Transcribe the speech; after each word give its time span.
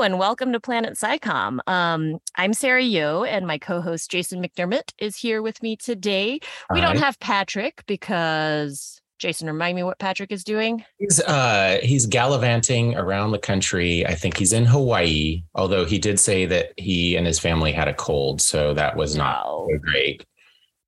Hello 0.00 0.06
and 0.06 0.18
welcome 0.18 0.50
to 0.54 0.60
Planet 0.60 0.94
SciComm. 0.94 1.58
Um, 1.66 2.20
I'm 2.34 2.54
Sara 2.54 2.82
Yeo, 2.82 3.22
and 3.24 3.46
my 3.46 3.58
co-host 3.58 4.10
Jason 4.10 4.42
McDermott 4.42 4.94
is 4.98 5.14
here 5.14 5.42
with 5.42 5.62
me 5.62 5.76
today. 5.76 6.40
We 6.72 6.80
don't 6.80 6.96
have 6.96 7.20
Patrick 7.20 7.84
because 7.86 9.02
Jason, 9.18 9.46
remind 9.46 9.76
me 9.76 9.82
what 9.82 9.98
Patrick 9.98 10.32
is 10.32 10.42
doing. 10.42 10.86
He's 10.96 11.20
uh 11.20 11.80
he's 11.82 12.06
gallivanting 12.06 12.96
around 12.96 13.32
the 13.32 13.38
country. 13.38 14.06
I 14.06 14.14
think 14.14 14.38
he's 14.38 14.54
in 14.54 14.64
Hawaii, 14.64 15.42
although 15.54 15.84
he 15.84 15.98
did 15.98 16.18
say 16.18 16.46
that 16.46 16.72
he 16.78 17.14
and 17.14 17.26
his 17.26 17.38
family 17.38 17.70
had 17.70 17.86
a 17.86 17.92
cold, 17.92 18.40
so 18.40 18.72
that 18.72 18.96
was 18.96 19.16
not 19.16 19.44
so 19.44 19.68
great. 19.82 20.24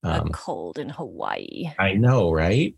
a 0.04 0.23
Um, 0.23 0.30
cold 0.30 0.79
in 0.79 0.88
Hawaii. 0.88 1.70
I 1.79 1.92
know, 1.92 2.32
right? 2.32 2.74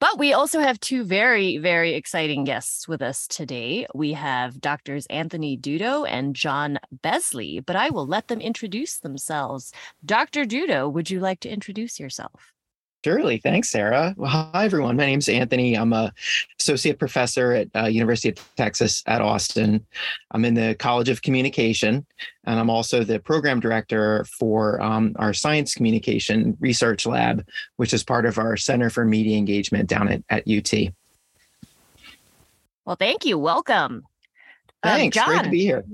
But 0.00 0.18
we 0.18 0.32
also 0.32 0.60
have 0.60 0.80
two 0.80 1.04
very, 1.04 1.58
very 1.58 1.92
exciting 1.92 2.44
guests 2.44 2.88
with 2.88 3.02
us 3.02 3.26
today. 3.28 3.86
We 3.94 4.14
have 4.14 4.58
doctors 4.58 5.04
Anthony 5.06 5.58
Dudo 5.58 6.08
and 6.08 6.34
John 6.34 6.78
Besley, 6.90 7.60
but 7.60 7.76
I 7.76 7.90
will 7.90 8.06
let 8.06 8.28
them 8.28 8.40
introduce 8.40 8.96
themselves. 8.98 9.72
Dr. 10.02 10.46
Dudo, 10.46 10.90
would 10.90 11.10
you 11.10 11.20
like 11.20 11.40
to 11.40 11.50
introduce 11.50 12.00
yourself? 12.00 12.54
Surely. 13.02 13.38
Thanks, 13.38 13.70
Sara. 13.70 14.14
Well, 14.18 14.28
hi, 14.28 14.66
everyone. 14.66 14.96
My 14.96 15.06
name's 15.06 15.28
Anthony. 15.28 15.74
I'm 15.74 15.94
a 15.94 16.12
associate 16.58 16.98
professor 16.98 17.52
at 17.52 17.68
uh, 17.74 17.86
University 17.86 18.28
of 18.28 18.56
Texas 18.56 19.02
at 19.06 19.22
Austin. 19.22 19.86
I'm 20.32 20.44
in 20.44 20.52
the 20.52 20.76
College 20.78 21.08
of 21.08 21.22
Communication, 21.22 22.04
and 22.44 22.60
I'm 22.60 22.68
also 22.68 23.02
the 23.02 23.18
program 23.18 23.58
director 23.58 24.24
for 24.24 24.82
um, 24.82 25.14
our 25.18 25.32
Science 25.32 25.74
Communication 25.74 26.58
Research 26.60 27.06
Lab, 27.06 27.46
which 27.76 27.94
is 27.94 28.04
part 28.04 28.26
of 28.26 28.36
our 28.36 28.58
Center 28.58 28.90
for 28.90 29.06
Media 29.06 29.38
Engagement 29.38 29.88
down 29.88 30.08
at, 30.08 30.22
at 30.28 30.46
UT. 30.46 30.92
Well, 32.84 32.96
thank 32.96 33.24
you. 33.24 33.38
Welcome. 33.38 34.04
Um, 34.82 34.90
Thanks. 34.90 35.16
Great 35.24 35.44
to 35.44 35.50
be 35.50 35.62
here. 35.62 35.84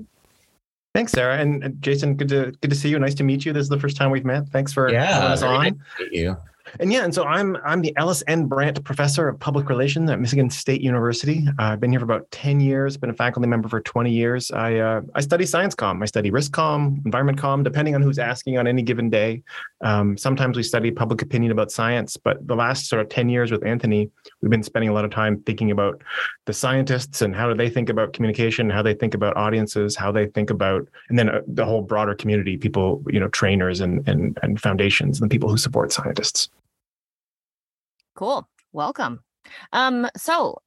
Thanks, 0.93 1.13
Sara. 1.13 1.37
And 1.37 1.63
and 1.63 1.81
Jason, 1.81 2.15
good 2.15 2.29
to 2.29 2.51
good 2.59 2.69
to 2.69 2.75
see 2.75 2.89
you. 2.89 2.99
Nice 2.99 3.15
to 3.15 3.23
meet 3.23 3.45
you. 3.45 3.53
This 3.53 3.61
is 3.61 3.69
the 3.69 3.79
first 3.79 3.95
time 3.95 4.11
we've 4.11 4.25
met. 4.25 4.49
Thanks 4.49 4.73
for 4.73 4.91
having 4.91 5.31
us 5.31 5.41
on. 5.41 5.63
nice 5.63 5.73
to 5.99 6.03
meet 6.03 6.13
you. 6.13 6.37
And 6.79 6.91
yeah, 6.91 7.03
and 7.03 7.13
so 7.13 7.23
I'm 7.23 7.57
I'm 7.65 7.81
the 7.81 7.95
Ellis 7.97 8.23
N. 8.27 8.45
Brandt 8.45 8.83
Professor 8.83 9.27
of 9.27 9.39
Public 9.39 9.69
Relations 9.69 10.09
at 10.09 10.19
Michigan 10.19 10.49
State 10.49 10.81
University. 10.81 11.45
Uh, 11.59 11.63
I've 11.63 11.79
been 11.79 11.91
here 11.91 11.99
for 11.99 12.05
about 12.05 12.29
10 12.31 12.59
years, 12.59 12.97
been 12.97 13.09
a 13.09 13.13
faculty 13.13 13.47
member 13.47 13.69
for 13.69 13.81
20 13.81 14.11
years. 14.11 14.51
I 14.51 14.75
uh, 14.75 15.01
I 15.15 15.21
study 15.21 15.45
science 15.45 15.75
comm, 15.75 16.01
I 16.01 16.05
study 16.05 16.31
risk 16.31 16.51
comm, 16.51 17.03
environment 17.05 17.39
comm, 17.39 17.63
depending 17.63 17.95
on 17.95 18.01
who's 18.01 18.19
asking 18.19 18.57
on 18.57 18.67
any 18.67 18.81
given 18.81 19.09
day. 19.09 19.43
Um, 19.81 20.17
sometimes 20.17 20.57
we 20.57 20.63
study 20.63 20.91
public 20.91 21.21
opinion 21.21 21.51
about 21.51 21.71
science, 21.71 22.17
but 22.17 22.45
the 22.47 22.55
last 22.55 22.87
sort 22.87 23.01
of 23.01 23.09
10 23.09 23.29
years 23.29 23.51
with 23.51 23.65
Anthony, 23.65 24.09
we've 24.41 24.51
been 24.51 24.63
spending 24.63 24.89
a 24.89 24.93
lot 24.93 25.05
of 25.05 25.11
time 25.11 25.41
thinking 25.43 25.71
about 25.71 26.01
the 26.45 26.53
scientists 26.53 27.21
and 27.21 27.35
how 27.35 27.47
do 27.47 27.55
they 27.55 27.69
think 27.69 27.89
about 27.89 28.13
communication, 28.13 28.69
how 28.69 28.81
they 28.81 28.93
think 28.93 29.13
about 29.13 29.37
audiences, 29.37 29.95
how 29.95 30.11
they 30.11 30.27
think 30.27 30.49
about, 30.49 30.87
and 31.09 31.17
then 31.19 31.29
uh, 31.29 31.41
the 31.47 31.65
whole 31.65 31.81
broader 31.81 32.15
community, 32.15 32.57
people, 32.57 33.03
you 33.07 33.19
know, 33.19 33.27
trainers 33.29 33.81
and 33.81 34.07
and 34.07 34.37
and 34.41 34.59
foundations 34.61 35.19
and 35.19 35.29
the 35.29 35.33
people 35.33 35.49
who 35.49 35.57
support 35.57 35.91
scientists. 35.91 36.49
Cool. 38.17 38.49
Welcome. 38.73 39.19
Um, 39.71 40.09
so 40.17 40.57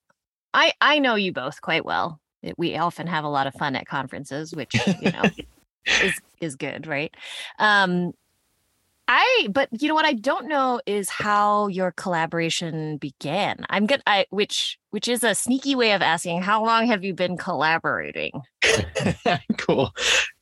I 0.55 0.73
I 0.81 1.01
know 1.01 1.17
you 1.17 1.33
both 1.33 1.61
quite 1.61 1.85
well. 1.85 2.21
We 2.57 2.77
often 2.77 3.09
have 3.09 3.25
a 3.25 3.29
lot 3.29 3.49
of 3.49 3.55
fun 3.55 3.75
at 3.75 3.87
conferences, 3.87 4.55
which 4.55 4.73
you 5.03 5.11
know 5.11 5.31
is 6.05 6.21
is 6.41 6.55
good, 6.55 6.87
right? 6.87 7.13
Um 7.59 8.13
I 9.09 9.49
but 9.51 9.69
you 9.83 9.89
know 9.89 9.97
what 9.97 10.05
I 10.05 10.13
don't 10.13 10.47
know 10.47 10.81
is 10.87 11.09
how 11.09 11.67
your 11.67 11.91
collaboration 11.91 12.99
began. 12.99 13.67
I'm 13.69 13.87
good 13.87 14.03
I 14.07 14.27
which 14.31 14.79
which 14.91 15.09
is 15.09 15.25
a 15.25 15.35
sneaky 15.35 15.75
way 15.75 15.91
of 15.91 16.03
asking 16.03 16.43
how 16.43 16.65
long 16.65 16.87
have 16.87 17.03
you 17.03 17.15
been 17.15 17.37
collaborating? 17.37 18.43
cool. 19.59 19.91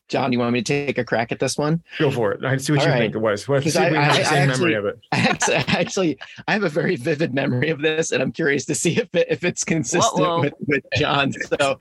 John, 0.09 0.33
you 0.33 0.39
want 0.39 0.53
me 0.55 0.63
to 0.63 0.87
take 0.87 0.99
a 0.99 1.05
crack 1.05 1.33
at 1.33 1.39
this 1.39 1.57
one? 1.59 1.83
Go 1.99 2.11
for 2.11 2.33
it. 2.33 2.45
I 2.45 2.57
see 2.57 2.73
what 2.73 2.81
All 2.81 2.87
you 2.87 2.93
right. 2.93 2.99
think 3.01 3.15
it 3.15 3.19
was. 3.19 3.47
Well, 3.47 3.61
see 3.61 3.67
Because 3.71 3.77
if 3.77 3.93
we 3.93 3.99
I- 3.99 4.03
have 4.03 4.13
I- 4.13 4.17
the 4.17 4.21
I 4.21 4.25
same 4.31 4.51
actually- 4.51 4.65
memory 4.71 4.75
of 4.75 4.85
it. 4.87 4.99
Actually, 5.13 5.55
actually, 5.57 6.19
I 6.49 6.53
have 6.55 6.65
a 6.65 6.69
very 6.69 6.97
vivid 6.97 7.35
memory 7.35 7.69
of 7.71 7.81
this, 7.83 8.11
and 8.13 8.23
I'm 8.23 8.33
curious 8.33 8.65
to 8.67 8.75
see 8.75 8.97
if 8.97 9.15
it, 9.15 9.27
if 9.31 9.45
it's 9.45 9.65
consistent 9.65 10.27
whoa. 10.27 10.41
with, 10.41 10.55
with 10.67 10.85
John's. 10.97 11.37
So, 11.61 11.79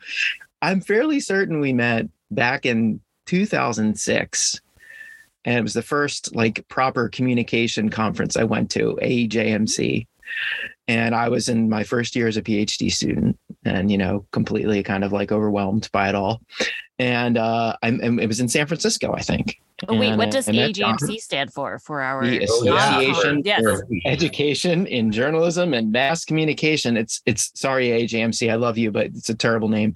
I'm 0.61 0.81
fairly 0.81 1.19
certain 1.19 1.59
we 1.59 1.71
met 1.73 2.07
back 2.31 2.65
in 2.65 2.99
2006, 3.27 4.61
and 5.45 5.57
it 5.57 5.61
was 5.63 5.73
the 5.73 5.81
first 5.81 6.35
like 6.35 6.67
proper 6.67 7.09
communication 7.09 7.89
conference 7.89 8.35
I 8.35 8.43
went 8.43 8.69
to, 8.71 8.97
AEJMC, 9.01 10.05
and 10.87 11.15
I 11.15 11.29
was 11.29 11.47
in 11.49 11.69
my 11.69 11.83
first 11.83 12.15
year 12.15 12.27
as 12.27 12.37
a 12.37 12.41
PhD 12.41 12.91
student, 12.91 13.37
and 13.65 13.91
you 13.91 13.97
know, 13.97 14.25
completely 14.31 14.83
kind 14.83 15.03
of 15.03 15.11
like 15.13 15.31
overwhelmed 15.31 15.89
by 15.91 16.09
it 16.09 16.15
all. 16.15 16.41
And 16.99 17.37
uh, 17.37 17.75
I'm, 17.83 17.99
and 18.01 18.19
it 18.19 18.27
was 18.27 18.39
in 18.39 18.49
San 18.49 18.65
Francisco, 18.65 19.13
I 19.13 19.21
think. 19.21 19.59
Oh, 19.87 19.95
wait, 19.95 20.09
And 20.09 20.17
what 20.17 20.29
I- 20.29 20.31
does 20.31 20.49
I 20.49 20.53
met 20.53 20.73
John. 20.73 20.97
AEJMC 20.97 21.17
stand 21.19 21.53
for 21.53 21.77
for 21.77 22.01
our 22.01 22.25
The 22.25 22.47
Oh, 22.49 22.63
yeah. 22.63 22.99
Association 22.99 23.41
Yes. 23.45 23.61
for 23.61 23.87
Education 24.05 24.87
in 24.87 25.11
Journalism 25.11 25.75
and 25.75 25.91
Mass 25.91 26.25
Communication. 26.25 26.97
It's 26.97 27.21
it's 27.27 27.51
sorry 27.53 27.89
AEJMC, 27.89 28.51
I 28.51 28.55
love 28.55 28.79
you, 28.79 28.89
but 28.91 29.05
it's 29.07 29.29
a 29.29 29.35
terrible 29.35 29.69
name. 29.69 29.95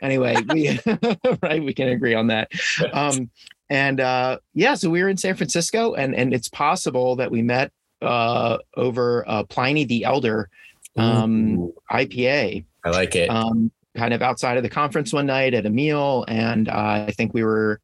Anyway, 0.00 0.34
we 0.52 0.80
right, 1.42 1.62
we 1.62 1.72
can 1.72 1.88
agree 1.88 2.14
on 2.14 2.26
that. 2.26 2.50
Um, 2.92 3.30
and 3.70 4.00
uh, 4.00 4.38
yeah, 4.54 4.74
so 4.74 4.90
we 4.90 5.00
were 5.02 5.08
in 5.08 5.16
San 5.16 5.36
Francisco, 5.36 5.94
and 5.94 6.14
and 6.16 6.34
it's 6.34 6.48
possible 6.48 7.14
that 7.16 7.30
we 7.30 7.42
met 7.42 7.70
uh, 8.02 8.58
over 8.76 9.24
uh, 9.28 9.44
Pliny 9.44 9.84
the 9.84 10.02
Elder 10.04 10.50
um, 10.96 11.58
Ooh, 11.58 11.74
IPA 11.92 12.64
I 12.84 12.90
like 12.90 13.14
it. 13.14 13.30
um, 13.30 13.70
kind 13.96 14.14
of 14.14 14.22
outside 14.22 14.56
of 14.56 14.62
the 14.62 14.68
conference 14.68 15.12
one 15.12 15.26
night 15.26 15.54
at 15.54 15.66
a 15.66 15.70
meal, 15.70 16.24
and 16.28 16.68
uh, 16.68 17.04
I 17.06 17.12
think 17.16 17.34
we 17.34 17.44
were 17.44 17.80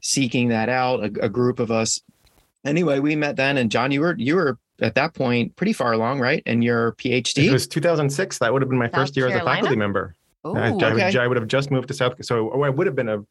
seeking 0.00 0.48
that 0.48 0.68
out. 0.68 1.00
A, 1.00 1.24
a 1.24 1.28
group 1.28 1.58
of 1.58 1.70
us. 1.70 2.00
Anyway, 2.64 2.98
we 3.00 3.16
met 3.16 3.36
then, 3.36 3.56
and 3.56 3.70
John, 3.70 3.90
you 3.90 4.00
were 4.00 4.14
you 4.18 4.36
were 4.36 4.58
at 4.80 4.94
that 4.96 5.14
point 5.14 5.54
pretty 5.56 5.72
far 5.72 5.92
along, 5.92 6.20
right? 6.20 6.42
In 6.46 6.62
your 6.62 6.88
It 6.88 6.98
PhD. 6.98 7.52
was 7.52 7.66
2006. 7.66 8.38
That 8.38 8.52
would 8.52 8.62
have 8.62 8.68
been 8.68 8.78
my 8.78 8.86
South 8.86 8.94
first 8.94 9.16
year 9.16 9.28
as 9.28 9.34
a 9.34 9.44
faculty 9.44 9.76
member. 9.76 10.14
Oh, 10.44 10.56
I, 10.56 10.68
I 10.68 10.70
would, 10.70 10.82
okay. 10.82 11.18
I 11.18 11.26
would 11.26 11.36
have 11.36 11.46
just 11.46 11.70
moved 11.70 11.88
to 11.88 11.94
South. 11.94 12.24
So 12.24 12.50
oh, 12.52 12.62
I 12.62 12.68
would 12.68 12.86
have 12.86 12.96
been 12.96 13.08
a, 13.08 13.24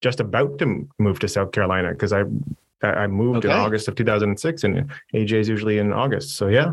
just 0.00 0.20
about 0.20 0.58
to 0.60 0.88
move 0.98 1.18
to 1.20 1.28
South 1.28 1.52
Carolina 1.52 1.92
because 1.92 2.12
I 2.12 2.22
I 2.82 2.88
I 2.88 3.06
moved 3.06 3.44
in 3.44 3.50
August 3.50 3.88
of 3.88 3.96
2006, 3.96 4.64
and 4.64 4.90
AEJ 5.12 5.32
is 5.32 5.48
usually 5.48 5.78
in 5.78 5.92
August. 5.92 6.36
So 6.36 6.48
yeah, 6.48 6.72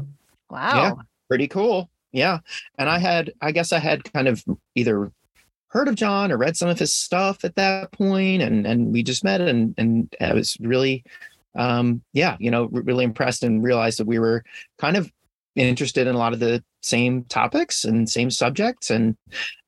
wow. 0.49 0.99
pretty 1.27 1.47
cool. 1.47 1.89
Yeah. 2.15 2.39
And 2.77 2.89
I 2.89 2.97
had, 2.97 3.33
I 3.41 3.51
guess 3.51 3.73
I 3.73 3.79
had 3.79 4.11
kind 4.13 4.29
of 4.29 4.43
either 4.73 5.11
heard 5.67 5.89
of 5.89 5.95
John 5.95 6.31
or 6.31 6.37
read 6.37 6.55
some 6.55 6.69
of 6.69 6.79
his 6.79 6.93
stuff 6.93 7.43
at 7.43 7.55
that 7.55 7.91
point, 7.91 8.41
and 8.41 8.65
and 8.65 8.93
we 8.93 9.03
just 9.03 9.25
met, 9.25 9.41
and 9.41 9.75
and 9.77 10.15
I 10.21 10.33
was 10.33 10.55
really, 10.61 11.03
um, 11.55 12.01
yeah, 12.13 12.37
you 12.39 12.49
know, 12.49 12.65
re- 12.71 12.83
really 12.83 13.03
impressed 13.03 13.43
and 13.43 13.61
realized 13.61 13.99
that 13.99 14.07
we 14.07 14.17
were 14.17 14.45
kind 14.77 14.95
of 14.95 15.11
interested 15.57 16.07
in 16.07 16.15
a 16.15 16.17
lot 16.17 16.31
of 16.31 16.39
the 16.39 16.63
same 16.81 17.25
topics 17.25 17.83
and 17.83 18.09
same 18.09 18.31
subjects, 18.31 18.89
and 18.89 19.17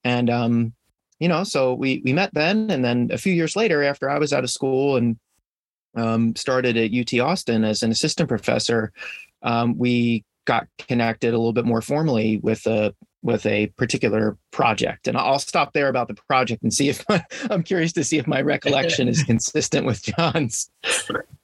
and 0.05 0.29
um, 0.29 0.73
you 1.19 1.27
know, 1.27 1.43
so 1.43 1.73
we 1.73 2.01
we 2.05 2.13
met 2.13 2.33
then, 2.33 2.71
and 2.71 2.85
then 2.85 3.09
a 3.11 3.17
few 3.17 3.33
years 3.33 3.57
later, 3.57 3.83
after 3.83 4.09
I 4.09 4.17
was 4.17 4.31
out 4.31 4.45
of 4.45 4.49
school 4.49 4.95
and 4.95 5.17
um, 5.97 6.37
started 6.37 6.77
at 6.77 6.93
UT 6.93 7.19
Austin 7.19 7.65
as 7.65 7.83
an 7.83 7.91
assistant 7.91 8.29
professor, 8.29 8.93
um, 9.43 9.77
we 9.77 10.23
got 10.47 10.67
connected 10.79 11.33
a 11.33 11.37
little 11.37 11.53
bit 11.53 11.65
more 11.65 11.81
formally 11.81 12.37
with 12.37 12.65
a 12.65 12.95
with 13.21 13.45
a 13.45 13.67
particular 13.77 14.37
project. 14.51 15.07
And 15.07 15.17
I'll 15.17 15.39
stop 15.39 15.73
there 15.73 15.89
about 15.89 16.07
the 16.07 16.13
project 16.13 16.63
and 16.63 16.73
see 16.73 16.89
if 16.89 17.03
I'm 17.51 17.61
curious 17.61 17.91
to 17.93 18.03
see 18.03 18.17
if 18.17 18.25
my 18.25 18.41
recollection 18.41 19.07
is 19.07 19.21
consistent 19.31 19.85
with 19.85 20.01
John's. 20.01 20.71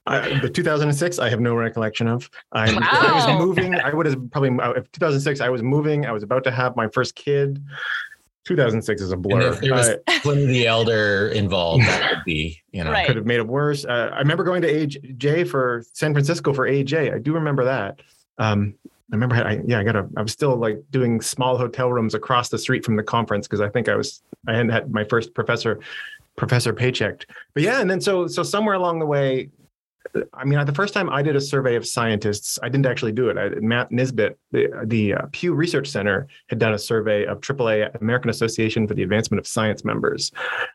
I, 0.06 0.40
the 0.40 0.50
2006 0.50 1.20
I 1.20 1.30
have 1.30 1.40
no 1.42 1.56
recollection 1.56 2.08
of. 2.08 2.30
I, 2.54 2.70
if 2.72 2.78
I 2.78 3.28
was 3.28 3.40
moving. 3.46 3.76
I 3.76 3.94
would 3.94 4.06
have 4.06 4.32
probably 4.32 4.58
uh, 4.60 4.72
if 4.72 4.92
2006 4.94 5.42
I 5.42 5.50
was 5.50 5.62
moving. 5.62 6.06
I 6.06 6.12
was 6.12 6.24
about 6.24 6.44
to 6.46 6.52
have 6.52 6.76
my 6.76 6.88
first 6.88 7.16
kid. 7.16 7.62
2006 8.46 9.02
is 9.02 9.12
a 9.12 9.14
and 9.14 9.24
blur. 9.24 9.54
if 9.54 9.62
there 9.62 9.74
was 9.74 9.90
I- 10.08 10.20
Pliny 10.20 10.46
the 10.46 10.68
Elder 10.68 11.30
involved, 11.30 11.84
that 11.84 12.12
would 12.12 12.26
be, 12.26 12.62
you 12.74 12.84
know. 12.84 12.92
Right. 12.92 13.08
could 13.08 13.16
have 13.16 13.26
made 13.26 13.40
it 13.40 13.48
worse. 13.48 13.86
Uh, 13.86 14.10
I 14.14 14.20
remember 14.20 14.44
going 14.44 14.62
to 14.64 14.72
AEJ 14.88 15.48
for 15.48 15.84
San 15.94 16.12
Francisco 16.14 16.54
for 16.54 16.68
AEJ. 16.68 17.14
I 17.14 17.20
do 17.20 17.34
remember 17.34 17.64
that. 17.64 18.02
Um, 18.38 18.76
I 19.14 19.16
remember, 19.16 19.36
I, 19.36 19.62
yeah, 19.68 19.80
I 19.80 19.84
got 19.84 19.96
a, 19.96 20.10
I 20.18 20.24
was 20.24 20.32
still 20.32 20.56
like 20.56 20.84
doing 20.90 21.22
small 21.22 21.56
hotel 21.56 21.94
rooms 21.94 22.16
across 22.16 22.50
the 22.50 22.58
street 22.58 22.84
from 22.84 22.96
the 22.96 23.04
conference 23.04 23.48
because 23.48 23.62
I 23.62 23.70
think 23.70 23.88
I 23.88 23.96
was, 23.96 24.24
I 24.48 24.54
hadn't 24.54 24.72
had 24.72 24.92
my 24.92 25.04
first 25.04 25.36
professor, 25.36 25.80
professor 26.36 26.74
paychecked. 26.74 27.28
But 27.54 27.62
yeah, 27.62 27.80
and 27.80 27.88
then 27.88 28.02
so, 28.02 28.26
so 28.26 28.42
somewhere 28.42 28.74
along 28.74 28.98
the 28.98 29.06
way, 29.06 29.52
I 30.34 30.46
mean, 30.46 30.66
the 30.66 30.74
first 30.74 30.96
time 30.96 31.12
I 31.12 31.22
did 31.22 31.36
a 31.36 31.42
survey 31.42 31.76
of 31.76 31.86
scientists, 31.86 32.58
I 32.64 32.70
didn't 32.70 32.88
actually 32.88 33.12
do 33.12 33.30
it. 33.30 33.38
I, 33.38 33.50
Matt 33.60 33.92
Nisbet, 33.92 34.36
the, 34.52 34.70
the 34.86 35.14
uh, 35.14 35.26
Pew 35.32 35.54
Research 35.54 35.88
Center, 35.90 36.28
had 36.48 36.58
done 36.58 36.74
a 36.74 36.80
survey 36.80 37.26
of 37.28 37.40
AAAS, 37.40 38.02
American 38.02 38.32
Association 38.32 38.88
for 38.88 38.96
the 38.96 39.04
Advancement 39.04 39.40
of 39.40 39.46
Science 39.46 39.86
members, 39.86 40.32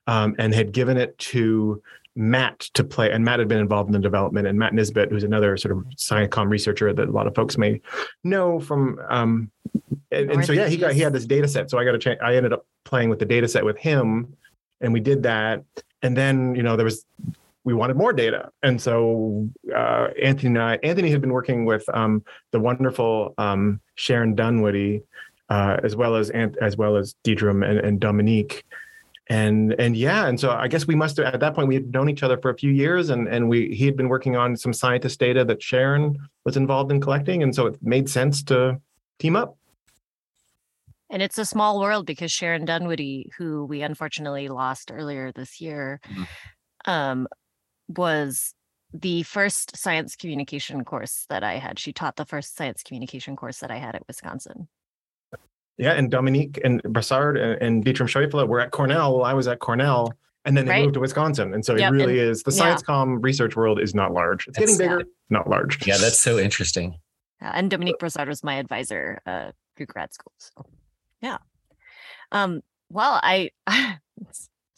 um, 0.07 0.37
and 0.39 0.55
had 0.55 0.71
given 0.71 0.97
it 0.97 1.19
to 1.19 1.83
Matt 2.19 2.61
to 2.75 2.85
play. 2.85 3.11
And 3.11 3.25
Matt 3.25 3.39
had 3.39 3.49
been 3.49 3.61
involved 3.61 3.89
in 3.89 3.93
the 3.93 3.99
development. 3.99 4.47
And 4.47 4.59
Matt 4.59 4.75
Nisbet, 4.75 5.11
who's 5.11 5.25
another 5.25 5.57
sort 5.57 5.77
of 5.77 5.85
SciComm 5.97 6.51
researcher 6.51 6.93
that 6.93 7.09
a 7.09 7.11
lot 7.13 7.27
of 7.27 7.35
folks 7.35 7.57
may 7.57 7.81
know 8.25 8.61
from. 8.61 8.99
Um, 9.09 9.51
and, 10.11 10.31
and 10.31 10.45
so 10.45 10.53
yeah, 10.53 10.69
he 10.69 10.77
got 10.77 10.93
he 10.93 11.01
had 11.01 11.13
this 11.13 11.27
data 11.27 11.47
set. 11.47 11.71
So 11.71 11.79
I 11.79 11.85
got 11.85 11.95
a 11.95 11.99
chance. 11.99 12.19
I 12.23 12.35
ended 12.37 12.53
up 12.53 12.67
playing 12.85 13.09
with 13.11 13.19
the 13.19 13.27
data 13.27 13.47
set 13.47 13.65
with 13.65 13.79
him 13.79 14.37
and 14.81 14.93
we 14.93 15.01
did 15.01 15.23
that. 15.25 15.65
And 16.03 16.17
then 16.17 16.55
you 16.55 16.63
know 16.63 16.77
there 16.77 16.85
was 16.85 17.05
we 17.65 17.75
wanted 17.75 17.97
more 17.97 18.13
data, 18.13 18.51
and 18.63 18.81
so 18.81 19.49
uh, 19.75 20.09
Anthony 20.23 20.49
and 20.49 20.59
I, 20.59 20.79
Anthony 20.83 21.11
had 21.11 21.21
been 21.21 21.33
working 21.33 21.65
with 21.65 21.85
um, 21.93 22.25
the 22.53 22.61
wonderful 22.61 23.35
um, 23.37 23.81
Sharon 23.97 24.35
Dunwoody, 24.35 25.03
uh, 25.49 25.79
as 25.83 25.97
well 25.97 26.17
as 26.17 26.31
as 26.31 26.77
well 26.77 26.97
as 26.97 27.15
Dietram 27.25 27.69
and, 27.69 27.79
and 27.81 28.01
Dominique 28.01 28.65
and 29.29 29.75
and 29.79 29.97
yeah 29.97 30.27
and 30.27 30.41
so 30.41 30.51
i 30.51 30.67
guess 30.67 30.87
we 30.87 30.95
must 30.95 31.17
have 31.19 31.27
at 31.27 31.41
that 31.41 31.55
point 31.55 31.69
we 31.69 31.75
had 31.75 31.93
known 31.93 32.09
each 32.09 32.23
other 32.23 32.39
for 32.39 32.51
a 32.51 32.57
few 32.57 32.71
years 32.71 33.11
and 33.11 33.29
and 33.29 33.49
we 33.49 33.75
he 33.75 33.85
had 33.85 33.97
been 33.97 34.09
working 34.09 34.37
on 34.37 34.57
some 34.57 34.73
scientist 34.73 35.21
data 35.21 35.45
that 35.45 35.63
sharon 35.63 36.17
was 36.45 36.57
involved 36.57 36.91
in 36.91 37.01
collecting 37.01 37.43
and 37.43 37.55
so 37.55 37.67
it 37.67 37.77
made 37.83 38.09
sense 38.09 38.43
to 38.43 38.81
team 39.19 39.37
up. 39.37 39.57
And 41.11 41.23
it's 41.23 41.39
a 41.39 41.45
small 41.45 41.81
world 41.81 42.07
because 42.07 42.33
sharon 42.33 42.65
dunwoody 42.65 43.31
who 43.37 43.65
we 43.65 43.83
unfortunately 43.83 44.49
lost 44.49 44.91
earlier 44.93 45.33
this 45.33 45.61
year 45.61 46.01
mm-hmm. 46.07 46.91
um, 46.91 47.29
was 47.89 48.55
the 48.95 49.23
first 49.25 49.77
science 49.77 50.17
communication 50.17 50.85
course 50.85 51.27
that 51.29 51.45
i 51.45 51.55
had. 51.55 51.79
She 51.79 51.93
taught 51.93 52.17
the 52.17 52.25
first 52.25 52.57
science 52.57 52.83
communication 52.83 53.37
course 53.37 53.59
that 53.59 53.71
i 53.71 53.77
had 53.77 53.95
at 53.95 54.07
wisconsin 54.07 54.69
yeah, 55.79 55.93
and 55.93 56.11
Dominique 56.11 56.61
and 56.65 56.83
Brossard 56.83 57.41
and, 57.41 57.63
and 57.63 57.85
Dietram 57.85 58.09
Scheufele 58.09 58.47
were 58.47 58.61
at 58.61 58.73
Cornell 58.73 59.19
while 59.19 59.25
I 59.25 59.33
was 59.33 59.47
at 59.47 59.61
Cornell, 59.61 60.13
and 60.45 60.57
then 60.57 60.67
they 60.67 60.73
right. 60.73 60.83
moved 60.83 60.95
to 60.95 61.01
Wisconsin. 61.01 61.55
And 61.55 61.65
so 61.65 61.77
yep, 61.77 61.93
it 61.93 61.97
really 61.97 62.21
and, 62.21 62.31
is 62.31 62.43
the 62.43 62.53
science 62.53 62.83
yeah. 62.83 62.87
com 62.87 63.21
research 63.21 63.57
world 63.57 63.81
is 63.81 63.95
not 63.95 64.13
large. 64.13 64.49
It's 64.49 64.59
that's, 64.59 64.77
getting 64.77 64.79
bigger, 64.79 65.01
yeah. 65.01 65.13
not 65.31 65.49
large. 65.49 65.87
Yeah, 65.87 65.97
that's 65.97 66.19
so 66.19 66.39
interesting. 66.39 66.99
Yeah, 67.41 67.53
and 67.55 67.71
Dominique 67.71 67.99
Brossard 67.99 68.27
was 68.27 68.43
my 68.43 68.57
advisor 68.57 69.21
uh, 69.25 69.53
through 69.77 69.87
grad 69.87 70.13
school. 70.13 70.33
So 70.39 70.67
yeah. 71.23 71.39
Um, 72.33 72.63
well, 72.91 73.21
I 73.23 73.51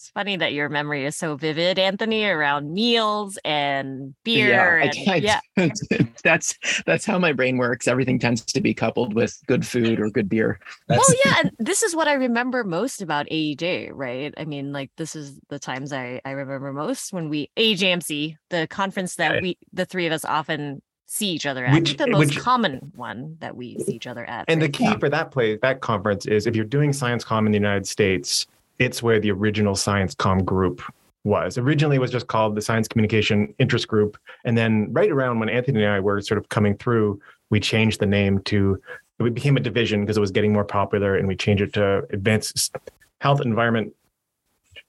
It's 0.01 0.09
funny 0.09 0.35
that 0.37 0.55
your 0.55 0.71
memory 0.71 1.05
is 1.05 1.15
so 1.15 1.37
vivid, 1.37 1.79
Anthony, 1.79 2.25
around 2.25 2.73
meals 2.73 3.39
and 3.45 4.15
beer. 4.25 4.81
Yeah, 4.81 4.91
and, 4.91 5.11
I, 5.11 5.13
I, 5.13 5.69
yeah. 5.69 6.09
that's 6.25 6.57
that's 6.87 7.05
how 7.05 7.19
my 7.19 7.35
brain 7.35 7.59
works. 7.59 7.87
Everything 7.87 8.19
tends 8.19 8.43
to 8.43 8.63
be 8.63 8.73
coupled 8.73 9.13
with 9.13 9.39
good 9.47 9.67
food 9.67 10.01
or 10.01 10.09
good 10.09 10.27
beer. 10.27 10.59
That's... 10.89 11.07
Well, 11.07 11.19
yeah, 11.27 11.35
and 11.41 11.51
this 11.59 11.83
is 11.83 11.95
what 11.95 12.09
I 12.09 12.15
remember 12.15 12.65
most 12.65 13.03
about 13.03 13.27
AEJ, 13.27 13.91
right? 13.93 14.33
I 14.39 14.47
mean, 14.47 14.73
like 14.73 14.91
this 14.97 15.15
is 15.15 15.39
the 15.51 15.59
times 15.59 15.93
I 15.93 16.23
I 16.25 16.31
remember 16.31 16.73
most 16.73 17.13
when 17.13 17.29
we 17.29 17.51
AEJMC, 17.59 18.37
the 18.49 18.67
conference 18.69 19.17
that 19.17 19.33
right. 19.33 19.43
we 19.43 19.59
the 19.75 19.85
three 19.85 20.07
of 20.07 20.15
us 20.15 20.25
often 20.25 20.81
see 21.05 21.29
each 21.29 21.45
other 21.45 21.67
at. 21.67 21.75
Which, 21.75 21.99
the 21.99 22.05
eh, 22.05 22.13
most 22.13 22.37
which, 22.37 22.39
common 22.39 22.91
one 22.95 23.37
that 23.41 23.55
we 23.55 23.77
see 23.81 23.97
each 23.97 24.07
other 24.07 24.25
at. 24.25 24.47
And 24.49 24.63
right? 24.63 24.73
the 24.73 24.79
key 24.79 24.85
yeah. 24.85 24.97
for 24.97 25.11
that 25.11 25.31
place, 25.31 25.59
that 25.61 25.83
conference 25.83 26.25
is 26.25 26.47
if 26.47 26.57
you're 26.57 26.65
doing 26.65 26.95
Science 26.95 27.23
Com 27.23 27.45
in 27.45 27.53
the 27.53 27.59
United 27.59 27.87
States, 27.87 28.47
it's 28.81 29.03
where 29.03 29.21
the 29.21 29.31
original 29.31 29.77
science 29.77 30.15
com 30.15 30.43
group 30.43 30.83
was. 31.23 31.59
Originally, 31.59 31.97
it 31.97 32.01
was 32.01 32.11
just 32.11 32.27
called 32.27 32.57
the 32.57 32.63
Science 32.63 32.89
Communication 32.89 33.55
Interest 33.59 33.87
Group. 33.87 34.17
And 34.45 34.57
then, 34.57 34.93
right 34.93 35.11
around 35.11 35.39
when 35.39 35.51
Anthony 35.51 35.85
and 35.85 35.93
I 35.93 36.01
were 36.01 36.21
sort 36.23 36.39
of 36.39 36.49
coming 36.49 36.77
through, 36.77 37.21
we 37.51 37.61
changed 37.61 38.01
the 38.01 38.07
name 38.07 38.41
to, 38.45 38.81
it 39.21 39.35
became 39.35 39.59
a 39.59 39.61
division 39.61 40.01
because 40.01 40.17
it 40.17 40.21
was 40.21 40.31
getting 40.31 40.53
more 40.53 40.65
popular. 40.65 41.17
And 41.17 41.29
we 41.29 41.37
changed 41.37 41.63
it 41.63 41.75
to 41.75 42.07
Advanced 42.11 42.75
Health 43.21 43.43
Environment, 43.43 43.95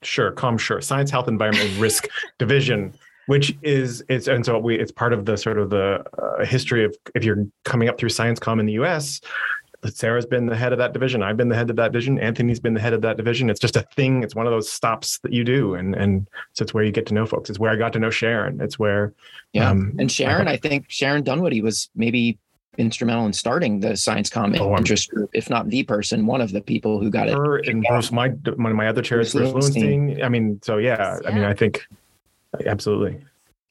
sure, 0.03 0.31
com, 0.31 0.57
sure, 0.57 0.79
Science, 0.79 1.11
Health, 1.11 1.27
Environment, 1.27 1.69
Risk 1.77 2.07
Division. 2.39 2.93
Which 3.27 3.55
is 3.61 4.03
it's 4.09 4.27
and 4.27 4.43
so 4.43 4.57
we 4.57 4.77
it's 4.77 4.91
part 4.91 5.13
of 5.13 5.25
the 5.25 5.37
sort 5.37 5.59
of 5.59 5.69
the 5.69 6.03
uh, 6.17 6.43
history 6.43 6.83
of 6.83 6.97
if 7.13 7.23
you're 7.23 7.45
coming 7.63 7.87
up 7.87 7.99
through 7.99 8.09
Science 8.09 8.39
Com 8.39 8.59
in 8.59 8.65
the 8.65 8.73
U.S 8.73 9.21
Sara's 9.89 10.25
been 10.25 10.45
the 10.45 10.55
head 10.55 10.73
of 10.73 10.77
that 10.77 10.93
division. 10.93 11.23
I've 11.23 11.37
been 11.37 11.49
the 11.49 11.55
head 11.55 11.69
of 11.69 11.75
that 11.77 11.91
division. 11.91 12.19
Anthony's 12.19 12.59
been 12.59 12.75
the 12.75 12.81
head 12.81 12.93
of 12.93 13.01
that 13.01 13.17
division. 13.17 13.49
It's 13.49 13.59
just 13.59 13.75
a 13.75 13.81
thing. 13.95 14.23
It's 14.23 14.35
one 14.35 14.45
of 14.45 14.51
those 14.51 14.71
stops 14.71 15.17
that 15.19 15.33
you 15.33 15.43
do, 15.43 15.73
and 15.73 15.95
and 15.95 16.29
so 16.53 16.63
it's 16.63 16.73
where 16.73 16.83
you 16.83 16.91
get 16.91 17.07
to 17.07 17.13
know 17.13 17.25
folks. 17.25 17.49
It's 17.49 17.59
where 17.59 17.71
I 17.71 17.75
got 17.75 17.93
to 17.93 17.99
know 17.99 18.11
Sharon. 18.11 18.61
It's 18.61 18.77
where, 18.77 19.13
yeah. 19.53 19.69
Um, 19.69 19.95
and 19.97 20.11
Sharon, 20.11 20.47
I, 20.47 20.53
I, 20.53 20.57
think 20.57 20.85
Sharon 20.89 21.23
Dunwoody 21.23 21.61
was 21.61 21.89
maybe 21.95 22.37
instrumental 22.77 23.25
in 23.25 23.33
starting 23.33 23.79
the 23.79 23.97
science 23.97 24.29
comment 24.29 24.61
oh, 24.61 24.75
interest 24.77 25.09
group, 25.09 25.29
if 25.33 25.49
not 25.49 25.69
the 25.69 25.83
person, 25.83 26.25
one 26.25 26.41
of 26.41 26.51
the 26.51 26.61
people 26.61 27.01
who 27.01 27.09
got 27.09 27.27
her 27.27 27.57
it. 27.57 27.67
And 27.67 27.83
Bruce, 27.83 28.11
my 28.11 28.29
one 28.29 28.71
of 28.71 28.77
my 28.77 28.87
other 28.87 29.01
chairs, 29.01 29.33
Bruce 29.33 29.51
Lewenstein. 29.51 30.23
I 30.23 30.29
mean, 30.29 30.59
so 30.61 30.77
yeah, 30.77 31.19
yeah, 31.21 31.29
I 31.29 31.33
mean, 31.33 31.43
I 31.43 31.53
think 31.53 31.87
absolutely. 32.65 33.19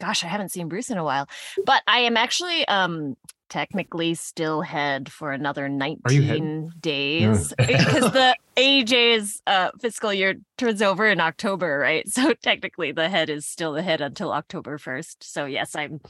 Gosh, 0.01 0.25
I 0.25 0.29
haven't 0.29 0.51
seen 0.51 0.69
Bruce 0.69 0.91
in 0.91 0.99
a 0.99 1.05
while, 1.05 1.29
but 1.65 1.83
I 1.87 2.01
am 2.01 2.17
actually 2.17 2.67
um 2.67 3.17
technically 3.51 4.15
still 4.15 4.63
head 4.63 5.13
for 5.13 5.33
another 5.33 5.69
19 5.69 6.73
days 6.81 7.53
because 7.59 8.13
the 8.13 8.37
AEJ's 8.57 9.43
uh, 9.47 9.71
fiscal 9.81 10.15
year 10.15 10.37
turns 10.57 10.81
over 10.81 11.07
in 11.07 11.21
October, 11.21 11.79
right? 11.79 12.07
So 12.21 12.33
technically 12.35 12.93
the 12.93 13.09
head 13.09 13.31
is 13.31 13.47
still 13.47 13.73
the 13.73 13.83
head 13.83 14.01
until 14.01 14.33
October 14.33 14.79
1st. 14.79 15.17
So 15.21 15.45
yes, 15.45 15.75
I'm 15.75 16.01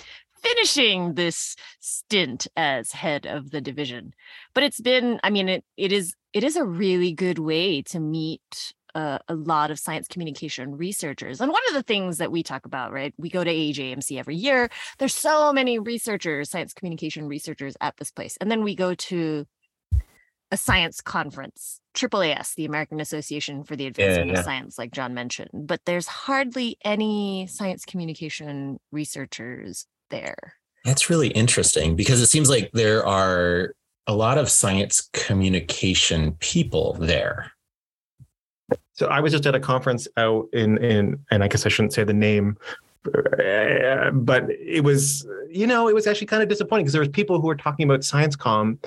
finishing 0.42 1.14
this 1.14 1.56
stint 1.80 2.46
as 2.56 2.92
head 2.92 3.26
of 3.26 3.50
the 3.50 3.60
division. 3.60 4.14
But 4.54 4.64
it's 4.64 4.80
been, 4.80 5.20
I 5.22 5.30
mean, 5.30 5.48
it 5.48 5.64
it 5.76 5.92
is 5.92 6.14
it 6.32 6.44
is 6.44 6.56
a 6.56 6.64
really 6.64 7.12
good 7.12 7.38
way 7.38 7.82
to 7.82 8.00
meet 8.00 8.74
a, 8.94 9.20
a, 9.28 9.34
lot 9.34 9.70
of 9.70 9.78
science 9.78 10.08
communication 10.08 10.76
researchers. 10.76 11.40
And 11.40 11.50
one 11.50 11.62
of 11.68 11.74
the 11.74 11.82
things 11.82 12.18
that 12.18 12.32
we 12.32 12.42
talk 12.42 12.66
about, 12.66 12.92
right? 12.92 13.14
We 13.16 13.30
go 13.30 13.44
to 13.44 13.50
AEJMC 13.50 14.18
every 14.18 14.36
year. 14.36 14.70
There's 14.98 15.14
so 15.14 15.52
many 15.52 15.78
researchers, 15.78 16.50
science 16.50 16.72
communication 16.72 17.26
researchers 17.26 17.76
at 17.80 17.96
this 17.96 18.10
place. 18.10 18.36
And 18.40 18.50
then 18.50 18.62
we 18.62 18.74
go 18.74 18.94
to 18.94 19.46
a 20.50 20.56
science 20.56 21.00
conference, 21.00 21.80
AAAS, 21.94 22.54
the 22.54 22.64
American 22.64 23.00
Association 23.00 23.62
for 23.62 23.76
the 23.76 23.86
Advancement 23.86 24.28
yeah, 24.28 24.32
yeah. 24.34 24.38
of 24.40 24.44
Science, 24.44 24.78
like 24.78 24.90
John 24.90 25.14
mentioned. 25.14 25.50
But 25.52 25.80
there's 25.86 26.06
hardly 26.06 26.76
any 26.84 27.46
science 27.46 27.84
communication 27.84 28.80
researchers 28.90 29.86
there. 30.10 30.54
That's 30.84 31.10
really 31.10 31.28
interesting 31.28 31.94
because 31.94 32.20
it 32.20 32.26
seems 32.26 32.50
like 32.50 32.70
there 32.72 33.06
are 33.06 33.74
a 34.06 34.14
lot 34.14 34.38
of 34.38 34.50
science 34.50 35.08
communication 35.12 36.32
people 36.40 36.94
there 36.94 37.52
so 38.92 39.06
I 39.06 39.20
was 39.20 39.32
just 39.32 39.46
at 39.46 39.54
a 39.54 39.60
conference 39.60 40.06
out 40.16 40.48
in 40.52 40.78
in, 40.78 41.18
and 41.30 41.42
I 41.44 41.48
guess 41.48 41.66
I 41.66 41.68
shouldn't 41.68 41.92
say 41.92 42.04
the 42.04 42.12
name, 42.12 42.56
uh, 43.06 44.10
but 44.10 44.50
it 44.50 44.84
was 44.84 45.26
you 45.48 45.66
know 45.66 45.88
it 45.88 45.94
was 45.94 46.06
actually 46.06 46.26
kind 46.26 46.42
of 46.42 46.48
disappointing 46.48 46.84
because 46.84 46.92
there 46.92 47.00
was 47.00 47.08
people 47.08 47.40
who 47.40 47.46
were 47.46 47.56
talking 47.56 47.84
about 47.88 48.04
science 48.04 48.36
com 48.36 48.78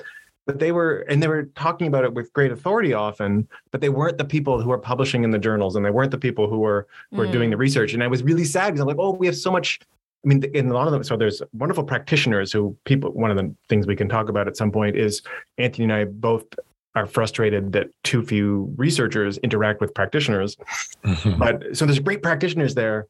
but 0.46 0.58
they 0.58 0.72
were 0.72 0.98
and 1.08 1.22
they 1.22 1.28
were 1.28 1.44
talking 1.54 1.86
about 1.86 2.04
it 2.04 2.12
with 2.14 2.32
great 2.32 2.52
authority 2.52 2.92
often 2.92 3.48
but 3.70 3.80
they 3.80 3.88
weren't 3.88 4.18
the 4.18 4.24
people 4.24 4.60
who 4.60 4.68
were 4.68 4.78
publishing 4.78 5.24
in 5.24 5.30
the 5.30 5.38
journals 5.38 5.76
and 5.76 5.84
they 5.84 5.90
weren't 5.90 6.10
the 6.10 6.18
people 6.18 6.48
who 6.48 6.58
were 6.58 6.86
who 7.10 7.18
were 7.18 7.26
mm. 7.26 7.32
doing 7.32 7.50
the 7.50 7.56
research 7.56 7.92
and 7.92 8.02
i 8.02 8.06
was 8.06 8.22
really 8.22 8.44
sad 8.44 8.68
because 8.68 8.80
i'm 8.80 8.86
like 8.86 8.98
oh 8.98 9.12
we 9.12 9.26
have 9.26 9.36
so 9.36 9.50
much 9.50 9.80
i 10.24 10.28
mean 10.28 10.42
in 10.54 10.68
a 10.68 10.74
lot 10.74 10.86
of 10.86 10.92
them 10.92 11.02
so 11.02 11.16
there's 11.16 11.42
wonderful 11.52 11.84
practitioners 11.84 12.52
who 12.52 12.76
people 12.84 13.10
one 13.12 13.30
of 13.30 13.36
the 13.36 13.54
things 13.68 13.86
we 13.86 13.96
can 13.96 14.08
talk 14.08 14.28
about 14.28 14.46
at 14.46 14.56
some 14.56 14.70
point 14.70 14.96
is 14.96 15.22
anthony 15.58 15.84
and 15.84 15.92
i 15.92 16.04
both 16.04 16.44
are 16.94 17.06
frustrated 17.06 17.72
that 17.72 17.88
too 18.04 18.22
few 18.22 18.72
researchers 18.76 19.38
interact 19.38 19.80
with 19.80 19.92
practitioners. 19.94 20.56
Mm-hmm. 21.04 21.38
But 21.38 21.76
so 21.76 21.86
there's 21.86 21.98
great 21.98 22.22
practitioners 22.22 22.74
there, 22.74 23.06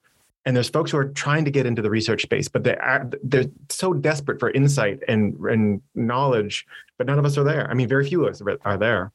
and 0.46 0.56
there's 0.56 0.68
folks 0.68 0.90
who 0.90 0.98
are 0.98 1.08
trying 1.08 1.44
to 1.44 1.50
get 1.50 1.66
into 1.66 1.82
the 1.82 1.90
research 1.90 2.22
space, 2.22 2.48
but 2.48 2.64
they 2.64 2.76
are 2.76 3.08
they're 3.22 3.46
so 3.68 3.92
desperate 3.92 4.40
for 4.40 4.50
insight 4.50 5.00
and 5.08 5.34
and 5.46 5.82
knowledge, 5.94 6.66
but 6.98 7.06
none 7.06 7.18
of 7.18 7.24
us 7.24 7.36
are 7.36 7.44
there. 7.44 7.70
I 7.70 7.74
mean, 7.74 7.88
very 7.88 8.08
few 8.08 8.24
of 8.24 8.34
us 8.34 8.42
are 8.64 8.78
there. 8.78 9.12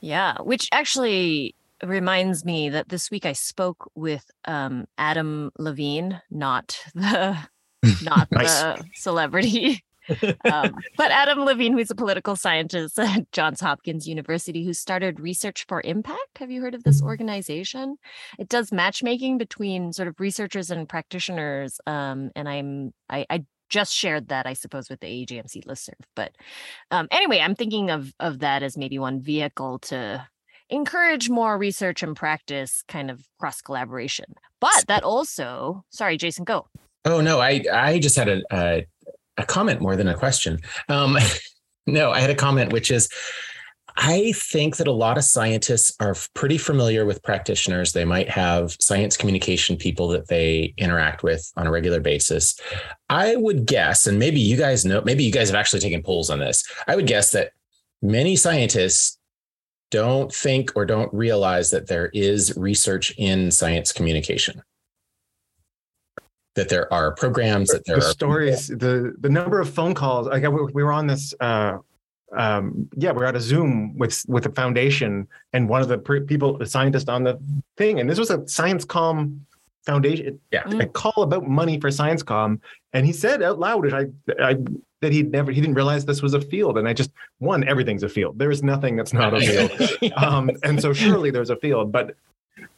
Yeah, 0.00 0.36
which 0.42 0.68
actually 0.72 1.54
reminds 1.82 2.44
me 2.44 2.70
that 2.70 2.88
this 2.88 3.10
week 3.10 3.26
I 3.26 3.32
spoke 3.32 3.90
with 3.94 4.24
um, 4.46 4.86
Adam 4.98 5.50
Levine, 5.58 6.20
not 6.30 6.78
the 6.94 7.36
not 8.02 8.30
nice. 8.30 8.62
the 8.62 8.84
celebrity 8.94 9.84
um, 10.50 10.74
but 10.96 11.10
Adam 11.10 11.40
Levine, 11.40 11.72
who's 11.72 11.90
a 11.90 11.94
political 11.94 12.36
scientist 12.36 12.98
at 12.98 13.30
Johns 13.32 13.60
Hopkins 13.60 14.06
University, 14.06 14.64
who 14.64 14.72
started 14.72 15.20
Research 15.20 15.64
for 15.68 15.80
Impact. 15.84 16.38
Have 16.38 16.50
you 16.50 16.60
heard 16.60 16.74
of 16.74 16.84
this 16.84 16.98
mm-hmm. 16.98 17.08
organization? 17.08 17.96
It 18.38 18.48
does 18.48 18.72
matchmaking 18.72 19.38
between 19.38 19.92
sort 19.92 20.08
of 20.08 20.20
researchers 20.20 20.70
and 20.70 20.88
practitioners. 20.88 21.80
Um, 21.86 22.30
and 22.36 22.48
I'm 22.48 22.92
I, 23.08 23.26
I 23.30 23.44
just 23.68 23.92
shared 23.92 24.28
that, 24.28 24.46
I 24.46 24.52
suppose, 24.52 24.88
with 24.88 25.00
the 25.00 25.06
AEJMC 25.06 25.66
listserv. 25.66 25.94
But 26.14 26.32
um, 26.90 27.08
anyway, 27.10 27.40
I'm 27.40 27.54
thinking 27.54 27.90
of 27.90 28.12
of 28.20 28.40
that 28.40 28.62
as 28.62 28.76
maybe 28.76 28.98
one 28.98 29.20
vehicle 29.20 29.78
to 29.80 30.26
encourage 30.70 31.28
more 31.28 31.58
research 31.58 32.02
and 32.02 32.16
practice 32.16 32.82
kind 32.88 33.10
of 33.10 33.26
cross 33.38 33.60
collaboration. 33.60 34.26
But 34.60 34.86
that 34.88 35.02
also, 35.02 35.84
sorry, 35.90 36.16
Jason, 36.16 36.44
go. 36.44 36.66
Oh 37.04 37.20
no, 37.20 37.40
I 37.40 37.64
I 37.72 37.98
just 37.98 38.16
had 38.16 38.28
a, 38.28 38.42
a 38.50 38.86
a 39.36 39.44
comment 39.44 39.80
more 39.80 39.96
than 39.96 40.08
a 40.08 40.14
question. 40.14 40.58
Um, 40.88 41.16
no, 41.86 42.10
I 42.10 42.20
had 42.20 42.30
a 42.30 42.34
comment, 42.34 42.72
which 42.72 42.90
is 42.90 43.08
I 43.96 44.32
think 44.32 44.76
that 44.78 44.88
a 44.88 44.92
lot 44.92 45.18
of 45.18 45.24
scientists 45.24 45.94
are 46.00 46.16
pretty 46.34 46.58
familiar 46.58 47.04
with 47.06 47.22
practitioners. 47.22 47.92
They 47.92 48.04
might 48.04 48.28
have 48.28 48.76
science 48.80 49.16
communication 49.16 49.76
people 49.76 50.08
that 50.08 50.26
they 50.26 50.74
interact 50.78 51.22
with 51.22 51.52
on 51.56 51.68
a 51.68 51.70
regular 51.70 52.00
basis. 52.00 52.58
I 53.08 53.36
would 53.36 53.66
guess, 53.66 54.06
and 54.08 54.18
maybe 54.18 54.40
you 54.40 54.56
guys 54.56 54.84
know, 54.84 55.00
maybe 55.04 55.22
you 55.22 55.30
guys 55.30 55.48
have 55.48 55.56
actually 55.56 55.80
taken 55.80 56.02
polls 56.02 56.28
on 56.28 56.40
this. 56.40 56.64
I 56.88 56.96
would 56.96 57.06
guess 57.06 57.30
that 57.32 57.52
many 58.02 58.34
scientists 58.34 59.16
don't 59.92 60.34
think 60.34 60.72
or 60.74 60.84
don't 60.84 61.12
realize 61.14 61.70
that 61.70 61.86
there 61.86 62.10
is 62.12 62.56
research 62.56 63.14
in 63.16 63.52
science 63.52 63.92
communication. 63.92 64.60
That 66.54 66.68
there 66.68 66.92
are 66.92 67.12
programs, 67.12 67.70
that 67.70 67.84
there 67.84 67.98
the 67.98 68.06
are 68.06 68.10
stories, 68.10 68.68
the 68.68 69.14
the 69.18 69.28
number 69.28 69.60
of 69.60 69.68
phone 69.68 69.92
calls. 69.94 70.28
Like 70.28 70.42
we 70.42 70.62
we 70.72 70.82
were 70.84 70.92
on 70.92 71.06
this. 71.06 71.34
Uh, 71.40 71.78
um, 72.36 72.88
yeah, 72.96 73.12
we're 73.12 73.24
at 73.24 73.36
a 73.36 73.40
Zoom 73.40 73.96
with 73.96 74.24
with 74.28 74.46
a 74.46 74.50
foundation, 74.50 75.26
and 75.52 75.68
one 75.68 75.82
of 75.82 75.88
the 75.88 75.98
pre- 75.98 76.20
people, 76.20 76.58
the 76.58 76.66
scientist 76.66 77.08
on 77.08 77.22
the 77.24 77.38
thing, 77.76 78.00
and 78.00 78.08
this 78.08 78.18
was 78.18 78.30
a 78.30 78.46
science 78.48 78.84
com 78.84 79.44
foundation, 79.86 80.40
Yeah. 80.50 80.68
a 80.80 80.86
call 80.86 81.22
about 81.22 81.46
money 81.46 81.78
for 81.78 81.90
science 81.90 82.22
com, 82.22 82.60
and 82.92 83.04
he 83.04 83.12
said 83.12 83.42
out 83.42 83.58
loud, 83.58 83.92
I, 83.92 84.06
I 84.40 84.56
that 85.02 85.12
he'd 85.12 85.30
never, 85.30 85.52
he 85.52 85.60
didn't 85.60 85.74
realize 85.76 86.06
this 86.06 86.22
was 86.22 86.32
a 86.34 86.40
field, 86.40 86.78
and 86.78 86.88
I 86.88 86.92
just 86.94 87.10
one, 87.38 87.62
everything's 87.64 88.02
a 88.02 88.08
field. 88.08 88.38
There 88.38 88.50
is 88.50 88.62
nothing 88.62 88.96
that's 88.96 89.12
not 89.12 89.34
a 89.34 89.40
field, 89.40 90.12
um, 90.16 90.50
and 90.62 90.80
so 90.80 90.92
surely 90.92 91.30
there's 91.30 91.50
a 91.50 91.56
field, 91.56 91.92
but 91.92 92.16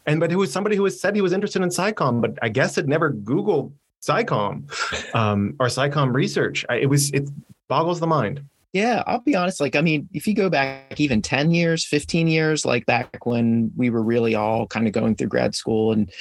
and 0.06 0.20
but 0.20 0.30
who 0.30 0.38
was 0.38 0.52
somebody 0.52 0.76
who 0.76 0.84
has 0.84 1.00
said 1.00 1.14
he 1.14 1.20
was 1.20 1.32
interested 1.32 1.62
in 1.62 1.68
SciComm, 1.68 2.20
but 2.20 2.38
I 2.42 2.48
guess 2.48 2.76
had 2.76 2.88
never 2.88 3.12
Googled 3.12 3.72
SciComm 4.06 5.14
um, 5.14 5.54
or 5.58 5.66
SciComm 5.66 6.14
research. 6.14 6.64
I, 6.68 6.76
it 6.76 6.86
was 6.86 7.10
it 7.10 7.28
boggles 7.68 8.00
the 8.00 8.06
mind. 8.06 8.44
Yeah, 8.72 9.02
I'll 9.06 9.20
be 9.20 9.34
honest. 9.34 9.58
Like, 9.58 9.74
I 9.74 9.80
mean, 9.80 10.06
if 10.12 10.26
you 10.26 10.34
go 10.34 10.50
back 10.50 11.00
even 11.00 11.22
10 11.22 11.50
years, 11.50 11.86
15 11.86 12.28
years, 12.28 12.66
like 12.66 12.84
back 12.84 13.24
when 13.24 13.72
we 13.74 13.88
were 13.88 14.02
really 14.02 14.34
all 14.34 14.66
kind 14.66 14.86
of 14.86 14.92
going 14.92 15.16
through 15.16 15.28
grad 15.28 15.54
school 15.54 15.92
and, 15.92 16.12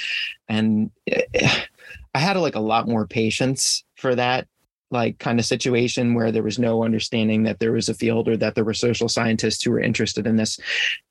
and 0.48 0.89
eh, 1.08 1.24
I 2.13 2.20
had 2.20 2.38
like 2.38 2.56
a 2.56 2.62
lot 2.62 2.88
more 2.88 3.08
patience 3.08 3.84
for 3.96 4.15
that 4.15 4.48
like 4.92 5.20
kind 5.20 5.39
of 5.39 5.46
situation 5.46 6.13
where 6.13 6.32
there 6.32 6.44
was 6.44 6.60
no 6.60 6.84
understanding 6.84 7.44
that 7.44 7.60
there 7.60 7.72
was 7.72 7.89
a 7.89 7.94
field 7.94 8.27
or 8.27 8.38
that 8.38 8.56
there 8.56 8.63
were 8.63 8.74
social 8.74 9.10
scientists 9.10 9.63
who 9.63 9.72
were 9.72 9.80
interested 9.80 10.27
in 10.27 10.36
this. 10.36 10.60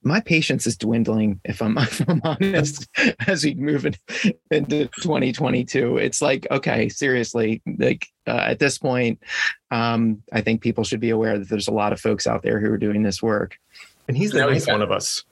My 0.02 0.21
patience 0.21 0.66
is 0.66 0.76
dwindling, 0.76 1.40
if 1.45 1.61
I'm, 1.61 1.76
if 1.78 2.09
I'm 2.09 2.21
honest, 2.25 2.88
as 3.26 3.45
we 3.45 3.54
move 3.54 3.87
in, 3.87 3.95
into 4.50 4.87
2022. 5.00 5.99
It's 5.99 6.23
like, 6.23 6.47
okay, 6.50 6.88
seriously, 6.88 7.62
like 7.78 8.07
uh, 8.26 8.45
at 8.47 8.59
this 8.59 8.78
point, 8.78 9.23
um, 9.71 10.23
I 10.33 10.40
think 10.40 10.62
people 10.62 10.85
should 10.85 11.00
be 11.00 11.11
aware 11.11 11.38
that 11.38 11.49
there's 11.49 11.69
a 11.69 11.73
lot 11.73 11.93
of 11.93 12.00
folks 12.00 12.26
out 12.26 12.43
there 12.43 12.61
who 12.61 12.71
are 12.71 12.78
doing 12.78 13.02
this 13.02 13.23
work. 13.23 13.59
And 14.07 14.16
he's 14.16 14.33
the 14.33 14.38
Now 14.38 14.50
nice 14.50 14.66
one 14.66 14.83
of 14.83 14.93
us. 14.93 15.25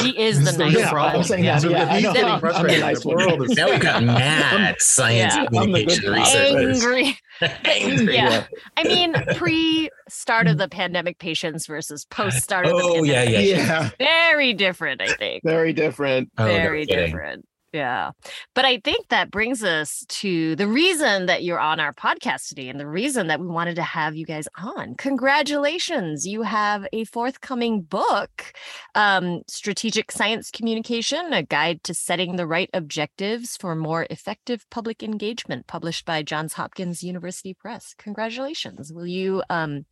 He 0.00 0.18
is 0.18 0.44
the 0.44 0.56
nice 0.58 0.74
Yeah, 0.76 0.90
problem. 0.90 1.16
I'm 1.16 1.24
saying 1.24 1.44
Yeah. 1.44 1.54
that. 1.54 1.62
So 1.62 1.68
Yeah, 1.70 1.82
if 1.84 1.90
he's 1.90 2.02
getting 2.12 2.24
I'm- 2.24 2.32
I'm 2.34 2.40
the 2.40 2.40
frustrated, 2.40 2.80
nice 2.80 3.02
the 3.02 3.08
world 3.08 3.42
is 3.50 3.56
now 3.56 3.70
we've 3.70 3.80
got 3.80 4.02
mad 4.02 4.76
science 4.80 5.34
Yeah. 5.34 5.46
Communication 5.46 6.02
good 6.04 6.14
guy. 6.14 6.20
researchers. 6.20 6.84
angry. 6.84 7.18
Angry. 7.64 8.14
Yeah. 8.14 8.46
I 8.76 8.84
mean, 8.84 9.14
pre 9.36 9.90
start 10.08 10.46
of 10.46 10.58
the 10.58 10.66
mm. 10.68 10.70
pandemic 10.72 11.18
patients 11.18 11.66
versus 11.66 12.04
post 12.06 12.38
start 12.42 12.66
of 12.66 12.72
the 12.72 12.82
Oh, 12.82 13.02
yeah, 13.02 13.24
pandemic. 13.24 13.48
yeah. 13.48 13.90
Very 13.98 14.52
different, 14.54 15.00
I 15.02 15.08
think. 15.14 15.42
very 15.44 15.72
different. 15.72 16.30
Oh, 16.38 16.44
Very 16.44 16.86
kidding. 16.86 17.06
different. 17.06 17.44
Yeah. 17.72 18.10
But 18.54 18.66
I 18.66 18.80
think 18.84 19.08
that 19.08 19.30
brings 19.30 19.64
us 19.64 20.04
to 20.08 20.54
the 20.56 20.68
reason 20.68 21.24
that 21.26 21.42
you're 21.42 21.58
on 21.58 21.80
our 21.80 21.94
podcast 21.94 22.48
today 22.48 22.68
and 22.68 22.78
the 22.78 22.86
reason 22.86 23.28
that 23.28 23.40
we 23.40 23.46
wanted 23.46 23.76
to 23.76 23.82
have 23.82 24.14
you 24.14 24.26
guys 24.26 24.46
on. 24.58 24.94
Congratulations. 24.96 26.26
You 26.26 26.42
have 26.42 26.86
a 26.92 27.04
forthcoming 27.04 27.80
book, 27.80 28.52
um, 28.94 29.40
Strategic 29.48 30.12
Science 30.12 30.50
Communication, 30.50 31.32
a 31.32 31.42
guide 31.42 31.82
to 31.84 31.94
setting 31.94 32.36
the 32.36 32.46
right 32.46 32.68
objectives 32.74 33.56
for 33.56 33.74
more 33.74 34.06
effective 34.10 34.66
public 34.70 35.02
engagement, 35.02 35.66
published 35.66 36.04
by 36.04 36.22
Johns 36.22 36.52
Hopkins 36.52 37.02
University 37.02 37.54
Press. 37.54 37.94
Congratulations. 37.96 38.92
Will 38.92 39.06
you 39.06 39.42
um, 39.48 39.86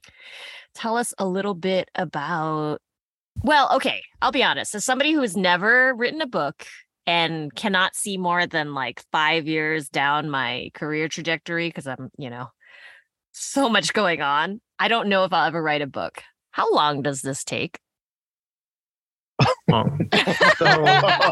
tell 0.75 0.99
us 0.99 1.15
a 1.17 1.27
little 1.27 1.55
bit 1.55 1.91
about? 1.95 2.83
Well, 3.43 3.75
okay, 3.77 4.03
I'll 4.21 4.33
be 4.33 4.45
honest. 4.45 4.75
As 4.75 4.85
somebody 4.85 5.13
who 5.13 5.23
has 5.23 5.35
never 5.35 5.95
written 5.95 6.21
a 6.21 6.27
book, 6.27 6.67
and 7.11 7.53
cannot 7.57 7.97
see 7.97 8.17
more 8.17 8.47
than 8.47 8.73
like 8.73 9.03
five 9.11 9.49
years 9.49 9.89
down 9.89 10.31
my 10.31 10.71
career 10.75 11.09
trajectory 11.09 11.69
because 11.69 11.89
I'm, 11.89 12.09
you 12.17 12.31
know, 12.31 12.47
so 13.33 13.69
much 13.69 13.93
going 13.93 14.23
on. 14.23 14.61
I 14.79 14.87
don't 14.87 15.09
know 15.09 15.25
if 15.25 15.33
I'll 15.33 15.49
ever 15.49 15.61
write 15.61 15.83
a 15.83 15.89
book. 15.89 16.23
How 16.53 16.73
long 16.73 17.03
does 17.03 17.21
this 17.21 17.43
take? 17.43 17.81
long. 19.69 20.09
So 20.59 20.65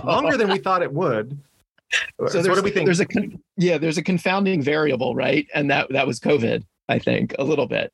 longer 0.04 0.36
than 0.36 0.48
we 0.50 0.58
thought 0.58 0.82
it 0.82 0.92
would. 0.92 1.38
So, 1.92 2.42
there's, 2.42 2.48
what 2.48 2.56
do 2.56 2.62
we 2.62 2.72
think? 2.72 2.86
There's 2.86 3.00
a 3.00 3.06
con- 3.06 3.40
yeah, 3.56 3.78
there's 3.78 3.98
a 3.98 4.02
confounding 4.02 4.60
variable, 4.60 5.14
right? 5.14 5.46
And 5.54 5.70
that 5.70 5.88
that 5.90 6.06
was 6.08 6.18
COVID, 6.18 6.64
I 6.88 6.98
think, 6.98 7.34
a 7.38 7.44
little 7.44 7.66
bit. 7.66 7.92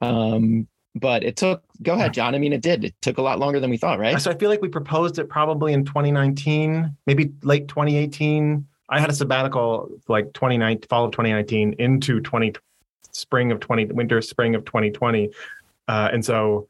Um, 0.00 0.66
but 0.94 1.24
it 1.24 1.36
took. 1.36 1.62
Go 1.82 1.94
ahead, 1.94 2.14
John. 2.14 2.34
I 2.34 2.38
mean, 2.38 2.52
it 2.52 2.62
did. 2.62 2.84
It 2.84 2.94
took 3.02 3.18
a 3.18 3.22
lot 3.22 3.38
longer 3.38 3.60
than 3.60 3.70
we 3.70 3.76
thought, 3.76 3.98
right? 3.98 4.20
So 4.20 4.30
I 4.30 4.34
feel 4.34 4.50
like 4.50 4.62
we 4.62 4.68
proposed 4.68 5.18
it 5.18 5.28
probably 5.28 5.72
in 5.72 5.84
2019, 5.84 6.96
maybe 7.06 7.32
late 7.42 7.68
2018. 7.68 8.66
I 8.88 9.00
had 9.00 9.10
a 9.10 9.14
sabbatical 9.14 9.88
like 10.08 10.32
2019, 10.34 10.88
fall 10.88 11.06
of 11.06 11.12
2019 11.12 11.74
into 11.78 12.20
20 12.20 12.52
spring 13.12 13.50
of 13.52 13.60
20 13.60 13.86
winter 13.86 14.20
spring 14.20 14.54
of 14.54 14.64
2020, 14.64 15.30
uh, 15.88 16.10
and 16.12 16.24
so 16.24 16.68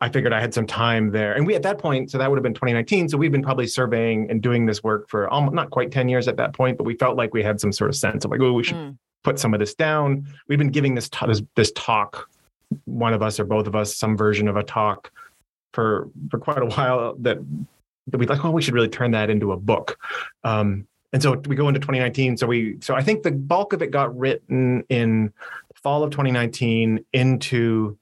I 0.00 0.08
figured 0.08 0.32
I 0.32 0.40
had 0.40 0.54
some 0.54 0.66
time 0.66 1.10
there. 1.10 1.32
And 1.32 1.46
we 1.46 1.54
at 1.56 1.62
that 1.64 1.78
point, 1.78 2.10
so 2.10 2.18
that 2.18 2.30
would 2.30 2.36
have 2.36 2.42
been 2.44 2.54
2019. 2.54 3.08
So 3.08 3.18
we've 3.18 3.32
been 3.32 3.42
probably 3.42 3.66
surveying 3.66 4.30
and 4.30 4.40
doing 4.40 4.66
this 4.66 4.82
work 4.84 5.08
for 5.08 5.28
almost 5.28 5.54
not 5.54 5.70
quite 5.70 5.90
10 5.90 6.08
years 6.08 6.28
at 6.28 6.36
that 6.36 6.52
point, 6.52 6.78
but 6.78 6.84
we 6.84 6.94
felt 6.94 7.16
like 7.16 7.34
we 7.34 7.42
had 7.42 7.60
some 7.60 7.72
sort 7.72 7.90
of 7.90 7.96
sense 7.96 8.24
of 8.24 8.30
like, 8.30 8.40
oh, 8.40 8.52
we 8.52 8.62
should 8.62 8.76
Mm, 8.76 8.96
put 9.24 9.38
some 9.40 9.52
of 9.52 9.58
this 9.60 9.74
down. 9.74 10.24
We've 10.46 10.58
been 10.58 10.70
giving 10.70 10.94
this, 10.94 11.08
t- 11.08 11.26
this 11.26 11.42
this 11.56 11.72
talk, 11.72 12.28
one 12.84 13.14
of 13.14 13.22
us 13.22 13.40
or 13.40 13.44
both 13.44 13.66
of 13.66 13.74
us, 13.74 13.96
some 13.96 14.16
version 14.16 14.48
of 14.48 14.56
a 14.56 14.62
talk 14.62 15.10
for 15.72 16.08
for 16.30 16.38
quite 16.38 16.62
a 16.62 16.66
while. 16.66 17.14
That 17.18 17.38
that 18.08 18.18
we 18.18 18.26
like, 18.26 18.44
oh, 18.44 18.50
we 18.50 18.62
should 18.62 18.74
really 18.74 18.88
turn 18.88 19.10
that 19.12 19.30
into 19.30 19.52
a 19.52 19.56
book. 19.56 19.98
Um, 20.44 20.86
and 21.12 21.22
so 21.22 21.40
we 21.46 21.56
go 21.56 21.68
into 21.68 21.80
2019. 21.80 22.36
So 22.36 22.46
we 22.46 22.76
so 22.80 22.94
I 22.94 23.02
think 23.02 23.22
the 23.22 23.32
bulk 23.32 23.72
of 23.72 23.82
it 23.82 23.90
got 23.90 24.16
written 24.16 24.84
in 24.88 25.32
fall 25.74 26.02
of 26.02 26.10
2019 26.10 27.04
into 27.12 27.96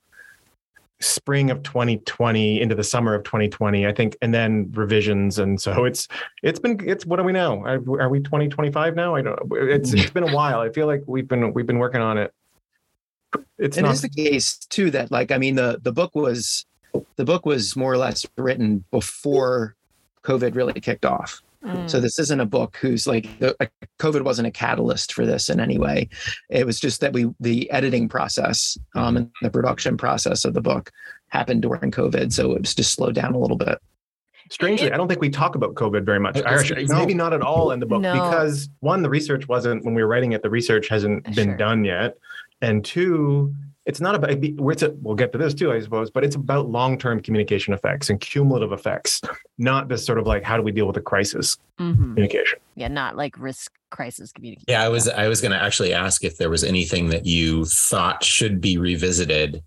spring 1.01 1.51
of 1.51 1.63
2020 1.63 2.61
into 2.61 2.75
the 2.75 2.83
summer 2.83 3.15
of 3.15 3.23
2020 3.23 3.87
i 3.87 3.93
think 3.93 4.17
and 4.23 4.33
then 4.33 4.71
revisions 4.73 5.39
and 5.39 5.61
so 5.61 5.85
it's 5.85 6.09
it's 6.43 6.59
been 6.59 6.81
it's 6.87 7.05
what 7.05 7.19
do 7.19 7.23
we 7.23 7.33
know 7.33 7.61
are, 7.65 8.01
are 8.01 8.09
we 8.09 8.19
2025 8.19 8.97
now 8.97 9.15
i 9.15 9.21
don't 9.21 9.39
it's 9.53 9.93
it's 9.93 10.11
been 10.11 10.27
a 10.27 10.35
while 10.35 10.59
i 10.59 10.71
feel 10.71 10.87
like 10.87 11.03
we've 11.07 11.29
been 11.29 11.53
we've 11.53 11.67
been 11.67 11.79
working 11.79 12.01
on 12.01 12.17
it 12.17 12.33
it's 13.59 13.77
and 13.77 13.85
not 13.87 13.93
it's 13.93 14.03
the 14.03 14.09
case 14.09 14.57
too 14.57 14.91
that 14.91 15.11
like 15.11 15.31
I 15.33 15.39
mean 15.39 15.55
the 15.57 15.79
the 15.83 15.93
book 15.93 16.15
was 16.15 16.67
the 17.17 17.25
book 17.25 17.45
was 17.47 17.77
more 17.77 17.93
or 17.93 17.99
less 17.99 18.27
written 18.37 18.85
before 18.91 19.75
COVID 20.23 20.55
really 20.55 20.81
kicked 20.81 21.05
off. 21.05 21.43
mm. 21.65 21.89
So 21.91 22.01
this 22.01 22.19
isn't 22.19 22.41
a 22.41 22.47
book 22.47 22.77
who's 22.81 23.07
like 23.07 23.39
the 23.39 23.55
COVID 24.01 24.23
wasn't 24.23 24.49
a 24.49 24.51
catalyst 24.51 25.13
for 25.13 25.27
this 25.27 25.49
in 25.49 25.61
any 25.61 25.79
way. 25.79 26.09
It 26.51 26.67
was 26.67 26.81
just 26.81 27.01
that 27.01 27.13
we 27.13 27.29
the 27.41 27.71
editing 27.71 28.09
process 28.09 28.79
um, 28.95 29.17
and 29.17 29.31
the 29.43 29.51
production 29.51 29.97
process 29.97 30.45
of 30.45 30.55
the 30.55 30.61
book 30.63 30.91
happened 31.29 31.63
during 31.63 31.91
COVID, 31.91 32.33
so 32.33 32.53
it 32.53 32.61
was 32.61 32.75
just 32.75 32.93
slowed 32.95 33.15
down 33.15 33.35
a 33.35 33.39
little 33.39 33.57
bit. 33.57 33.79
Strangely, 34.49 34.93
I 34.93 34.97
don't 34.97 35.09
think 35.09 35.21
we 35.21 35.29
talk 35.29 35.57
about 35.57 35.75
COVID 35.75 36.05
very 36.05 36.21
much. 36.21 36.37
Actually, 36.39 36.85
it's- 36.85 36.97
maybe 36.97 37.15
not 37.15 37.33
at 37.33 37.43
all 37.43 37.73
in 37.73 37.81
the 37.81 37.87
book 37.87 38.01
No. 38.01 38.13
because 38.13 38.69
one, 38.79 39.03
the 39.03 39.11
research 39.11 39.49
wasn't 39.49 39.85
when 39.85 39.93
we 39.93 40.03
were 40.03 40.09
writing 40.09 40.33
it. 40.33 40.43
The 40.43 40.51
research 40.51 40.87
hasn't 40.89 41.25
been 41.35 41.49
Sure. 41.49 41.57
done 41.57 41.85
yet, 41.85 42.17
and 42.61 42.85
two, 42.85 43.55
it's 43.85 44.01
not 44.01 44.15
about. 44.15 44.31
It's 44.33 44.83
a, 44.83 44.91
we'll 45.01 45.15
get 45.15 45.31
to 45.33 45.39
this 45.39 45.55
too, 45.55 45.73
I 45.73 45.81
suppose, 45.81 46.11
but 46.11 46.25
it's 46.25 46.35
about 46.37 46.69
long-term 46.69 47.21
communication 47.23 47.73
effects 47.75 48.11
and 48.11 48.21
cumulative 48.21 48.73
effects, 48.73 49.21
not 49.59 49.89
this 49.89 50.05
sort 50.05 50.19
of 50.19 50.27
like 50.27 50.43
how 50.43 50.57
do 50.57 50.63
we 50.63 50.73
deal 50.73 50.87
with 50.87 50.97
a 50.97 51.01
crisis 51.03 51.57
Mhm. 51.79 51.97
communication. 52.15 52.59
Yeah, 52.75 52.89
not 52.89 53.17
like 53.17 53.39
risk 53.39 53.73
crisis 53.91 54.33
communication. 54.33 54.65
Yeah, 54.69 54.83
I 54.83 54.89
was 54.89 55.09
I 55.09 55.29
was 55.29 55.41
going 55.41 55.53
to 55.53 55.63
actually 55.63 55.93
ask 55.93 56.25
if 56.25 56.37
there 56.39 56.51
was 56.51 56.65
anything 56.65 57.11
that 57.11 57.27
you 57.27 57.65
thought 57.67 58.25
should 58.25 58.61
be 58.61 58.77
revisited 58.79 59.63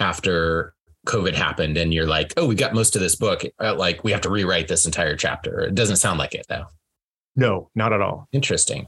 after 0.00 0.74
COVID 1.06 1.34
happened, 1.34 1.76
and 1.76 1.92
you're 1.92 2.06
like, 2.06 2.32
oh, 2.36 2.46
we 2.46 2.54
got 2.54 2.72
most 2.74 2.96
of 2.96 3.02
this 3.02 3.14
book. 3.14 3.42
Uh, 3.60 3.74
like 3.74 4.02
we 4.04 4.10
have 4.10 4.22
to 4.22 4.30
rewrite 4.30 4.68
this 4.68 4.86
entire 4.86 5.16
chapter. 5.16 5.60
It 5.60 5.74
doesn't 5.74 5.96
sound 5.96 6.18
like 6.18 6.34
it 6.34 6.46
though. 6.48 6.64
No, 7.36 7.68
not 7.74 7.92
at 7.92 8.00
all. 8.00 8.26
Interesting. 8.32 8.86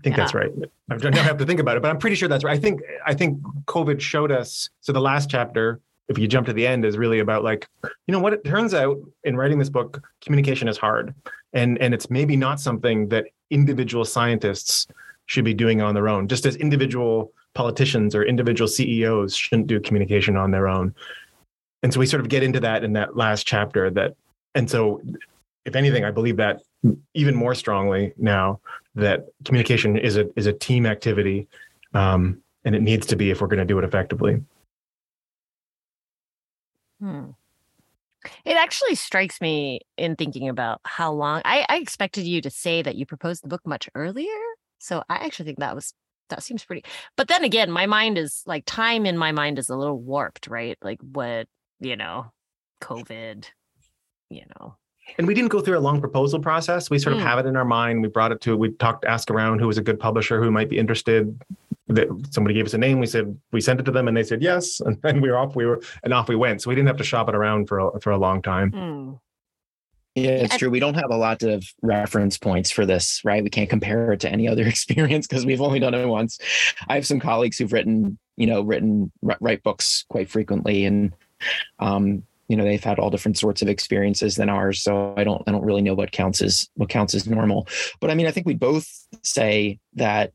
I 0.00 0.02
think 0.02 0.16
that's 0.16 0.32
right. 0.32 0.50
I 0.90 0.96
don't 0.96 1.14
have 1.14 1.36
to 1.36 1.44
think 1.44 1.60
about 1.60 1.76
it, 1.76 1.82
but 1.82 1.90
I'm 1.90 1.98
pretty 1.98 2.16
sure 2.16 2.26
that's 2.26 2.42
right. 2.42 2.56
I 2.56 2.60
think 2.60 2.80
I 3.04 3.12
think 3.12 3.38
COVID 3.66 4.00
showed 4.00 4.32
us. 4.32 4.70
So 4.80 4.92
the 4.92 5.00
last 5.00 5.28
chapter, 5.28 5.78
if 6.08 6.16
you 6.16 6.26
jump 6.26 6.46
to 6.46 6.54
the 6.54 6.66
end, 6.66 6.86
is 6.86 6.96
really 6.96 7.18
about 7.18 7.44
like, 7.44 7.68
you 7.84 8.12
know 8.12 8.18
what? 8.18 8.32
It 8.32 8.42
turns 8.44 8.72
out 8.72 8.98
in 9.24 9.36
writing 9.36 9.58
this 9.58 9.68
book, 9.68 10.02
communication 10.22 10.68
is 10.68 10.78
hard, 10.78 11.14
and 11.52 11.76
and 11.82 11.92
it's 11.92 12.08
maybe 12.08 12.34
not 12.34 12.60
something 12.60 13.08
that 13.10 13.26
individual 13.50 14.06
scientists 14.06 14.86
should 15.26 15.44
be 15.44 15.52
doing 15.52 15.82
on 15.82 15.92
their 15.92 16.08
own. 16.08 16.28
Just 16.28 16.46
as 16.46 16.56
individual 16.56 17.30
politicians 17.54 18.14
or 18.14 18.24
individual 18.24 18.68
CEOs 18.68 19.36
shouldn't 19.36 19.66
do 19.66 19.80
communication 19.80 20.34
on 20.34 20.50
their 20.50 20.66
own. 20.66 20.94
And 21.82 21.92
so 21.92 22.00
we 22.00 22.06
sort 22.06 22.22
of 22.22 22.30
get 22.30 22.42
into 22.42 22.60
that 22.60 22.84
in 22.84 22.94
that 22.94 23.18
last 23.18 23.46
chapter. 23.46 23.90
That 23.90 24.14
and 24.54 24.70
so, 24.70 25.02
if 25.66 25.76
anything, 25.76 26.06
I 26.06 26.10
believe 26.10 26.38
that 26.38 26.62
even 27.12 27.34
more 27.34 27.54
strongly 27.54 28.14
now 28.16 28.60
that 28.94 29.26
communication 29.44 29.96
is 29.96 30.16
a 30.16 30.28
is 30.36 30.46
a 30.46 30.52
team 30.52 30.86
activity, 30.86 31.46
um, 31.94 32.42
and 32.64 32.74
it 32.74 32.82
needs 32.82 33.06
to 33.08 33.16
be 33.16 33.30
if 33.30 33.40
we're 33.40 33.46
going 33.46 33.58
to 33.58 33.64
do 33.64 33.78
it 33.78 33.84
effectively. 33.84 34.42
Hmm. 37.00 37.30
It 38.44 38.56
actually 38.56 38.96
strikes 38.96 39.40
me 39.40 39.80
in 39.96 40.14
thinking 40.14 40.48
about 40.48 40.80
how 40.84 41.12
long 41.12 41.40
I, 41.44 41.64
I 41.68 41.78
expected 41.78 42.26
you 42.26 42.42
to 42.42 42.50
say 42.50 42.82
that 42.82 42.96
you 42.96 43.06
proposed 43.06 43.42
the 43.42 43.48
book 43.48 43.62
much 43.64 43.88
earlier. 43.94 44.38
So 44.78 45.02
I 45.08 45.16
actually 45.24 45.46
think 45.46 45.60
that 45.60 45.74
was 45.74 45.94
that 46.28 46.42
seems 46.42 46.64
pretty. 46.64 46.84
But 47.16 47.28
then 47.28 47.44
again, 47.44 47.70
my 47.70 47.86
mind 47.86 48.18
is 48.18 48.42
like 48.46 48.64
time 48.66 49.06
in 49.06 49.18
my 49.18 49.32
mind 49.32 49.58
is 49.58 49.68
a 49.68 49.76
little 49.76 49.98
warped, 49.98 50.46
right? 50.46 50.78
Like 50.82 51.00
what, 51.00 51.48
you 51.80 51.96
know, 51.96 52.32
COVID, 52.82 53.46
you 54.30 54.42
know, 54.58 54.76
and 55.18 55.26
we 55.26 55.34
didn't 55.34 55.50
go 55.50 55.60
through 55.60 55.78
a 55.78 55.80
long 55.80 56.00
proposal 56.00 56.40
process. 56.40 56.90
We 56.90 56.98
sort 56.98 57.14
of 57.14 57.20
Mm. 57.20 57.26
have 57.26 57.38
it 57.38 57.46
in 57.46 57.56
our 57.56 57.64
mind. 57.64 58.02
We 58.02 58.08
brought 58.08 58.32
it 58.32 58.40
to, 58.42 58.56
we 58.56 58.70
talked, 58.72 59.04
asked 59.04 59.30
around 59.30 59.60
who 59.60 59.66
was 59.66 59.78
a 59.78 59.82
good 59.82 59.98
publisher 60.00 60.42
who 60.42 60.50
might 60.50 60.68
be 60.68 60.78
interested. 60.78 61.38
That 61.88 62.08
somebody 62.30 62.54
gave 62.54 62.66
us 62.66 62.74
a 62.74 62.78
name. 62.78 63.00
We 63.00 63.06
said 63.06 63.36
we 63.50 63.60
sent 63.60 63.80
it 63.80 63.82
to 63.84 63.90
them, 63.90 64.06
and 64.06 64.16
they 64.16 64.22
said 64.22 64.42
yes, 64.42 64.78
and 64.84 65.00
then 65.02 65.20
we 65.20 65.28
were 65.30 65.36
off. 65.36 65.56
We 65.56 65.66
were 65.66 65.80
and 66.04 66.12
off 66.14 66.28
we 66.28 66.36
went. 66.36 66.62
So 66.62 66.68
we 66.70 66.76
didn't 66.76 66.86
have 66.86 66.98
to 66.98 67.04
shop 67.04 67.28
it 67.28 67.34
around 67.34 67.66
for 67.66 67.80
a, 67.80 68.00
for 68.00 68.10
a 68.12 68.18
long 68.18 68.42
time. 68.42 68.70
Hmm. 68.70 69.12
Yeah, 70.16 70.30
it's 70.30 70.56
true. 70.56 70.70
We 70.70 70.80
don't 70.80 70.94
have 70.94 71.10
a 71.10 71.16
lot 71.16 71.42
of 71.44 71.64
reference 71.82 72.36
points 72.36 72.70
for 72.70 72.84
this, 72.84 73.20
right? 73.24 73.42
We 73.44 73.50
can't 73.50 73.70
compare 73.70 74.12
it 74.12 74.20
to 74.20 74.28
any 74.28 74.48
other 74.48 74.66
experience 74.66 75.26
because 75.26 75.46
we've 75.46 75.60
only 75.60 75.78
done 75.80 75.94
it 75.94 76.04
once. 76.06 76.38
I 76.88 76.96
have 76.96 77.06
some 77.06 77.20
colleagues 77.20 77.58
who've 77.58 77.72
written, 77.72 78.18
you 78.36 78.46
know, 78.46 78.60
written 78.62 79.10
write 79.22 79.62
books 79.62 80.04
quite 80.08 80.28
frequently, 80.28 80.84
and 80.84 81.12
um, 81.78 82.24
you 82.50 82.56
know, 82.56 82.64
they've 82.64 82.82
had 82.82 82.98
all 82.98 83.10
different 83.10 83.38
sorts 83.38 83.62
of 83.62 83.68
experiences 83.68 84.34
than 84.34 84.48
ours. 84.48 84.82
So 84.82 85.14
I 85.16 85.22
don't, 85.22 85.40
I 85.46 85.52
don't 85.52 85.64
really 85.64 85.82
know 85.82 85.94
what 85.94 86.10
counts 86.10 86.42
as 86.42 86.68
what 86.74 86.88
counts 86.88 87.14
as 87.14 87.28
normal. 87.28 87.68
But 88.00 88.10
I 88.10 88.14
mean, 88.14 88.26
I 88.26 88.32
think 88.32 88.44
we 88.44 88.56
both 88.56 88.88
say 89.22 89.78
that 89.94 90.32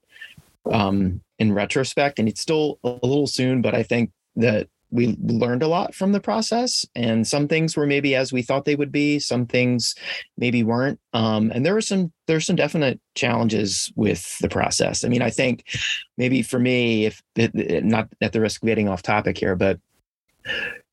um, 0.72 1.19
in 1.39 1.51
retrospect, 1.51 2.17
and 2.17 2.29
it's 2.29 2.39
still 2.39 2.79
a 2.86 3.00
little 3.03 3.27
soon, 3.27 3.62
but 3.62 3.75
I 3.75 3.84
think 3.84 4.12
that 4.38 4.69
we 4.91 5.17
learned 5.19 5.62
a 5.62 5.67
lot 5.67 5.93
from 5.93 6.13
the 6.13 6.22
process 6.22 6.86
and 6.95 7.27
some 7.27 7.50
things 7.50 7.75
were 7.75 7.86
maybe 7.86 8.15
as 8.15 8.31
we 8.31 8.41
thought 8.41 8.63
they 8.63 8.77
would 8.77 8.93
be 8.93 9.19
some 9.19 9.45
things 9.45 9.93
maybe 10.38 10.63
weren't 10.63 11.00
um, 11.12 11.51
and 11.53 11.65
there 11.65 11.74
were 11.74 11.81
some 11.81 12.13
there's 12.27 12.45
some 12.45 12.55
definite 12.55 13.01
challenges 13.15 13.91
with 13.95 14.38
the 14.39 14.48
process 14.48 15.03
i 15.03 15.10
mean 15.10 15.24
i 15.24 15.29
think 15.29 15.65
maybe 16.17 16.41
for 16.41 16.60
me 16.60 17.07
if 17.07 17.22
not 17.36 18.07
at 18.22 18.31
the 18.31 18.39
risk 18.39 18.62
of 18.62 18.67
getting 18.67 18.88
off 18.88 19.01
topic 19.01 19.38
here 19.38 19.55
but 19.55 19.79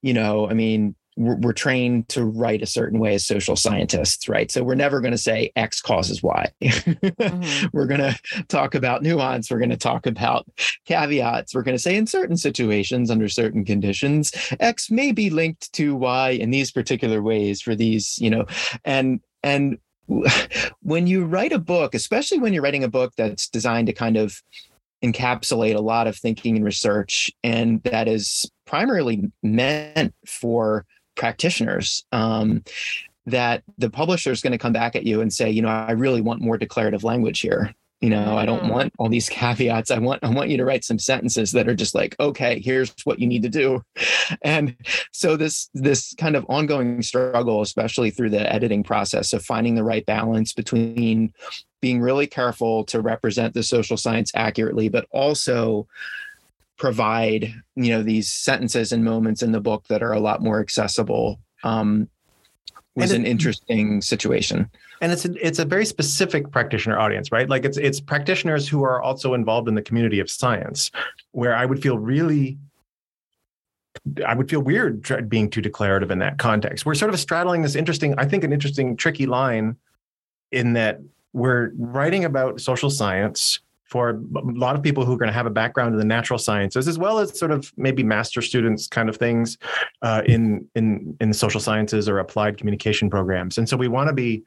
you 0.01 0.15
know 0.15 0.49
i 0.49 0.55
mean 0.55 0.97
we're, 1.17 1.37
we're 1.37 1.53
trained 1.53 2.09
to 2.09 2.25
write 2.25 2.63
a 2.63 2.67
certain 2.67 2.99
way 2.99 3.15
as 3.15 3.25
social 3.25 3.57
scientists 3.57 4.29
right 4.29 4.51
so 4.51 4.63
we're 4.63 4.75
never 4.75 5.01
going 5.01 5.13
to 5.13 5.19
say 5.19 5.51
x 5.57 5.81
causes 5.81 6.23
y 6.23 6.51
Mhm. 6.63 7.71
we're 7.73 7.87
going 7.87 8.01
to 8.01 8.19
talk 8.49 8.75
about 8.75 9.03
nuance 9.03 9.51
we're 9.51 9.59
going 9.59 9.71
to 9.71 9.77
talk 9.77 10.07
about 10.07 10.47
caveats 10.87 11.55
we're 11.55 11.63
going 11.63 11.77
to 11.77 11.83
say 11.83 11.97
in 11.97 12.07
certain 12.07 12.37
situations 12.37 13.11
under 13.11 13.29
certain 13.29 13.65
conditions 13.65 14.33
x 14.61 14.91
may 14.91 15.13
be 15.13 15.31
linked 15.31 15.73
to 15.73 15.95
y 15.95 16.31
in 16.31 16.51
these 16.51 16.71
particular 16.71 17.23
ways 17.23 17.61
for 17.61 17.75
these 17.75 18.19
you 18.19 18.31
know 18.31 18.45
and 18.85 19.21
and 19.43 19.79
when 20.83 21.07
you 21.07 21.25
write 21.25 21.53
a 21.53 21.59
book 21.59 21.95
especially 21.95 22.39
when 22.39 22.53
you're 22.53 22.63
writing 22.63 22.85
a 22.85 22.89
book 22.89 23.13
that's 23.17 23.49
designed 23.49 23.87
to 23.87 23.93
kind 23.93 24.17
of 24.17 24.43
encapsulate 25.05 25.75
a 25.75 25.81
lot 25.81 26.07
of 26.07 26.17
thinking 26.17 26.57
and 26.57 26.65
research 26.65 27.31
and 27.43 27.83
that 27.83 28.09
is 28.09 28.51
primarily 28.67 29.31
meant 29.43 30.15
for 30.27 30.87
practitioners 31.17 32.05
um, 32.13 32.63
that 33.27 33.63
the 33.79 33.91
publisher 33.91 34.33
is 34.33 34.41
going 34.43 34.53
to 34.53 34.59
come 34.59 34.73
back 34.73 34.97
at 34.97 35.05
you 35.05 35.21
and 35.21 35.33
say 35.33 35.49
you 35.51 35.63
know 35.63 35.69
i 35.69 35.93
really 35.93 36.21
want 36.21 36.41
more 36.41 36.59
declarative 36.59 37.05
language 37.05 37.41
here. 37.41 37.75
You 38.01 38.11
know 38.11 38.37
i 38.37 38.45
don't 38.45 38.65
Mm. 38.65 38.71
want 38.71 38.93
all 38.99 39.09
these 39.09 39.29
caveats. 39.41 39.93
I 39.93 39.99
want 39.99 40.25
i 40.25 40.29
want 40.29 40.51
you 40.51 40.57
to 40.57 40.65
write 40.65 40.85
some 40.85 40.99
sentences 40.99 41.53
that 41.53 41.69
are 41.69 41.75
just 41.75 41.95
like 41.95 42.17
okay 42.19 42.59
here's 42.59 42.93
what 43.05 43.21
you 43.21 43.29
need 43.29 43.43
to 43.45 43.49
do 43.49 43.81
and 44.43 44.75
so 45.13 45.37
this 45.37 45.71
this 45.73 46.13
kind 46.19 46.35
of 46.35 46.45
ongoing 46.49 47.01
struggle 47.03 47.61
especially 47.63 48.11
through 48.11 48.31
the 48.31 48.53
editing 48.53 48.83
process 48.83 49.33
of 49.33 49.45
finding 49.45 49.77
the 49.77 49.85
right 49.85 50.05
balance 50.05 50.53
between 50.53 51.33
being 51.81 52.01
really 52.01 52.27
careful 52.27 52.83
to 52.85 53.01
represent 53.01 53.55
the 53.55 53.63
social 53.63 53.97
science 53.97 54.33
accurately 54.35 54.89
but 54.89 55.07
also 55.13 55.87
provide 56.79 57.53
you 57.77 57.91
know 57.91 58.03
these 58.03 58.31
sentences 58.31 58.93
and 58.93 59.05
moments 59.05 59.43
in 59.43 59.53
the 59.53 59.61
book 59.61 59.87
that 59.89 60.03
are 60.03 60.13
a 60.13 60.21
lot 60.21 60.43
more 60.43 60.61
accessible 60.61 61.39
um, 61.65 62.09
was 62.95 63.13
And 63.13 63.25
an 63.25 63.31
interesting 63.31 64.01
situation 64.01 64.71
and 65.03 65.11
it's 65.11 65.25
a, 65.25 65.47
it's 65.47 65.59
a 65.59 65.65
very 65.65 65.85
specific 65.85 66.53
practitioner 66.53 66.97
audience, 66.97 67.33
right? 67.33 67.49
Like 67.49 67.65
it's 67.65 67.77
it's 67.77 68.01
practitioners 68.01 68.69
who 68.69 68.85
are 68.85 69.03
also 69.03 69.35
involved 69.35 69.69
in 69.69 69.75
the 69.75 69.83
community 69.83 70.21
of 70.21 70.31
science, 70.31 70.93
where 71.33 71.57
I 71.57 71.67
would 71.67 71.83
feel 71.83 71.99
really, 71.99 72.57
I 74.25 74.37
would 74.37 74.49
feel 74.49 74.61
weird 74.61 75.29
being 75.29 75.51
too 75.51 75.61
declarative 75.61 76.13
in 76.13 76.21
that 76.21 76.39
context. 76.39 76.87
We're 76.87 76.95
sort 76.95 77.13
of 77.13 77.19
straddling 77.19 77.63
this 77.63 77.75
interesting, 77.75 78.15
I 78.17 78.27
think, 78.27 78.45
an 78.45 78.53
interesting, 78.53 78.97
tricky 78.97 79.27
line, 79.27 79.75
in 80.53 80.75
that 80.75 81.01
we're 81.33 81.73
writing 81.77 82.25
about 82.25 82.61
social 82.61 82.89
science 82.89 83.59
for 83.93 84.11
a 84.11 84.41
lot 84.55 84.75
of 84.75 84.83
people 84.83 85.05
who 85.05 85.13
are 85.13 85.19
going 85.19 85.29
to 85.29 85.35
have 85.35 85.45
a 85.45 85.51
background 85.51 85.93
in 85.93 85.99
the 85.99 86.05
natural 86.05 86.39
sciences, 86.39 86.89
as 86.89 86.99
well 86.99 87.19
as 87.19 87.39
sort 87.39 87.51
of 87.51 87.71
maybe 87.77 88.03
master 88.03 88.41
students 88.41 88.89
kind 88.89 89.11
of 89.11 89.17
things 89.17 89.59
uh, 90.01 90.23
in 90.25 90.67
in 90.75 91.15
in 91.21 91.33
social 91.35 91.61
sciences 91.61 92.09
or 92.09 92.19
applied 92.19 92.57
communication 92.57 93.11
programs. 93.11 93.59
And 93.59 93.69
so 93.69 93.77
we 93.77 93.89
want 93.89 94.09
to 94.09 94.15
be 94.15 94.43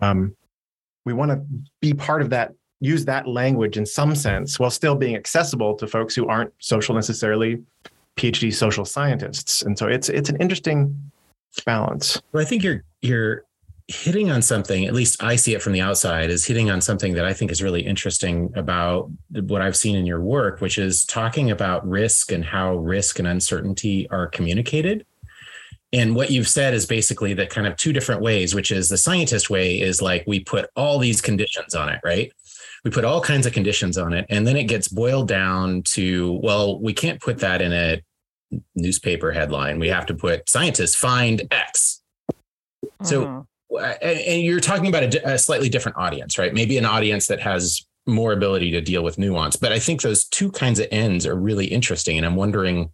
um, 0.00 0.36
we 1.04 1.12
want 1.12 1.32
to 1.32 1.44
be 1.80 1.92
part 1.92 2.22
of 2.22 2.30
that 2.30 2.52
use 2.78 3.04
that 3.06 3.26
language 3.26 3.76
in 3.76 3.84
some 3.84 4.14
sense 4.14 4.60
while 4.60 4.70
still 4.70 4.94
being 4.94 5.16
accessible 5.16 5.74
to 5.74 5.86
folks 5.88 6.14
who 6.14 6.28
aren't 6.28 6.52
social 6.58 6.94
necessarily 6.94 7.62
phd 8.18 8.52
social 8.52 8.84
scientists 8.84 9.62
and 9.62 9.78
so 9.78 9.86
it's 9.86 10.08
it's 10.08 10.28
an 10.28 10.36
interesting 10.36 10.78
balance 11.64 12.20
Well, 12.32 12.42
I 12.42 12.46
think 12.46 12.62
you're 12.62 12.82
you're 13.00 13.44
hitting 13.88 14.30
on 14.30 14.40
something. 14.40 14.86
At 14.86 14.94
least 14.94 15.22
I 15.22 15.36
see 15.36 15.54
it 15.54 15.60
from 15.62 15.74
the 15.74 15.80
outside 15.82 16.30
is 16.30 16.46
hitting 16.46 16.70
on 16.70 16.80
something 16.80 17.14
that 17.14 17.24
I 17.26 17.34
think 17.34 17.50
is 17.50 17.62
really 17.62 17.82
interesting 17.82 18.50
about 18.56 19.10
what 19.32 19.60
I've 19.60 19.76
seen 19.76 19.94
in 19.94 20.06
your 20.06 20.20
work, 20.20 20.60
which 20.60 20.78
is 20.78 21.04
talking 21.04 21.50
about 21.50 21.86
risk 21.86 22.32
and 22.32 22.44
how 22.44 22.76
risk 22.76 23.18
and 23.18 23.28
uncertainty 23.28 24.08
are 24.10 24.26
communicated. 24.26 25.04
And 25.92 26.16
what 26.16 26.30
you've 26.30 26.48
said 26.48 26.74
is 26.74 26.86
basically 26.86 27.34
the 27.34 27.46
kind 27.46 27.66
of 27.66 27.76
two 27.76 27.92
different 27.92 28.22
ways, 28.22 28.54
which 28.54 28.72
is 28.72 28.88
the 28.88 28.96
scientist 28.96 29.50
way 29.50 29.80
is 29.80 30.00
like 30.02 30.24
we 30.26 30.40
put 30.40 30.68
all 30.74 30.98
these 30.98 31.20
conditions 31.20 31.74
on 31.74 31.88
it, 31.88 32.00
right? 32.02 32.32
We 32.84 32.90
put 32.90 33.04
all 33.04 33.20
kinds 33.20 33.46
of 33.46 33.52
conditions 33.52 33.96
on 33.96 34.12
it, 34.12 34.26
and 34.28 34.46
then 34.46 34.56
it 34.56 34.64
gets 34.64 34.88
boiled 34.88 35.28
down 35.28 35.82
to 35.92 36.38
well, 36.42 36.80
we 36.80 36.92
can't 36.92 37.20
put 37.20 37.38
that 37.38 37.62
in 37.62 37.72
a 37.72 38.02
newspaper 38.74 39.30
headline. 39.30 39.78
We 39.78 39.88
have 39.88 40.06
to 40.06 40.14
put 40.14 40.48
scientists 40.48 40.94
find 40.96 41.42
X. 41.50 42.02
So- 43.02 43.24
Mhm. 43.26 43.46
And, 43.78 44.42
you're 44.42 44.60
talking 44.60 44.88
about 44.88 45.14
a, 45.14 45.32
a 45.32 45.38
slightly 45.38 45.68
different 45.68 45.98
audience, 45.98 46.38
right? 46.38 46.52
Maybe 46.52 46.78
an 46.78 46.84
audience 46.84 47.26
that 47.28 47.40
has 47.40 47.86
more 48.06 48.32
ability 48.32 48.70
to 48.72 48.80
deal 48.80 49.02
with 49.02 49.18
nuance. 49.18 49.56
But 49.56 49.72
I 49.72 49.78
think 49.78 50.02
those 50.02 50.24
two 50.24 50.50
kinds 50.52 50.78
of 50.78 50.88
ends 50.90 51.26
are 51.26 51.34
really 51.34 51.66
interesting. 51.66 52.16
And 52.16 52.26
I'm 52.26 52.36
wondering, 52.36 52.90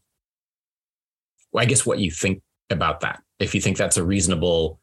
well, 1.53 1.63
I 1.63 1.67
guess, 1.67 1.85
what 1.85 1.99
you 1.99 2.11
think 2.11 2.43
about 2.71 3.01
that. 3.01 3.23
If 3.39 3.55
you 3.55 3.61
think 3.61 3.77
that's 3.77 3.97
a 3.97 4.05
reasonable 4.05 4.81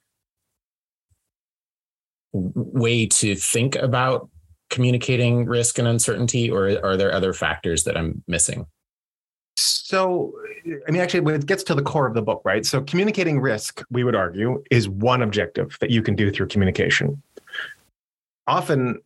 way 2.34 3.06
to 3.06 3.36
think 3.36 3.76
about 3.76 4.30
communicating 4.70 5.46
risk 5.46 5.80
and 5.80 5.88
uncertainty, 5.88 6.52
or 6.52 6.84
are 6.84 6.98
there 6.98 7.14
other 7.14 7.34
factors 7.34 7.86
that 7.86 7.96
I'm 7.96 8.24
missing? 8.28 8.66
So 9.60 10.34
i 10.88 10.92
mean 10.92 11.02
actually 11.02 11.20
when 11.20 11.36
it 11.36 11.46
gets 11.46 11.64
to 11.64 11.74
the 11.74 11.82
core 11.82 12.08
of 12.08 12.14
the 12.14 12.22
book 12.22 12.42
right 12.46 12.66
so 12.66 12.82
communicating 12.82 13.40
risk 13.40 13.84
we 13.90 14.04
would 14.04 14.16
argue 14.16 14.64
is 14.72 14.88
one 14.88 15.22
objective 15.22 15.78
that 15.80 15.90
you 15.90 16.02
can 16.02 16.16
do 16.16 16.32
through 16.32 16.48
communication 16.48 17.22
often 18.48 19.00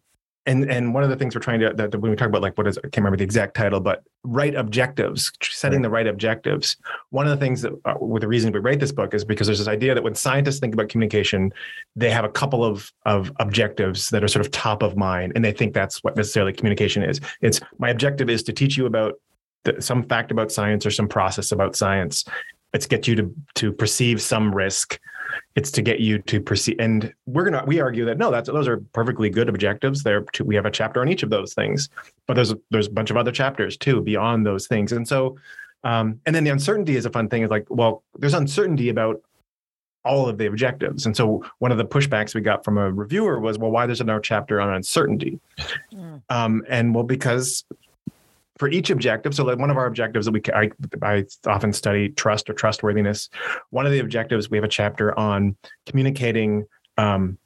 and 0.45 0.69
and 0.71 0.93
one 0.93 1.03
of 1.03 1.09
the 1.09 1.15
things 1.15 1.35
we're 1.35 1.41
trying 1.41 1.59
to 1.59 1.71
that, 1.73 1.91
that 1.91 1.99
when 1.99 2.09
we 2.09 2.17
talk 2.17 2.27
about 2.27 2.41
like 2.41 2.57
what 2.57 2.67
is 2.67 2.77
I 2.79 2.81
can't 2.81 2.97
remember 2.97 3.17
the 3.17 3.23
exact 3.23 3.55
title, 3.55 3.79
but 3.79 4.03
right 4.23 4.55
objectives, 4.55 5.31
setting 5.41 5.81
the 5.81 5.89
right 5.89 6.07
objectives. 6.07 6.77
One 7.11 7.27
of 7.27 7.31
the 7.31 7.43
things 7.43 7.61
that 7.61 7.73
uh, 7.85 7.95
with 7.99 8.21
the 8.21 8.27
reason 8.27 8.51
we 8.51 8.59
write 8.59 8.79
this 8.79 8.91
book 8.91 9.13
is 9.13 9.23
because 9.23 9.47
there's 9.47 9.59
this 9.59 9.67
idea 9.67 9.93
that 9.93 10.03
when 10.03 10.15
scientists 10.15 10.59
think 10.59 10.73
about 10.73 10.89
communication, 10.89 11.53
they 11.95 12.09
have 12.09 12.25
a 12.25 12.29
couple 12.29 12.65
of 12.65 12.91
of 13.05 13.31
objectives 13.39 14.09
that 14.09 14.23
are 14.23 14.27
sort 14.27 14.43
of 14.43 14.51
top 14.51 14.81
of 14.81 14.97
mind, 14.97 15.33
and 15.35 15.45
they 15.45 15.51
think 15.51 15.73
that's 15.73 16.03
what 16.03 16.15
necessarily 16.15 16.53
communication 16.53 17.03
is. 17.03 17.21
It's 17.41 17.59
my 17.77 17.89
objective 17.89 18.29
is 18.29 18.41
to 18.43 18.53
teach 18.53 18.77
you 18.77 18.87
about 18.87 19.19
some 19.79 20.03
fact 20.03 20.31
about 20.31 20.51
science 20.51 20.85
or 20.85 20.91
some 20.91 21.07
process 21.07 21.51
about 21.51 21.75
science. 21.75 22.25
It's 22.73 22.87
get 22.87 23.07
you 23.07 23.15
to 23.15 23.35
to 23.55 23.71
perceive 23.71 24.21
some 24.21 24.53
risk. 24.53 24.99
It's 25.55 25.71
to 25.71 25.81
get 25.81 25.99
you 25.99 26.19
to 26.19 26.41
perceive 26.41 26.77
and 26.79 27.13
we're 27.25 27.43
gonna 27.43 27.63
we 27.65 27.79
argue 27.79 28.05
that 28.05 28.17
no 28.17 28.31
that's 28.31 28.49
those 28.49 28.67
are 28.67 28.77
perfectly 28.93 29.29
good 29.29 29.49
objectives. 29.49 30.03
There 30.03 30.25
we 30.43 30.55
have 30.55 30.65
a 30.65 30.71
chapter 30.71 31.01
on 31.01 31.09
each 31.09 31.23
of 31.23 31.29
those 31.29 31.53
things 31.53 31.89
but 32.27 32.35
there's 32.35 32.51
a, 32.51 32.59
there's 32.69 32.87
a 32.87 32.91
bunch 32.91 33.11
of 33.11 33.17
other 33.17 33.31
chapters 33.31 33.77
too 33.77 34.01
beyond 34.01 34.45
those 34.45 34.67
things. 34.67 34.91
And 34.91 35.07
so 35.07 35.37
um, 35.83 36.19
and 36.25 36.35
then 36.35 36.43
the 36.43 36.51
uncertainty 36.51 36.95
is 36.95 37.05
a 37.05 37.09
fun 37.09 37.29
thing 37.29 37.43
is 37.43 37.49
like 37.49 37.65
well 37.69 38.03
there's 38.17 38.33
uncertainty 38.33 38.89
about 38.89 39.21
all 40.03 40.27
of 40.27 40.37
the 40.37 40.47
objectives. 40.47 41.05
And 41.05 41.15
so 41.15 41.45
one 41.59 41.71
of 41.71 41.77
the 41.77 41.85
pushbacks 41.85 42.33
we 42.33 42.41
got 42.41 42.63
from 42.65 42.77
a 42.77 42.91
reviewer 42.91 43.39
was 43.39 43.57
well 43.57 43.71
why 43.71 43.85
there's 43.85 44.01
another 44.01 44.19
chapter 44.19 44.59
on 44.59 44.73
uncertainty? 44.73 45.39
Mm. 45.93 46.21
um, 46.29 46.63
and 46.69 46.95
well 46.95 47.03
because 47.03 47.65
for 48.61 48.69
each 48.69 48.91
objective, 48.91 49.33
so 49.33 49.43
like 49.43 49.57
one 49.57 49.71
of 49.71 49.77
our 49.77 49.87
objectives 49.87 50.27
that 50.27 50.33
we 50.33 50.41
I, 50.53 50.69
I 51.01 51.25
often 51.47 51.73
study 51.73 52.09
trust 52.09 52.47
or 52.47 52.53
trustworthiness. 52.53 53.27
One 53.71 53.87
of 53.87 53.91
the 53.91 53.97
objectives 53.97 54.51
we 54.51 54.57
have 54.57 54.63
a 54.63 54.67
chapter 54.67 55.17
on 55.17 55.55
communicating 55.87 56.67
um, 56.95 57.39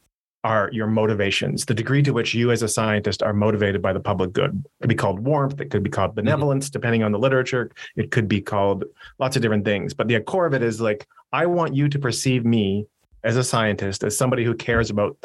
are 0.43 0.69
your 0.73 0.87
motivations, 0.87 1.63
the 1.63 1.73
degree 1.73 2.03
to 2.03 2.11
which 2.11 2.33
you 2.33 2.51
as 2.51 2.63
a 2.63 2.67
scientist 2.67 3.23
are 3.23 3.31
motivated 3.31 3.81
by 3.81 3.93
the 3.93 3.99
public 4.01 4.33
good. 4.33 4.61
It 4.65 4.81
could 4.81 4.89
be 4.89 4.95
called 4.95 5.19
warmth, 5.19 5.61
it 5.61 5.71
could 5.71 5.83
be 5.83 5.89
called 5.89 6.15
benevolence, 6.15 6.65
mm-hmm. 6.65 6.73
depending 6.73 7.03
on 7.03 7.13
the 7.13 7.19
literature. 7.19 7.71
It 7.95 8.11
could 8.11 8.27
be 8.27 8.41
called 8.41 8.83
lots 9.17 9.37
of 9.37 9.41
different 9.41 9.63
things. 9.63 9.93
But 9.93 10.09
the 10.09 10.19
core 10.19 10.45
of 10.45 10.53
it 10.53 10.63
is 10.63 10.81
like, 10.81 11.07
I 11.31 11.45
want 11.45 11.73
you 11.73 11.87
to 11.87 11.97
perceive 11.97 12.43
me 12.43 12.87
as 13.23 13.37
a 13.37 13.43
scientist, 13.45 14.03
as 14.03 14.17
somebody 14.17 14.43
who 14.43 14.53
cares 14.53 14.89
about 14.89 15.15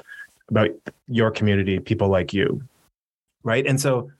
about 0.51 0.71
your 1.09 1.33
community, 1.33 1.81
people 1.81 2.07
like 2.07 2.33
you. 2.33 2.63
Right. 3.43 3.67
And 3.67 3.81
so 3.81 4.13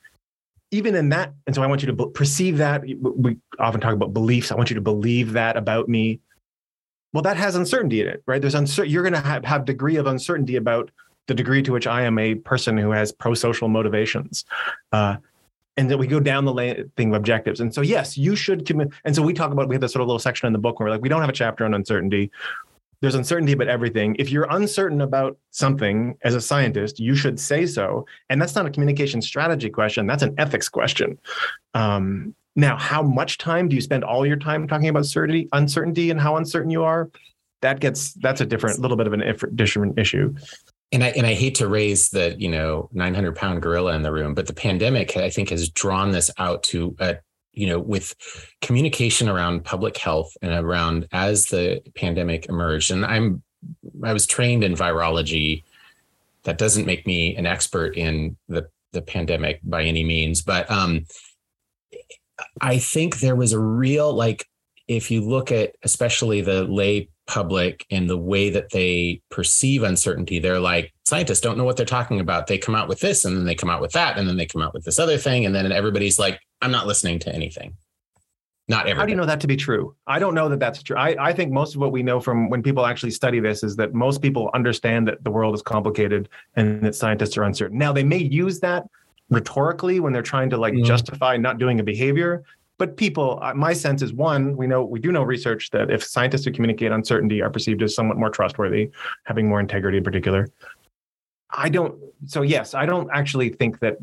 even 0.71 0.95
in 0.95 1.09
that, 1.09 1.33
and 1.47 1.55
so 1.55 1.63
I 1.63 1.67
want 1.67 1.83
you 1.83 1.95
to 1.95 2.07
perceive 2.09 2.59
that. 2.59 2.83
We 2.83 3.37
often 3.59 3.81
talk 3.81 3.93
about 3.93 4.13
beliefs. 4.13 4.53
I 4.53 4.55
want 4.55 4.71
you 4.71 4.75
to 4.75 4.81
believe 4.81 5.33
that 5.33 5.57
about 5.57 5.89
me 5.89 6.21
well 7.13 7.23
that 7.23 7.37
has 7.37 7.55
uncertainty 7.57 8.01
in 8.01 8.09
it 8.09 8.23
right 8.27 8.41
there's 8.41 8.55
uncertainty 8.55 8.93
you're 8.93 9.03
going 9.03 9.13
to 9.13 9.21
have, 9.21 9.45
have 9.45 9.65
degree 9.65 9.97
of 9.97 10.07
uncertainty 10.07 10.57
about 10.57 10.91
the 11.27 11.35
degree 11.35 11.63
to 11.63 11.73
which 11.73 11.87
i 11.87 12.03
am 12.03 12.19
a 12.19 12.35
person 12.35 12.77
who 12.77 12.91
has 12.91 13.13
pro-social 13.13 13.69
motivations 13.69 14.45
uh, 14.93 15.17
and 15.77 15.91
that 15.91 15.99
we 15.99 16.07
go 16.07 16.21
down 16.21 16.45
the 16.45 16.53
lane 16.53 16.91
thing 16.97 17.11
of 17.11 17.15
objectives 17.15 17.61
and 17.61 17.75
so 17.75 17.81
yes 17.81 18.17
you 18.17 18.37
should 18.37 18.67
commit 18.67 18.89
and 19.05 19.15
so 19.15 19.23
we 19.23 19.33
talk 19.33 19.53
about 19.53 19.69
we 19.69 19.75
have 19.75 19.81
this 19.81 19.93
sort 19.93 20.03
of 20.03 20.09
little 20.09 20.19
section 20.19 20.47
in 20.47 20.53
the 20.53 20.59
book 20.59 20.79
where 20.79 20.87
we're 20.87 20.93
like 20.93 21.03
we 21.03 21.09
don't 21.09 21.21
have 21.21 21.31
a 21.31 21.35
chapter 21.35 21.65
on 21.65 21.75
uncertainty 21.75 22.31
there's 23.01 23.15
uncertainty 23.15 23.53
about 23.53 23.69
everything 23.69 24.15
if 24.19 24.31
you're 24.31 24.47
uncertain 24.51 25.01
about 25.01 25.39
something 25.51 26.17
as 26.23 26.35
a 26.35 26.41
scientist 26.41 26.99
you 26.99 27.15
should 27.15 27.39
say 27.39 27.67
so 27.67 28.05
and 28.29 28.41
that's 28.41 28.55
not 28.55 28.67
a 28.67 28.71
communication 28.71 29.23
strategy 29.23 29.71
question 29.71 30.07
that's 30.07 30.23
an 30.23 30.35
ethics 30.39 30.69
question 30.69 31.19
um, 31.75 32.35
now, 32.57 32.77
how 32.77 33.03
much 33.03 33.39
time 33.39 33.69
do 33.69 33.77
you 33.77 33.83
spend 33.83 34.05
all 34.05 34.27
your 34.27 34.37
time 34.37 34.67
talking 34.67 34.89
about 34.89 35.07
certainty, 35.07 35.49
uncertainty, 35.53 36.11
and 36.11 36.21
how 36.21 36.37
uncertain 36.37 36.71
you 36.71 36.83
are? 36.83 37.11
That 37.63 37.81
gets 37.81 38.15
that's 38.15 38.41
a 38.41 38.47
different, 38.47 38.81
little 38.81 38.97
bit 38.97 39.07
of 39.07 39.13
an 39.13 39.37
different 39.55 39.99
issue. 39.99 40.35
And 40.93 41.05
I 41.05 41.09
and 41.09 41.27
I 41.27 41.35
hate 41.35 41.55
to 41.57 41.69
raise 41.69 42.11
the 42.11 42.35
you 42.39 42.49
know 42.49 42.89
900 42.93 43.37
pound 43.37 43.63
gorilla 43.63 43.95
in 43.95 44.03
the 44.03 44.11
room, 44.11 44.35
but 44.35 44.47
the 44.47 44.55
pandemic 44.55 45.17
I 45.17 45.31
think 45.31 45.51
has 45.51 45.69
drawn 45.69 46.11
this 46.11 46.31
out 46.39 46.63
to 46.65 46.97
a 46.99 47.17
you 47.53 47.67
know 47.67 47.79
with 47.79 48.15
communication 48.61 49.29
around 49.29 49.65
public 49.65 49.97
health 49.97 50.37
and 50.43 50.53
around 50.53 51.09
as 51.13 51.47
the 51.47 51.83
pandemic 51.95 52.47
emerged. 52.49 52.91
And 52.91 53.05
I'm 53.05 53.43
I 54.03 54.13
was 54.13 54.27
trained 54.27 54.65
in 54.65 54.75
virology. 54.75 55.65
That 56.45 56.59
doesn't 56.59 56.87
make 56.87 57.07
me 57.07 57.37
an 57.37 57.47
expert 57.47 57.97
in 57.97 58.37
the 58.49 58.69
the 58.93 59.03
pandemic 59.03 59.61
by 59.63 59.85
any 59.85 60.03
means, 60.05 60.43
but 60.43 60.69
um, 60.71 61.07
I 62.61 62.79
think 62.79 63.19
there 63.21 63.37
was 63.37 63.53
a 63.53 63.61
real 63.61 64.13
like 64.13 64.47
if 64.89 65.11
you 65.11 65.21
look 65.21 65.53
at 65.53 65.75
especially 65.85 66.41
the 66.41 66.65
lay 66.65 67.09
public 67.27 67.87
and 67.91 68.11
the 68.11 68.19
way 68.19 68.51
that 68.51 68.71
they 68.71 69.23
perceive 69.31 69.85
uncertainty, 69.85 70.41
they're 70.41 70.59
like 70.59 70.93
scientists 71.11 71.41
don't 71.41 71.59
know 71.59 71.65
what 71.65 71.77
they're 71.77 71.85
talking 71.85 72.21
about. 72.21 72.47
They 72.47 72.57
come 72.57 72.75
out 72.75 72.89
with 72.89 73.01
this 73.01 73.25
and 73.25 73.37
then 73.37 73.45
they 73.45 73.55
come 73.55 73.69
out 73.69 73.83
with 73.83 73.93
that 73.93 74.17
and 74.17 74.27
then 74.27 74.37
they 74.37 74.47
come 74.47 74.63
out 74.63 74.73
with 74.73 74.85
this 74.85 74.99
other 74.99 75.19
thing 75.19 75.45
and 75.45 75.55
then 75.55 75.71
everybody's 75.73 76.19
like 76.19 76.41
I'm 76.63 76.71
not 76.71 76.87
listening 76.87 77.19
to 77.21 77.35
anything. 77.35 77.77
Not 78.69 78.83
everybody. 78.83 78.99
How 78.99 79.07
do 79.07 79.11
you 79.13 79.17
know 79.17 79.27
that 79.27 79.41
to 79.41 79.49
be 79.49 79.57
true? 79.57 79.97
I 80.07 80.21
don't 80.21 80.35
know 80.35 80.49
that 80.49 80.61
that's 80.61 80.81
true. 80.83 80.97
I, 80.97 81.17
I 81.19 81.33
think 81.33 81.51
most 81.51 81.75
of 81.75 81.81
what 81.81 81.91
we 81.91 82.05
know 82.05 82.21
from 82.21 82.49
when 82.49 82.63
people 82.63 82.87
actually 82.87 83.11
study 83.11 83.41
this 83.41 83.65
is 83.65 83.75
that 83.77 83.95
most 83.95 84.23
people 84.23 84.49
understand 84.55 85.09
that 85.09 85.25
the 85.25 85.31
world 85.31 85.55
is 85.57 85.63
complicated 85.63 86.29
and 86.55 86.81
that 86.83 86.95
scientists 86.95 87.37
are 87.37 87.43
uncertain. 87.43 87.77
Now, 87.77 87.93
they 87.93 88.05
may 88.05 88.19
use 88.19 88.61
that 88.61 88.87
rhetorically 89.29 89.99
when 89.99 90.13
they're 90.13 90.23
trying 90.23 90.51
to 90.51 90.57
like 90.57 90.75
mm. 90.75 90.85
justify 90.85 91.37
not 91.37 91.59
doing 91.59 91.81
a 91.81 91.83
behavior 91.83 92.45
but 92.81 92.97
people 92.97 93.39
uh, 93.43 93.55
my 93.55 93.73
sense 93.73 94.01
is 94.03 94.13
one 94.13 94.57
we 94.57 94.67
know 94.67 94.83
we 94.83 94.99
do 94.99 95.13
know 95.13 95.23
research 95.23 95.71
that 95.71 95.91
if 95.91 96.03
scientists 96.03 96.45
who 96.45 96.51
communicate 96.51 96.91
uncertainty 96.91 97.41
are 97.43 97.51
perceived 97.51 97.83
as 97.83 97.95
somewhat 97.95 98.17
more 98.17 98.31
trustworthy 98.31 98.91
having 99.25 99.49
more 99.49 99.61
integrity 99.61 99.99
in 99.99 100.03
particular 100.03 100.49
i 101.53 101.69
don't 101.69 101.99
so 102.27 102.43
yes 102.43 102.75
i 102.75 102.87
don't 102.87 103.09
actually 103.13 103.49
think 103.49 103.81
that 103.81 103.97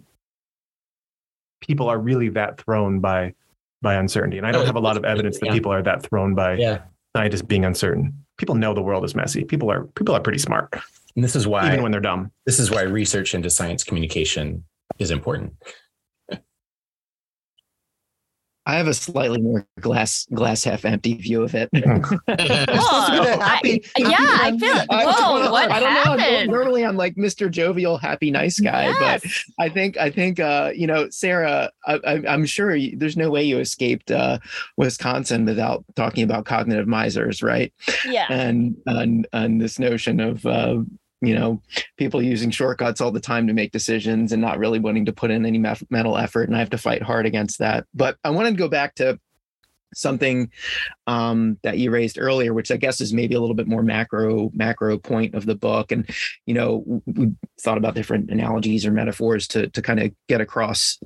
people 1.62 1.88
are 1.90 2.00
really 2.00 2.30
that 2.30 2.60
thrown 2.60 3.00
by 3.00 3.34
by 3.82 3.96
uncertainty. 3.96 4.38
And 4.38 4.48
i 4.48 4.52
don't 4.52 4.66
have 4.66 4.76
a 4.76 4.80
lot 4.80 4.98
of 4.98 5.06
evidence 5.06 5.40
that 5.40 5.52
people 5.52 5.72
are 5.72 5.84
that 5.84 6.04
thrown 6.04 6.34
by 6.34 6.56
yeah. 6.56 6.82
scientists 7.16 7.42
being 7.42 7.66
uncertain. 7.66 8.26
People 8.38 8.56
know 8.56 8.74
the 8.74 8.82
world 8.82 9.04
is 9.04 9.16
messy. 9.16 9.44
People 9.44 9.72
are 9.72 9.86
people 9.96 10.16
are 10.16 10.20
pretty 10.20 10.40
smart. 10.40 10.74
And 11.16 11.24
this 11.24 11.36
is 11.36 11.48
why 11.48 11.68
even 11.68 11.82
when 11.82 11.92
they're 11.92 12.02
dumb. 12.02 12.32
this 12.46 12.60
is 12.60 12.70
why 12.70 12.82
research 12.82 13.34
into 13.34 13.50
science 13.50 13.84
communication 13.84 14.64
is 15.00 15.12
important. 15.12 15.54
I 18.67 18.75
have 18.75 18.88
a 18.88 18.93
slightly 18.93 19.39
more 19.41 19.65
glass 19.80 20.27
glass 20.34 20.65
half 20.65 20.84
empty 20.84 21.13
view 21.13 21.41
of 21.41 21.56
it. 21.56 21.69
oh, 21.75 23.38
happy, 23.39 23.82
I, 23.95 24.01
yeah, 24.01 24.17
I 24.19 24.58
feel. 24.60 24.75
Whoa, 24.89 25.51
what 25.51 25.71
I 25.71 25.80
don't 25.80 25.89
happened? 25.89 26.49
know. 26.49 26.58
normally, 26.58 26.86
I'm 26.86 26.97
like 26.97 27.15
Mr. 27.15 27.49
Jovial, 27.49 27.97
happy, 27.97 28.30
nice 28.30 28.60
guy, 28.60 28.89
yes. 28.99 29.21
but 29.21 29.63
I 29.63 29.69
think 29.69 29.95
I 29.95 30.10
think 30.12 30.41
uh, 30.41 30.71
you 30.75 30.86
know, 30.86 31.10
Sara. 31.10 31.71
I, 31.86 32.21
am 32.25 32.45
sure 32.45 32.75
you, 32.75 32.97
there's 32.97 33.15
no 33.15 33.30
way 33.30 33.41
you 33.41 33.58
escaped 33.60 34.12
uh, 34.12 34.39
Wisconsin 34.75 35.45
without 35.45 35.86
talking 35.95 36.25
about 36.25 36.43
cognitive 36.43 36.88
misers, 36.88 37.41
right? 37.41 37.73
Yeah. 38.03 38.27
And 38.30 38.75
and 38.86 39.27
and 39.32 39.62
this 39.62 39.80
notion 39.80 40.19
of 40.19 40.45
uh, 40.45 40.80
you 41.21 41.34
know 41.34 41.62
people 41.97 42.21
using 42.21 42.51
shortcuts 42.51 43.01
all 43.01 43.12
the 43.12 43.19
time 43.19 43.47
to 43.47 43.53
make 43.53 43.71
decisions 43.71 44.32
and 44.32 44.41
not 44.41 44.60
really 44.60 44.80
wanting 44.80 45.06
to 45.06 45.13
put 45.13 45.32
in 45.32 45.45
any 45.45 45.58
mental 45.58 46.17
effort 46.17 46.47
and 46.47 46.56
i 46.56 46.60
have 46.60 46.69
to 46.69 46.77
fight 46.77 47.01
hard 47.01 47.25
against 47.25 47.60
that. 47.60 47.86
But 47.93 48.17
i 48.23 48.30
wanted 48.30 48.51
to 48.51 48.58
go 48.58 48.67
back 48.67 48.95
to 48.95 49.19
something 49.93 50.51
um, 51.08 51.58
that 51.63 51.77
you 51.77 51.89
raised 51.89 52.19
earlier 52.19 52.53
which 52.53 52.71
i 52.71 52.77
guess 52.77 52.99
is 52.99 53.13
maybe 53.13 53.36
a 53.36 53.39
little 53.39 53.56
bit 53.56 53.67
more 53.67 53.82
macro 53.82 54.51
macro 54.53 54.97
point 54.97 55.34
of 55.34 55.45
the 55.45 55.56
book. 55.56 55.91
And 55.91 56.08
you 56.45 56.53
know 56.53 57.01
we 57.06 57.32
thought 57.60 57.77
about 57.77 57.95
different 57.95 58.30
analogies 58.30 58.86
or 58.86 58.91
metaphors 58.91 59.47
to 59.49 59.69
to 59.69 59.82
kind 59.82 59.99
of 59.99 60.12
get 60.27 60.41
across 60.41 60.99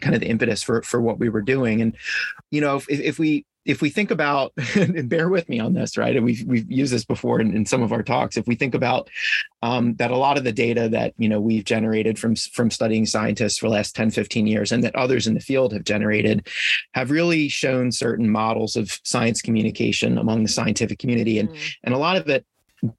kind 0.00 0.14
of 0.14 0.20
the 0.20 0.28
impetus 0.28 0.62
for 0.62 0.82
for 0.82 1.00
what 1.00 1.18
we 1.18 1.28
were 1.28 1.42
doing. 1.42 1.80
And 1.80 1.96
you 2.50 2.60
know 2.60 2.76
if, 2.76 2.90
if 2.90 3.18
we 3.18 3.46
if 3.64 3.80
we 3.80 3.90
think 3.90 4.10
about 4.10 4.52
and 4.74 5.08
bear 5.08 5.28
with 5.28 5.48
me 5.48 5.60
on 5.60 5.72
this 5.72 5.96
right? 5.96 6.16
And 6.16 6.24
we've, 6.24 6.44
we've 6.46 6.70
used 6.70 6.92
this 6.92 7.04
before 7.04 7.40
in, 7.40 7.54
in 7.54 7.66
some 7.66 7.82
of 7.82 7.92
our 7.92 8.02
talks. 8.02 8.36
If 8.36 8.46
we 8.46 8.54
think 8.54 8.74
about 8.74 9.08
um, 9.62 9.94
that 9.94 10.10
a 10.10 10.16
lot 10.16 10.36
of 10.36 10.44
the 10.44 10.52
data 10.52 10.88
that 10.88 11.14
you 11.18 11.28
know 11.28 11.40
we've 11.40 11.64
generated 11.64 12.18
from 12.18 12.34
from 12.36 12.70
studying 12.70 13.06
scientists 13.06 13.58
for 13.58 13.66
the 13.66 13.74
last 13.74 13.94
10 13.94 14.10
15 14.10 14.46
years 14.46 14.72
and 14.72 14.82
that 14.84 14.94
others 14.96 15.26
in 15.26 15.34
the 15.34 15.40
field 15.40 15.72
have 15.72 15.84
generated 15.84 16.48
have 16.94 17.10
really 17.10 17.48
shown 17.48 17.92
certain 17.92 18.28
models 18.28 18.76
of 18.76 18.98
science 19.04 19.40
communication 19.40 20.18
among 20.18 20.42
the 20.42 20.48
scientific 20.48 20.98
community. 20.98 21.38
And 21.38 21.50
mm. 21.50 21.74
and 21.84 21.94
a 21.94 21.98
lot 21.98 22.16
of 22.16 22.28
it 22.28 22.44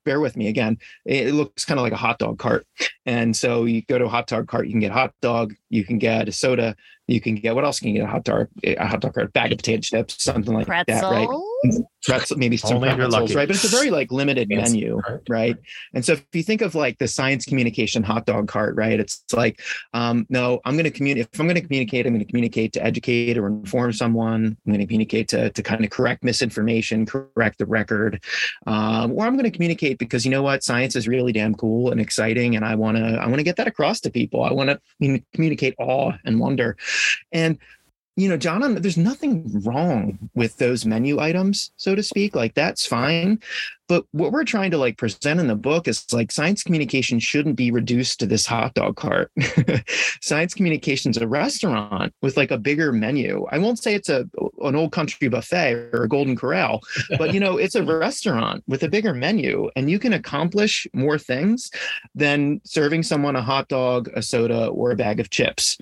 bear 0.05 0.21
with 0.21 0.37
me 0.37 0.47
again 0.47 0.77
it 1.05 1.33
looks 1.33 1.65
kind 1.65 1.77
of 1.77 1.83
like 1.83 1.91
a 1.91 1.97
hot 1.97 2.17
dog 2.17 2.39
cart. 2.39 2.65
And 3.05 3.35
so 3.35 3.65
you 3.65 3.81
go 3.81 3.97
to 3.97 4.05
a 4.05 4.09
hot 4.09 4.27
dog 4.27 4.47
cart 4.47 4.67
you 4.67 4.71
can 4.71 4.79
get 4.79 4.91
a 4.91 4.95
hot 4.95 5.13
dog 5.21 5.53
you 5.69 5.83
can 5.83 5.97
get 5.97 6.29
a 6.29 6.31
soda 6.31 6.75
you 7.07 7.21
can 7.21 7.35
get 7.35 7.55
what 7.55 7.65
else 7.65 7.79
can 7.79 7.89
you 7.89 7.95
get 7.95 8.03
a 8.03 8.07
hot 8.07 8.23
dog 8.23 8.47
a 8.63 8.85
hot 8.85 9.01
dog 9.01 9.13
cart 9.13 9.27
a 9.27 9.29
bag 9.31 9.51
of 9.51 9.57
potato 9.57 9.81
chips 9.81 10.23
something 10.23 10.53
like 10.53 10.67
Pretzel. 10.67 10.85
that 10.85 11.03
right 11.03 11.27
pretzel, 12.03 12.37
maybe 12.37 12.57
some 12.57 12.79
pretzels, 12.79 13.35
right? 13.35 13.47
But 13.47 13.55
it's 13.55 13.63
a 13.63 13.75
very 13.75 13.89
like 13.89 14.11
limited 14.11 14.49
menu 14.49 15.01
right. 15.29 15.55
and 15.93 16.03
so 16.03 16.13
if 16.13 16.25
you 16.33 16.43
think 16.43 16.61
of 16.61 16.75
like 16.75 16.97
the 16.97 17.07
science 17.07 17.45
communication 17.45 18.03
hot 18.03 18.25
dog 18.25 18.47
cart 18.47 18.75
right? 18.75 18.99
It's 18.99 19.23
like 19.33 19.61
um, 19.93 20.25
no 20.29 20.59
i'm 20.65 20.73
going 20.73 20.83
to 20.83 20.91
communicate 20.91 21.29
if 21.33 21.39
i'm 21.39 21.47
going 21.47 21.55
to 21.55 21.61
communicate 21.61 22.05
i'm 22.05 22.13
going 22.13 22.25
to 22.25 22.29
communicate 22.29 22.73
to 22.73 22.83
educate 22.83 23.37
or 23.37 23.47
inform 23.47 23.93
someone. 23.93 24.57
I'm 24.65 24.71
going 24.71 24.79
to 24.79 24.85
communicate 24.85 25.27
to, 25.29 25.49
to 25.49 25.63
kind 25.63 25.83
of 25.83 25.89
correct 25.89 26.23
misinformation 26.23 27.05
correct 27.05 27.59
the 27.59 27.65
record. 27.65 28.23
Um, 28.67 29.13
or 29.13 29.25
i'm 29.25 29.33
going 29.33 29.49
to 29.49 29.51
communicate 29.51 29.97
because 29.97 30.25
you 30.25 30.31
know 30.31 30.43
what? 30.43 30.63
Science 30.63 30.95
is 30.95 31.07
really 31.07 31.31
damn 31.31 31.55
cool 31.55 31.91
and 31.91 32.01
exciting 32.01 32.55
and 32.55 32.65
i 32.65 32.75
want 32.75 32.97
to 32.97 33.03
i 33.03 33.25
want 33.25 33.37
to 33.37 33.43
get 33.43 33.55
that 33.57 33.67
across 33.67 33.99
to 34.01 34.11
people. 34.11 34.43
I 34.43 34.51
want 34.51 34.69
to 34.69 35.23
communicate 35.33 35.75
awe 35.79 36.13
and 36.25 36.39
wonder. 36.39 36.77
And 37.31 37.57
you 38.15 38.29
know, 38.29 38.37
John, 38.37 38.75
there's 38.75 38.97
nothing 38.97 39.49
wrong 39.63 40.29
with 40.35 40.57
those 40.57 40.85
menu 40.85 41.19
items, 41.19 41.71
so 41.77 41.95
to 41.95 42.03
speak. 42.03 42.35
Like 42.35 42.53
that's 42.53 42.85
fine. 42.85 43.39
But 43.89 44.05
what 44.11 44.31
we're 44.31 44.43
trying 44.43 44.69
to 44.71 44.77
like 44.77 44.97
present 44.97 45.39
in 45.39 45.47
the 45.47 45.55
book 45.55 45.87
is 45.87 46.05
like 46.13 46.31
science 46.31 46.63
communication 46.63 47.19
shouldn't 47.19 47.55
be 47.55 47.71
reduced 47.71 48.19
to 48.19 48.27
this 48.27 48.45
hot 48.45 48.75
dog 48.75 48.97
cart. 48.97 49.31
science 50.21 50.53
communication 50.53 51.09
is 51.09 51.17
a 51.17 51.27
restaurant 51.27 52.13
with 52.21 52.37
like 52.37 52.51
a 52.51 52.57
bigger 52.57 52.91
menu. 52.91 53.47
I 53.51 53.57
won't 53.57 53.79
say 53.79 53.95
it's 53.95 54.09
a 54.09 54.29
an 54.61 54.75
old 54.75 54.91
country 54.91 55.27
buffet 55.27 55.89
or 55.91 56.03
a 56.03 56.09
golden 56.09 56.35
corral, 56.35 56.81
but 57.17 57.33
you 57.33 57.39
know, 57.39 57.57
it's 57.57 57.75
a 57.75 57.83
restaurant 57.99 58.63
with 58.67 58.83
a 58.83 58.89
bigger 58.89 59.13
menu 59.13 59.69
and 59.75 59.89
you 59.89 59.97
can 59.97 60.13
accomplish 60.13 60.85
more 60.93 61.17
things 61.17 61.71
than 62.13 62.61
serving 62.63 63.01
someone 63.01 63.35
a 63.35 63.41
hot 63.41 63.67
dog, 63.69 64.07
a 64.15 64.21
soda, 64.21 64.67
or 64.67 64.91
a 64.91 64.95
bag 64.95 65.19
of 65.19 65.31
chips 65.31 65.79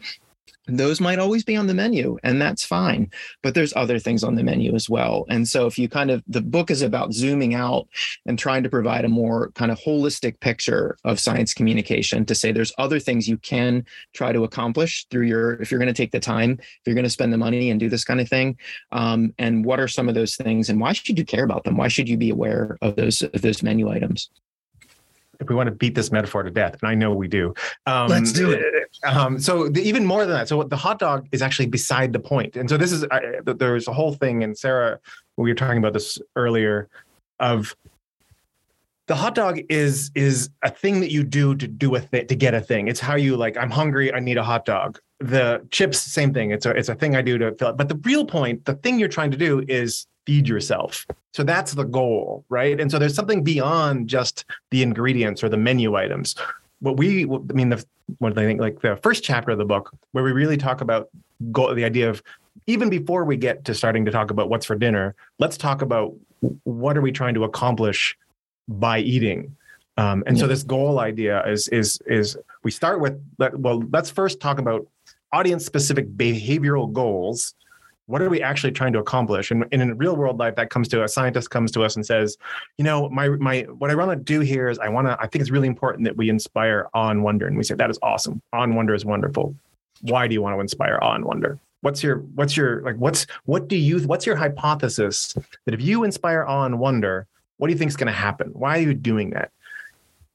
those 0.67 1.01
might 1.01 1.19
always 1.19 1.43
be 1.43 1.55
on 1.55 1.67
the 1.67 1.73
menu 1.73 2.17
and 2.23 2.41
that's 2.41 2.63
fine 2.63 3.09
but 3.41 3.55
there's 3.55 3.73
other 3.75 3.99
things 3.99 4.23
on 4.23 4.35
the 4.35 4.43
menu 4.43 4.73
as 4.75 4.89
well. 4.89 5.25
And 5.29 5.47
so 5.47 5.65
if 5.65 5.77
you 5.77 5.89
kind 5.89 6.11
of 6.11 6.23
the 6.27 6.41
book 6.41 6.69
is 6.69 6.81
about 6.81 7.13
zooming 7.13 7.53
out 7.53 7.87
and 8.25 8.37
trying 8.37 8.63
to 8.63 8.69
provide 8.69 9.05
a 9.05 9.09
more 9.09 9.51
kind 9.51 9.71
of 9.71 9.79
holistic 9.79 10.39
picture 10.39 10.97
of 11.03 11.19
science 11.19 11.53
communication 11.53 12.25
to 12.25 12.35
say 12.35 12.51
there's 12.51 12.73
other 12.77 12.99
things 12.99 13.27
you 13.27 13.37
can 13.37 13.85
try 14.13 14.31
to 14.31 14.43
accomplish 14.43 15.05
through 15.09 15.25
your 15.25 15.53
if 15.61 15.71
you're 15.71 15.79
going 15.79 15.93
to 15.93 15.93
take 15.93 16.11
the 16.11 16.19
time 16.19 16.57
if 16.59 16.81
you're 16.85 16.95
going 16.95 17.03
to 17.03 17.09
spend 17.09 17.33
the 17.33 17.37
money 17.37 17.69
and 17.69 17.79
do 17.79 17.89
this 17.89 18.03
kind 18.03 18.19
of 18.19 18.29
thing 18.29 18.57
um, 18.91 19.33
and 19.37 19.65
what 19.65 19.79
are 19.79 19.87
some 19.87 20.09
of 20.09 20.15
those 20.15 20.35
things 20.35 20.69
and 20.69 20.79
why 20.79 20.93
should 20.93 21.17
you 21.17 21.25
care 21.25 21.43
about 21.43 21.63
them? 21.63 21.77
Why 21.77 21.87
should 21.87 22.09
you 22.09 22.17
be 22.17 22.29
aware 22.29 22.77
of 22.81 22.95
those 22.95 23.21
of 23.21 23.41
those 23.41 23.63
menu 23.63 23.89
items 23.89 24.29
if 25.41 25.49
we 25.49 25.55
want 25.55 25.67
to 25.67 25.75
beat 25.75 25.95
this 25.95 26.11
metaphor 26.11 26.43
to 26.43 26.51
death, 26.51 26.77
and 26.81 26.89
I 26.89 26.95
know 26.95 27.13
we 27.13 27.27
do. 27.27 27.53
Um, 27.87 28.07
Let's 28.07 28.31
do 28.31 28.51
it. 28.51 28.63
Um, 29.03 29.39
so 29.39 29.67
the, 29.67 29.81
even 29.81 30.05
more 30.05 30.25
than 30.25 30.35
that, 30.35 30.47
so 30.47 30.63
the 30.63 30.77
hot 30.77 30.99
dog 30.99 31.27
is 31.31 31.41
actually 31.41 31.65
beside 31.65 32.13
the 32.13 32.19
point. 32.19 32.55
And 32.55 32.69
so 32.69 32.77
this 32.77 32.91
is 32.91 33.03
I, 33.11 33.39
there's 33.43 33.87
a 33.87 33.93
whole 33.93 34.13
thing, 34.13 34.43
and 34.43 34.57
Sara, 34.57 34.99
we 35.37 35.49
were 35.49 35.55
talking 35.55 35.79
about 35.79 35.93
this 35.93 36.19
earlier, 36.35 36.87
of 37.39 37.75
the 39.07 39.15
hot 39.15 39.35
dog 39.35 39.59
is 39.67 40.11
is 40.15 40.49
a 40.61 40.69
thing 40.69 41.01
that 41.01 41.11
you 41.11 41.23
do 41.23 41.55
to 41.55 41.67
do 41.67 41.95
a 41.95 41.99
thing 41.99 42.27
to 42.27 42.35
get 42.35 42.53
a 42.53 42.61
thing. 42.61 42.87
It's 42.87 42.99
how 42.99 43.15
you 43.15 43.35
like. 43.35 43.57
I'm 43.57 43.71
hungry. 43.71 44.13
I 44.13 44.19
need 44.19 44.37
a 44.37 44.43
hot 44.43 44.63
dog. 44.63 44.99
The 45.19 45.67
chips, 45.71 45.99
same 45.99 46.33
thing. 46.33 46.51
It's 46.51 46.65
a 46.65 46.69
it's 46.71 46.89
a 46.89 46.95
thing 46.95 47.15
I 47.15 47.21
do 47.21 47.37
to 47.39 47.53
fill 47.55 47.69
it. 47.69 47.77
But 47.77 47.89
the 47.89 47.99
real 48.03 48.25
point, 48.25 48.65
the 48.65 48.75
thing 48.75 48.99
you're 48.99 49.09
trying 49.09 49.31
to 49.31 49.37
do 49.37 49.65
is 49.67 50.07
feed 50.25 50.47
yourself. 50.47 51.05
So 51.33 51.43
that's 51.43 51.73
the 51.73 51.83
goal, 51.83 52.45
right? 52.49 52.79
And 52.79 52.91
so 52.91 52.99
there's 52.99 53.15
something 53.15 53.43
beyond 53.43 54.07
just 54.07 54.45
the 54.69 54.83
ingredients 54.83 55.43
or 55.43 55.49
the 55.49 55.57
menu 55.57 55.95
items. 55.95 56.35
What 56.79 56.97
we, 56.97 57.25
I 57.25 57.53
mean, 57.53 57.69
the 57.69 57.85
what 58.17 58.37
I 58.37 58.43
think? 58.43 58.59
Like 58.59 58.81
the 58.81 58.97
first 58.97 59.23
chapter 59.23 59.51
of 59.51 59.57
the 59.57 59.65
book, 59.65 59.91
where 60.11 60.23
we 60.23 60.31
really 60.31 60.57
talk 60.57 60.81
about 60.81 61.09
goal, 61.51 61.73
the 61.73 61.85
idea 61.85 62.09
of 62.09 62.21
even 62.67 62.89
before 62.89 63.23
we 63.23 63.37
get 63.37 63.65
to 63.65 63.73
starting 63.73 64.05
to 64.05 64.11
talk 64.11 64.31
about 64.31 64.49
what's 64.49 64.65
for 64.65 64.75
dinner, 64.75 65.15
let's 65.39 65.57
talk 65.57 65.81
about 65.81 66.13
what 66.63 66.97
are 66.97 67.01
we 67.01 67.11
trying 67.11 67.33
to 67.35 67.43
accomplish 67.43 68.17
by 68.67 68.99
eating. 68.99 69.55
Um, 69.97 70.23
and 70.25 70.37
yeah. 70.37 70.41
so 70.41 70.47
this 70.47 70.63
goal 70.63 70.99
idea 70.99 71.45
is 71.45 71.67
is 71.69 71.99
is 72.07 72.37
we 72.63 72.71
start 72.71 72.99
with 72.99 73.21
well, 73.37 73.83
let's 73.91 74.09
first 74.09 74.39
talk 74.39 74.59
about 74.59 74.87
audience 75.33 75.65
specific 75.65 76.09
behavioral 76.15 76.91
goals 76.91 77.53
what 78.11 78.21
are 78.21 78.29
we 78.29 78.41
actually 78.41 78.71
trying 78.71 78.91
to 78.93 78.99
accomplish? 78.99 79.51
And, 79.51 79.65
in 79.71 79.97
real 79.97 80.15
world 80.15 80.37
life 80.37 80.55
that 80.55 80.69
comes 80.69 80.87
to 80.89 81.03
a 81.03 81.07
scientist 81.07 81.49
comes 81.49 81.71
to 81.71 81.83
us 81.83 81.95
and 81.95 82.05
says 82.05 82.37
you 82.77 82.83
know 82.83 83.09
my 83.09 83.29
my 83.29 83.61
what 83.79 83.89
i 83.89 83.95
want 83.95 84.11
to 84.11 84.15
do 84.17 84.41
here 84.41 84.67
is 84.69 84.77
i 84.79 84.89
want 84.89 85.07
to 85.07 85.17
i 85.19 85.27
think 85.27 85.41
it's 85.41 85.49
really 85.49 85.67
important 85.67 86.03
that 86.03 86.17
we 86.17 86.29
inspire 86.29 86.89
awe 86.93 87.09
and 87.09 87.23
wonder. 87.23 87.47
And 87.47 87.57
we 87.57 87.63
say 87.63 87.75
that 87.75 87.89
is 87.89 87.99
awesome. 88.01 88.41
Awe 88.53 88.63
and 88.63 88.75
wonder 88.75 88.93
is 88.93 89.05
wonderful. 89.05 89.55
Why 90.01 90.27
do 90.27 90.33
you 90.33 90.41
want 90.41 90.55
to 90.55 90.59
inspire 90.59 90.99
awe 91.01 91.15
and 91.15 91.25
wonder? 91.25 91.59
What's 91.81 92.03
your 92.03 92.17
what's 92.35 92.55
your 92.55 92.81
like 92.81 92.97
what's 92.97 93.25
what 93.45 93.67
do 93.67 93.75
you 93.75 94.01
what's 94.01 94.25
your 94.25 94.35
hypothesis 94.35 95.33
that 95.65 95.73
if 95.73 95.81
you 95.81 96.03
inspire 96.03 96.43
awe 96.43 96.65
and 96.65 96.79
wonder 96.79 97.27
what 97.57 97.67
do 97.67 97.73
you 97.73 97.79
think 97.79 97.89
is 97.89 97.97
going 97.97 98.07
to 98.07 98.13
happen? 98.13 98.49
Why 98.49 98.77
are 98.77 98.81
you 98.81 98.93
doing 98.93 99.31
that? 99.31 99.51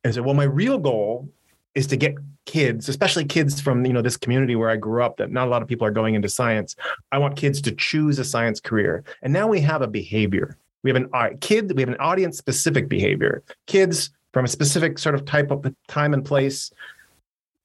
And 0.03 0.15
so 0.15 0.23
well 0.23 0.35
my 0.35 0.45
real 0.45 0.79
goal 0.79 1.29
is 1.77 1.87
to 1.89 1.97
get 1.97 2.17
kids, 2.47 2.89
especially 2.89 3.25
kids 3.25 3.61
from 3.61 3.85
you 3.85 3.93
know 3.93 4.03
this 4.03 4.17
community 4.17 4.57
where 4.57 4.71
I 4.71 4.77
grew 4.77 5.03
up, 5.03 5.19
that 5.19 5.31
not 5.31 5.47
a 5.47 5.51
lot 5.51 5.63
of 5.63 5.69
people 5.69 5.87
are 5.87 5.93
going 5.93 6.15
into 6.15 6.29
science. 6.29 6.75
I 7.13 7.19
want 7.19 7.37
kids 7.37 7.61
to 7.61 7.73
choose 7.73 8.19
a 8.19 8.25
science 8.25 8.59
career, 8.59 9.05
and 9.23 9.33
now 9.33 9.47
we 9.47 9.61
have 9.61 9.83
a 9.83 9.87
behavior. 9.87 10.57
We 10.83 10.91
have 10.91 10.97
an 10.97 11.11
uh, 11.13 11.31
kid. 11.41 11.73
We 11.77 11.83
have 11.83 11.89
an 11.89 12.01
audience 12.01 12.39
specific 12.39 12.89
behavior. 12.89 13.43
Kids 13.67 14.11
from 14.33 14.45
a 14.45 14.49
specific 14.49 14.99
sort 14.99 15.15
of 15.15 15.25
type 15.25 15.51
of 15.51 15.67
time 15.87 16.15
and 16.15 16.25
place, 16.25 16.73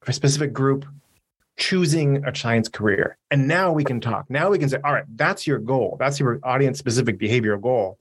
a 0.08 0.13
specific 0.13 0.54
group, 0.54 0.86
choosing 1.58 2.26
a 2.26 2.36
science 2.36 2.67
career. 2.67 3.17
And 3.30 3.47
now 3.47 3.71
we 3.71 3.84
can 3.84 4.02
talk. 4.02 4.30
Now 4.30 4.50
we 4.50 4.58
can 4.58 4.69
say, 4.69 4.78
all 4.84 4.93
right, 4.93 5.06
that's 5.15 5.45
your 5.45 5.60
goal. 5.60 5.97
That's 6.00 6.19
your 6.19 6.39
audience 6.43 6.80
specific 6.80 7.19
behavioral 7.19 7.62
goal. 7.62 7.97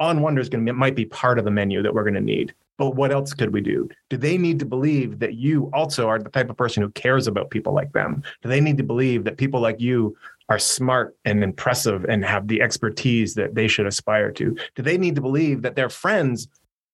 On 0.00 0.22
Wonder 0.22 0.40
is 0.40 0.48
going 0.48 0.64
to 0.64 0.72
might 0.72 0.94
be 0.94 1.04
part 1.04 1.38
of 1.38 1.44
the 1.44 1.50
menu 1.50 1.82
that 1.82 1.92
we're 1.92 2.02
going 2.02 2.14
to 2.14 2.20
need. 2.20 2.54
But 2.76 2.96
what 2.96 3.12
else 3.12 3.32
could 3.32 3.52
we 3.52 3.60
do? 3.60 3.88
Do 4.10 4.16
they 4.16 4.36
need 4.36 4.58
to 4.58 4.64
believe 4.64 5.20
that 5.20 5.34
you 5.34 5.70
also 5.72 6.08
are 6.08 6.18
the 6.18 6.30
type 6.30 6.50
of 6.50 6.56
person 6.56 6.82
who 6.82 6.90
cares 6.90 7.26
about 7.26 7.50
people 7.50 7.72
like 7.72 7.92
them? 7.92 8.22
Do 8.42 8.48
they 8.48 8.60
need 8.60 8.78
to 8.78 8.84
believe 8.84 9.24
that 9.24 9.36
people 9.36 9.60
like 9.60 9.80
you 9.80 10.16
are 10.48 10.58
smart 10.58 11.16
and 11.24 11.42
impressive 11.42 12.04
and 12.04 12.24
have 12.24 12.48
the 12.48 12.60
expertise 12.60 13.34
that 13.34 13.54
they 13.54 13.68
should 13.68 13.86
aspire 13.86 14.32
to? 14.32 14.56
Do 14.74 14.82
they 14.82 14.98
need 14.98 15.14
to 15.14 15.20
believe 15.20 15.62
that 15.62 15.76
their 15.76 15.88
friends 15.88 16.48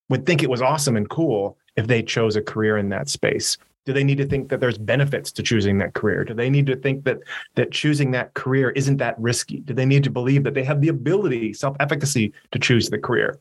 would 0.09 0.27
think 0.27 0.43
it 0.43 0.51
was 0.51 0.63
awesome 0.63 0.97
and 0.97 1.09
cool 1.09 1.57
if 1.77 1.87
they 1.87 2.03
chose 2.03 2.37
a 2.37 2.43
career 2.43 2.77
in 2.77 2.91
that 2.91 3.09
space? 3.09 3.57
Do 3.87 3.95
they 3.95 4.05
need 4.05 4.19
to 4.19 4.27
think 4.27 4.51
that 4.51 4.61
there's 4.61 4.77
benefits 4.77 5.33
to 5.33 5.43
choosing 5.43 5.79
that 5.79 5.95
career? 5.95 6.25
Do 6.25 6.35
they 6.35 6.51
need 6.51 6.67
to 6.67 6.77
think 6.77 7.05
that 7.05 7.19
that 7.55 7.73
choosing 7.73 8.11
that 8.11 8.35
career 8.35 8.71
isn't 8.71 8.99
that 8.99 9.19
risky? 9.19 9.61
Do 9.61 9.73
they 9.73 9.87
need 9.87 10.05
to 10.05 10.11
believe 10.11 10.45
that 10.45 10.53
they 10.53 10.65
have 10.65 10.83
the 10.83 10.89
ability, 10.89 11.55
self-efficacy 11.55 12.33
to 12.53 12.59
choose 12.59 12.91
the 12.91 12.99
career? 12.99 13.39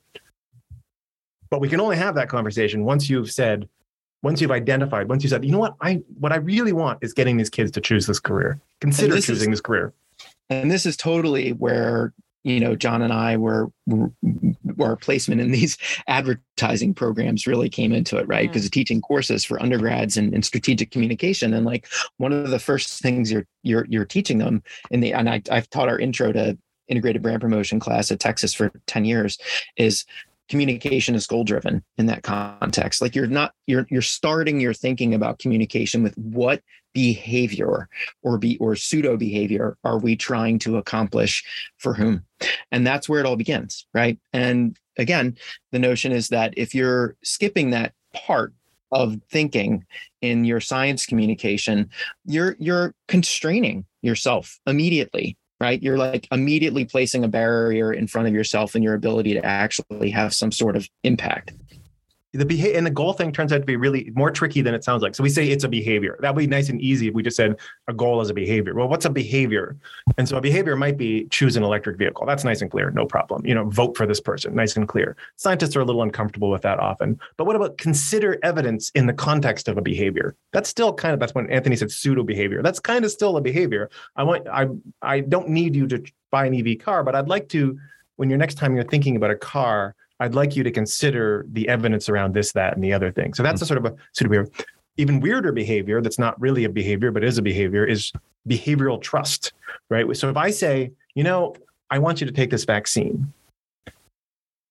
But 1.50 1.62
we 1.62 1.70
can 1.70 1.80
only 1.80 1.98
have 1.98 2.16
that 2.16 2.30
conversation 2.30 2.84
once 2.84 3.10
you've 3.10 3.32
said, 3.32 3.68
once 4.22 4.42
you've 4.42 4.52
identified, 4.52 5.10
once 5.10 5.24
you 5.24 5.30
said, 5.30 5.46
you 5.46 5.52
know 5.52 5.60
what, 5.60 5.76
I 5.82 6.02
what 6.20 6.32
I 6.32 6.38
really 6.38 6.74
want 6.74 7.00
is 7.02 7.14
getting 7.14 7.38
these 7.38 7.50
kids 7.50 7.72
to 7.72 7.82
choose 7.82 8.06
this 8.06 8.20
career. 8.20 8.60
Consider 8.82 9.16
this 9.16 9.26
choosing 9.26 9.50
is, 9.50 9.60
this 9.60 9.62
career. 9.62 9.94
And 10.50 10.70
this 10.70 10.86
is 10.86 10.98
totally 10.98 11.52
where 11.54 12.14
you 12.44 12.60
know 12.60 12.76
John 12.76 13.02
and 13.02 13.14
I 13.14 13.38
were 13.38 13.70
where 14.76 14.96
placement 14.96 15.42
in 15.42 15.52
these 15.52 15.78
advertising 16.08 16.94
programs 16.94 17.48
really 17.48 17.70
came 17.70 17.94
into 17.94 18.18
it, 18.18 18.28
right? 18.28 18.50
Because 18.50 18.68
mm. 18.68 18.72
teaching 18.72 19.02
courses 19.02 19.44
for 19.44 19.62
undergrads 19.62 20.18
in, 20.18 20.34
in, 20.34 20.44
strategic 20.44 20.92
communication, 20.92 21.54
and 21.54 21.66
like 21.66 21.88
one 22.18 22.32
of 22.32 22.50
the 22.50 22.60
first 22.60 23.02
things 23.02 23.32
you're 23.32 23.48
you're 23.64 23.86
you're 23.90 24.06
teaching 24.06 24.38
them 24.38 24.64
in 24.92 25.00
the 25.00 25.14
and 25.14 25.30
I, 25.30 25.42
I've 25.52 25.70
taught 25.70 25.90
our 25.90 26.00
intro 26.00 26.32
to 26.32 26.58
integrated 26.90 27.22
brand 27.22 27.40
promotion 27.40 27.80
class 27.80 28.12
at 28.12 28.20
Texas 28.20 28.54
for 28.54 28.72
10 28.88 29.06
years 29.06 29.38
is 29.78 30.06
communication 30.50 31.16
is 31.16 31.28
goal 31.28 31.44
driven 31.44 31.84
in 31.98 32.08
that 32.08 32.24
context. 32.24 33.02
Like 33.02 33.16
you're 33.16 33.28
not 33.28 33.54
you're 33.68 33.86
you're 33.90 34.02
starting 34.02 34.60
your 34.60 34.74
thinking 34.74 35.14
about 35.14 35.40
communication 35.40 36.04
with 36.04 36.18
what 36.18 36.62
behavior 36.94 37.88
or 38.24 38.38
be 38.38 38.58
or 38.58 38.76
pseudo 38.76 39.16
behavior 39.16 39.78
are 39.84 40.00
we 40.00 40.16
trying 40.16 40.58
to 40.60 40.78
accomplish 40.78 41.44
for 41.78 41.94
whom? 41.94 42.26
And 42.72 42.86
that's 42.86 43.08
where 43.08 43.20
it 43.20 43.26
all 43.26 43.36
begins 43.36 43.86
right? 43.94 44.20
And 44.34 44.78
again 44.98 45.38
the 45.72 45.80
notion 45.80 46.12
is 46.12 46.30
that 46.30 46.54
if 46.58 46.74
you're 46.74 47.16
skipping 47.24 47.70
that 47.70 47.94
part 48.14 48.54
of 48.92 49.20
thinking 49.30 49.86
in 50.22 50.46
your 50.46 50.60
science 50.60 51.06
communication 51.06 51.90
you're 52.26 52.56
you're 52.60 52.96
constraining 53.08 53.86
yourself 54.02 54.60
immediately 54.66 55.38
right? 55.60 55.82
You're 55.82 55.98
like 55.98 56.28
immediately 56.32 56.86
placing 56.86 57.24
a 57.24 57.28
barrier 57.28 57.92
in 57.92 58.08
front 58.08 58.28
of 58.28 58.34
yourself 58.34 58.76
and 58.76 58.84
your 58.84 58.94
ability 58.94 59.34
to 59.34 59.46
actually 59.46 60.12
have 60.12 60.34
some 60.34 60.52
sort 60.52 60.76
of 60.76 60.88
impact 61.04 61.54
the 62.34 62.46
behavior 62.46 62.78
and 62.78 62.86
the 62.86 62.92
goal 62.92 63.14
thing 63.14 63.32
turns 63.32 63.52
out 63.52 63.60
to 63.60 63.66
be 63.66 63.76
really 63.76 64.12
more 64.14 64.30
tricky 64.30 64.62
than 64.62 64.76
it 64.76 64.84
sounds 64.84 65.02
like. 65.02 65.16
So 65.16 65.24
we 65.24 65.30
say 65.30 65.48
it's 65.48 65.64
a 65.64 65.68
behavior. 65.68 66.18
That 66.22 66.36
would 66.36 66.42
be 66.42 66.48
nice 66.48 66.70
and 66.70 66.80
easy 66.80 67.08
if 67.08 67.16
we 67.16 67.24
just 67.24 67.36
said 67.36 67.56
a 67.88 67.94
goal 67.94 68.22
is 68.22 68.30
a 68.30 68.34
behavior. 68.34 68.76
Well, 68.76 68.88
what's 68.88 69.06
a 69.06 69.10
behavior? 69.10 69.78
And 70.18 70.30
so 70.30 70.38
a 70.38 70.42
behavior 70.42 70.76
might 70.76 70.98
be 70.98 71.26
choose 71.32 71.56
an 71.56 71.64
electric 71.64 71.98
vehicle. 71.98 72.28
That's 72.28 72.44
nice 72.44 72.62
and 72.62 72.70
clear, 72.70 72.92
no 72.92 73.06
problem. 73.06 73.46
You 73.46 73.56
know, 73.56 73.66
vote 73.70 73.98
for 73.98 74.06
this 74.06 74.22
person, 74.22 74.54
nice 74.54 74.78
and 74.78 74.88
clear. 74.88 75.16
Scientists 75.38 75.76
are 75.76 75.82
a 75.82 75.86
little 75.86 76.04
uncomfortable 76.04 76.52
with 76.52 76.62
that 76.62 76.80
often. 76.80 77.20
But 77.38 77.46
what 77.46 77.56
about 77.56 77.80
consider 77.80 78.38
evidence 78.44 78.92
in 78.92 79.08
the 79.08 79.14
context 79.14 79.68
of 79.68 79.78
a 79.78 79.82
behavior? 79.82 80.36
That's 80.54 80.70
still 80.70 80.94
kind 80.94 81.14
of 81.16 81.20
that's 81.20 81.34
when 81.34 81.50
Anthony 81.50 81.76
said 81.76 81.92
pseudo 81.92 82.24
behavior. 82.24 82.62
That's 82.62 82.80
kind 82.80 83.06
of 83.06 83.12
still 83.12 83.38
a 83.38 83.42
behavior. 83.42 83.90
I 84.16 84.24
want 84.24 84.48
I 84.48 84.68
I 85.02 85.22
don't 85.22 85.50
need 85.50 85.76
you 85.76 85.88
to 85.88 86.04
buy 86.30 86.46
an 86.46 86.54
EV 86.54 86.78
car, 86.78 87.04
but 87.04 87.16
I'd 87.16 87.28
like 87.28 87.50
to 87.50 87.80
when 88.18 88.30
you're 88.30 88.38
next 88.38 88.56
time 88.56 88.76
you're 88.76 88.84
thinking 88.84 89.16
about 89.16 89.32
a 89.32 89.36
car 89.36 89.96
I'd 90.20 90.36
like 90.36 90.56
you 90.56 90.64
to 90.64 90.72
consider 90.72 91.46
the 91.52 91.68
evidence 91.70 92.10
around 92.10 92.34
this, 92.34 92.52
that, 92.54 92.76
and 92.76 92.84
the 92.84 92.94
other 92.94 93.12
thing. 93.12 93.34
So 93.34 93.44
that's 93.44 93.62
mm-hmm. 93.62 93.64
a 93.64 93.68
sort 93.68 93.86
of 93.86 93.94
a 93.94 93.96
sort 94.14 94.26
of 94.26 94.32
weird, 94.32 94.52
even 94.98 95.20
weirder 95.20 95.52
behavior 95.52 96.02
that's 96.02 96.20
not 96.20 96.40
really 96.40 96.66
a 96.66 96.70
behavior, 96.70 97.12
but 97.12 97.24
is 97.24 97.38
a 97.38 97.42
behavior 97.42 97.86
is 97.86 98.12
behavioral 98.48 99.02
trust, 99.02 99.54
right? 99.90 100.06
So 100.18 100.30
if 100.30 100.38
I 100.38 100.52
say, 100.52 100.92
you 101.16 101.24
know, 101.24 101.56
I 101.90 102.00
want 102.00 102.20
you 102.20 102.28
to 102.28 102.34
take 102.34 102.50
this 102.50 102.66
vaccine, 102.66 103.32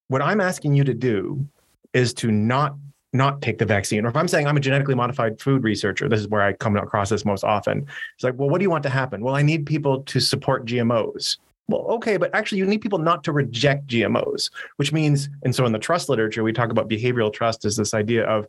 what 0.09 0.23
I'm 0.23 0.41
asking 0.41 0.75
you 0.75 0.85
to 0.85 0.95
do 0.95 1.47
is 1.95 2.13
to 2.15 2.31
not 2.31 2.77
not 3.15 3.41
take 3.41 3.57
the 3.57 3.65
vaccine. 3.65 4.05
Or 4.05 4.09
if 4.09 4.17
I'm 4.17 4.29
saying 4.29 4.47
I'm 4.47 4.59
a 4.59 4.61
genetically 4.61 4.95
modified 4.95 5.41
food 5.41 5.65
researcher, 5.65 6.11
this 6.11 6.21
is 6.21 6.29
where 6.29 6.43
I 6.43 6.53
come 6.53 6.77
across 6.77 7.09
this 7.09 7.25
most 7.25 7.43
often. 7.43 7.87
It's 8.15 8.23
like, 8.23 8.35
well, 8.37 8.51
what 8.51 8.59
do 8.59 8.65
you 8.65 8.71
want 8.71 8.83
to 8.83 8.91
happen? 8.91 9.23
Well, 9.23 9.35
I 9.35 9.41
need 9.41 9.65
people 9.65 10.03
to 10.03 10.21
support 10.21 10.67
GMOs 10.67 11.39
well, 11.69 11.83
okay, 11.83 12.17
but 12.17 12.35
actually, 12.35 12.59
you 12.59 12.67
need 12.67 12.81
people 12.81 12.99
not 12.99 13.23
to 13.25 13.33
reject 13.33 13.87
GMOs, 13.89 14.51
which 14.77 14.93
means, 14.93 15.29
and 15.43 15.55
so 15.55 15.67
in 15.67 15.73
the 15.73 15.79
trust 15.79 16.09
literature, 16.09 16.43
we 16.43 16.53
talk 16.53 16.71
about 16.71 16.89
behavioral 16.89 17.33
trust 17.33 17.65
as 17.65 17.77
this 17.77 17.93
idea 17.93 18.25
of 18.25 18.49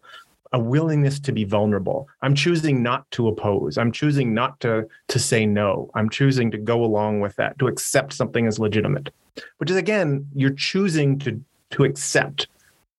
a 0.54 0.60
willingness 0.60 1.20
to 1.20 1.32
be 1.32 1.44
vulnerable. 1.44 2.08
I'm 2.22 2.34
choosing 2.34 2.82
not 2.82 3.10
to 3.12 3.28
oppose. 3.28 3.78
I'm 3.78 3.92
choosing 3.92 4.34
not 4.34 4.60
to 4.62 4.88
to 5.10 5.20
say 5.20 5.46
no. 5.46 5.92
I'm 5.96 6.10
choosing 6.10 6.50
to 6.52 6.58
go 6.58 6.84
along 6.84 7.20
with 7.20 7.36
that, 7.36 7.60
to 7.60 7.68
accept 7.68 8.14
something 8.14 8.48
as 8.48 8.58
legitimate, 8.58 9.12
which 9.58 9.70
is 9.70 9.76
again, 9.76 10.28
you're 10.34 10.50
choosing 10.54 11.20
to 11.20 11.44
to 11.72 11.84
accept 11.84 12.48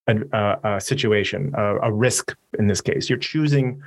a, 0.07 0.17
a, 0.33 0.77
a 0.77 0.81
situation, 0.81 1.53
a, 1.57 1.77
a 1.79 1.93
risk 1.93 2.37
in 2.59 2.67
this 2.67 2.81
case. 2.81 3.09
You're 3.09 3.19
choosing 3.19 3.83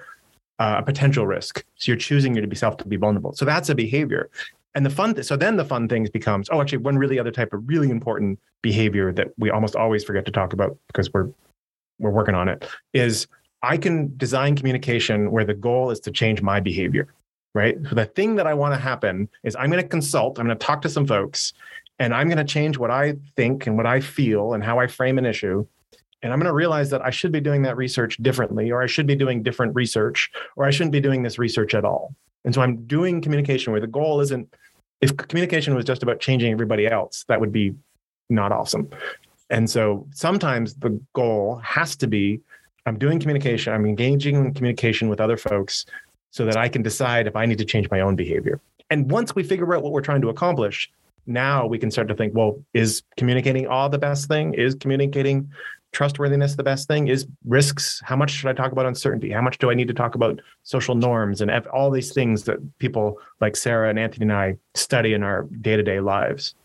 uh, 0.59 0.77
a 0.79 0.83
potential 0.83 1.25
risk. 1.25 1.63
So 1.75 1.91
you're 1.91 1.97
choosing 1.97 2.35
to 2.35 2.47
be 2.47 2.55
self 2.55 2.77
to 2.77 2.87
be 2.87 2.97
vulnerable. 2.97 3.33
So 3.33 3.45
that's 3.45 3.69
a 3.69 3.75
behavior. 3.75 4.29
And 4.75 4.85
the 4.85 4.89
fun, 4.89 5.13
th- 5.13 5.25
so 5.25 5.35
then 5.35 5.55
the 5.55 5.65
fun 5.65 5.87
things 5.87 6.09
becomes, 6.09 6.49
oh, 6.51 6.61
actually, 6.61 6.79
one 6.79 6.97
really 6.97 7.19
other 7.19 7.31
type 7.31 7.53
of 7.53 7.67
really 7.67 7.89
important 7.89 8.39
behavior 8.61 9.11
that 9.13 9.27
we 9.37 9.51
almost 9.51 9.75
always 9.75 10.03
forget 10.03 10.25
to 10.25 10.31
talk 10.31 10.53
about 10.53 10.77
because 10.87 11.11
we're 11.13 11.29
we're 11.99 12.11
working 12.11 12.35
on 12.35 12.49
it 12.49 12.67
is 12.93 13.27
I 13.61 13.77
can 13.77 14.15
design 14.17 14.55
communication 14.55 15.31
where 15.31 15.45
the 15.45 15.53
goal 15.53 15.89
is 15.89 15.99
to 16.01 16.11
change 16.11 16.41
my 16.41 16.59
behavior, 16.59 17.13
right? 17.53 17.77
So 17.87 17.95
the 17.95 18.05
thing 18.05 18.35
that 18.35 18.47
I 18.47 18.53
want 18.53 18.73
to 18.73 18.79
happen 18.79 19.29
is 19.43 19.55
I'm 19.55 19.69
going 19.69 19.81
to 19.81 19.87
consult, 19.87 20.37
I'm 20.37 20.45
going 20.45 20.57
to 20.57 20.65
talk 20.65 20.81
to 20.81 20.89
some 20.89 21.07
folks, 21.07 21.53
and 21.99 22.13
I'm 22.13 22.27
going 22.27 22.39
to 22.39 22.43
change 22.43 22.77
what 22.77 22.91
I 22.91 23.15
think 23.35 23.67
and 23.67 23.77
what 23.77 23.85
I 23.85 24.01
feel 24.01 24.53
and 24.53 24.63
how 24.63 24.79
I 24.79 24.87
frame 24.87 25.17
an 25.17 25.25
issue. 25.25 25.65
And 26.21 26.33
I'm 26.33 26.39
going 26.39 26.49
to 26.49 26.53
realize 26.53 26.89
that 26.89 27.01
I 27.01 27.09
should 27.09 27.31
be 27.31 27.41
doing 27.41 27.61
that 27.63 27.77
research 27.77 28.17
differently, 28.17 28.71
or 28.71 28.81
I 28.81 28.87
should 28.87 29.07
be 29.07 29.15
doing 29.15 29.43
different 29.43 29.75
research, 29.75 30.31
or 30.55 30.65
I 30.65 30.71
shouldn't 30.71 30.91
be 30.91 31.01
doing 31.01 31.23
this 31.23 31.37
research 31.37 31.75
at 31.75 31.85
all. 31.85 32.15
And 32.45 32.53
so 32.53 32.61
I'm 32.61 32.85
doing 32.85 33.21
communication 33.21 33.71
where 33.71 33.81
the 33.81 33.87
goal 33.87 34.19
isn't, 34.19 34.53
if 35.03 35.17
communication 35.17 35.75
was 35.75 35.83
just 35.83 36.01
about 36.01 36.21
changing 36.21 36.51
everybody 36.51 36.87
else, 36.87 37.25
that 37.27 37.41
would 37.41 37.51
be 37.51 37.75
not 38.29 38.53
awesome. 38.53 38.89
And 39.49 39.69
so 39.69 40.07
sometimes 40.11 40.75
the 40.75 40.97
goal 41.13 41.59
has 41.63 41.97
to 41.97 42.07
be 42.07 42.39
I'm 42.85 42.97
doing 42.97 43.19
communication, 43.19 43.71
I'm 43.73 43.85
engaging 43.85 44.35
in 44.35 44.53
communication 44.53 45.07
with 45.07 45.21
other 45.21 45.37
folks 45.37 45.85
so 46.31 46.43
that 46.45 46.57
I 46.57 46.67
can 46.67 46.81
decide 46.81 47.27
if 47.27 47.35
I 47.35 47.45
need 47.45 47.57
to 47.59 47.65
change 47.65 47.89
my 47.89 48.01
own 48.01 48.15
behavior. 48.15 48.59
And 48.89 49.09
once 49.09 49.35
we 49.35 49.43
figure 49.43 49.73
out 49.73 49.83
what 49.83 49.93
we're 49.93 50.01
trying 50.01 50.21
to 50.21 50.29
accomplish, 50.29 50.89
now 51.25 51.65
we 51.65 51.77
can 51.77 51.89
start 51.91 52.09
to 52.09 52.15
think, 52.15 52.33
well, 52.35 52.59
is 52.73 53.01
communicating 53.15 53.67
all 53.67 53.87
the 53.87 53.97
best 53.97 54.27
thing? 54.27 54.53
Is 54.53 54.75
communicating 54.75 55.49
trustworthiness 55.93 56.55
the 56.55 56.63
best 56.63 56.87
thing? 56.87 57.07
Is 57.07 57.25
risks? 57.45 58.01
How 58.03 58.15
much 58.15 58.31
should 58.31 58.49
I 58.49 58.53
talk 58.53 58.71
about 58.71 58.85
uncertainty? 58.85 59.31
How 59.31 59.41
much 59.41 59.57
do 59.59 59.71
I 59.71 59.73
need 59.73 59.87
to 59.87 59.93
talk 59.93 60.15
about 60.15 60.41
social 60.63 60.95
norms 60.95 61.39
and 61.41 61.51
all 61.67 61.89
these 61.89 62.11
things 62.13 62.43
that 62.43 62.57
people 62.79 63.19
like 63.39 63.55
Sara 63.55 63.89
and 63.89 63.97
Anthony 63.97 64.25
and 64.25 64.33
I 64.33 64.57
study 64.73 65.13
in 65.13 65.23
our 65.23 65.43
day 65.61 65.77
to 65.77 65.83
day 65.83 65.99
lives? 65.99 66.55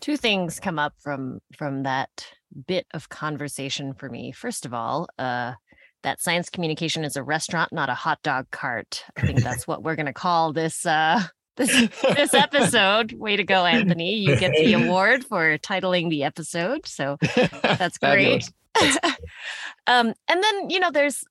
Two 0.00 0.16
things 0.16 0.60
come 0.60 0.78
up 0.78 0.94
from 0.98 1.40
from 1.56 1.82
that 1.82 2.26
bit 2.66 2.86
of 2.92 3.08
conversation 3.08 3.94
for 3.94 4.08
me. 4.08 4.32
First 4.32 4.64
of 4.64 4.72
all, 4.72 5.08
uh, 5.18 5.54
that 6.02 6.20
science 6.20 6.48
communication 6.48 7.04
is 7.04 7.16
a 7.16 7.22
restaurant, 7.22 7.72
not 7.72 7.88
a 7.88 7.94
hot 7.94 8.22
dog 8.22 8.50
cart. 8.50 9.04
I 9.16 9.22
think 9.22 9.42
that's 9.42 9.66
what 9.66 9.82
we're 9.82 9.96
going 9.96 10.06
to 10.06 10.12
call 10.12 10.52
this 10.52 10.86
uh, 10.86 11.22
this 11.58 11.88
this 12.02 12.34
episode. 12.34 13.12
Way 13.12 13.36
to 13.36 13.44
go, 13.44 13.66
Anthony! 13.66 14.14
You 14.14 14.36
get 14.36 14.52
the 14.52 14.72
award 14.84 15.24
for 15.24 15.58
titling 15.58 16.08
the 16.08 16.24
episode, 16.24 16.86
so 16.86 17.18
that's 17.62 17.98
great. 18.02 18.50
um, 19.86 20.14
and 20.28 20.42
then 20.42 20.70
you 20.70 20.80
know, 20.80 20.90
there's 20.90 21.22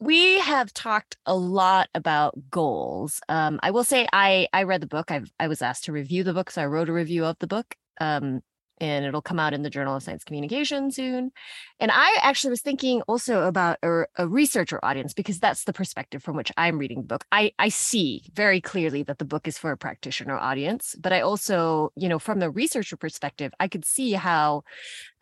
we 0.00 0.38
have 0.38 0.72
talked 0.72 1.16
a 1.26 1.34
lot 1.34 1.88
about 1.94 2.34
goals. 2.50 3.20
Um, 3.28 3.60
I 3.62 3.70
will 3.72 3.84
say 3.84 4.06
I 4.12 4.48
I 4.52 4.62
read 4.62 4.80
the 4.80 4.86
book. 4.86 5.10
I 5.10 5.22
I 5.38 5.48
was 5.48 5.60
asked 5.60 5.84
to 5.84 5.92
review 5.92 6.24
the 6.24 6.32
book, 6.32 6.50
so 6.50 6.62
I 6.62 6.66
wrote 6.66 6.88
a 6.88 6.92
review 6.92 7.24
of 7.24 7.36
the 7.40 7.46
book. 7.48 7.74
Um, 8.00 8.40
and 8.80 9.04
it'll 9.04 9.22
come 9.22 9.38
out 9.38 9.54
in 9.54 9.62
the 9.62 9.70
Journal 9.70 9.96
of 9.96 10.02
Science 10.02 10.24
Communication 10.24 10.90
soon. 10.90 11.32
And 11.80 11.90
I 11.92 12.16
actually 12.22 12.50
was 12.50 12.60
thinking 12.60 13.02
also 13.02 13.42
about 13.44 13.78
a, 13.82 14.04
a, 14.16 14.28
researcher 14.28 14.78
audience 14.84 15.14
because 15.14 15.38
that's 15.38 15.64
the 15.64 15.72
perspective 15.72 16.22
from 16.22 16.36
which 16.36 16.52
I'm 16.56 16.78
reading 16.78 17.02
the 17.02 17.06
book. 17.06 17.24
I, 17.32 17.52
I 17.58 17.68
see 17.68 18.22
very 18.32 18.60
clearly 18.60 19.02
that 19.04 19.18
the 19.18 19.24
book 19.24 19.48
is 19.48 19.58
for 19.58 19.72
a 19.72 19.76
practitioner 19.76 20.36
audience, 20.36 20.94
but 20.98 21.12
I 21.12 21.20
also, 21.20 21.92
you 21.96 22.08
know, 22.08 22.18
from 22.18 22.38
the 22.38 22.50
researcher 22.50 22.96
perspective, 22.96 23.52
I 23.60 23.68
could 23.68 23.84
see 23.84 24.12
how 24.12 24.64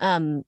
um, 0.01 0.45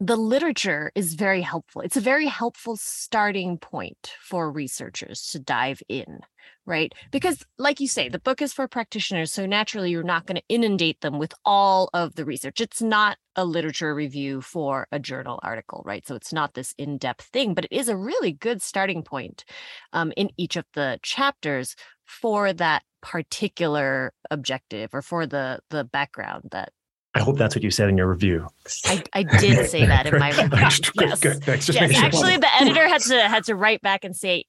the 0.00 0.16
literature 0.16 0.90
is 0.94 1.14
very 1.14 1.42
helpful. 1.42 1.82
It's 1.82 1.96
a 1.96 2.00
very 2.00 2.26
helpful 2.26 2.76
starting 2.76 3.58
point 3.58 4.12
for 4.22 4.50
researchers 4.50 5.28
to 5.28 5.38
dive 5.38 5.82
in 5.88 6.20
right? 6.66 6.92
Because, 7.10 7.44
like 7.58 7.80
you 7.80 7.88
say, 7.88 8.08
the 8.08 8.20
book 8.20 8.40
is 8.40 8.52
for 8.52 8.68
practitioners. 8.68 9.32
So 9.32 9.44
naturally, 9.44 9.90
you're 9.90 10.02
not 10.02 10.26
going 10.26 10.36
to 10.36 10.48
inundate 10.48 11.00
them 11.00 11.18
with 11.18 11.34
all 11.44 11.90
of 11.94 12.14
the 12.14 12.24
research. 12.24 12.60
It's 12.60 12.80
not 12.80 13.18
a 13.34 13.44
literature 13.44 13.94
review 13.94 14.40
for 14.40 14.86
a 14.92 14.98
journal 14.98 15.40
article, 15.42 15.82
right? 15.84 16.06
So 16.06 16.14
it's 16.14 16.32
not 16.32 16.54
this 16.54 16.74
in 16.78 16.98
depth 16.98 17.24
thing, 17.32 17.54
but 17.54 17.64
it 17.64 17.72
is 17.72 17.88
a 17.88 17.96
really 17.96 18.32
good 18.32 18.62
starting 18.62 19.02
point 19.02 19.44
um, 19.92 20.12
in 20.16 20.30
each 20.36 20.56
of 20.56 20.64
the 20.74 20.98
chapters 21.02 21.74
for 22.04 22.52
that 22.52 22.82
particular 23.02 24.12
objective 24.30 24.90
or 24.92 25.00
for 25.00 25.26
the 25.26 25.58
the 25.70 25.84
background 25.84 26.44
that 26.50 26.70
I 27.14 27.20
hope 27.20 27.38
that's 27.38 27.56
what 27.56 27.64
you 27.64 27.70
said 27.70 27.88
in 27.88 27.96
your 27.96 28.08
review. 28.08 28.46
I, 28.84 29.02
I 29.12 29.22
did 29.24 29.68
say 29.70 29.84
that 29.86 30.06
in 30.06 30.18
my 30.18 30.30
review. 30.30 30.58
yes. 31.00 31.20
Good. 31.20 31.42
Thanks. 31.42 31.66
Just 31.66 31.80
yes. 31.80 31.96
Actually, 31.96 32.36
the 32.36 32.54
editor 32.54 32.86
had 32.86 33.00
to 33.02 33.28
had 33.28 33.44
to 33.44 33.56
write 33.56 33.82
back 33.82 34.04
and 34.04 34.14
say, 34.14 34.44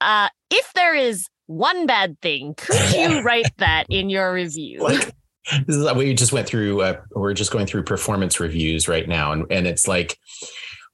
uh, 0.00 0.28
if 0.50 0.72
there 0.74 0.94
is 0.94 1.26
one 1.46 1.86
bad 1.86 2.20
thing, 2.20 2.54
could 2.56 2.94
you 2.94 3.20
write 3.22 3.54
that 3.58 3.84
in 3.90 4.08
your 4.08 4.32
review? 4.32 4.80
Like, 4.80 5.14
this 5.66 5.76
is 5.76 5.92
we 5.92 6.14
just 6.14 6.32
went 6.32 6.46
through. 6.46 6.80
Uh, 6.80 7.00
we're 7.10 7.34
just 7.34 7.50
going 7.50 7.66
through 7.66 7.82
performance 7.82 8.40
reviews 8.40 8.88
right 8.88 9.06
now, 9.06 9.32
and 9.32 9.44
and 9.50 9.66
it's 9.66 9.86
like 9.86 10.18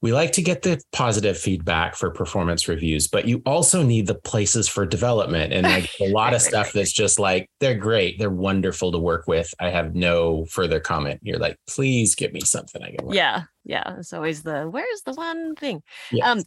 we 0.01 0.11
like 0.11 0.31
to 0.33 0.41
get 0.41 0.63
the 0.63 0.81
positive 0.91 1.37
feedback 1.37 1.95
for 1.95 2.09
performance 2.09 2.67
reviews, 2.67 3.07
but 3.07 3.27
you 3.27 3.41
also 3.45 3.83
need 3.83 4.07
the 4.07 4.15
places 4.15 4.67
for 4.67 4.85
development. 4.85 5.53
And 5.53 5.63
like 5.63 5.91
a 5.99 6.09
lot 6.11 6.33
of 6.33 6.41
stuff 6.41 6.73
that's 6.73 6.91
just 6.91 7.19
like, 7.19 7.47
they're 7.59 7.75
great. 7.75 8.17
They're 8.17 8.31
wonderful 8.31 8.91
to 8.91 8.97
work 8.97 9.27
with. 9.27 9.53
I 9.59 9.69
have 9.69 9.93
no 9.93 10.45
further 10.45 10.79
comment. 10.79 11.19
You're 11.23 11.37
like, 11.37 11.57
please 11.67 12.15
give 12.15 12.33
me 12.33 12.41
something 12.41 12.81
I 12.81 12.95
can 12.95 13.05
work. 13.05 13.15
Yeah. 13.15 13.43
Yeah. 13.63 13.97
It's 13.99 14.11
always 14.11 14.41
the, 14.41 14.63
where's 14.63 15.03
the 15.03 15.13
one 15.13 15.55
thing? 15.55 15.83
Yes. 16.11 16.27
Um, 16.27 16.43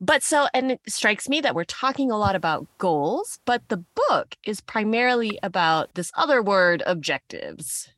but 0.00 0.24
so, 0.24 0.48
and 0.52 0.72
it 0.72 0.80
strikes 0.88 1.28
me 1.28 1.40
that 1.40 1.54
we're 1.54 1.64
talking 1.64 2.10
a 2.10 2.18
lot 2.18 2.34
about 2.34 2.66
goals, 2.78 3.38
but 3.44 3.62
the 3.68 3.84
book 4.08 4.34
is 4.44 4.60
primarily 4.60 5.38
about 5.42 5.94
this 5.94 6.10
other 6.16 6.42
word, 6.42 6.82
objectives 6.86 7.88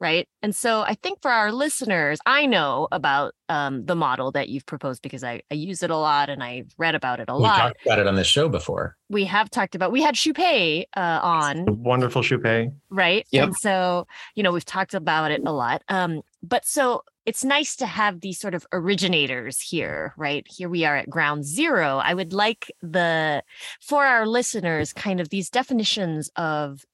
right? 0.00 0.28
And 0.42 0.54
so 0.54 0.82
I 0.82 0.94
think 0.94 1.22
for 1.22 1.30
our 1.30 1.52
listeners, 1.52 2.18
I 2.26 2.46
know 2.46 2.88
about 2.92 3.34
um, 3.48 3.86
the 3.86 3.94
model 3.94 4.30
that 4.32 4.48
you've 4.48 4.66
proposed 4.66 5.02
because 5.02 5.24
I, 5.24 5.42
I 5.50 5.54
use 5.54 5.82
it 5.82 5.90
a 5.90 5.96
lot 5.96 6.28
and 6.28 6.42
I've 6.42 6.72
read 6.78 6.94
about 6.94 7.20
it 7.20 7.28
a 7.28 7.36
we 7.36 7.42
lot. 7.42 7.56
We 7.56 7.60
talked 7.60 7.86
about 7.86 7.98
it 8.00 8.06
on 8.06 8.16
this 8.16 8.26
show 8.26 8.48
before. 8.48 8.96
We 9.08 9.24
have 9.24 9.50
talked 9.50 9.74
about. 9.74 9.92
We 9.92 10.02
had 10.02 10.14
Shupei 10.14 10.84
uh, 10.96 11.20
on. 11.22 11.82
Wonderful 11.82 12.22
Shupei. 12.22 12.72
Right. 12.90 13.26
Yep. 13.30 13.44
And 13.44 13.56
so 13.56 14.06
you 14.34 14.42
know 14.42 14.52
we've 14.52 14.64
talked 14.64 14.94
about 14.94 15.30
it 15.30 15.42
a 15.46 15.52
lot. 15.52 15.82
Um, 15.88 16.22
but 16.42 16.66
so 16.66 17.02
it's 17.24 17.44
nice 17.44 17.74
to 17.76 17.86
have 17.86 18.20
these 18.20 18.38
sort 18.38 18.54
of 18.54 18.66
originators 18.72 19.60
here, 19.60 20.14
right? 20.16 20.46
Here 20.48 20.68
we 20.68 20.84
are 20.84 20.96
at 20.96 21.10
ground 21.10 21.44
zero. 21.44 21.98
I 21.98 22.14
would 22.14 22.32
like 22.32 22.70
the 22.82 23.42
for 23.80 24.04
our 24.04 24.26
listeners 24.26 24.92
kind 24.92 25.20
of 25.20 25.30
these 25.30 25.50
definitions 25.50 26.30
of 26.36 26.84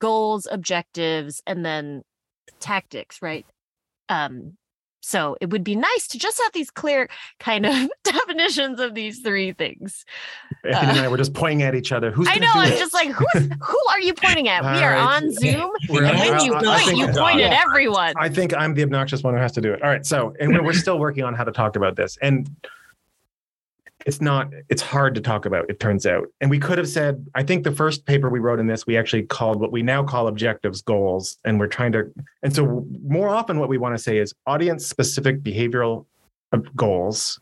goals, 0.00 0.46
objectives, 0.50 1.42
and 1.46 1.64
then 1.64 2.02
tactics, 2.60 3.22
right? 3.22 3.46
Um, 4.08 4.56
so 5.00 5.36
it 5.40 5.50
would 5.50 5.64
be 5.64 5.76
nice 5.76 6.08
to 6.08 6.18
just 6.18 6.38
have 6.42 6.52
these 6.52 6.70
clear 6.70 7.08
kind 7.38 7.64
of 7.64 7.90
definitions 8.04 8.80
of 8.80 8.94
these 8.94 9.20
three 9.20 9.52
things. 9.52 10.04
Anthony 10.64 10.86
uh, 10.86 10.90
and 10.90 11.00
I 11.00 11.08
were 11.08 11.16
just 11.16 11.34
pointing 11.34 11.62
at 11.62 11.74
each 11.74 11.92
other. 11.92 12.10
Who's 12.10 12.28
I 12.28 12.36
know. 12.36 12.50
I'm 12.52 12.76
just 12.76 12.92
like, 12.92 13.10
who's 13.10 13.48
who 13.62 13.78
are 13.90 14.00
you 14.00 14.12
pointing 14.12 14.48
at? 14.48 14.62
we 14.62 14.82
are 14.82 14.92
right. 14.92 15.22
on 15.22 15.32
Zoom. 15.32 15.70
We're, 15.88 16.04
and 16.04 16.18
when 16.18 16.44
you 16.44 16.52
point, 16.52 16.96
you 16.96 17.06
point 17.08 17.40
at 17.40 17.52
everyone. 17.66 18.14
I 18.16 18.28
think 18.28 18.54
I'm 18.54 18.74
the 18.74 18.82
obnoxious 18.82 19.22
one 19.22 19.34
who 19.34 19.40
has 19.40 19.52
to 19.52 19.60
do 19.60 19.72
it. 19.72 19.82
All 19.82 19.88
right. 19.88 20.04
So, 20.04 20.34
and 20.40 20.52
we're, 20.52 20.62
we're 20.62 20.72
still 20.72 20.98
working 20.98 21.24
on 21.24 21.34
how 21.34 21.44
to 21.44 21.52
talk 21.52 21.76
about 21.76 21.96
this. 21.96 22.18
And 22.20 22.50
it's 24.08 24.22
not 24.22 24.50
it's 24.70 24.80
hard 24.80 25.14
to 25.14 25.20
talk 25.20 25.44
about 25.44 25.68
it 25.68 25.78
turns 25.78 26.06
out. 26.06 26.28
And 26.40 26.50
we 26.50 26.58
could 26.58 26.78
have 26.78 26.88
said 26.88 27.26
i 27.34 27.42
think 27.42 27.62
the 27.62 27.72
first 27.72 28.06
paper 28.06 28.30
we 28.30 28.40
wrote 28.40 28.58
in 28.58 28.66
this 28.66 28.86
we 28.86 28.96
actually 28.96 29.24
called 29.24 29.60
what 29.60 29.70
we 29.70 29.82
now 29.82 30.02
call 30.02 30.26
objectives 30.26 30.80
goals 30.80 31.36
and 31.44 31.60
we're 31.60 31.66
trying 31.66 31.92
to 31.92 32.10
and 32.42 32.54
so 32.54 32.86
more 33.06 33.28
often 33.28 33.60
what 33.60 33.68
we 33.68 33.76
want 33.76 33.94
to 33.94 34.02
say 34.02 34.16
is 34.16 34.34
audience 34.46 34.86
specific 34.86 35.42
behavioral 35.42 36.06
uh, 36.52 36.58
goals 36.74 37.38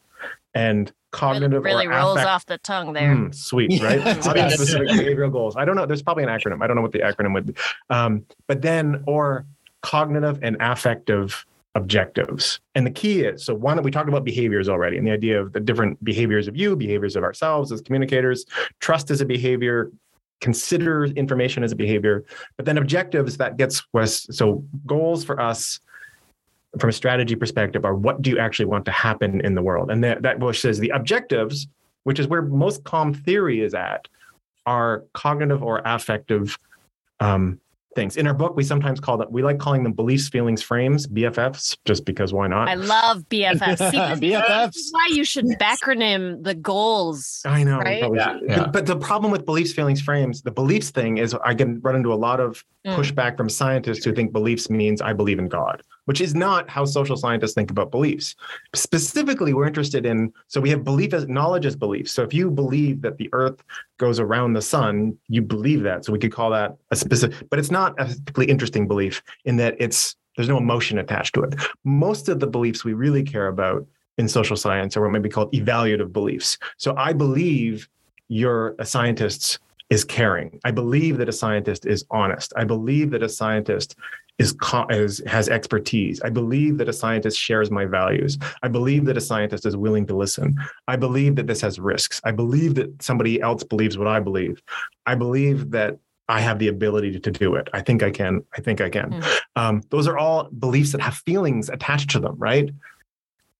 and 0.54 0.92
cognitive 1.12 1.64
it 1.64 1.68
really 1.68 1.86
rolls 1.86 2.16
affect- 2.16 2.28
off 2.28 2.46
the 2.46 2.58
tongue 2.58 2.92
there. 2.92 3.14
Mm, 3.14 3.32
sweet 3.32 3.80
right? 3.88 4.00
Audience 4.26 4.54
specific 4.54 4.88
behavioral 4.88 5.30
goals. 5.30 5.54
I 5.56 5.64
don't 5.64 5.76
know 5.76 5.86
there's 5.86 6.02
probably 6.02 6.24
an 6.24 6.30
acronym. 6.30 6.62
I 6.62 6.66
don't 6.66 6.74
know 6.74 6.82
what 6.82 6.92
the 6.92 6.98
acronym 6.98 7.32
would 7.34 7.46
be. 7.46 7.54
Um, 7.90 8.26
but 8.48 8.60
then 8.62 9.04
or 9.06 9.46
cognitive 9.82 10.40
and 10.42 10.56
affective 10.58 11.46
objectives. 11.76 12.58
And 12.74 12.86
the 12.86 12.90
key 12.90 13.20
is 13.20 13.44
so 13.44 13.54
one, 13.54 13.80
we 13.82 13.90
talked 13.90 14.08
about 14.08 14.24
behaviors 14.24 14.66
already 14.68 14.96
and 14.96 15.06
the 15.06 15.12
idea 15.12 15.40
of 15.40 15.52
the 15.52 15.60
different 15.60 16.02
behaviors 16.02 16.48
of 16.48 16.56
you, 16.56 16.74
behaviors 16.74 17.16
of 17.16 17.22
ourselves 17.22 17.70
as 17.70 17.82
communicators, 17.82 18.46
trust 18.80 19.10
as 19.10 19.20
a 19.20 19.26
behavior, 19.26 19.92
consider 20.40 21.04
information 21.04 21.62
as 21.62 21.72
a 21.72 21.76
behavior. 21.76 22.24
But 22.56 22.64
then 22.64 22.78
objectives 22.78 23.36
that 23.36 23.58
gets 23.58 23.84
was 23.92 24.26
so 24.34 24.64
goals 24.86 25.22
for 25.22 25.38
us 25.38 25.78
from 26.80 26.88
a 26.88 26.92
strategy 26.92 27.36
perspective 27.36 27.84
are 27.84 27.94
what 27.94 28.22
do 28.22 28.30
you 28.30 28.38
actually 28.38 28.66
want 28.66 28.86
to 28.86 28.90
happen 28.90 29.42
in 29.42 29.54
the 29.54 29.62
world? 29.62 29.90
And 29.90 30.02
that, 30.02 30.22
that 30.22 30.40
which 30.40 30.62
says 30.62 30.78
the 30.78 30.90
objectives, 30.90 31.68
which 32.04 32.18
is 32.18 32.26
where 32.26 32.42
most 32.42 32.84
comm 32.84 33.14
theory 33.24 33.60
is 33.60 33.74
at, 33.74 34.08
are 34.64 35.04
cognitive 35.12 35.62
or 35.62 35.82
affective 35.84 36.58
um, 37.20 37.60
things. 37.96 38.16
In 38.16 38.28
our 38.28 38.34
book, 38.34 38.54
we 38.54 38.62
sometimes 38.62 39.00
call 39.00 39.16
them, 39.16 39.26
we 39.30 39.42
like 39.42 39.58
calling 39.58 39.82
them 39.82 39.92
beliefs, 39.92 40.28
feelings, 40.28 40.62
frames, 40.62 41.08
BFFs, 41.08 41.76
just 41.84 42.04
because 42.04 42.32
why 42.32 42.46
not? 42.46 42.68
I 42.68 42.74
love 42.74 43.24
BFFs. 43.28 43.78
See, 43.90 43.98
this- 43.98 44.20
This 44.20 44.20
BFFs. 44.20 44.76
is 44.76 44.92
why 44.92 45.08
you 45.10 45.24
should 45.24 45.46
backronym 45.60 46.44
the 46.44 46.54
goals. 46.54 47.42
I 47.44 47.64
know. 47.64 47.78
Right? 47.78 48.00
probably 48.00 48.18
Yeah, 48.20 48.38
yeah. 48.46 48.58
But, 48.60 48.72
but 48.72 48.86
the 48.86 48.96
problem 48.96 49.32
with 49.32 49.44
beliefs, 49.44 49.72
feelings, 49.72 50.00
frames, 50.00 50.42
the 50.42 50.52
beliefs 50.52 50.90
thing 50.90 51.18
is 51.18 51.34
I 51.44 51.54
can 51.54 51.80
run 51.80 51.96
into 51.96 52.12
a 52.12 52.14
lot 52.14 52.38
of 52.38 52.62
Mm. 52.86 52.94
pushback 52.94 53.36
from 53.36 53.48
scientists 53.48 54.04
who 54.04 54.12
think 54.12 54.32
beliefs 54.32 54.70
means 54.70 55.02
I 55.02 55.12
believe 55.12 55.40
in 55.40 55.48
God, 55.48 55.82
which 56.06 56.20
is 56.20 56.34
not 56.34 56.68
how 56.68 56.84
social 56.84 57.16
scientists 57.16 57.54
think 57.54 57.70
about 57.70 57.90
beliefs. 57.90 58.34
Specifically, 58.74 59.52
we're 59.52 59.66
interested 59.66 60.06
in 60.06 60.32
so 60.48 60.60
we 60.60 60.70
have 60.70 60.82
belief 60.82 61.12
as 61.12 61.28
knowledge 61.28 61.66
as 61.66 61.76
belief. 61.76 62.08
So 62.08 62.22
if 62.22 62.32
you 62.32 62.50
believe 62.50 63.02
that 63.02 63.18
the 63.18 63.28
earth 63.32 63.62
goes 63.98 64.18
around 64.18 64.54
the 64.54 64.62
sun, 64.62 65.16
you 65.28 65.42
believe 65.42 65.82
that. 65.82 66.04
So 66.04 66.12
we 66.12 66.18
could 66.18 66.32
call 66.32 66.50
that 66.50 66.76
a 66.90 66.96
specific, 66.96 67.48
but 67.50 67.58
it's 67.58 67.70
not 67.70 67.92
a 68.00 68.06
particularly 68.06 68.50
interesting 68.50 68.88
belief 68.88 69.22
in 69.44 69.56
that 69.56 69.76
it's 69.78 70.16
there's 70.36 70.48
no 70.48 70.58
emotion 70.58 70.98
attached 70.98 71.34
to 71.34 71.42
it. 71.42 71.54
Most 71.84 72.28
of 72.28 72.40
the 72.40 72.46
beliefs 72.46 72.84
we 72.84 72.92
really 72.92 73.22
care 73.22 73.48
about 73.48 73.86
in 74.18 74.28
social 74.28 74.56
science 74.56 74.96
are 74.96 75.02
what 75.02 75.12
might 75.12 75.22
be 75.22 75.28
called 75.28 75.52
evaluative 75.52 76.12
beliefs. 76.12 76.58
So 76.76 76.94
I 76.96 77.12
believe 77.12 77.88
you're 78.28 78.74
a 78.78 78.84
scientist 78.84 79.58
is 79.88 80.04
caring. 80.04 80.58
I 80.64 80.72
believe 80.72 81.18
that 81.18 81.28
a 81.28 81.32
scientist 81.32 81.86
is 81.86 82.04
honest. 82.10 82.52
I 82.56 82.64
believe 82.64 83.10
that 83.10 83.22
a 83.22 83.28
scientist 83.28 83.96
is, 84.38 84.54
is 84.90 85.22
has 85.26 85.48
expertise. 85.48 86.20
I 86.22 86.30
believe 86.30 86.78
that 86.78 86.88
a 86.88 86.92
scientist 86.92 87.38
shares 87.38 87.70
my 87.70 87.86
values. 87.86 88.38
I 88.62 88.68
believe 88.68 89.06
that 89.06 89.16
a 89.16 89.20
scientist 89.20 89.64
is 89.64 89.76
willing 89.76 90.06
to 90.06 90.16
listen. 90.16 90.56
I 90.88 90.96
believe 90.96 91.36
that 91.36 91.46
this 91.46 91.60
has 91.62 91.78
risks. 91.78 92.20
I 92.24 92.32
believe 92.32 92.74
that 92.74 93.02
somebody 93.02 93.40
else 93.40 93.64
believes 93.64 93.96
what 93.96 94.08
I 94.08 94.20
believe. 94.20 94.62
I 95.06 95.14
believe 95.14 95.70
that 95.70 95.98
I 96.28 96.40
have 96.40 96.58
the 96.58 96.68
ability 96.68 97.18
to 97.20 97.30
do 97.30 97.54
it. 97.54 97.68
I 97.72 97.80
think 97.80 98.02
I 98.02 98.10
can. 98.10 98.42
I 98.56 98.60
think 98.60 98.80
I 98.80 98.90
can. 98.90 99.10
Mhm. 99.12 99.40
Um, 99.54 99.82
those 99.90 100.08
are 100.08 100.18
all 100.18 100.50
beliefs 100.50 100.92
that 100.92 101.00
have 101.00 101.14
feelings 101.14 101.68
attached 101.68 102.10
to 102.10 102.18
them, 102.18 102.34
right? 102.36 102.70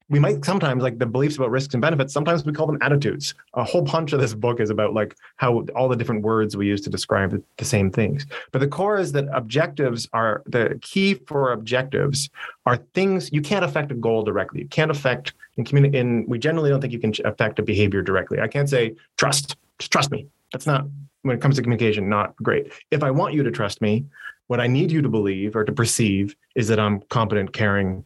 We 0.09 0.20
might 0.20 0.44
sometimes 0.44 0.82
like 0.82 0.98
the 0.98 1.07
beliefs 1.07 1.36
about 1.36 1.50
risks 1.50 1.74
and 1.74 1.80
benefits 1.80 2.12
sometimes 2.12 2.44
we 2.44 2.52
call 2.52 2.66
them 2.66 2.78
attitudes. 2.80 3.34
A 3.54 3.64
whole 3.64 3.82
bunch 3.82 4.12
of 4.12 4.20
this 4.20 4.34
book 4.34 4.61
is 4.61 4.70
about 4.70 4.94
like 4.94 5.16
how 5.36 5.64
all 5.74 5.88
the 5.88 5.96
different 5.96 6.22
words 6.22 6.57
we 6.57 6.66
use 6.66 6.80
to 6.82 6.90
describe 6.90 7.30
the, 7.59 7.64
same 7.64 7.90
things. 7.90 8.26
But 8.52 8.61
the 8.61 8.68
core 8.68 8.96
is 8.96 9.11
that 9.12 9.26
objectives 9.32 10.09
are 10.12 10.42
the 10.46 10.78
key 10.82 11.14
for 11.14 11.52
objectives 11.52 12.30
are 12.64 12.76
things 12.94 13.32
you 13.32 13.42
can't 13.42 13.64
affect 13.64 13.90
a 13.90 13.94
goal 13.94 14.22
directly. 14.22 14.61
You 14.61 14.68
can't 14.68 14.90
affect 14.90 15.32
in 15.57 15.64
community 15.64 15.98
in 15.98 16.24
we 16.28 16.38
generally 16.38 16.70
don't 16.70 16.80
think 16.80 16.92
you 16.92 17.00
can 17.00 17.12
affect 17.24 17.59
a 17.59 17.62
behavior 17.62 18.02
directly. 18.02 18.40
I 18.40 18.46
can't 18.46 18.68
say 18.68 18.94
trust 19.16 19.57
just 19.78 19.90
trust 19.90 20.12
me. 20.12 20.26
That's 20.52 20.66
not 20.66 20.86
when 21.22 21.36
it 21.36 21.42
comes 21.42 21.57
to 21.57 21.62
communication 21.62 22.09
not 22.09 22.36
great. 22.36 22.72
If 22.92 23.02
i 23.02 23.11
want 23.11 23.34
you 23.34 23.42
to 23.42 23.50
trust 23.50 23.80
me 23.82 24.04
what 24.46 24.61
i 24.61 24.68
need 24.68 24.92
you 24.92 25.02
to 25.02 25.09
believe 25.09 25.57
or 25.57 25.64
to 25.64 25.72
perceive 25.72 26.36
is 26.54 26.68
that 26.68 26.78
i'm 26.78 27.00
competent 27.09 27.52
caring 27.52 28.04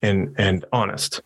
and 0.00 0.34
and 0.38 0.64
honest 0.72 1.20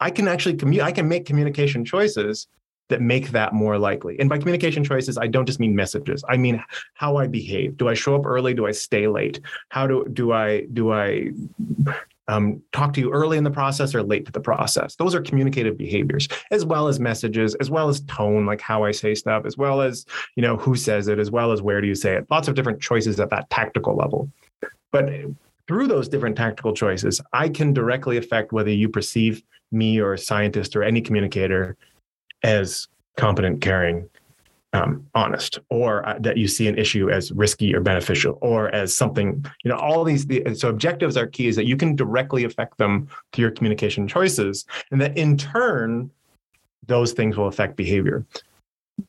I 0.00 0.10
can 0.10 0.28
actually 0.28 0.56
commu- 0.56 0.82
I 0.82 0.92
can 0.92 1.08
make 1.08 1.26
communication 1.26 1.84
choices 1.84 2.46
that 2.88 3.02
make 3.02 3.30
that 3.30 3.52
more 3.52 3.78
likely. 3.78 4.18
And 4.18 4.28
by 4.28 4.38
communication 4.38 4.82
choices, 4.82 5.18
I 5.18 5.26
don't 5.26 5.46
just 5.46 5.60
mean 5.60 5.76
messages. 5.76 6.24
I 6.28 6.36
mean 6.36 6.62
how 6.94 7.16
I 7.16 7.26
behave. 7.26 7.76
Do 7.76 7.88
I 7.88 7.94
show 7.94 8.14
up 8.14 8.24
early? 8.24 8.54
Do 8.54 8.66
I 8.66 8.72
stay 8.72 9.08
late? 9.08 9.40
How 9.68 9.86
do 9.86 10.06
do 10.12 10.32
I 10.32 10.66
do 10.72 10.92
I 10.92 11.30
um, 12.28 12.62
talk 12.72 12.92
to 12.94 13.00
you 13.00 13.10
early 13.10 13.38
in 13.38 13.44
the 13.44 13.50
process 13.50 13.94
or 13.94 14.02
late 14.02 14.26
to 14.26 14.32
the 14.32 14.40
process? 14.40 14.96
Those 14.96 15.14
are 15.14 15.20
communicative 15.20 15.76
behaviors, 15.76 16.28
as 16.50 16.64
well 16.64 16.88
as 16.88 16.98
messages, 17.00 17.54
as 17.56 17.70
well 17.70 17.88
as 17.88 18.00
tone, 18.02 18.46
like 18.46 18.60
how 18.60 18.84
I 18.84 18.92
say 18.92 19.14
stuff, 19.14 19.44
as 19.44 19.56
well 19.56 19.80
as 19.80 20.06
you 20.36 20.42
know 20.42 20.56
who 20.56 20.74
says 20.74 21.08
it, 21.08 21.18
as 21.18 21.30
well 21.30 21.52
as 21.52 21.60
where 21.60 21.80
do 21.80 21.86
you 21.86 21.94
say 21.94 22.16
it. 22.16 22.26
Lots 22.30 22.48
of 22.48 22.54
different 22.54 22.80
choices 22.80 23.20
at 23.20 23.30
that 23.30 23.50
tactical 23.50 23.96
level. 23.96 24.30
But 24.90 25.10
through 25.66 25.86
those 25.86 26.08
different 26.08 26.36
tactical 26.36 26.72
choices, 26.72 27.20
I 27.34 27.50
can 27.50 27.74
directly 27.74 28.16
affect 28.16 28.52
whether 28.52 28.70
you 28.70 28.88
perceive 28.88 29.42
me 29.70 30.00
or 30.00 30.14
a 30.14 30.18
scientist 30.18 30.76
or 30.76 30.82
any 30.82 31.00
communicator 31.00 31.76
as 32.42 32.88
competent, 33.16 33.60
caring, 33.60 34.08
um, 34.72 35.06
honest, 35.14 35.58
or 35.70 36.06
uh, 36.06 36.18
that 36.20 36.36
you 36.36 36.46
see 36.46 36.68
an 36.68 36.78
issue 36.78 37.10
as 37.10 37.32
risky 37.32 37.74
or 37.74 37.80
beneficial, 37.80 38.38
or 38.42 38.74
as 38.74 38.94
something, 38.94 39.44
you 39.64 39.70
know, 39.70 39.76
all 39.76 40.04
these. 40.04 40.26
The, 40.26 40.54
so 40.54 40.68
objectives 40.68 41.16
are 41.16 41.26
key 41.26 41.48
is 41.48 41.56
that 41.56 41.66
you 41.66 41.76
can 41.76 41.96
directly 41.96 42.44
affect 42.44 42.78
them 42.78 43.08
to 43.32 43.40
your 43.40 43.50
communication 43.50 44.06
choices, 44.06 44.66
and 44.90 45.00
that 45.00 45.16
in 45.16 45.36
turn, 45.36 46.10
those 46.86 47.12
things 47.12 47.36
will 47.36 47.48
affect 47.48 47.76
behavior. 47.76 48.26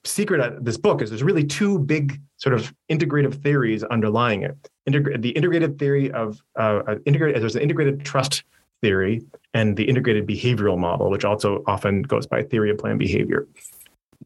Secret 0.03 0.39
of 0.39 0.64
this 0.64 0.78
book 0.78 1.01
is 1.01 1.10
there's 1.10 1.24
really 1.24 1.43
two 1.43 1.80
big 1.80 2.22
sort 2.38 2.53
of 2.53 2.74
integrative 2.89 3.41
theories 3.41 3.84
underlying 3.86 4.43
it. 4.43 4.55
The 4.86 5.32
integrated 5.32 5.78
theory 5.78 6.12
of 6.12 6.41
uh, 6.57 6.82
uh, 6.88 6.95
integrated. 7.05 7.41
There's 7.41 7.55
an 7.55 7.62
integrated 7.62 8.05
trust 8.05 8.43
theory 8.82 9.23
and 9.53 9.75
the 9.75 9.84
integrated 9.84 10.27
behavioral 10.27 10.77
model, 10.77 11.09
which 11.09 11.25
also 11.25 11.63
often 11.67 12.01
goes 12.03 12.27
by 12.27 12.43
theory 12.43 12.69
of 12.69 12.77
planned 12.77 12.99
behavior. 12.99 13.47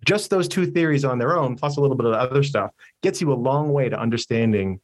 Just 0.05 0.29
those 0.29 0.47
two 0.47 0.65
theories 0.65 1.05
on 1.05 1.17
their 1.17 1.37
own, 1.37 1.55
plus 1.55 1.77
a 1.77 1.81
little 1.81 1.95
bit 1.95 2.05
of 2.05 2.13
other 2.13 2.43
stuff, 2.43 2.71
gets 3.01 3.21
you 3.21 3.31
a 3.31 3.35
long 3.35 3.71
way 3.71 3.89
to 3.89 3.99
understanding 3.99 4.79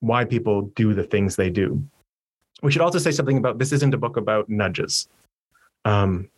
why 0.00 0.24
people 0.24 0.62
do 0.74 0.94
the 0.94 1.04
things 1.04 1.36
they 1.36 1.50
do. 1.50 1.82
We 2.62 2.72
should 2.72 2.82
also 2.82 2.98
say 2.98 3.12
something 3.12 3.38
about 3.38 3.58
this 3.58 3.72
isn't 3.72 3.94
a 3.94 3.98
book 3.98 4.16
about 4.16 4.48
nudges. 4.48 5.08
Um, 5.84 6.28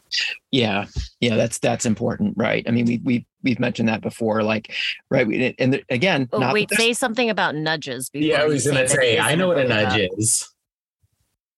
Yeah, 0.50 0.86
yeah, 1.20 1.36
that's 1.36 1.58
that's 1.58 1.86
important, 1.86 2.34
right? 2.36 2.66
I 2.68 2.72
mean, 2.72 2.84
we 2.84 3.00
we 3.04 3.26
we've 3.42 3.60
mentioned 3.60 3.88
that 3.88 4.02
before, 4.02 4.42
like, 4.42 4.74
right? 5.08 5.26
We, 5.26 5.54
and 5.58 5.74
the, 5.74 5.84
again, 5.88 6.28
Oh, 6.32 6.38
not 6.38 6.52
wait, 6.52 6.68
that 6.68 6.76
say 6.76 6.92
something 6.92 7.30
about 7.30 7.54
nudges. 7.54 8.10
Before 8.10 8.28
Yeah, 8.28 8.42
I 8.42 8.46
was 8.46 8.66
gonna 8.66 8.80
that 8.80 8.90
say, 8.90 9.18
I 9.18 9.34
know 9.34 9.48
what 9.48 9.58
a 9.58 9.62
book 9.62 9.70
about 9.70 9.92
nudge 9.92 10.10
is. 10.18 10.52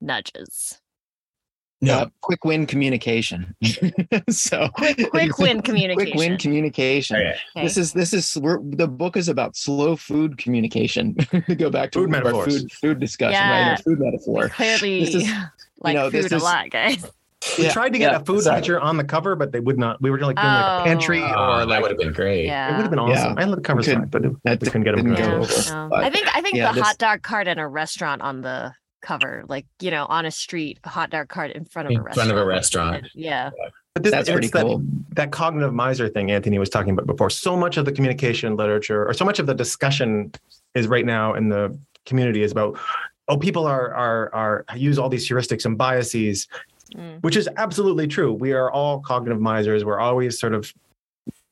Nudges. 0.00 0.80
Uh, 1.88 2.06
quick 2.20 2.44
win 2.44 2.66
communication. 2.66 3.54
so 4.30 4.68
Quick 4.76 5.38
win 5.38 5.62
communication. 5.62 5.94
quick 5.94 6.14
win 6.14 6.38
communication. 6.38 7.16
Okay. 7.16 7.34
Okay. 7.56 7.64
This 7.66 7.76
is 7.76 7.92
this 7.92 8.12
is 8.12 8.36
we're, 8.40 8.58
the 8.62 8.86
book 8.88 9.16
is 9.16 9.28
about 9.28 9.56
slow 9.56 9.96
food 9.96 10.38
communication. 10.38 11.14
to 11.48 11.54
go 11.54 11.70
back 11.70 11.90
to 11.92 11.98
Food 12.00 12.14
our 12.14 12.44
food 12.44 12.72
food 12.72 13.00
discussion, 13.00 13.32
Yeah. 13.32 13.50
right? 13.50 13.70
Our 13.72 13.76
food 13.78 13.98
We 13.98 14.04
metaphor. 14.04 14.48
clearly 14.48 15.04
This 15.04 15.14
is- 15.16 15.30
like 15.80 15.94
know, 15.96 16.10
this 16.10 16.24
food 16.26 16.32
a 16.32 16.36
is- 16.36 16.42
lot, 16.42 16.70
guys. 16.70 17.04
We 17.58 17.64
Yeah, 17.64 17.72
tried 17.72 17.92
to 17.92 17.98
get 17.98 18.12
yeah, 18.12 18.18
a 18.20 18.24
food 18.24 18.36
exactly. 18.36 18.60
picture 18.60 18.80
on 18.80 18.96
the 18.96 19.02
cover, 19.02 19.34
but 19.34 19.50
they 19.50 19.58
would 19.58 19.76
not. 19.76 20.00
We 20.00 20.12
were 20.12 20.18
like 20.20 20.36
doing 20.36 20.46
like 20.46 20.80
a 20.82 20.84
pantry 20.84 21.20
Oh. 21.20 21.26
Or 21.26 21.58
that 21.58 21.66
like 21.66 21.82
would 21.82 21.90
have 21.90 21.98
been 21.98 22.12
great. 22.12 22.44
Yeah. 22.46 22.68
it 22.68 22.76
would 22.76 22.82
have 22.82 22.90
been 22.90 23.00
awesome. 23.00 23.36
I 23.36 23.42
love 23.42 23.56
the 23.56 23.62
cover 23.62 23.82
could- 23.82 24.08
but 24.12 24.24
it- 24.24 24.32
That 24.44 24.60
we 24.60 24.66
couldn't 24.66 24.84
get 24.84 24.94
them 24.96 25.06
didn't 25.06 25.16
to 25.16 25.22
go 25.22 25.28
go. 25.30 25.36
over. 25.38 25.88
No. 25.90 25.96
I 25.96 26.08
think 26.10 26.28
I 26.36 26.40
think 26.40 26.54
yeah, 26.54 26.68
the 26.70 26.76
this- 26.76 26.84
hot 26.86 26.98
dog 26.98 27.22
cart 27.22 27.48
in 27.48 27.58
a 27.58 27.66
restaurant 27.66 28.22
on 28.22 28.42
the 28.42 28.72
cover, 29.02 29.44
like 29.48 29.66
you 29.80 29.90
know, 29.90 30.06
on 30.06 30.24
a 30.24 30.30
street, 30.30 30.78
a 30.84 30.88
hot 30.88 31.10
dog 31.10 31.28
cart 31.28 31.50
in 31.52 31.64
front 31.66 31.88
of 31.88 31.92
a 31.94 32.00
restaurant. 32.02 32.14
front 32.14 32.30
of 32.30 32.36
a 32.38 32.46
restaurant. 32.46 33.06
Yeah. 33.14 33.50
But 33.94 34.04
this, 34.04 34.12
That's 34.12 34.30
pretty 34.30 34.46
it's 34.46 34.54
that- 34.54 34.62
cool. 34.64 34.82
that 35.10 35.32
cognitive 35.32 35.74
miser 35.74 36.08
thing 36.08 36.30
Anthony 36.30 36.58
was 36.58 36.70
talking 36.70 36.92
about 36.94 37.06
before. 37.06 37.28
So 37.28 37.56
much 37.56 37.76
of 37.76 37.84
the 37.84 37.92
communication 37.92 38.56
literature, 38.56 39.06
or 39.06 39.12
so 39.12 39.26
much 39.26 39.38
of 39.38 39.46
the 39.46 39.54
discussion, 39.54 40.32
is 40.74 40.86
right 40.86 41.04
now 41.04 41.34
in 41.34 41.50
the 41.50 41.78
community 42.06 42.42
is 42.42 42.52
about, 42.52 42.78
oh, 43.28 43.36
people 43.36 43.66
are 43.66 43.92
are 43.94 44.34
are 44.34 44.64
use 44.76 44.98
all 44.98 45.10
these 45.10 45.28
heuristics 45.28 45.66
and 45.66 45.76
biases, 45.76 46.48
Mm. 46.96 47.22
which 47.22 47.36
is 47.36 47.48
absolutely 47.56 48.06
true. 48.06 48.32
We 48.34 48.52
are 48.52 48.70
all 48.70 49.00
cognitive 49.00 49.40
misers. 49.40 49.82
We're 49.84 49.98
always 50.00 50.38
sort 50.38 50.52
of 50.54 50.72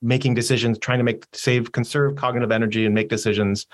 making 0.03 0.35
decisions, 0.35 0.79
trying 0.79 0.99
to 0.99 1.05
make 1.05 1.27
save, 1.33 1.73
conserve 1.73 2.17
cognitive 2.17 2.53
energy, 2.53 2.85
and 2.87 2.95
make 2.95 3.09
decisions. 3.09 3.67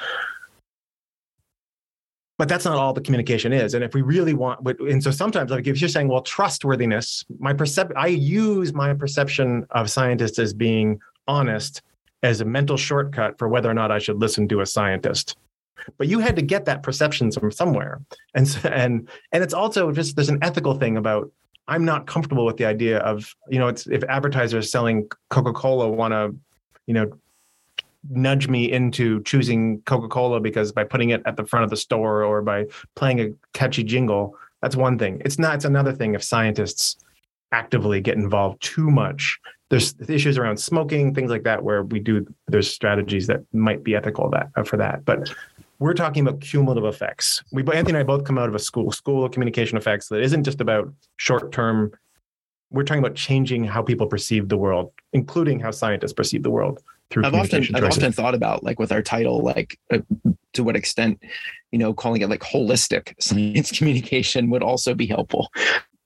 But 2.39 2.49
that's 2.49 2.66
not 2.66 2.76
all 2.76 2.93
the 2.93 3.01
communication 3.01 3.53
is. 3.53 3.72
And 3.72 3.82
if 3.82 3.95
we 3.95 4.03
really 4.03 4.34
want, 4.34 4.61
and 4.80 5.03
so 5.03 5.11
sometimes, 5.11 5.51
like 5.51 5.66
if 5.66 5.80
you're 5.80 5.89
saying, 5.89 6.09
well, 6.09 6.20
trustworthiness, 6.20 7.24
my 7.39 7.55
percep, 7.55 7.91
I 7.97 8.09
use 8.09 8.74
my 8.74 8.93
perception 8.93 9.66
of 9.70 9.91
scientists 9.91 10.39
as 10.39 10.53
being 10.53 11.01
honest 11.26 11.82
as 12.22 12.41
a 12.41 12.45
mental 12.45 12.76
shortcut 12.76 13.39
for 13.39 13.49
whether 13.49 13.70
or 13.70 13.74
not 13.74 13.91
I 13.91 13.99
should 13.99 14.20
listen 14.20 14.49
to 14.49 14.61
a 14.61 14.66
scientist. 14.66 15.37
But 15.99 16.09
you 16.09 16.18
had 16.18 16.37
to 16.37 16.43
get 16.43 16.64
that 16.66 16.82
perception 16.82 17.30
from 17.30 17.51
somewhere, 17.51 18.01
and 18.34 18.49
so, 18.49 18.68
and 18.68 19.09
and 19.32 19.45
it's 19.45 19.55
also 19.55 19.93
just 19.93 20.16
there's 20.16 20.30
an 20.30 20.39
ethical 20.43 20.74
thing 20.74 20.97
about 20.97 21.30
I'm 21.68 21.84
not 21.84 22.07
comfortable 22.07 22.47
with 22.47 22.57
the 22.57 22.64
idea 22.64 22.99
of 22.99 23.34
you 23.49 23.59
know 23.59 23.68
it's 23.68 23.87
if 23.87 24.03
advertisers 24.05 24.70
selling 24.70 25.09
Coca 25.28 25.53
Cola 25.53 25.89
want 25.89 26.12
to 26.12 26.34
you 26.87 26.95
know 26.95 27.12
nudge 28.11 28.48
me 28.48 28.70
into 28.70 29.22
choosing 29.22 29.80
Coca 29.82 30.09
Cola 30.09 30.40
because 30.40 30.72
by 30.72 30.84
putting 30.84 31.11
it 31.11 31.22
at 31.26 31.36
the 31.36 31.46
front 31.46 31.64
of 31.64 31.70
the 31.70 31.76
store 31.76 32.22
or 32.22 32.42
by 32.42 32.66
playing 32.94 33.20
a 33.20 33.30
catchy 33.52 33.82
jingle 33.82 34.36
that's 34.62 34.76
one 34.76 34.98
thing. 34.98 35.22
It's 35.24 35.38
not 35.38 35.54
it's 35.54 35.64
another 35.64 35.92
thing 35.92 36.14
if 36.14 36.22
scientists 36.22 36.96
actively 37.52 38.00
get 38.00 38.16
involved 38.16 38.62
too 38.62 38.90
much. 38.90 39.38
There's 39.68 39.94
issues 40.09 40.38
around 40.38 40.59
smoking 40.59 41.14
things 41.14 41.30
like 41.30 41.42
that 41.44 41.62
where 41.62 41.82
we 41.84 42.00
do 42.00 42.26
there's 42.48 42.70
strategies 42.70 43.26
that 43.26 43.42
might 43.52 43.84
be 43.84 43.94
ethical 43.94 44.30
that 44.30 44.48
uh, 44.57 44.62
for 44.62 44.76
that. 44.76 45.04
But 45.04 45.32
we're 45.78 45.94
talking 45.94 46.26
about 46.26 46.40
cumulative 46.40 46.84
effects. 46.84 47.42
We 47.52 47.62
anthony 47.62 47.90
and 47.90 47.98
i 47.98 48.02
both 48.02 48.24
come 48.24 48.38
out 48.38 48.48
of 48.48 48.54
a 48.54 48.59
school 48.59 48.90
school 48.92 49.24
of 49.24 49.32
communication 49.32 49.76
effects 49.76 50.09
that 50.09 50.20
isn't 50.20 50.44
just 50.44 50.61
about 50.61 50.92
short 51.16 51.52
term 51.52 51.92
we're 52.70 52.82
talking 52.82 53.04
about 53.04 53.14
changing 53.14 53.62
how 53.62 53.82
people 53.82 54.07
perceive 54.07 54.48
the 54.48 54.57
world 54.57 54.90
including 55.12 55.61
how 55.61 55.70
scientists 55.70 56.12
perceive 56.12 56.42
the 56.42 56.50
world 56.50 56.82
through 57.11 57.24
I've 57.24 57.34
often 57.34 57.64
communication 57.64 57.76
I've 57.76 57.92
often 57.92 58.12
thought 58.12 58.34
about 58.34 58.64
like 58.64 58.78
with 58.78 58.92
our 58.92 59.02
title, 59.02 59.40
like 59.40 59.78
uh, 59.92 59.98
to 60.54 60.64
what 60.64 60.76
extent, 60.76 61.22
you 61.70 61.78
know, 61.78 61.94
calling 61.94 62.22
it 62.22 62.28
like 62.28 62.40
holistic 62.40 63.14
science 63.20 63.70
communication 63.70 64.50
would 64.50 64.62
also 64.62 64.94
be 64.94 65.07
helpful. 65.07 65.48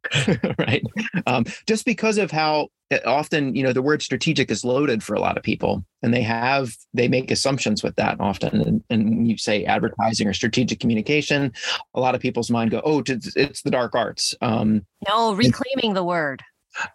right. 0.58 0.82
Um, 1.26 1.44
just 1.66 1.84
because 1.84 2.18
of 2.18 2.30
how 2.30 2.68
uh, 2.90 2.98
often, 3.06 3.54
you 3.54 3.62
know, 3.62 3.72
the 3.72 3.82
word 3.82 4.02
strategic 4.02 4.50
is 4.50 4.64
loaded 4.64 5.02
for 5.02 5.14
a 5.14 5.20
lot 5.20 5.36
of 5.36 5.42
people 5.42 5.84
and 6.02 6.12
they 6.12 6.22
have, 6.22 6.74
they 6.94 7.06
make 7.06 7.30
assumptions 7.30 7.82
with 7.82 7.96
that 7.96 8.18
often. 8.18 8.60
And, 8.60 8.84
and 8.90 9.04
when 9.10 9.26
you 9.26 9.36
say 9.36 9.64
advertising 9.64 10.26
or 10.26 10.32
strategic 10.32 10.80
communication, 10.80 11.52
a 11.94 12.00
lot 12.00 12.14
of 12.14 12.20
people's 12.20 12.50
mind 12.50 12.70
go, 12.70 12.80
oh, 12.84 13.02
it's, 13.06 13.36
it's 13.36 13.62
the 13.62 13.70
dark 13.70 13.94
arts. 13.94 14.34
Um, 14.40 14.86
No, 15.06 15.34
reclaiming 15.34 15.94
the 15.94 16.04
word. 16.04 16.42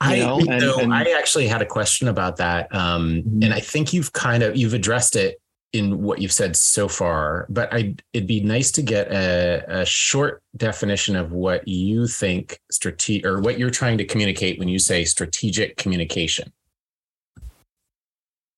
I, 0.01 0.19
know, 0.19 0.39
and- 0.39 0.61
so 0.61 0.79
and- 0.79 0.93
I 0.93 1.03
actually 1.11 1.47
had 1.47 1.61
a 1.61 1.65
question 1.65 2.07
about 2.07 2.37
that, 2.37 2.73
um, 2.73 3.23
Mhm. 3.23 3.45
and 3.45 3.53
I 3.53 3.59
think 3.59 3.93
you've 3.93 4.13
kind 4.13 4.41
of 4.43 4.55
you've 4.55 4.73
addressed 4.73 5.15
it 5.15 5.39
in 5.73 6.01
what 6.01 6.21
you've 6.21 6.31
said 6.31 6.55
so 6.55 6.87
far. 6.87 7.45
But 7.49 7.73
I, 7.73 7.95
it'd 8.13 8.27
be 8.27 8.39
nice 8.39 8.71
to 8.71 8.81
get 8.81 9.11
a, 9.11 9.81
a 9.81 9.85
short 9.85 10.41
definition 10.55 11.17
of 11.17 11.33
what 11.33 11.67
you 11.67 12.07
think 12.07 12.61
strategic 12.71 13.25
or 13.25 13.41
what 13.41 13.59
you're 13.59 13.69
trying 13.69 13.97
to 13.97 14.05
communicate 14.05 14.57
when 14.57 14.69
you 14.69 14.79
say 14.79 15.03
strategic 15.03 15.75
communication. 15.75 16.53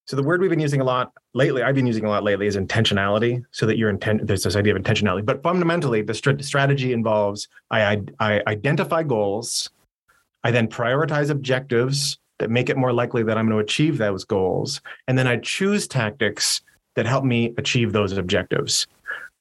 So 0.05 0.15
the 0.15 0.23
word 0.23 0.39
we've 0.41 0.49
been 0.51 0.59
using 0.59 0.79
a 0.79 0.85
lot 0.85 1.11
lately, 1.33 1.63
I've 1.63 1.75
been 1.75 1.87
using 1.87 2.05
a 2.05 2.09
lot 2.09 2.23
lately, 2.23 2.45
is 2.47 2.55
intentionality. 2.55 3.43
So 3.51 3.65
that 3.65 3.77
your 3.77 3.89
intent, 3.89 4.25
there's 4.27 4.43
this 4.43 4.55
idea 4.55 4.75
of 4.75 4.81
intentionality. 4.81 5.25
But 5.25 5.41
fundamentally, 5.43 6.01
the 6.03 6.13
strategy 6.13 6.93
involves 6.93 7.47
I, 7.71 7.81
I, 7.83 8.01
I 8.19 8.43
identify 8.47 9.01
goals, 9.03 9.69
I 10.47 10.51
then 10.51 10.69
prioritize 10.69 11.29
objectives 11.29 12.19
that 12.39 12.49
make 12.49 12.69
it 12.69 12.77
more 12.77 12.93
likely 12.93 13.21
that 13.23 13.37
I'm 13.37 13.47
going 13.49 13.57
to 13.57 13.63
achieve 13.63 13.97
those 13.97 14.23
goals, 14.23 14.79
and 15.09 15.17
then 15.17 15.27
I 15.27 15.35
choose 15.37 15.89
tactics 15.89 16.61
that 16.95 17.05
help 17.05 17.25
me 17.25 17.53
achieve 17.57 17.91
those 17.91 18.17
objectives. 18.17 18.87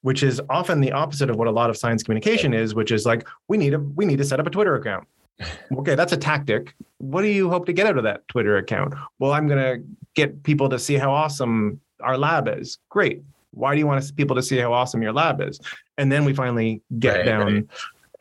Which 0.03 0.25
is 0.25 0.41
often 0.51 0.81
the 0.81 0.91
opposite 0.91 1.31
of 1.31 1.37
what 1.37 1.47
a 1.47 1.53
lot 1.53 1.71
of 1.71 1.77
science 1.77 2.03
communication 2.03 2.53
is, 2.53 2.75
which 2.75 2.91
is 2.91 3.07
like 3.07 3.25
we 3.47 3.57
need 3.57 3.75
a 3.75 3.79
we 3.79 4.05
need 4.05 4.19
to 4.19 4.25
set 4.25 4.41
up 4.41 4.49
a 4.49 4.51
Twitter 4.51 4.75
account. 4.75 5.07
Okay, 5.79 5.95
that's 5.95 6.13
a 6.13 6.17
tactic. 6.17 6.75
What 6.99 7.23
do 7.23 7.29
you 7.29 7.49
hope 7.51 7.67
to 7.67 7.73
get 7.73 7.87
out 7.87 7.99
of 7.99 8.03
that 8.05 8.27
Twitter 8.27 8.57
account? 8.57 8.95
Well, 9.21 9.33
I'm 9.33 9.47
going 9.47 9.59
to 9.63 9.85
get 10.15 10.43
people 10.43 10.69
to 10.71 10.79
see 10.79 10.95
how 10.95 11.13
awesome 11.13 11.81
our 12.01 12.19
lab 12.19 12.49
is. 12.49 12.79
Great. 12.89 13.23
Why 13.53 13.75
do 13.75 13.79
you 13.79 13.87
want 13.87 13.99
us- 13.99 14.11
people 14.11 14.35
to 14.37 14.43
see 14.43 14.57
how 14.59 14.73
awesome 14.73 15.03
your 15.03 15.13
lab 15.13 15.41
is? 15.41 15.61
And 15.99 16.11
then 16.11 16.25
we 16.25 16.35
finally 16.35 16.83
get 16.99 17.17
Right, 17.19 17.25
down. 17.27 17.53
right. 17.55 17.67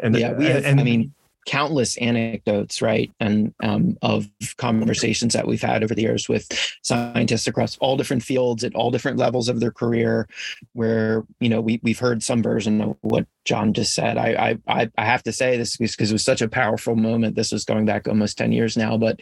And 0.01 0.15
yeah, 0.17 0.33
we 0.33 0.45
and, 0.45 0.55
have, 0.55 0.65
and 0.65 0.79
I 0.79 0.83
mean, 0.83 1.13
countless 1.46 1.98
anecdotes, 1.98 2.82
right? 2.82 3.12
And 3.20 3.54
um, 3.64 3.98
of 4.02 4.28
conversations 4.58 5.34
that 5.34 5.48
we've 5.48 5.62
had 5.62 5.84
over 5.84 5.93
the 5.93 6.02
years 6.02 6.28
with 6.28 6.48
scientists 6.82 7.48
across 7.48 7.78
all 7.78 7.98
different 7.98 8.24
fields 8.24 8.64
at 8.64 8.76
all 8.76 8.91
different 8.91 9.18
levels 9.18 9.48
of 9.48 9.60
their 9.60 9.72
career, 9.72 10.28
where 10.74 11.24
you 11.39 11.50
know 11.50 11.62
we 11.62 11.80
we've 11.84 12.00
heard 12.00 12.24
some 12.24 12.41
version 12.41 12.82
of 12.82 12.98
what 13.02 13.28
John 13.46 13.74
just 13.74 13.93
said. 13.93 14.18
I 14.18 14.58
I 14.68 14.89
I, 14.98 15.06
have 15.06 15.24
to 15.24 15.32
say 15.32 15.58
this 15.58 15.78
because 15.78 16.10
it 16.10 16.14
was 16.14 16.24
such 16.24 16.41
a 16.41 16.50
powerful 16.50 16.96
moment. 16.96 17.36
This 17.36 17.52
was 17.52 17.66
going 17.66 17.86
back 17.86 18.08
almost 18.08 18.38
ten 18.38 18.52
years 18.52 18.76
now, 18.76 18.98
but 18.98 19.20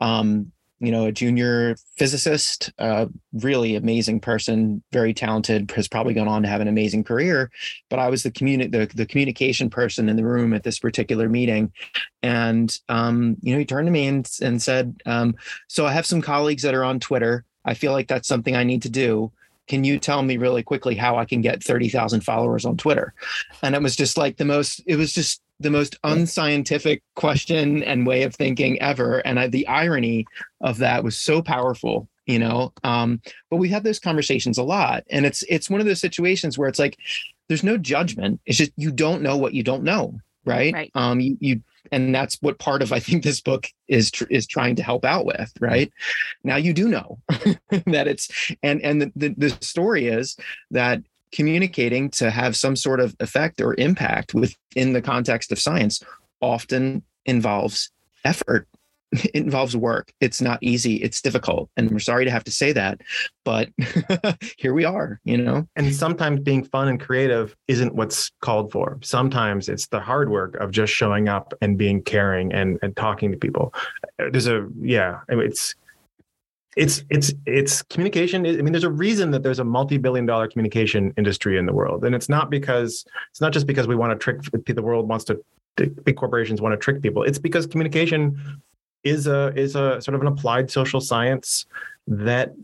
um, 0.00 0.52
you 0.80 0.92
know, 0.92 1.06
a 1.06 1.12
junior 1.12 1.76
physicist, 1.96 2.72
uh, 2.78 3.06
really 3.32 3.74
amazing 3.74 4.20
person, 4.20 4.82
very 4.92 5.12
talented, 5.12 5.70
has 5.72 5.88
probably 5.88 6.14
gone 6.14 6.28
on 6.28 6.42
to 6.42 6.48
have 6.48 6.60
an 6.60 6.68
amazing 6.68 7.02
career. 7.02 7.50
But 7.90 7.98
I 7.98 8.08
was 8.08 8.22
the 8.22 8.30
communi- 8.30 8.70
the, 8.70 8.86
the 8.94 9.06
communication 9.06 9.70
person 9.70 10.08
in 10.08 10.16
the 10.16 10.24
room 10.24 10.52
at 10.52 10.62
this 10.62 10.78
particular 10.78 11.28
meeting. 11.28 11.72
And, 12.22 12.76
um, 12.88 13.36
you 13.40 13.52
know, 13.52 13.58
he 13.58 13.64
turned 13.64 13.86
to 13.86 13.92
me 13.92 14.06
and, 14.06 14.30
and 14.40 14.62
said, 14.62 15.00
um, 15.04 15.34
So 15.66 15.84
I 15.84 15.92
have 15.92 16.06
some 16.06 16.22
colleagues 16.22 16.62
that 16.62 16.74
are 16.74 16.84
on 16.84 17.00
Twitter. 17.00 17.44
I 17.64 17.74
feel 17.74 17.92
like 17.92 18.06
that's 18.06 18.28
something 18.28 18.54
I 18.54 18.64
need 18.64 18.82
to 18.82 18.90
do. 18.90 19.32
Can 19.66 19.84
you 19.84 19.98
tell 19.98 20.22
me 20.22 20.36
really 20.38 20.62
quickly 20.62 20.94
how 20.94 21.18
I 21.18 21.24
can 21.24 21.42
get 21.42 21.62
30,000 21.62 22.22
followers 22.22 22.64
on 22.64 22.76
Twitter? 22.76 23.12
And 23.62 23.74
it 23.74 23.82
was 23.82 23.96
just 23.96 24.16
like 24.16 24.36
the 24.36 24.44
most, 24.44 24.80
it 24.86 24.96
was 24.96 25.12
just 25.12 25.42
the 25.60 25.70
most 25.70 25.96
unscientific 26.04 27.02
question 27.16 27.82
and 27.82 28.06
way 28.06 28.22
of 28.22 28.34
thinking 28.34 28.80
ever. 28.80 29.18
And 29.18 29.40
I, 29.40 29.48
the 29.48 29.66
irony 29.66 30.26
of 30.60 30.78
that 30.78 31.04
was 31.04 31.18
so 31.18 31.42
powerful, 31.42 32.08
you 32.26 32.38
know. 32.38 32.72
Um, 32.84 33.20
but 33.50 33.56
we 33.56 33.68
have 33.68 33.78
had 33.78 33.84
those 33.84 33.98
conversations 33.98 34.58
a 34.58 34.62
lot, 34.62 35.04
and 35.10 35.26
it's 35.26 35.42
it's 35.48 35.70
one 35.70 35.80
of 35.80 35.86
those 35.86 36.00
situations 36.00 36.58
where 36.58 36.68
it's 36.68 36.78
like 36.78 36.96
there's 37.48 37.64
no 37.64 37.76
judgment. 37.76 38.40
It's 38.46 38.58
just 38.58 38.72
you 38.76 38.90
don't 38.92 39.22
know 39.22 39.36
what 39.36 39.54
you 39.54 39.62
don't 39.62 39.82
know, 39.82 40.20
right? 40.44 40.72
Right. 40.72 40.90
Um, 40.94 41.20
you 41.20 41.36
you 41.40 41.62
and 41.90 42.14
that's 42.14 42.36
what 42.40 42.58
part 42.58 42.82
of 42.82 42.92
I 42.92 43.00
think 43.00 43.22
this 43.22 43.40
book 43.40 43.66
is 43.88 44.10
tr- 44.10 44.30
is 44.30 44.46
trying 44.46 44.76
to 44.76 44.82
help 44.82 45.04
out 45.04 45.24
with, 45.24 45.52
right? 45.60 45.92
Now 46.44 46.56
you 46.56 46.72
do 46.72 46.88
know 46.88 47.18
that 47.86 48.06
it's 48.06 48.52
and 48.62 48.80
and 48.82 49.02
the, 49.02 49.12
the 49.16 49.34
the 49.36 49.50
story 49.60 50.06
is 50.06 50.36
that 50.70 51.02
communicating 51.32 52.10
to 52.10 52.30
have 52.30 52.56
some 52.56 52.76
sort 52.76 53.00
of 53.00 53.14
effect 53.20 53.60
or 53.60 53.74
impact 53.78 54.34
within 54.34 54.92
the 54.92 55.02
context 55.02 55.52
of 55.52 55.58
science 55.58 56.02
often 56.40 57.02
involves 57.26 57.90
effort 58.24 58.66
it 59.12 59.30
involves 59.34 59.76
work 59.76 60.12
it's 60.20 60.40
not 60.40 60.58
easy 60.62 60.96
it's 60.96 61.22
difficult 61.22 61.70
and 61.76 61.90
we're 61.90 61.98
sorry 61.98 62.24
to 62.24 62.30
have 62.30 62.44
to 62.44 62.50
say 62.50 62.72
that 62.72 63.00
but 63.44 63.70
here 64.58 64.74
we 64.74 64.84
are 64.84 65.18
you 65.24 65.36
know 65.36 65.66
and 65.76 65.94
sometimes 65.94 66.40
being 66.40 66.62
fun 66.64 66.88
and 66.88 67.00
creative 67.00 67.56
isn't 67.68 67.94
what's 67.94 68.30
called 68.40 68.72
for. 68.72 68.98
Sometimes 69.02 69.68
it's 69.68 69.86
the 69.88 70.00
hard 70.00 70.30
work 70.30 70.54
of 70.56 70.70
just 70.70 70.92
showing 70.92 71.28
up 71.28 71.52
and 71.60 71.78
being 71.78 72.02
caring 72.02 72.52
and 72.52 72.78
and 72.82 72.96
talking 72.96 73.30
to 73.30 73.38
people. 73.38 73.74
There's 74.18 74.46
a 74.46 74.66
yeah, 74.80 75.20
it's 75.28 75.74
it's 76.76 77.04
it's 77.10 77.32
it's 77.46 77.82
communication. 77.82 78.46
I 78.46 78.52
mean, 78.62 78.72
there's 78.72 78.84
a 78.84 78.90
reason 78.90 79.30
that 79.32 79.42
there's 79.42 79.58
a 79.58 79.64
multi-billion 79.64 80.26
dollar 80.26 80.48
communication 80.48 81.12
industry 81.16 81.58
in 81.58 81.66
the 81.66 81.72
world, 81.72 82.04
and 82.04 82.14
it's 82.14 82.28
not 82.28 82.50
because 82.50 83.04
it's 83.30 83.40
not 83.40 83.52
just 83.52 83.66
because 83.66 83.86
we 83.86 83.96
want 83.96 84.12
to 84.12 84.18
trick 84.18 84.42
the 84.66 84.82
world 84.82 85.08
wants 85.08 85.24
to 85.26 85.42
big 85.76 86.16
corporations 86.16 86.60
want 86.60 86.72
to 86.72 86.76
trick 86.76 87.02
people. 87.02 87.22
It's 87.22 87.38
because 87.38 87.66
communication 87.66 88.60
is 89.04 89.26
a 89.26 89.52
is 89.56 89.76
a 89.76 90.00
sort 90.00 90.14
of 90.14 90.20
an 90.20 90.26
applied 90.26 90.70
social 90.70 91.00
science 91.00 91.66
that 92.06 92.54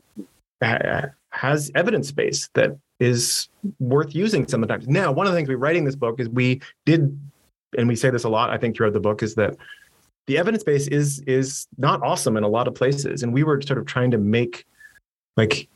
uh, 0.60 1.06
has 1.30 1.70
evidence 1.74 2.12
base 2.12 2.48
that 2.54 2.76
is 3.00 3.48
worth 3.80 4.14
using 4.14 4.46
sometimes. 4.46 4.88
Now, 4.88 5.12
one 5.12 5.26
of 5.26 5.32
the 5.32 5.38
things 5.38 5.48
we 5.48 5.56
writing 5.56 5.84
this 5.84 5.96
book 5.96 6.20
is 6.20 6.28
we 6.28 6.60
did, 6.86 7.18
and 7.76 7.88
we 7.88 7.96
say 7.96 8.10
this 8.10 8.24
a 8.24 8.28
lot, 8.28 8.50
I 8.50 8.58
think, 8.58 8.76
throughout 8.76 8.92
the 8.92 9.00
book, 9.00 9.22
is 9.22 9.34
that 9.34 9.56
the 10.26 10.38
evidence 10.38 10.64
base 10.64 10.86
is 10.88 11.20
is 11.20 11.66
not 11.76 12.02
awesome 12.02 12.36
in 12.36 12.44
a 12.44 12.48
lot 12.48 12.68
of 12.68 12.74
places. 12.74 13.22
And 13.22 13.32
we 13.32 13.42
were 13.42 13.60
sort 13.62 13.78
of 13.78 13.86
trying 13.86 14.10
to 14.12 14.18
make 14.18 14.64
like 15.36 15.68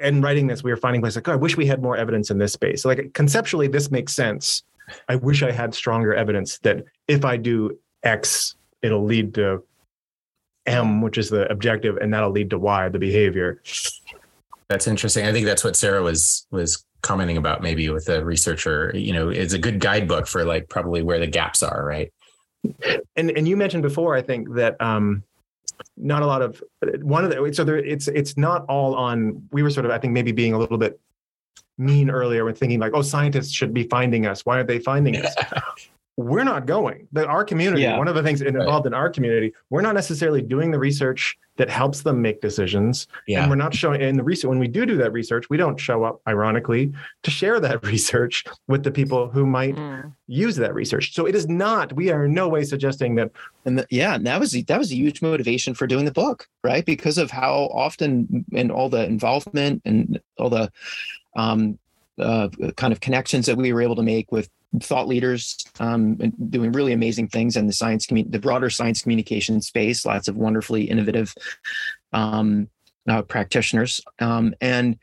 and 0.00 0.22
writing 0.22 0.46
this, 0.46 0.62
we 0.62 0.70
were 0.70 0.76
finding 0.76 1.00
places 1.00 1.16
like, 1.16 1.28
oh, 1.28 1.32
I 1.32 1.36
wish 1.36 1.56
we 1.56 1.66
had 1.66 1.82
more 1.82 1.96
evidence 1.96 2.30
in 2.30 2.38
this 2.38 2.52
space. 2.52 2.82
So 2.82 2.88
like 2.88 3.12
conceptually, 3.14 3.68
this 3.68 3.90
makes 3.90 4.12
sense. 4.12 4.64
I 5.08 5.16
wish 5.16 5.42
I 5.42 5.50
had 5.50 5.74
stronger 5.74 6.14
evidence 6.14 6.58
that 6.58 6.84
if 7.08 7.24
I 7.24 7.36
do 7.36 7.78
X, 8.02 8.56
it'll 8.82 9.04
lead 9.04 9.34
to 9.34 9.62
M, 10.66 11.00
which 11.00 11.16
is 11.16 11.30
the 11.30 11.50
objective, 11.50 11.96
and 11.96 12.12
that'll 12.12 12.30
lead 12.30 12.50
to 12.50 12.58
Y, 12.58 12.88
the 12.88 12.98
behavior. 12.98 13.62
That's 14.68 14.86
interesting. 14.86 15.26
I 15.26 15.32
think 15.32 15.46
that's 15.46 15.64
what 15.64 15.76
Sara 15.76 16.02
was 16.02 16.46
was 16.50 16.84
commenting 17.02 17.36
about 17.36 17.62
maybe 17.62 17.88
with 17.88 18.08
a 18.08 18.24
researcher, 18.24 18.92
you 18.94 19.12
know, 19.12 19.28
it's 19.28 19.52
a 19.52 19.58
good 19.58 19.80
guidebook 19.80 20.26
for 20.26 20.44
like 20.44 20.68
probably 20.68 21.02
where 21.02 21.18
the 21.18 21.26
gaps 21.26 21.62
are, 21.62 21.84
right? 21.84 22.12
And 23.16 23.30
and 23.30 23.46
you 23.46 23.56
mentioned 23.56 23.82
before, 23.82 24.14
I 24.14 24.22
think 24.22 24.54
that 24.54 24.80
um 24.80 25.22
not 25.96 26.22
a 26.22 26.26
lot 26.26 26.42
of 26.42 26.62
one 27.00 27.24
of 27.24 27.30
the 27.30 27.52
so 27.54 27.64
there 27.64 27.76
it's 27.76 28.08
it's 28.08 28.36
not 28.36 28.64
all 28.68 28.94
on 28.94 29.48
we 29.50 29.62
were 29.62 29.70
sort 29.70 29.86
of 29.86 29.92
I 29.92 29.98
think 29.98 30.12
maybe 30.12 30.32
being 30.32 30.52
a 30.52 30.58
little 30.58 30.78
bit 30.78 30.98
mean 31.78 32.10
earlier 32.10 32.44
when 32.44 32.54
thinking 32.54 32.80
like, 32.80 32.92
oh, 32.94 33.02
scientists 33.02 33.52
should 33.52 33.74
be 33.74 33.84
finding 33.84 34.26
us. 34.26 34.44
Why 34.44 34.56
aren't 34.56 34.68
they 34.68 34.78
finding 34.78 35.16
us? 35.16 35.34
we're 36.16 36.44
not 36.44 36.66
going. 36.66 37.08
But 37.12 37.26
our 37.26 37.44
community, 37.44 37.82
Yeah. 37.82 37.96
one 37.96 38.06
of 38.08 38.14
the 38.14 38.22
things 38.22 38.42
involved 38.42 38.86
in 38.86 38.92
our 38.94 39.08
community, 39.08 39.52
we're 39.70 39.80
not 39.80 39.94
necessarily 39.94 40.42
doing 40.42 40.70
the 40.70 40.78
research 40.78 41.38
that 41.56 41.68
helps 41.70 42.02
them 42.02 42.20
make 42.22 42.40
decisions. 42.40 43.06
Yeah. 43.26 43.40
And 43.42 43.50
we're 43.50 43.56
not 43.56 43.74
showing 43.74 44.00
in 44.00 44.16
the 44.16 44.22
research 44.22 44.48
when 44.48 44.58
we 44.58 44.68
do 44.68 44.84
do 44.86 44.96
that 44.98 45.12
research, 45.12 45.48
we 45.50 45.56
don't 45.56 45.78
show 45.78 46.02
up 46.04 46.20
ironically 46.26 46.92
to 47.22 47.30
share 47.30 47.60
that 47.60 47.82
research 47.86 48.44
with 48.68 48.82
the 48.82 48.90
people 48.90 49.28
who 49.30 49.46
might 49.46 49.74
Mm. 49.76 50.12
use 50.26 50.56
that 50.56 50.74
research. 50.74 51.14
So 51.14 51.26
it 51.26 51.34
is 51.34 51.48
not, 51.48 51.92
we 51.94 52.10
are 52.10 52.24
in 52.26 52.34
no 52.34 52.48
way 52.48 52.64
suggesting 52.64 53.14
that 53.16 53.30
and 53.64 53.78
the, 53.78 53.86
yeah 53.90 54.14
and 54.14 54.26
that 54.26 54.40
was 54.40 54.52
that 54.52 54.78
was 54.78 54.90
a 54.90 54.96
huge 54.96 55.22
motivation 55.22 55.72
for 55.74 55.86
doing 55.86 56.04
the 56.04 56.12
book 56.12 56.46
right 56.64 56.84
because 56.84 57.16
of 57.16 57.30
how 57.30 57.70
often 57.72 58.44
and 58.54 58.70
all 58.72 58.88
the 58.88 59.04
involvement 59.04 59.80
and 59.84 60.20
all 60.38 60.50
the 60.50 60.70
um, 61.36 61.78
uh, 62.18 62.48
kind 62.76 62.92
of 62.92 63.00
connections 63.00 63.46
that 63.46 63.56
we 63.56 63.72
were 63.72 63.82
able 63.82 63.96
to 63.96 64.02
make 64.02 64.30
with 64.30 64.48
thought 64.80 65.08
leaders 65.08 65.56
um, 65.80 66.16
and 66.20 66.50
doing 66.50 66.72
really 66.72 66.92
amazing 66.92 67.28
things 67.28 67.56
in 67.56 67.66
the 67.66 67.72
science 67.72 68.06
community 68.06 68.32
the 68.32 68.38
broader 68.38 68.70
science 68.70 69.02
communication 69.02 69.60
space 69.60 70.06
lots 70.06 70.28
of 70.28 70.36
wonderfully 70.36 70.84
innovative 70.84 71.34
um, 72.12 72.68
uh, 73.08 73.22
practitioners 73.22 74.00
um, 74.20 74.54
and 74.60 74.98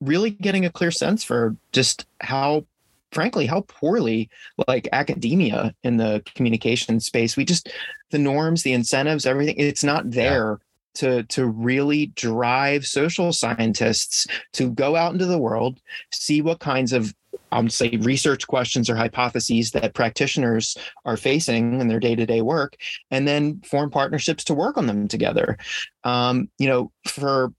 really 0.00 0.30
getting 0.30 0.64
a 0.64 0.70
clear 0.70 0.90
sense 0.90 1.22
for 1.22 1.56
just 1.72 2.06
how 2.20 2.64
frankly 3.12 3.46
how 3.46 3.62
poorly 3.62 4.28
like 4.66 4.88
academia 4.92 5.74
in 5.82 5.96
the 5.96 6.22
communication 6.34 7.00
space 7.00 7.36
we 7.36 7.44
just 7.44 7.70
the 8.10 8.18
norms 8.18 8.62
the 8.62 8.72
incentives 8.72 9.26
everything 9.26 9.54
it's 9.58 9.84
not 9.84 10.10
there 10.10 10.58
to 10.98 11.22
to 11.24 11.46
really 11.46 12.06
drive 12.06 12.84
social 12.84 13.32
scientists 13.32 14.26
to 14.52 14.70
go 14.70 14.96
out 14.96 15.12
into 15.12 15.26
the 15.26 15.38
world, 15.38 15.80
see 16.12 16.42
what 16.42 16.60
kinds 16.60 16.92
of 16.92 17.14
I'll 17.50 17.68
say 17.68 17.96
research 18.02 18.46
questions 18.46 18.90
or 18.90 18.96
hypotheses 18.96 19.70
that 19.70 19.94
practitioners 19.94 20.76
are 21.04 21.16
facing 21.16 21.80
in 21.80 21.88
their 21.88 22.00
day-to-day 22.00 22.42
work, 22.42 22.76
and 23.10 23.26
then 23.26 23.60
form 23.62 23.90
partnerships 23.90 24.44
to 24.44 24.54
work 24.54 24.76
on 24.76 24.86
them 24.86 25.08
together. 25.08 25.56
Um, 26.04 26.50
you 26.58 26.68
know, 26.68 26.90
for 27.06 27.52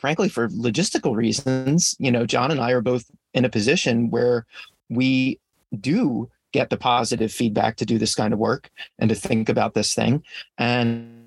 frankly, 0.00 0.28
for 0.28 0.48
logistical 0.48 1.16
reasons, 1.16 1.96
you 1.98 2.10
know, 2.10 2.26
John 2.26 2.50
and 2.50 2.60
I 2.60 2.72
are 2.72 2.82
both 2.82 3.04
in 3.32 3.44
a 3.44 3.48
position 3.48 4.10
where 4.10 4.44
we 4.90 5.38
do 5.80 6.28
get 6.52 6.68
the 6.68 6.76
positive 6.76 7.32
feedback 7.32 7.76
to 7.76 7.86
do 7.86 7.96
this 7.96 8.14
kind 8.14 8.34
of 8.34 8.38
work 8.38 8.70
and 8.98 9.08
to 9.08 9.14
think 9.14 9.48
about 9.48 9.74
this 9.74 9.94
thing. 9.94 10.22
And, 10.58 11.19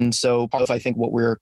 and 0.00 0.14
so 0.14 0.48
part 0.48 0.62
of 0.62 0.70
I 0.70 0.78
think 0.78 0.96
what 0.96 1.12
we're 1.12 1.38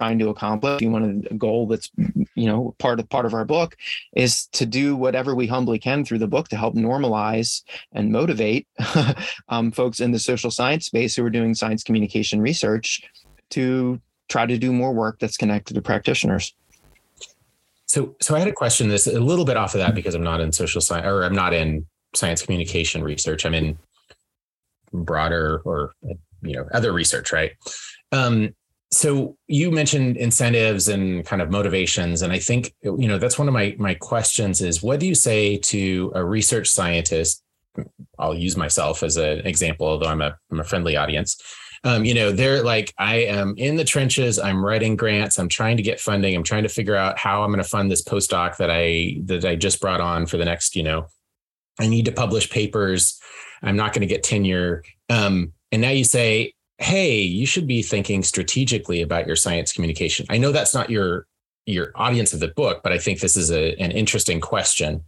trying 0.00 0.18
to 0.18 0.28
accomplish—you 0.28 0.90
one 0.90 1.24
a 1.30 1.34
goal 1.34 1.66
that's 1.66 1.90
you 2.34 2.46
know 2.46 2.74
part 2.78 3.00
of 3.00 3.08
part 3.08 3.26
of 3.26 3.34
our 3.34 3.44
book 3.44 3.76
is 4.14 4.46
to 4.52 4.66
do 4.66 4.96
whatever 4.96 5.34
we 5.34 5.46
humbly 5.46 5.78
can 5.78 6.04
through 6.04 6.18
the 6.18 6.28
book 6.28 6.48
to 6.48 6.56
help 6.56 6.74
normalize 6.74 7.62
and 7.92 8.12
motivate 8.12 8.66
um, 9.48 9.70
folks 9.70 10.00
in 10.00 10.12
the 10.12 10.18
social 10.18 10.50
science 10.50 10.86
space 10.86 11.16
who 11.16 11.24
are 11.24 11.30
doing 11.30 11.54
science 11.54 11.82
communication 11.82 12.40
research 12.40 13.02
to 13.50 14.00
try 14.28 14.46
to 14.46 14.58
do 14.58 14.72
more 14.72 14.92
work 14.92 15.18
that's 15.18 15.36
connected 15.36 15.74
to 15.74 15.82
practitioners. 15.82 16.54
So, 17.86 18.14
so 18.20 18.36
I 18.36 18.38
had 18.38 18.48
a 18.48 18.52
question. 18.52 18.88
This 18.88 19.06
a 19.06 19.18
little 19.18 19.46
bit 19.46 19.56
off 19.56 19.74
of 19.74 19.80
that 19.80 19.94
because 19.94 20.14
I'm 20.14 20.22
not 20.22 20.40
in 20.40 20.52
social 20.52 20.80
science 20.80 21.06
or 21.06 21.24
I'm 21.24 21.34
not 21.34 21.54
in 21.54 21.86
science 22.14 22.42
communication 22.42 23.02
research. 23.02 23.46
I'm 23.46 23.54
in 23.54 23.78
broader 24.92 25.62
or 25.64 25.92
you 26.42 26.54
know 26.54 26.66
other 26.72 26.92
research, 26.92 27.32
right? 27.32 27.52
Um, 28.12 28.54
so 28.90 29.36
you 29.46 29.70
mentioned 29.70 30.16
incentives 30.16 30.88
and 30.88 31.24
kind 31.26 31.42
of 31.42 31.50
motivations, 31.50 32.22
and 32.22 32.32
I 32.32 32.38
think 32.38 32.74
you 32.82 33.08
know 33.08 33.18
that's 33.18 33.38
one 33.38 33.48
of 33.48 33.54
my 33.54 33.76
my 33.78 33.94
questions 33.94 34.60
is 34.60 34.82
what 34.82 35.00
do 35.00 35.06
you 35.06 35.14
say 35.14 35.58
to 35.58 36.12
a 36.14 36.24
research 36.24 36.68
scientist? 36.68 37.42
I'll 38.18 38.34
use 38.34 38.56
myself 38.56 39.02
as 39.02 39.16
an 39.16 39.46
example, 39.46 39.86
although 39.86 40.08
I'm 40.08 40.22
a 40.22 40.36
I'm 40.50 40.60
a 40.60 40.64
friendly 40.64 40.96
audience 40.96 41.40
um, 41.84 42.04
you 42.04 42.14
know, 42.14 42.32
they're 42.32 42.62
like, 42.62 42.92
I 42.98 43.16
am 43.16 43.54
in 43.56 43.76
the 43.76 43.84
trenches. 43.84 44.38
I'm 44.38 44.64
writing 44.64 44.96
grants. 44.96 45.38
I'm 45.38 45.48
trying 45.48 45.76
to 45.76 45.82
get 45.82 46.00
funding. 46.00 46.34
I'm 46.34 46.42
trying 46.42 46.64
to 46.64 46.68
figure 46.68 46.96
out 46.96 47.18
how 47.18 47.42
I'm 47.42 47.50
going 47.50 47.62
to 47.62 47.68
fund 47.68 47.90
this 47.90 48.02
postdoc 48.02 48.56
that 48.56 48.70
I 48.70 49.20
that 49.24 49.44
I 49.44 49.56
just 49.56 49.80
brought 49.80 50.00
on 50.00 50.26
for 50.26 50.36
the 50.36 50.44
next, 50.44 50.74
you 50.74 50.82
know, 50.82 51.06
I 51.78 51.86
need 51.86 52.06
to 52.06 52.12
publish 52.12 52.50
papers. 52.50 53.20
I'm 53.62 53.76
not 53.76 53.92
going 53.92 54.00
to 54.00 54.12
get 54.12 54.22
tenure. 54.22 54.84
Um, 55.08 55.52
and 55.72 55.82
now 55.82 55.90
you 55.90 56.04
say, 56.04 56.54
hey, 56.78 57.20
you 57.20 57.46
should 57.46 57.66
be 57.66 57.82
thinking 57.82 58.22
strategically 58.22 59.02
about 59.02 59.26
your 59.26 59.36
science 59.36 59.72
communication. 59.72 60.26
I 60.30 60.38
know 60.38 60.52
that's 60.52 60.74
not 60.74 60.90
your 60.90 61.26
your 61.66 61.92
audience 61.96 62.32
of 62.32 62.40
the 62.40 62.48
book, 62.48 62.80
but 62.82 62.92
I 62.92 62.98
think 62.98 63.20
this 63.20 63.36
is 63.36 63.50
a, 63.50 63.74
an 63.74 63.90
interesting 63.90 64.40
question. 64.40 65.04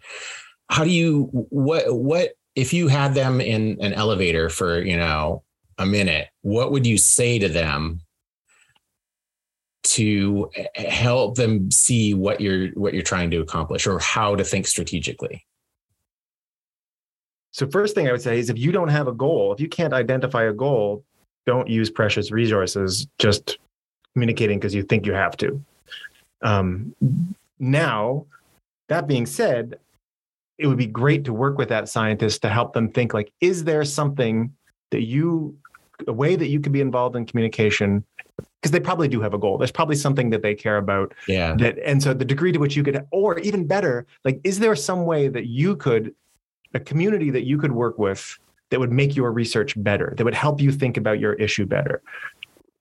How 0.71 0.85
do 0.85 0.91
you 0.91 1.29
what 1.33 1.95
what 1.95 2.33
if 2.55 2.73
you 2.73 2.89
had 2.89 3.15
them 3.15 3.41
in 3.41 3.79
an 3.81 3.93
elevator 3.93 4.51
for 4.51 4.83
you 4.83 4.97
know 4.97 5.43
a 5.79 5.87
minute, 5.87 6.29
what 6.43 6.73
would 6.73 6.87
you 6.87 6.99
say 6.99 7.39
to 7.39 7.49
them 7.49 8.01
to 9.83 10.51
help 10.75 11.37
them 11.37 11.71
see 11.71 12.13
what 12.13 12.41
you're 12.41 12.69
what 12.71 12.93
you're 12.93 13.03
trying 13.03 13.31
to 13.31 13.41
accomplish 13.41 13.87
or 13.87 13.99
how 13.99 14.37
to 14.37 14.45
think 14.45 14.67
strategically? 14.67 15.47
So 17.53 17.67
first 17.69 17.95
thing 17.95 18.09
I 18.09 18.13
would 18.13 18.23
say 18.23 18.39
is 18.39 18.51
if 18.51 18.59
you 18.59 18.73
don't 18.73 18.89
have 18.89 19.09
a 19.09 19.13
goal, 19.13 19.53
if 19.53 19.61
you 19.61 19.69
can't 19.69 19.93
identify 19.93 20.45
a 20.45 20.53
goal, 20.53 21.05
don't 21.47 21.69
use 21.69 21.91
precious 21.91 22.31
resources 22.31 23.07
just 23.19 23.59
communicating 24.15 24.59
because 24.59 24.75
you 24.75 24.83
think 24.83 25.07
you 25.07 25.13
have 25.13 25.37
to. 25.39 25.63
Um, 26.43 26.95
now, 27.59 28.27
that 28.89 29.07
being 29.07 29.27
said, 29.27 29.79
it 30.59 30.67
would 30.67 30.79
be 30.79 30.87
great 30.87 31.25
to 31.25 31.33
work 31.33 31.59
with 31.59 31.69
that 31.71 31.89
scientist 31.89 32.43
to 32.43 32.49
help 32.49 32.73
them 32.73 32.91
think 32.91 33.15
like, 33.15 33.33
is 33.41 33.65
there 33.65 33.85
something 33.85 34.53
that 34.91 35.03
you 35.03 35.57
a 36.07 36.13
way 36.13 36.37
that 36.37 36.49
you 36.49 36.61
could 36.61 36.73
be 36.73 36.81
involved 36.81 37.17
in 37.17 37.27
communication 37.27 38.05
because 38.61 38.73
they 38.73 38.81
probably 38.81 39.09
do 39.09 39.21
have 39.21 39.35
a 39.35 39.39
goal. 39.39 39.59
There's 39.59 39.71
probably 39.71 39.97
something 39.97 40.31
that 40.31 40.43
they 40.43 40.55
care 40.55 40.77
about. 40.77 41.15
Yeah. 41.29 41.55
That 41.57 41.79
and 41.85 42.03
so 42.03 42.13
the 42.13 42.25
degree 42.25 42.53
to 42.53 42.59
which 42.59 42.77
you 42.77 42.83
could, 42.83 43.07
or 43.11 43.39
even 43.41 43.67
better, 43.67 44.07
like, 44.25 44.41
is 44.45 44.59
there 44.59 44.75
some 44.77 45.05
way 45.05 45.29
that 45.29 45.47
you 45.47 45.77
could, 45.77 46.15
a 46.75 46.81
community 46.81 47.31
that 47.31 47.45
you 47.45 47.59
could 47.59 47.73
work 47.73 47.99
with 47.99 48.39
that 48.71 48.79
would 48.79 48.93
make 48.93 49.17
your 49.17 49.33
research 49.33 49.75
better, 49.83 50.15
that 50.17 50.25
would 50.25 50.35
help 50.35 50.61
you 50.61 50.71
think 50.71 50.97
about 50.97 51.19
your 51.19 51.35
issue 51.35 51.67
better? 51.67 52.03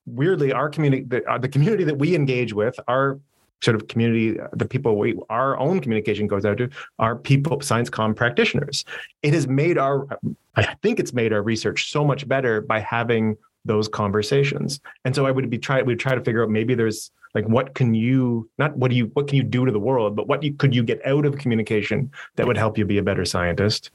Weirdly, 0.06 0.52
our 0.52 0.70
community, 0.70 1.04
the, 1.04 1.24
uh, 1.30 1.38
the 1.38 1.50
community 1.50 1.84
that 1.84 1.98
we 1.98 2.16
engage 2.16 2.54
with, 2.54 2.80
our 2.88 3.20
sort 3.62 3.76
of 3.76 3.88
community, 3.88 4.40
the 4.54 4.66
people 4.66 4.98
we, 4.98 5.20
our 5.30 5.58
own 5.58 5.80
communication 5.80 6.28
goes 6.28 6.46
out 6.46 6.58
to 6.58 6.70
are 6.98 7.16
people, 7.16 7.60
science 7.62 7.90
com 7.90 8.16
practitioners. 8.16 8.86
It 9.22 9.34
has 9.34 9.48
made 9.48 9.78
our, 9.78 10.08
I 10.56 10.64
think 10.82 11.00
it's 11.00 11.14
made 11.14 11.34
our 11.34 11.42
research 11.42 11.92
so 11.92 12.06
much 12.06 12.28
better 12.28 12.62
by 12.62 12.80
having 12.80 13.36
those 13.66 13.88
conversations. 13.88 14.80
And 15.04 15.14
so 15.14 15.26
I 15.26 15.32
would 15.32 15.50
be 15.50 15.58
try, 15.58 15.82
we'd 15.82 16.00
try 16.00 16.16
to 16.16 16.22
figure 16.22 16.44
out 16.44 16.50
maybe 16.50 16.74
there's 16.74 17.12
like, 17.36 17.47
what 17.47 17.75
can 17.75 17.93
you, 17.93 18.49
not 18.57 18.75
what 18.75 18.89
do 18.89 18.97
you, 18.97 19.05
what 19.13 19.27
can 19.27 19.38
you 19.38 19.43
do 19.43 19.65
to 19.65 19.71
the 19.71 19.80
world, 19.80 20.15
but 20.15 20.27
what 20.27 20.41
you, 20.43 20.53
could 20.53 20.73
you 20.73 20.84
get 20.84 21.05
out 21.05 21.25
of 21.25 21.38
communication 21.38 22.11
that 22.36 22.47
would 22.47 22.57
help 22.57 22.77
you 22.77 22.86
be 22.86 22.97
a 22.97 23.03
better 23.03 23.25
scientist? 23.25 23.91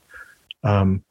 Um, 0.62 1.02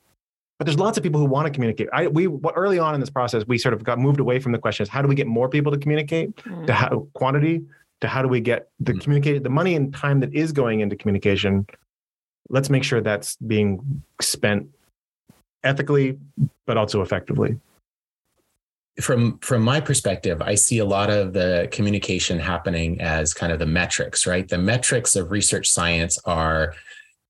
but 0.59 0.65
there's 0.65 0.79
lots 0.79 0.97
of 0.97 1.03
people 1.03 1.19
who 1.19 1.25
want 1.25 1.47
to 1.47 1.51
communicate. 1.51 1.89
I 1.91 2.07
we 2.07 2.27
early 2.55 2.79
on 2.79 2.93
in 2.93 3.01
this 3.01 3.09
process, 3.09 3.45
we 3.47 3.57
sort 3.57 3.73
of 3.73 3.83
got 3.83 3.99
moved 3.99 4.19
away 4.19 4.39
from 4.39 4.51
the 4.51 4.59
question: 4.59 4.83
is 4.83 4.89
how 4.89 5.01
do 5.01 5.07
we 5.07 5.15
get 5.15 5.27
more 5.27 5.49
people 5.49 5.71
to 5.71 5.77
communicate? 5.77 6.35
Mm. 6.37 6.67
To 6.67 6.73
how 6.73 7.07
quantity 7.13 7.63
to 8.03 8.07
how 8.09 8.21
do 8.21 8.27
we 8.27 8.41
get 8.41 8.67
the 8.81 8.91
mm-hmm. 8.91 8.99
communicate 8.99 9.43
the 9.43 9.49
money 9.49 9.75
and 9.75 9.93
time 9.95 10.19
that 10.19 10.33
is 10.33 10.51
going 10.51 10.81
into 10.81 10.93
communication 10.93 11.65
let's 12.49 12.69
make 12.69 12.83
sure 12.83 12.99
that's 12.99 13.37
being 13.37 14.03
spent 14.21 14.67
ethically 15.63 16.17
but 16.67 16.75
also 16.75 17.01
effectively 17.01 17.57
from 19.01 19.39
from 19.39 19.63
my 19.63 19.79
perspective 19.79 20.39
i 20.41 20.53
see 20.53 20.77
a 20.77 20.85
lot 20.85 21.09
of 21.09 21.33
the 21.33 21.67
communication 21.71 22.37
happening 22.37 23.01
as 23.01 23.33
kind 23.33 23.51
of 23.51 23.57
the 23.57 23.65
metrics 23.65 24.27
right? 24.27 24.47
The 24.47 24.57
metrics 24.57 25.15
of 25.15 25.31
research 25.31 25.69
science 25.69 26.17
are 26.25 26.73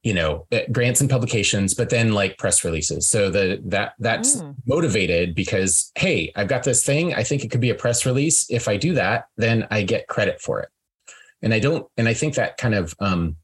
you 0.03 0.13
know 0.13 0.45
eh, 0.51 0.65
grants 0.71 1.01
and 1.01 1.09
publications 1.09 1.73
but 1.73 1.89
then 1.89 2.13
like 2.13 2.37
press 2.37 2.63
releases. 2.63 3.09
So 3.09 3.29
the 3.29 3.61
that 3.65 3.93
that's 3.99 4.37
mm. 4.37 4.55
motivated 4.65 5.33
because 5.35 5.91
hey 5.95 6.31
i've 6.35 6.47
got 6.47 6.63
this 6.63 6.85
thing. 6.85 7.13
I 7.13 7.23
think 7.23 7.43
it 7.43 7.51
could 7.51 7.61
be 7.61 7.69
a 7.69 7.75
press 7.75 8.05
release. 8.05 8.45
If 8.49 8.67
i 8.67 8.77
do 8.77 8.93
that 8.93 9.25
then 9.37 9.67
i 9.71 9.83
get 9.83 10.07
credit 10.07 10.41
for 10.41 10.61
it. 10.61 10.69
And 11.41 11.53
i 11.53 11.59
don't 11.59 11.87
and 11.97 12.07
i 12.07 12.13
think 12.13 12.35
that 12.35 12.57
kind 12.57 12.75
of 12.75 12.93
um, 12.99 13.37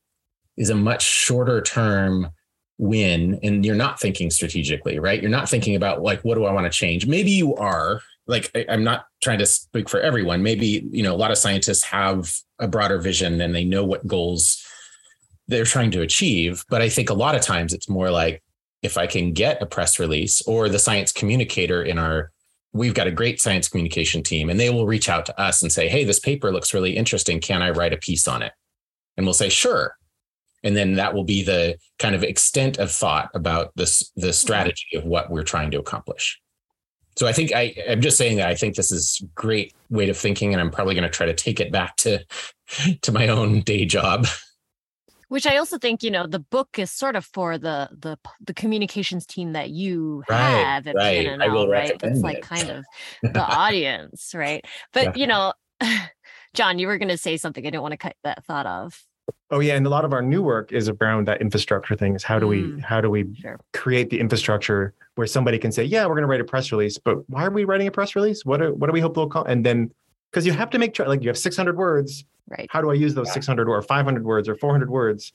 is 0.58 0.70
a 0.70 0.76
much 0.76 1.04
shorter 1.04 1.62
term 1.62 2.30
win 2.78 3.40
and 3.44 3.66
you're 3.66 3.76
not 3.76 4.00
thinking 4.00 4.30
strategically 4.30 5.00
right? 5.00 5.22
You're 5.22 5.32
not 5.32 5.50
thinking 5.50 5.76
about 5.76 6.02
like 6.02 6.22
what 6.22 6.36
do 6.36 6.46
i 6.46 6.52
want 6.52 6.66
to 6.66 6.78
change? 6.78 7.08
Maybe 7.08 7.32
you 7.32 7.56
are 7.56 8.02
like 8.30 8.50
I, 8.56 8.66
i'm 8.70 8.86
not 8.86 9.06
trying 9.22 9.40
to 9.40 9.46
speak 9.46 9.90
for 9.90 10.00
everyone 10.00 10.42
maybe 10.42 10.88
you 10.90 11.04
know 11.04 11.14
a 11.14 11.18
lot 11.18 11.32
of 11.32 11.38
scientists 11.38 11.84
have 11.84 12.34
a 12.60 12.68
broader 12.68 12.98
vision 12.98 13.42
and 13.42 13.54
they 13.54 13.66
know 13.66 13.84
what 13.84 14.08
goals 14.08 14.66
they're 15.50 15.66
trying 15.66 15.92
to 15.92 16.02
achieve. 16.02 16.64
But 16.70 16.82
I 16.82 16.88
think 16.88 17.10
a 17.10 17.16
lot 17.16 17.36
of 17.36 17.42
times 17.42 17.74
it's 17.74 17.90
more 17.90 18.10
like 18.10 18.42
if 18.82 18.98
I 18.98 19.08
can 19.08 19.34
get 19.34 19.62
a 19.62 19.66
press 19.66 20.00
release 20.00 20.42
or 20.44 20.70
the 20.70 20.80
science 20.80 21.12
communicator 21.12 21.84
in 21.84 21.98
our 21.98 22.32
we've 22.72 22.94
got 22.94 23.08
a 23.08 23.12
great 23.12 23.42
science 23.42 23.68
communication 23.68 24.22
team 24.22 24.48
and 24.48 24.60
they 24.60 24.70
will 24.70 24.86
reach 24.86 25.10
out 25.10 25.26
to 25.26 25.42
us 25.42 25.64
and 25.64 25.72
say, 25.72 25.90
Hey, 25.90 26.04
this 26.04 26.20
paper 26.20 26.52
looks 26.52 26.72
really 26.72 26.96
interesting. 26.96 27.42
Can 27.42 27.64
I 27.64 27.72
write 27.72 27.94
a 27.94 27.98
piece 27.98 28.28
on 28.28 28.44
it? 28.44 28.54
And 29.18 29.26
we'll 29.26 29.34
say, 29.34 29.50
sure. 29.50 29.96
And 30.64 30.78
then 30.78 30.94
that 30.94 31.16
will 31.16 31.24
be 31.24 31.42
the 31.42 31.78
kind 31.98 32.14
of 32.14 32.24
extent 32.24 32.78
of 32.78 32.92
thought 32.92 33.32
about 33.34 33.72
this 33.76 34.12
the 34.16 34.28
mm-hmm. 34.28 34.32
strategy 34.34 34.96
of 34.96 35.04
what 35.04 35.32
we're 35.32 35.44
trying 35.44 35.72
to 35.72 35.80
accomplish. 35.80 36.40
So 37.20 37.28
I 37.28 37.34
think 37.34 37.52
I, 37.54 37.76
I'm 37.90 38.00
just 38.00 38.18
saying 38.18 38.38
that 38.38 38.48
I 38.48 38.56
think 38.56 38.76
this 38.76 38.94
is 38.94 39.22
great 39.36 39.74
way 39.90 40.08
of 40.08 40.16
thinking, 40.16 40.54
and 40.54 40.62
I'm 40.62 40.72
probably 40.72 40.96
going 40.96 41.04
to 41.04 41.10
try 41.10 41.26
to 41.26 41.34
take 41.34 41.60
it 41.60 41.70
back 41.70 41.98
to 41.98 42.24
to 43.02 43.12
my 43.12 43.28
own 43.28 43.60
day 43.60 43.84
job. 43.84 44.26
which 45.28 45.46
i 45.46 45.58
also 45.58 45.78
think 45.78 46.02
you 46.02 46.10
know 46.10 46.26
the 46.26 46.40
book 46.40 46.80
is 46.80 46.90
sort 46.90 47.18
of 47.18 47.26
for 47.26 47.58
the 47.58 47.90
the 47.92 48.18
the 48.40 48.54
communications 48.54 49.26
team 49.26 49.52
that 49.52 49.70
you 49.70 50.24
right, 50.30 50.40
have 50.40 50.88
at 50.88 50.96
right. 50.96 51.28
PNNL, 51.28 51.44
I 51.44 51.48
will 51.50 51.68
right 51.68 52.00
that's 52.00 52.22
like 52.22 52.38
it. 52.38 52.44
kind 52.44 52.70
of 52.70 52.86
the 53.34 53.44
audience 53.44 54.32
right 54.34 54.66
but 54.94 55.04
yeah. 55.04 55.14
you 55.16 55.28
know 55.28 55.54
john 56.56 56.80
you 56.80 56.88
were 56.88 56.98
going 56.98 57.10
to 57.10 57.18
say 57.18 57.36
something 57.36 57.64
i 57.64 57.70
didn't 57.70 57.84
want 57.84 57.92
to 57.92 57.98
cut 57.98 58.16
that 58.24 58.46
thought 58.46 58.66
off 58.66 59.06
oh 59.52 59.60
yeah 59.60 59.76
and 59.76 59.86
a 59.86 59.90
lot 59.90 60.06
of 60.06 60.14
our 60.14 60.22
new 60.22 60.42
work 60.42 60.72
is 60.72 60.90
around 60.90 61.28
that 61.28 61.42
infrastructure 61.42 61.96
thing 61.96 62.16
is 62.16 62.24
how 62.24 62.40
do 62.40 62.48
we 62.48 62.64
mm, 62.64 62.82
how 62.82 63.02
do 63.02 63.10
we 63.10 63.34
sure. 63.36 63.60
create 63.74 64.10
the 64.10 64.20
infrastructure 64.20 64.94
where 65.16 65.28
somebody 65.28 65.58
can 65.58 65.72
say 65.72 65.84
yeah 65.84 66.06
we're 66.06 66.16
going 66.16 66.22
to 66.24 66.28
write 66.28 66.42
a 66.42 66.46
press 66.46 66.72
release 66.72 66.98
but 66.98 67.18
why 67.30 67.46
are 67.46 67.52
we 67.52 67.66
writing 67.66 67.88
a 67.88 67.92
press 67.92 68.16
release 68.16 68.46
what 68.46 68.58
do, 68.58 68.74
what 68.74 68.88
do 68.88 68.94
we 68.94 69.00
hope 69.00 69.16
they'll 69.16 69.28
call 69.28 69.46
and 69.46 69.66
then 69.66 69.92
because 70.32 70.46
you 70.46 70.52
have 70.52 70.70
to 70.70 70.78
make 70.78 70.94
try 70.94 71.08
like 71.08 71.22
you 71.22 71.30
have 71.30 71.38
600 71.38 71.78
words 71.78 72.26
Right. 72.50 72.68
How 72.70 72.82
do 72.82 72.90
I 72.90 72.96
use 72.96 73.14
those 73.14 73.28
yeah. 73.28 73.34
600 73.34 73.68
or 73.68 73.82
500 73.82 74.26
words 74.26 74.50
or 74.50 74.56
400 74.56 74.90
words? 74.90 75.34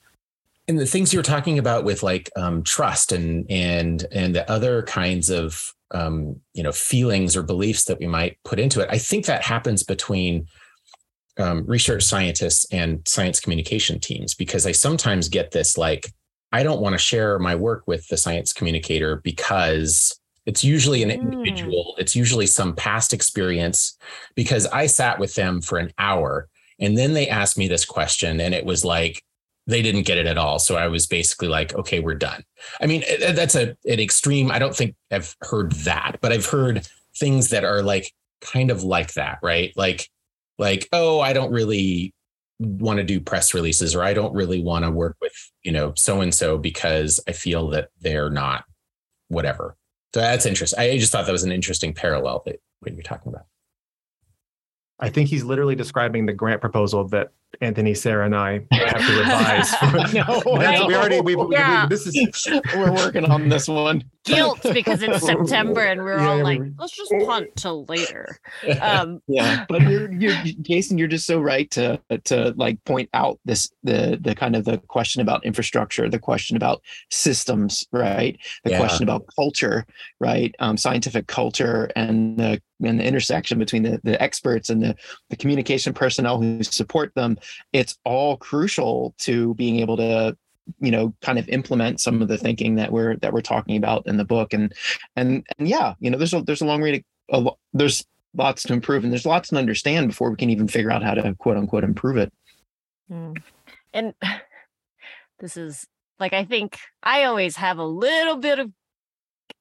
And 0.67 0.79
the 0.79 0.87
things 0.87 1.13
you're 1.13 1.23
talking 1.23 1.59
about 1.59 1.85
with 1.85 2.03
like 2.03 2.31
um, 2.37 2.63
trust 2.63 3.13
and 3.13 3.49
and 3.51 4.05
and 4.13 4.35
the 4.35 4.51
other 4.51 4.83
kinds 4.83 5.31
of 5.31 5.73
um, 5.91 6.41
you 6.55 6.63
know 6.63 6.73
feelings 6.73 7.37
or 7.37 7.43
beliefs 7.43 7.85
that 7.85 7.99
we 7.99 8.07
might 8.07 8.39
put 8.45 8.59
into 8.59 8.81
it. 8.81 8.89
I 8.91 8.99
think 8.99 9.27
that 9.27 9.43
happens 9.43 9.83
between 9.83 10.47
um, 11.39 11.65
research 11.67 12.05
scientists 12.05 12.67
and 12.73 13.07
science 13.07 13.41
communication 13.41 13.99
teams 13.99 14.35
because 14.35 14.67
I 14.67 14.73
sometimes 14.73 15.29
get 15.29 15.51
this 15.51 15.77
like 15.77 16.13
I 16.53 16.63
don't 16.63 16.81
want 16.81 16.93
to 16.93 16.99
share 16.99 17.39
my 17.41 17.57
work 17.57 17.83
with 17.87 18.07
the 18.07 18.17
science 18.17 18.53
communicator 18.53 19.17
because 19.25 20.19
it's 20.47 20.63
usually 20.63 21.03
an 21.03 21.11
individual, 21.11 21.97
it's 21.99 22.15
usually 22.15 22.47
some 22.47 22.77
past 22.77 23.13
experience 23.13 23.99
because 24.37 24.67
I 24.67 24.87
sat 24.87 25.19
with 25.19 25.35
them 25.35 25.61
for 25.61 25.79
an 25.79 25.93
hour 25.99 26.49
and 26.79 26.97
then 26.97 27.13
they 27.13 27.29
asked 27.29 27.59
me 27.59 27.67
this 27.67 27.85
question 27.85 28.41
and 28.41 28.55
it 28.55 28.65
was 28.65 28.85
like 28.85 29.23
they 29.67 29.83
didn't 29.83 30.03
get 30.03 30.19
it 30.19 30.27
at 30.27 30.39
all. 30.39 30.59
So 30.59 30.77
I 30.77 30.89
was 30.89 31.07
basically 31.07 31.49
like, 31.49 31.75
okay, 31.75 32.01
we're 32.01 32.15
done. 32.15 32.45
I 32.81 32.87
mean, 32.87 33.03
that's 33.21 33.55
a 33.55 33.71
an 33.87 33.99
extreme. 33.99 34.51
I 34.51 34.59
don't 34.59 34.77
think 34.77 34.95
I've 35.11 35.35
heard 35.41 35.73
that, 35.73 36.19
but 36.21 36.33
I've 36.33 36.47
heard 36.47 36.87
things 37.17 37.49
that 37.49 37.65
are 37.65 37.83
like 37.83 38.13
kind 38.41 38.71
of 38.71 38.83
like 38.83 39.15
that, 39.15 39.39
right? 39.43 39.73
Like, 39.77 40.09
like, 40.59 40.89
oh, 40.93 41.21
I 41.21 41.33
don't 41.33 41.53
really 41.53 42.15
want 42.61 42.99
to 42.99 43.05
do 43.05 43.21
press 43.21 43.55
releases 43.55 43.95
or 43.95 44.03
I 44.03 44.15
don't 44.15 44.35
really 44.35 44.63
want 44.63 44.85
to 44.85 44.91
work 44.91 45.17
with, 45.21 45.33
you 45.63 45.73
know, 45.73 45.93
so 45.97 46.21
and 46.21 46.35
so 46.35 46.57
because 46.57 47.21
I 47.29 47.33
feel 47.33 47.69
that 47.71 47.89
they're 48.01 48.31
not 48.31 48.65
whatever. 49.29 49.77
So 50.15 50.21
that's 50.21 50.47
interesting. 50.47 50.79
I 50.79 50.97
just 50.99 51.11
thought 51.11 51.27
that 51.27 51.33
was 51.33 51.43
an 51.43 51.53
interesting 51.53 51.93
parallel 51.93 52.43
that 52.47 52.61
what 52.81 52.95
you're 52.95 53.03
talking 53.03 53.33
about. 53.33 53.47
I 55.01 55.11
think 55.11 55.29
he's 55.29 55.43
literally 55.43 55.75
describing 55.75 56.27
the 56.27 56.33
grant 56.33 56.61
proposal 56.61 57.09
that 57.09 57.33
Anthony, 57.61 57.95
Sara, 57.95 58.27
and 58.27 58.35
I 58.37 58.61
have 58.73 59.07
to 59.07 59.19
revise. 59.19 59.73
no, 60.15 60.59
That's- 60.59 60.87
we 60.87 60.95
already 60.95 61.21
we, 61.21 61.37
we- 61.37 61.55
Yeah. 61.55 61.87
this 61.89 62.07
is 62.07 62.15
we're 62.75 62.93
working 62.93 63.25
on 63.25 63.49
this 63.49 63.69
one. 63.69 64.05
Guilt 64.25 64.61
because 64.73 65.03
it's 65.03 65.25
September 65.27 65.83
and 65.83 66.03
we're 66.03 66.19
Yeah, 66.19 66.29
all 66.31 66.43
like, 66.43 66.59
we- 66.59 66.73
let's 66.79 66.97
just 66.97 67.13
punt 67.27 67.49
till 67.57 67.85
later. 67.87 68.39
Um, 68.81 69.21
yeah 69.29 69.67
but 69.69 69.83
you're, 69.83 70.11
you're 70.13 70.35
jason 70.63 70.97
you're 70.97 71.09
just 71.09 71.27
so 71.27 71.41
right 71.41 71.71
to 71.73 72.01
to 72.25 72.55
like 72.57 72.83
point 72.85 73.11
out 73.13 73.39
this 73.45 73.71
the 73.83 74.19
the 74.21 74.35
kind 74.35 74.57
of 74.57 74.65
the 74.65 74.79
question 74.79 75.21
about 75.21 75.45
infrastructure 75.45 76.09
the 76.09 76.19
question 76.19 76.57
about 76.57 76.83
systems 77.11 77.87
right 77.93 78.39
the 78.65 78.71
Yeah. 78.71 78.79
question 78.79 79.03
about 79.03 79.27
culture 79.37 79.85
right 80.21 80.55
um, 80.59 80.77
scientific 80.79 81.27
culture 81.27 81.91
and 81.95 82.39
the 82.39 82.61
and 82.83 82.99
the 82.99 83.05
intersection 83.05 83.59
between 83.59 83.83
the, 83.85 84.01
the 84.03 84.21
experts 84.21 84.69
and 84.69 84.83
the, 84.83 84.97
the 85.31 85.37
communication 85.37 85.95
personnel 85.95 86.41
who 86.41 86.63
support 86.65 87.15
them 87.15 87.39
it's 87.73 87.99
all 88.05 88.37
crucial 88.37 89.15
to 89.19 89.55
being 89.55 89.81
able 89.81 89.97
to 89.97 90.37
you 90.81 90.91
know 90.91 91.15
kind 91.21 91.39
of 91.39 91.49
implement 91.49 92.01
some 92.01 92.23
of 92.23 92.29
the 92.29 92.39
thinking 92.39 92.77
that 92.77 92.91
we're 92.91 93.17
that 93.17 93.33
we're 93.33 93.43
talking 93.43 93.77
about 93.77 94.07
in 94.07 94.17
the 94.17 94.25
book 94.25 94.53
and 94.53 94.73
and 95.17 95.47
and 95.59 95.69
yeah 95.69 95.95
you 96.01 96.11
know 96.11 96.17
there's 96.19 96.33
a 96.33 96.43
there's 96.43 96.63
a 96.63 96.67
long 96.67 96.81
way 96.81 96.99
to 96.99 97.05
a, 97.31 97.51
there's 97.73 98.05
lots 98.37 98.63
to 98.65 98.73
improve 98.73 99.05
and 99.05 99.13
there's 99.13 99.27
lots 99.27 99.51
to 99.51 99.57
understand 99.57 100.09
before 100.09 100.31
we 100.31 100.37
can 100.37 100.51
even 100.51 100.67
figure 100.67 100.91
out 100.91 101.03
how 101.03 101.15
to 101.15 101.35
quote 101.35 101.57
unquote 101.57 101.85
improve 101.85 102.17
it 102.17 102.33
Mm. 103.11 103.43
And 103.93 104.15
this 105.39 105.57
is 105.57 105.87
like 106.19 106.33
I 106.33 106.45
think 106.45 106.79
I 107.03 107.25
always 107.25 107.57
have 107.57 107.79
a 107.79 107.85
little 107.85 108.37
bit 108.37 108.59
of 108.59 108.71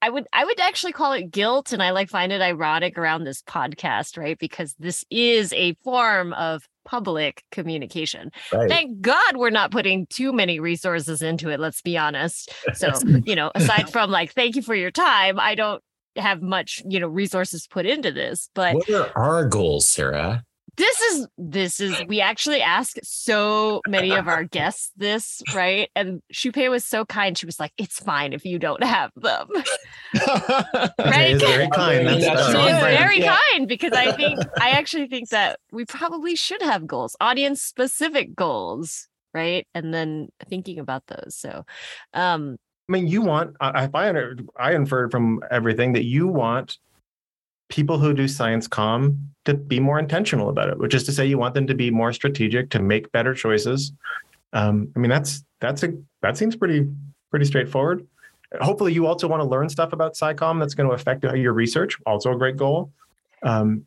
I 0.01 0.09
would 0.09 0.27
I 0.33 0.45
would 0.45 0.59
actually 0.59 0.93
call 0.93 1.13
it 1.13 1.31
guilt 1.31 1.73
and 1.73 1.81
I 1.81 1.91
like 1.91 2.09
find 2.09 2.31
it 2.31 2.41
ironic 2.41 2.97
around 2.97 3.23
this 3.23 3.41
podcast, 3.41 4.17
right? 4.17 4.37
Because 4.37 4.75
this 4.79 5.03
is 5.09 5.53
a 5.53 5.75
form 5.83 6.33
of 6.33 6.67
public 6.85 7.43
communication. 7.51 8.31
Right. 8.51 8.69
Thank 8.69 9.01
God 9.01 9.37
we're 9.37 9.49
not 9.49 9.71
putting 9.71 10.07
too 10.07 10.33
many 10.33 10.59
resources 10.59 11.21
into 11.21 11.49
it, 11.49 11.59
let's 11.59 11.81
be 11.81 11.97
honest. 11.97 12.53
So, 12.73 12.91
you 13.25 13.35
know, 13.35 13.51
aside 13.55 13.91
from 13.91 14.11
like 14.11 14.33
thank 14.33 14.55
you 14.55 14.61
for 14.61 14.75
your 14.75 14.91
time, 14.91 15.39
I 15.39 15.55
don't 15.55 15.81
have 16.15 16.41
much, 16.41 16.81
you 16.87 16.99
know, 16.99 17.07
resources 17.07 17.67
put 17.67 17.85
into 17.85 18.11
this, 18.11 18.49
but 18.53 18.75
What 18.75 18.89
are 18.89 19.11
our 19.17 19.45
goals, 19.45 19.87
Sara? 19.87 20.43
This 20.75 20.99
is 21.01 21.27
this 21.37 21.79
is 21.79 21.95
we 22.07 22.19
actually 22.21 22.61
ask 22.61 22.97
so 23.03 23.81
many 23.87 24.11
of 24.11 24.27
our 24.27 24.43
guests 24.43 24.91
this 24.97 25.41
right? 25.53 25.89
And 25.95 26.21
Shupei 26.33 26.69
was 26.69 26.83
so 26.83 27.05
kind. 27.05 27.37
She 27.37 27.45
was 27.45 27.59
like 27.59 27.73
it's 27.77 27.99
fine 27.99 28.33
if 28.33 28.45
you 28.45 28.59
don't 28.59 28.83
have 28.83 29.11
them. 29.15 29.47
Right? 30.99 31.31
Is 31.31 31.41
very 31.41 31.69
kind. 31.69 32.07
That's, 32.07 32.25
That's 32.25 32.47
that's 32.47 32.51
she 32.51 32.67
is 32.69 32.79
very 32.79 33.19
Yeah. 33.19 33.37
kind 33.51 33.67
because 33.67 33.93
i 33.93 34.11
think 34.13 34.39
i 34.59 34.71
actually 34.71 35.07
think 35.07 35.29
that 35.29 35.59
we 35.71 35.85
probably 35.85 36.35
should 36.35 36.61
have 36.61 36.87
goals 36.87 37.15
audience 37.21 37.61
specific 37.61 38.35
goals 38.35 39.07
right? 39.33 39.67
And 39.73 39.93
then 39.93 40.29
thinking 40.47 40.79
about 40.79 41.07
those 41.07 41.35
so 41.35 41.65
um 42.13 42.57
I 42.89 42.91
mean, 42.91 43.07
you 43.07 43.21
want, 43.21 43.55
I, 43.61 43.89
I, 43.93 44.33
I 44.57 44.73
inferred 44.75 45.09
from 45.09 45.41
everything 45.49 45.93
that 45.93 46.03
you 46.03 46.27
want 46.27 46.79
people 47.73 47.97
who 47.97 48.13
do 48.13 48.27
science 48.27 48.67
com 48.67 49.17
to 49.45 49.55
be 49.55 49.79
more 49.79 49.97
intentional 49.97 50.49
about 50.49 50.69
it, 50.69 50.77
which 50.77 50.93
is 50.93 51.03
to 51.03 51.11
say 51.11 51.25
you 51.25 51.39
want 51.39 51.55
them 51.55 51.65
to 51.65 51.73
be 51.73 51.89
more 51.89 52.13
strategic, 52.13 52.69
to 52.69 52.79
make 52.79 53.11
better 53.11 53.33
choices. 53.33 53.91
Um, 54.53 54.89
I 54.95 54.99
mean, 54.99 55.09
that's, 55.09 55.43
that's 55.59 55.81
a, 55.81 55.93
that 56.21 56.37
seems 56.37 56.55
pretty, 56.55 56.87
pretty 57.31 57.45
straightforward. 57.45 58.05
Hopefully 58.61 58.93
you 58.93 59.07
also 59.07 59.27
want 59.27 59.41
to 59.41 59.49
learn 59.49 59.69
stuff 59.69 59.91
about 59.91 60.13
SciComm 60.13 60.59
that's 60.59 60.75
going 60.75 60.87
to 60.87 60.93
affect 60.93 61.23
your 61.23 61.53
research. 61.53 61.97
Also 62.05 62.31
a 62.31 62.37
great 62.37 62.57
goal. 62.57 62.91
Um, 63.41 63.83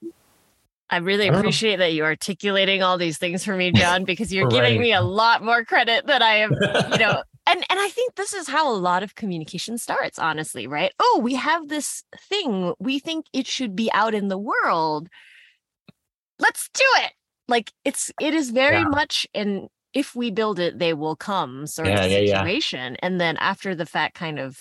I 0.90 0.96
really 0.96 1.22
I 1.22 1.26
don't 1.26 1.34
know. 1.34 1.38
appreciate 1.40 1.76
that 1.76 1.92
you're 1.92 2.06
articulating 2.06 2.82
all 2.82 2.98
these 2.98 3.18
things 3.18 3.44
for 3.44 3.56
me, 3.56 3.70
John, 3.70 4.04
because 4.04 4.32
you're 4.32 4.48
Right. 4.48 4.64
giving 4.64 4.80
me 4.80 4.92
a 4.94 5.00
lot 5.00 5.44
more 5.44 5.64
credit 5.64 6.08
than 6.08 6.22
I 6.22 6.38
am 6.38 6.50
you 6.90 6.98
know 6.98 7.22
and 7.46 7.64
and 7.70 7.78
i 7.80 7.88
think 7.88 8.14
this 8.14 8.32
is 8.32 8.48
how 8.48 8.70
a 8.70 8.76
lot 8.76 9.02
of 9.02 9.14
communication 9.14 9.78
starts 9.78 10.18
honestly 10.18 10.66
right? 10.66 10.92
Oh 11.00 11.20
we 11.22 11.34
have 11.34 11.68
this 11.68 12.04
thing. 12.28 12.74
We 12.78 12.98
think 12.98 13.26
it 13.32 13.46
should 13.46 13.74
be 13.76 13.90
out 13.92 14.14
in 14.14 14.28
the 14.28 14.38
world. 14.38 15.08
Let's 16.38 16.68
do 16.74 16.84
it. 16.98 17.12
Like 17.48 17.72
it's 17.84 18.10
it 18.20 18.34
is 18.34 18.50
very 18.50 18.80
Yeah. 18.80 18.88
much 18.88 19.26
an 19.34 19.68
if 19.94 20.14
we 20.14 20.30
build 20.30 20.58
it 20.58 20.78
they 20.78 20.92
will 20.92 21.16
come 21.16 21.66
sort 21.66 21.88
Yeah, 21.88 22.04
of 22.04 22.10
yeah, 22.10 22.18
yeah. 22.18 22.42
situation. 22.42 22.96
And 23.00 23.20
then 23.20 23.36
after 23.38 23.74
the 23.74 23.86
fact 23.86 24.14
kind 24.14 24.38
of 24.38 24.58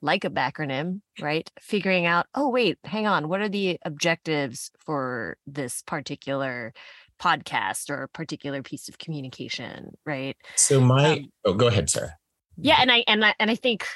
like 0.00 0.24
a 0.24 0.30
backronym 0.30 1.00
right? 1.20 1.50
Figuring 1.60 2.06
out 2.06 2.26
oh 2.34 2.48
wait 2.48 2.78
hang 2.84 3.06
on. 3.06 3.28
What 3.28 3.40
are 3.40 3.48
the 3.48 3.78
objectives 3.84 4.70
for 4.86 5.36
this 5.46 5.82
particular 5.82 6.72
podcast 7.20 7.90
or 7.90 8.08
particular 8.08 8.62
piece 8.62 8.88
of 8.88 8.98
communication? 8.98 9.96
Right? 10.06 10.36
So 10.56 10.80
my 10.80 11.18
Um, 11.18 11.32
oh, 11.44 11.54
go 11.54 11.66
ahead, 11.66 11.90
Sara. 11.90 12.16
Yeah, 12.60 12.78
and 12.80 12.90
I 12.90 13.04
and 13.06 13.24
I 13.24 13.34
and 13.38 13.50
I 13.50 13.54
think 13.54 13.86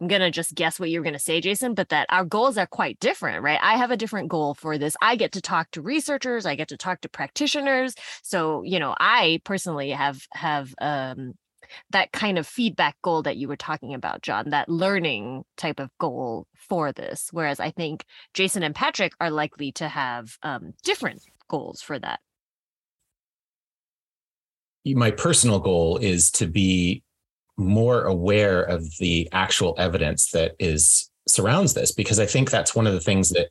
I'm 0.00 0.08
gonna 0.08 0.30
just 0.30 0.54
guess 0.54 0.78
what 0.80 0.90
you're 0.90 1.02
gonna 1.02 1.18
say, 1.18 1.40
Jason, 1.40 1.74
but 1.74 1.88
that 1.90 2.06
our 2.08 2.24
goals 2.24 2.56
are 2.56 2.66
quite 2.66 2.98
different, 3.00 3.42
right? 3.42 3.58
I 3.62 3.76
have 3.76 3.90
a 3.90 3.96
different 3.96 4.28
goal 4.28 4.54
for 4.54 4.78
this. 4.78 4.96
I 5.02 5.16
get 5.16 5.32
to 5.32 5.40
talk 5.40 5.70
to 5.72 5.82
researchers, 5.82 6.46
I 6.46 6.54
get 6.54 6.68
to 6.68 6.76
talk 6.76 7.00
to 7.02 7.08
practitioners. 7.08 7.94
So, 8.22 8.62
you 8.62 8.78
know, 8.78 8.94
I 8.98 9.40
personally 9.44 9.90
have 9.90 10.26
have 10.32 10.74
um 10.80 11.34
that 11.90 12.12
kind 12.12 12.38
of 12.38 12.46
feedback 12.46 12.96
goal 13.02 13.22
that 13.22 13.36
you 13.36 13.48
were 13.48 13.56
talking 13.56 13.94
about, 13.94 14.22
John, 14.22 14.50
that 14.50 14.68
learning 14.68 15.44
type 15.56 15.80
of 15.80 15.90
goal 15.98 16.46
for 16.56 16.92
this. 16.92 17.28
Whereas 17.32 17.60
I 17.60 17.70
think 17.70 18.04
Jason 18.34 18.62
and 18.62 18.74
Patrick 18.74 19.12
are 19.20 19.30
likely 19.30 19.72
to 19.72 19.88
have 19.88 20.36
um 20.42 20.74
different 20.84 21.22
goals 21.48 21.82
for 21.82 21.98
that. 21.98 22.20
my 24.84 25.12
personal 25.12 25.60
goal 25.60 25.98
is 25.98 26.30
to 26.32 26.46
be 26.46 27.04
more 27.62 28.02
aware 28.02 28.62
of 28.62 28.84
the 28.98 29.28
actual 29.32 29.74
evidence 29.78 30.30
that 30.30 30.54
is 30.58 31.10
surrounds 31.28 31.74
this 31.74 31.92
because 31.92 32.18
i 32.18 32.26
think 32.26 32.50
that's 32.50 32.74
one 32.74 32.86
of 32.86 32.92
the 32.92 33.00
things 33.00 33.30
that 33.30 33.48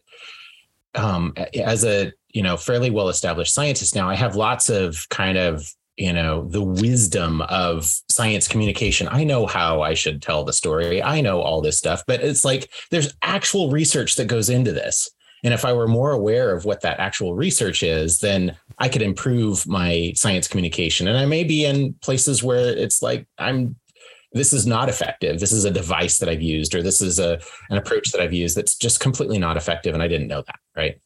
um 0.96 1.34
as 1.56 1.86
a 1.86 2.12
you 2.30 2.44
know 2.44 2.58
fairly 2.58 2.90
well 2.90 3.10
established 3.10 3.54
scientist 3.54 3.96
now 3.96 4.10
i 4.10 4.16
have 4.16 4.36
lots 4.36 4.70
of 4.70 5.08
kind 5.10 5.38
of 5.38 5.66
you 5.98 6.14
know 6.14 6.48
the 6.48 6.64
wisdom 6.64 7.42
of 7.44 7.86
science 8.10 8.48
communication. 8.48 9.08
I 9.12 9.24
know 9.24 9.46
how 9.46 9.82
i 9.82 9.94
should 9.94 10.22
tell 10.22 10.44
the 10.44 10.54
story. 10.54 11.04
I 11.04 11.22
know 11.22 11.42
all 11.42 11.62
this 11.62 11.78
stuff 11.78 12.04
but 12.08 12.22
it's 12.22 12.46
like 12.46 12.70
there's 12.90 13.14
actual 13.22 13.70
research 13.70 14.16
that 14.16 14.26
goes 14.26 14.50
into 14.50 14.72
this. 14.72 15.10
And 15.44 15.54
if 15.54 15.66
i 15.66 15.74
were 15.74 15.88
more 15.88 16.12
aware 16.12 16.56
of 16.56 16.66
what 16.66 16.82
that 16.82 17.00
actual 17.00 17.36
research 17.36 17.84
is 17.84 18.20
then 18.20 18.58
I 18.82 18.90
could 18.90 19.04
improve 19.04 19.68
my 19.68 20.12
science 20.16 20.48
communication. 20.48 21.08
And 21.08 21.16
I 21.16 21.26
may 21.26 21.44
be 21.44 21.66
in 21.66 21.94
places 22.02 22.42
where 22.42 22.76
it's 22.76 23.04
like, 23.04 23.28
I'm, 23.38 23.76
this 24.34 24.54
is 24.54 24.66
not 24.66 24.90
effective. 24.90 25.40
This 25.40 25.52
is 25.52 25.66
a 25.66 25.72
device 25.72 26.18
that 26.20 26.30
I've 26.30 26.42
used, 26.42 26.74
or 26.76 26.82
this 26.82 27.02
is 27.02 27.20
a, 27.20 27.40
an 27.70 27.78
approach 27.78 28.12
that 28.12 28.22
I've 28.22 28.34
used 28.34 28.56
that's 28.58 28.76
just 28.76 29.00
completely 29.00 29.38
not 29.38 29.58
effective. 29.58 29.94
And 29.94 30.02
I 30.02 30.08
didn't 30.08 30.28
know 30.28 30.42
that. 30.42 30.60
Right. 30.76 31.00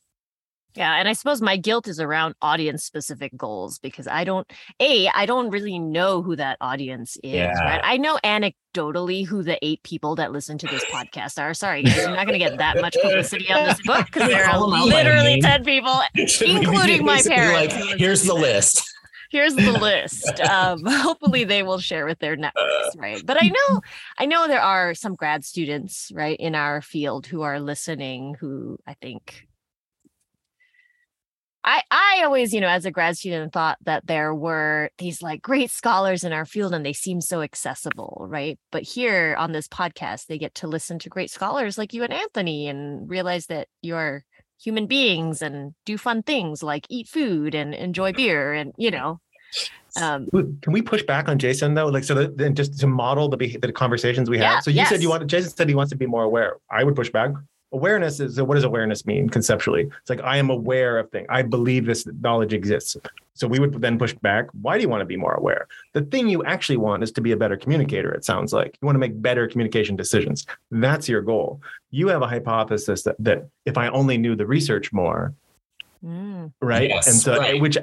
Yeah, 0.76 0.96
and 0.98 1.08
I 1.08 1.14
suppose 1.14 1.42
my 1.42 1.56
guilt 1.56 1.88
is 1.88 2.02
around 2.02 2.36
audience 2.42 2.84
specific 2.84 3.32
goals 3.38 3.80
because 3.80 4.10
I 4.10 4.26
don't 4.26 4.46
a 4.82 5.08
I 5.08 5.26
don't 5.26 5.50
really 5.50 5.80
know 5.80 6.22
who 6.22 6.36
that 6.36 6.58
audience 6.60 7.16
is, 7.24 7.34
Yeah. 7.34 7.58
right? 7.64 7.80
I 7.82 7.96
know 7.96 8.20
anecdotally 8.26 9.26
who 9.26 9.42
the 9.42 9.58
eight 9.66 9.82
people 9.84 10.16
that 10.16 10.34
listen 10.34 10.58
to 10.58 10.68
this 10.68 10.84
podcast 10.92 11.42
are. 11.42 11.54
Sorry, 11.54 11.82
guys, 11.84 11.96
you're 11.96 12.10
not 12.10 12.28
going 12.28 12.38
to 12.38 12.46
get 12.46 12.58
that 12.58 12.82
much 12.82 12.98
publicity 13.02 13.50
on 13.54 13.64
this 13.70 13.82
book 13.84 14.06
because 14.08 14.28
there 14.30 14.44
are 14.44 14.52
call 14.52 14.74
'em 14.74 14.82
out 14.82 14.90
by 14.90 14.96
literally 14.98 15.40
ten 15.40 15.64
people. 15.64 15.98
Should 16.28 16.48
we 16.50 16.60
be 16.60 16.66
Including 16.66 17.06
my 17.06 17.22
parents 17.22 17.74
Like, 17.74 17.98
here's 17.98 18.24
the 18.24 18.34
list. 18.36 18.84
Here's 19.32 19.56
the 19.56 19.72
list. 19.82 20.40
Um, 20.42 20.84
hopefully 20.88 21.44
they 21.44 21.64
will 21.64 21.80
share 21.80 22.06
with 22.06 22.20
their 22.20 22.36
networks, 22.36 22.96
right? 22.98 23.26
But 23.26 23.42
I 23.42 23.48
know, 23.48 23.82
I 24.18 24.26
know 24.26 24.48
there 24.48 24.62
are 24.62 24.94
some 24.94 25.16
grad 25.16 25.46
students, 25.46 26.12
right, 26.14 26.38
in 26.40 26.56
our 26.56 26.82
field 26.82 27.28
who 27.28 27.42
are 27.42 27.60
listening 27.60 28.36
who 28.40 28.78
I 28.88 28.94
think 28.96 29.48
I 31.66 31.82
I 31.90 32.22
always, 32.24 32.54
you 32.54 32.62
know, 32.62 32.68
as 32.68 32.86
a 32.86 32.92
grad 32.92 33.18
student 33.18 33.52
thought 33.52 33.80
that 33.86 34.06
there 34.06 34.34
were 34.36 34.92
these 35.00 35.22
like 35.24 35.42
great 35.42 35.72
scholars 35.72 36.24
in 36.24 36.32
our 36.32 36.46
field 36.46 36.74
and 36.74 36.86
they 36.86 36.94
seem 36.94 37.22
so 37.22 37.42
accessible, 37.42 38.28
right? 38.30 38.60
But 38.72 38.84
here 38.84 39.36
on 39.38 39.52
this 39.52 39.68
podcast, 39.68 40.28
they 40.28 40.38
get 40.38 40.54
to 40.56 40.68
listen 40.68 41.00
to 41.00 41.10
great 41.10 41.32
scholars 41.32 41.78
like 41.78 41.92
you 41.94 42.04
and 42.04 42.14
Anthony 42.14 42.68
and 42.68 43.10
realize 43.10 43.48
that 43.48 43.68
you're 43.82 44.24
human 44.62 44.88
beings 44.88 45.42
and 45.42 45.74
do 45.86 45.98
fun 45.98 46.24
things 46.24 46.64
like 46.64 46.86
eat 46.90 47.08
food 47.08 47.54
and 47.56 47.74
enjoy 47.74 48.14
beer 48.14 48.54
and 48.54 48.74
you 48.78 48.92
know 48.92 49.20
um, 50.02 50.28
Can 50.62 50.74
we 50.74 50.82
push 50.82 51.04
back 51.04 51.30
on 51.30 51.40
Jason 51.40 51.74
though? 51.74 51.88
Like, 51.88 52.04
so 52.04 52.14
that, 52.16 52.38
then 52.38 52.56
just 52.56 52.78
to 52.80 52.88
model 52.88 53.30
the 53.30 53.58
the 53.62 53.72
conversations 53.72 54.30
we 54.30 54.38
Yeah, 54.38 54.56
have. 54.56 54.64
So 54.64 54.72
you 54.72 54.86
said 54.86 55.02
you 55.02 55.10
yes. 55.10 55.20
want 55.20 55.28
Jason 55.28 55.52
said 55.52 55.70
he 55.70 55.76
wants 55.76 55.92
to 55.92 55.98
be 55.98 56.06
more 56.06 56.24
aware. 56.24 56.58
I 56.70 56.84
would 56.84 56.96
push 56.96 57.10
back. 57.10 57.32
Awareness 57.72 58.20
is 58.20 58.42
what 58.42 58.56
does 58.56 58.64
awareness 58.64 59.06
mean 59.06 59.30
conceptually? 59.30 59.90
It's 60.02 60.10
like 60.10 60.22
I 60.22 60.38
am 60.38 60.50
aware 60.50 60.98
of 60.98 61.10
things. 61.12 61.28
I 61.30 61.42
believe 61.42 61.86
this 61.86 62.08
knowledge 62.22 62.54
exists. 62.54 62.96
So 63.34 63.48
we 63.48 63.60
would 63.60 63.82
then 63.82 63.98
push 64.00 64.14
back. 64.14 64.48
Why 64.62 64.78
do 64.78 64.82
you 64.82 64.88
want 64.88 65.02
to 65.02 65.06
be 65.06 65.18
more 65.18 65.34
aware? 65.34 65.68
The 65.92 66.02
thing 66.02 66.30
you 66.30 66.44
actually 66.46 66.78
want 66.78 67.04
is 67.04 67.12
to 67.14 67.22
be 67.22 67.34
a 67.34 67.38
better 67.38 67.58
communicator. 67.58 68.14
It 68.14 68.24
sounds 68.24 68.54
like 68.54 68.78
you 68.82 68.86
want 68.86 68.96
to 68.96 69.00
make 69.00 69.22
better 69.22 69.46
communication 69.48 69.98
decisions. 69.98 70.48
That's 70.72 71.10
your 71.10 71.22
goal. 71.22 71.62
You 71.92 72.08
have 72.08 72.22
a 72.22 72.28
hypothesis 72.28 73.04
that 73.04 73.18
that 73.20 73.50
if 73.66 73.78
I 73.78 73.90
only 73.90 74.18
knew 74.18 74.36
the 74.36 74.46
research 74.46 74.94
more, 74.94 75.34
mm, 76.04 76.54
right? 76.62 76.90
Yes, 76.90 77.08
and 77.08 77.16
so 77.18 77.38
right. 77.38 77.60
which 77.60 77.78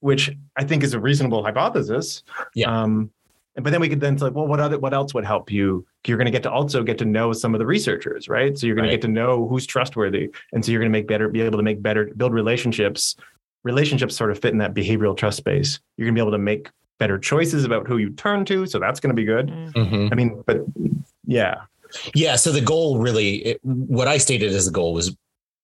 which 0.00 0.30
I 0.56 0.64
think 0.64 0.82
is 0.82 0.94
a 0.94 1.00
reasonable 1.00 1.42
hypothesis. 1.42 2.22
Yeah. 2.54 2.82
Um, 2.82 3.10
but 3.56 3.70
then 3.70 3.80
we 3.80 3.88
could 3.88 4.00
then 4.00 4.18
say, 4.18 4.28
well, 4.30 4.46
what 4.46 4.60
other 4.60 4.78
what 4.78 4.92
else 4.92 5.14
would 5.14 5.24
help 5.24 5.50
you? 5.50 5.86
You're 6.06 6.16
going 6.18 6.26
to 6.26 6.30
get 6.32 6.42
to 6.44 6.50
also 6.50 6.82
get 6.82 6.98
to 6.98 7.04
know 7.04 7.32
some 7.32 7.54
of 7.54 7.58
the 7.60 7.66
researchers, 7.66 8.28
right? 8.28 8.56
So 8.58 8.66
you're 8.66 8.74
going 8.76 8.84
Right. 8.86 8.90
to 8.92 8.96
get 8.96 9.02
to 9.02 9.08
know 9.12 9.46
who's 9.48 9.66
trustworthy, 9.66 10.30
and 10.52 10.64
so 10.64 10.72
you're 10.72 10.80
going 10.80 10.90
to 10.92 10.98
make 10.98 11.06
better, 11.06 11.28
be 11.28 11.40
able 11.42 11.58
to 11.58 11.62
make 11.64 11.80
better, 11.82 12.10
build 12.16 12.32
relationships. 12.32 13.16
Relationships 13.62 14.14
sort 14.16 14.30
of 14.30 14.38
fit 14.38 14.52
in 14.52 14.58
that 14.58 14.74
behavioral 14.74 15.16
trust 15.16 15.38
space. 15.38 15.80
You're 15.96 16.06
going 16.06 16.14
to 16.14 16.18
be 16.18 16.22
able 16.22 16.32
to 16.32 16.38
make 16.38 16.68
better 16.98 17.18
choices 17.18 17.64
about 17.64 17.86
who 17.88 17.96
you 17.96 18.10
turn 18.10 18.44
to, 18.46 18.66
so 18.66 18.78
that's 18.78 19.00
going 19.00 19.08
to 19.10 19.14
be 19.14 19.24
good. 19.24 19.46
mm. 19.48 19.72
Mhm. 19.72 20.12
I 20.12 20.14
mean, 20.14 20.42
but 20.46 20.58
yeah, 21.26 21.62
Yeah. 22.14 22.36
So 22.36 22.52
the 22.52 22.60
goal 22.60 22.98
really, 22.98 23.36
it, 23.36 23.60
what 23.62 24.06
I 24.08 24.18
stated 24.18 24.52
as 24.52 24.66
a 24.68 24.70
goal 24.70 24.92
was 24.94 25.16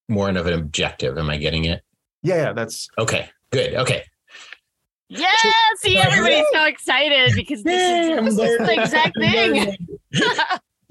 more 0.08 0.28
of 0.30 0.46
an 0.46 0.54
objective. 0.54 1.18
Am 1.18 1.28
I 1.28 1.36
getting 1.36 1.64
it? 1.66 1.82
yeah, 2.22 2.36
yeah. 2.36 2.52
That's 2.52 2.88
Okay. 2.98 3.28
Good. 3.50 3.74
Okay. 3.74 4.04
Yeah, 5.10 5.26
see, 5.78 5.98
everybody's 5.98 6.46
so 6.52 6.64
excited 6.64 7.32
because 7.34 7.62
this 7.64 8.08
is, 8.10 8.36
this 8.36 8.50
is 8.50 8.58
the 8.58 8.80
exact 8.82 9.18
thing. 9.18 9.76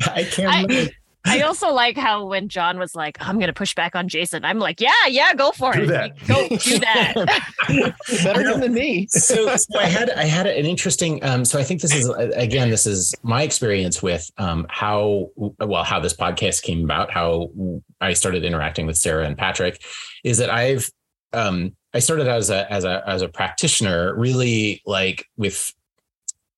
I 0.01 0.23
can't. 0.23 0.71
I- 0.71 0.89
I 1.25 1.41
also 1.41 1.71
like 1.73 1.97
how 1.97 2.25
when 2.25 2.47
John 2.47 2.79
was 2.79 2.95
like, 2.95 3.17
I'm 3.19 3.37
gonna 3.39 3.53
push 3.53 3.75
back 3.75 3.93
on 3.93 4.07
Jason, 4.07 4.45
I'm 4.45 4.57
like, 4.57 4.79
yeah, 4.79 5.05
yeah, 5.09 5.33
go 5.35 5.51
for 5.51 5.73
Do 5.73 5.83
it. 5.83 5.87
that. 5.87 6.17
Go 6.27 6.47
do 6.47 6.79
that. 6.79 7.93
Better 8.23 8.57
than 8.57 8.73
me. 8.73 9.05
so, 9.09 9.53
so 9.57 9.77
I 9.79 9.83
had 9.85 10.09
I 10.11 10.23
had 10.23 10.47
an 10.47 10.65
interesting. 10.65 11.23
Um, 11.23 11.43
so 11.43 11.59
I 11.59 11.63
think 11.63 11.81
this 11.81 11.93
is 11.93 12.09
uh, 12.09 12.31
again 12.35 12.69
this 12.69 12.87
is 12.87 13.13
my 13.21 13.43
experience 13.43 14.01
with 14.01 14.31
um, 14.37 14.65
how 14.69 15.29
well 15.35 15.83
how 15.83 15.99
this 15.99 16.13
podcast 16.15 16.63
came 16.63 16.85
about. 16.85 17.11
How 17.11 17.49
I 17.99 18.13
started 18.13 18.45
interacting 18.45 18.87
with 18.87 18.97
Sara 18.97 19.25
and 19.25 19.37
Patrick 19.37 19.83
is 20.23 20.37
that 20.37 20.49
I've 20.49 20.89
um, 21.33 21.75
I 21.93 21.99
started 21.99 22.27
as 22.27 22.49
a 22.49 22.71
as 22.71 22.83
a 22.83 23.03
as 23.07 23.21
a 23.21 23.27
practitioner, 23.29 24.15
really 24.15 24.81
like 24.85 25.25
with 25.37 25.73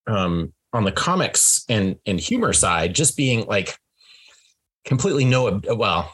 um, 0.07 0.53
on 0.74 0.84
the 0.84 0.91
comics 0.91 1.65
and 1.69 1.97
and 2.05 2.19
humor 2.19 2.53
side, 2.53 2.95
just 2.95 3.17
being 3.17 3.45
like 3.45 3.78
completely 4.86 5.26
no 5.26 5.61
well 5.76 6.13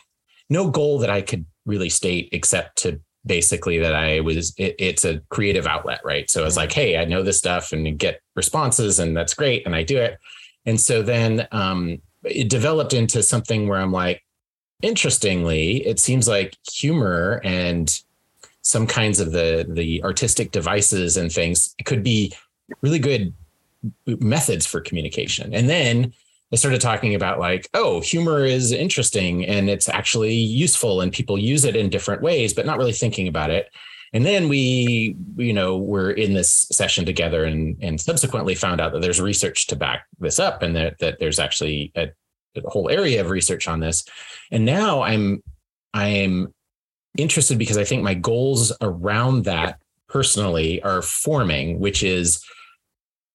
no 0.49 0.69
goal 0.69 0.99
that 0.99 1.09
I 1.09 1.21
could 1.21 1.45
really 1.65 1.89
state 1.89 2.29
except 2.31 2.77
to 2.79 2.99
basically 3.25 3.77
that 3.79 3.93
I 3.93 4.21
was 4.21 4.53
it, 4.57 4.75
it's 4.79 5.03
a 5.03 5.19
creative 5.29 5.67
outlet, 5.67 6.01
right? 6.03 6.29
So 6.29 6.45
it's 6.45 6.57
like, 6.57 6.71
hey, 6.71 6.97
I 6.97 7.05
know 7.05 7.23
this 7.23 7.37
stuff 7.37 7.71
and 7.73 7.97
get 7.97 8.21
responses 8.35 8.99
and 8.99 9.15
that's 9.15 9.33
great 9.33 9.65
and 9.65 9.75
I 9.75 9.83
do 9.83 9.97
it. 9.97 10.17
And 10.65 10.79
so 10.79 11.01
then 11.01 11.47
um 11.51 12.01
it 12.23 12.49
developed 12.49 12.93
into 12.93 13.21
something 13.23 13.67
where 13.67 13.79
I'm 13.79 13.91
like, 13.91 14.23
interestingly, 14.81 15.85
it 15.85 15.99
seems 15.99 16.27
like 16.27 16.55
humor 16.71 17.41
and 17.43 18.01
some 18.67 18.85
kinds 18.85 19.21
of 19.21 19.31
the 19.31 19.65
the 19.69 20.03
artistic 20.03 20.51
devices 20.51 21.15
and 21.15 21.31
things 21.31 21.73
could 21.85 22.03
be 22.03 22.33
really 22.81 22.99
good 22.99 23.33
methods 24.05 24.65
for 24.65 24.81
communication. 24.81 25.53
And 25.53 25.69
then 25.69 26.13
I 26.51 26.57
started 26.57 26.81
talking 26.81 27.15
about 27.15 27.39
like, 27.39 27.69
oh, 27.73 28.01
humor 28.01 28.43
is 28.43 28.73
interesting 28.73 29.45
and 29.45 29.69
it's 29.69 29.87
actually 29.87 30.33
useful 30.33 30.99
and 30.99 31.13
people 31.13 31.37
use 31.37 31.63
it 31.63 31.77
in 31.77 31.89
different 31.89 32.21
ways, 32.21 32.53
but 32.53 32.65
not 32.65 32.77
really 32.77 32.91
thinking 32.91 33.29
about 33.29 33.51
it. 33.51 33.69
And 34.11 34.25
then 34.25 34.49
we, 34.49 35.15
you 35.37 35.53
know, 35.53 35.77
were 35.77 36.11
in 36.11 36.33
this 36.33 36.67
session 36.69 37.05
together 37.05 37.45
and 37.45 37.77
and 37.81 38.01
subsequently 38.01 38.55
found 38.55 38.81
out 38.81 38.91
that 38.91 39.01
there's 39.01 39.21
research 39.21 39.67
to 39.67 39.77
back 39.77 40.07
this 40.19 40.39
up 40.39 40.61
and 40.61 40.75
that 40.75 40.99
that 40.99 41.19
there's 41.19 41.39
actually 41.39 41.93
a, 41.95 42.09
a 42.55 42.69
whole 42.69 42.89
area 42.89 43.21
of 43.21 43.29
research 43.29 43.69
on 43.69 43.79
this. 43.79 44.03
And 44.51 44.65
now 44.65 45.03
I'm 45.03 45.41
I'm 45.93 46.53
interested 47.17 47.57
because 47.57 47.77
I 47.77 47.83
think 47.83 48.03
my 48.03 48.13
goals 48.13 48.71
around 48.81 49.45
that 49.45 49.79
personally 50.07 50.81
are 50.83 51.01
forming, 51.01 51.79
which 51.79 52.03
is 52.03 52.43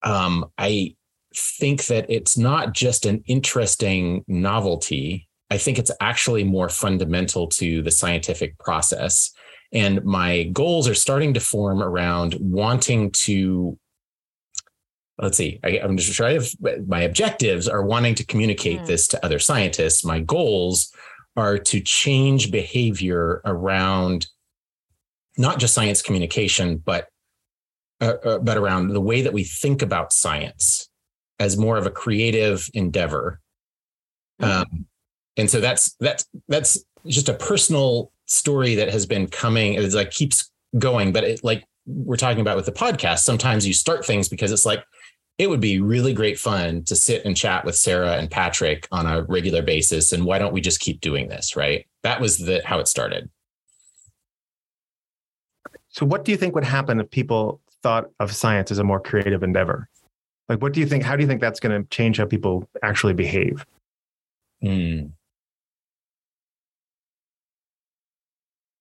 um 0.03 0.47
I 0.59 0.97
think 1.35 1.87
that 1.87 2.07
it's 2.11 2.37
not 2.37 2.73
just 2.73 3.07
an 3.07 3.23
interesting 3.27 4.25
novelty. 4.29 5.29
I 5.51 5.59
think 5.59 5.79
it's 5.79 5.91
actually 6.01 6.45
more 6.45 6.69
fundamental 6.69 7.47
to 7.49 7.83
the 7.83 7.91
scientific 7.91 8.59
process. 8.59 9.31
And 9.73 10.05
my 10.05 10.45
goals 10.45 10.89
are 10.89 10.95
starting 10.95 11.33
to 11.35 11.41
form 11.41 11.83
around 11.83 12.37
wanting 12.41 13.11
to, 13.13 13.79
let's 15.19 15.39
see, 15.39 15.61
I, 15.65 15.81
I'm 15.83 15.97
just 15.97 16.13
trying 16.15 16.41
to, 16.41 16.85
my 16.87 17.03
objectives 17.03 17.69
are 17.69 17.83
wanting 17.83 18.15
to 18.17 18.27
communicate 18.27 18.81
Hmm. 18.81 18.87
this 18.87 19.09
to 19.09 19.25
other 19.25 19.39
scientists. 19.39 20.05
My 20.05 20.21
goals 20.21 20.93
are 21.37 21.59
to 21.59 21.81
change 21.81 22.51
behavior 22.51 23.41
around 23.45 24.27
not 25.39 25.59
just 25.59 25.75
science 25.75 26.03
communication, 26.03 26.77
but 26.77 27.09
uh, 28.01 28.15
uh, 28.25 28.39
but 28.39 28.57
around 28.57 28.89
the 28.89 29.01
way 29.01 29.23
that 29.23 29.33
we 29.33 29.45
think 29.45 29.81
about 29.81 30.13
science 30.13 30.89
as 31.39 31.57
more 31.57 31.77
of 31.77 31.87
a 31.87 31.91
creative 31.91 32.69
endeavor. 32.75 33.41
Um, 34.41 34.87
and 35.37 35.49
so 35.49 35.61
that's 35.61 35.95
that's 36.01 36.27
that's 36.49 36.85
just 37.07 37.29
a 37.29 37.35
personal 37.35 38.13
story 38.27 38.75
that 38.75 38.91
has 38.91 39.07
been 39.07 39.27
coming. 39.27 39.75
It's 39.75 39.95
like 39.95 40.11
keeps 40.11 40.51
going, 40.79 41.13
but 41.13 41.25
it 41.25 41.45
like 41.45 41.65
we're 41.87 42.17
talking 42.17 42.41
about 42.41 42.57
with 42.57 42.67
the 42.67 42.73
podcast. 42.73 43.21
Sometimes 43.21 43.67
you 43.67 43.73
start 43.73 44.05
things 44.05 44.29
because 44.29 44.53
it's 44.53 44.67
like 44.67 44.85
it 45.39 45.49
would 45.49 45.61
be 45.61 45.81
really 45.81 46.13
great 46.13 46.39
fun 46.39 46.85
to 46.85 46.95
sit 46.95 47.25
and 47.25 47.37
chat 47.37 47.65
with 47.65 47.75
Sara 47.77 48.13
and 48.13 48.31
Patrick 48.31 48.87
on 48.93 49.07
a 49.07 49.23
regular 49.23 49.63
basis. 49.63 50.13
And 50.13 50.25
why 50.25 50.39
don't 50.39 50.53
we 50.53 50.61
just 50.61 50.81
keep 50.81 51.01
doing 51.01 51.29
this? 51.29 51.57
Right. 51.57 51.87
That 52.03 52.21
was 52.21 52.39
the 52.39 52.63
how 52.65 52.79
it 52.79 52.89
started. 52.89 53.31
So, 55.89 56.07
what 56.07 56.25
do 56.25 56.33
you 56.33 56.39
think 56.39 56.55
would 56.55 56.65
happen 56.65 57.01
if 57.01 57.11
people 57.11 57.61
thought 57.83 58.11
of 58.21 58.33
science 58.33 58.71
as 58.71 58.79
a 58.79 58.85
more 58.85 59.01
creative 59.01 59.43
endeavor? 59.43 59.89
Like, 60.49 60.61
what 60.61 60.73
do 60.73 60.81
you 60.81 60.87
think? 60.87 61.03
How 61.03 61.17
do 61.17 61.23
you 61.23 61.29
think 61.29 61.41
that's 61.41 61.61
going 61.61 61.83
to 61.83 61.89
change 61.89 62.19
how 62.19 62.27
people 62.27 62.69
actually 62.83 63.15
behave? 63.15 63.65
Hmm. 64.63 65.07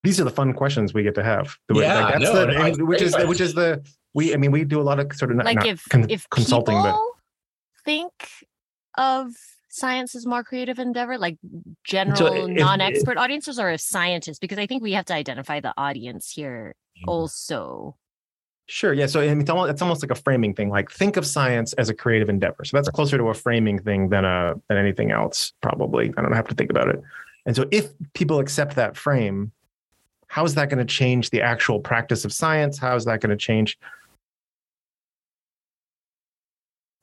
These 0.04 0.20
are 0.20 0.24
the 0.24 0.32
fun 0.32 0.54
questions 0.54 0.94
we 0.94 1.04
get 1.04 1.16
to 1.16 1.24
have. 1.24 1.56
Yeah, 1.72 2.12
that's 2.12 2.24
no, 2.24 2.46
the, 2.46 2.46
no, 2.48 2.86
which 2.86 3.02
is 3.02 3.14
the, 3.14 3.28
which 3.28 3.42
is 3.42 3.54
the 3.54 3.86
we. 4.14 4.34
I 4.34 4.38
mean, 4.38 4.52
we 4.52 4.64
do 4.64 4.80
a 4.80 4.84
lot 4.84 5.00
of 5.00 5.14
sort 5.14 5.32
of 5.32 5.38
not, 5.38 5.46
like 5.46 5.58
not 5.58 5.68
if 5.68 5.84
con- 5.90 6.10
if 6.10 6.30
consulting, 6.30 6.76
people 6.76 6.92
but 6.92 7.84
think 7.86 8.12
of 8.98 9.32
science 9.70 10.16
as 10.16 10.26
more 10.26 10.44
creative 10.44 10.80
endeavor, 10.80 11.18
like 11.18 11.38
general 11.84 12.50
if- 12.50 12.58
non-expert 12.58 13.18
audiences, 13.18 13.58
or 13.60 13.72
if 13.72 13.82
scientists, 13.82 14.40
because 14.40 14.58
I 14.58 14.68
think 14.68 14.84
we 14.84 14.94
have 14.94 15.06
to 15.06 15.14
identify 15.14 15.60
the 15.60 15.74
audience 15.78 16.30
here 16.30 16.76
also. 17.08 17.96
Sure. 18.68 18.94
Yeah. 18.94 19.08
So 19.08 19.20
I 19.20 19.28
mean, 19.28 19.42
it's 19.42 19.50
almost, 19.50 19.72
it's 19.72 19.82
almost 19.82 20.02
like 20.02 20.12
a 20.12 20.22
framing 20.22 20.54
thing. 20.54 20.70
Like 20.70 20.90
think 20.90 21.18
of 21.18 21.26
science 21.26 21.74
as 21.74 21.90
a 21.90 21.94
creative 21.94 22.30
endeavor. 22.30 22.64
So 22.64 22.78
that's 22.78 22.88
closer 22.90 23.18
to 23.18 23.26
a 23.26 23.34
framing 23.34 23.80
thing 23.80 24.10
than 24.10 24.24
a 24.24 24.54
than 24.70 24.78
anything 24.78 25.12
else. 25.12 25.52
Probably. 25.62 26.14
I 26.18 26.22
don't 26.22 26.32
have 26.32 26.48
to 26.48 26.56
think 26.56 26.70
about 26.70 26.88
it. 26.88 27.02
And 27.46 27.56
so 27.56 27.66
if 27.72 27.90
people 28.14 28.40
accept 28.40 28.76
that 28.76 28.96
frame, 28.96 29.52
how 30.28 30.46
is 30.46 30.56
that 30.56 30.70
going 30.70 30.80
to 30.80 30.86
change 30.86 31.32
the 31.32 31.42
actual 31.42 31.82
practice 31.82 32.24
of 32.24 32.32
science? 32.32 32.78
How 32.78 32.96
is 32.96 33.04
that 33.06 33.20
going 33.20 33.32
to 33.32 33.36
change? 33.36 33.78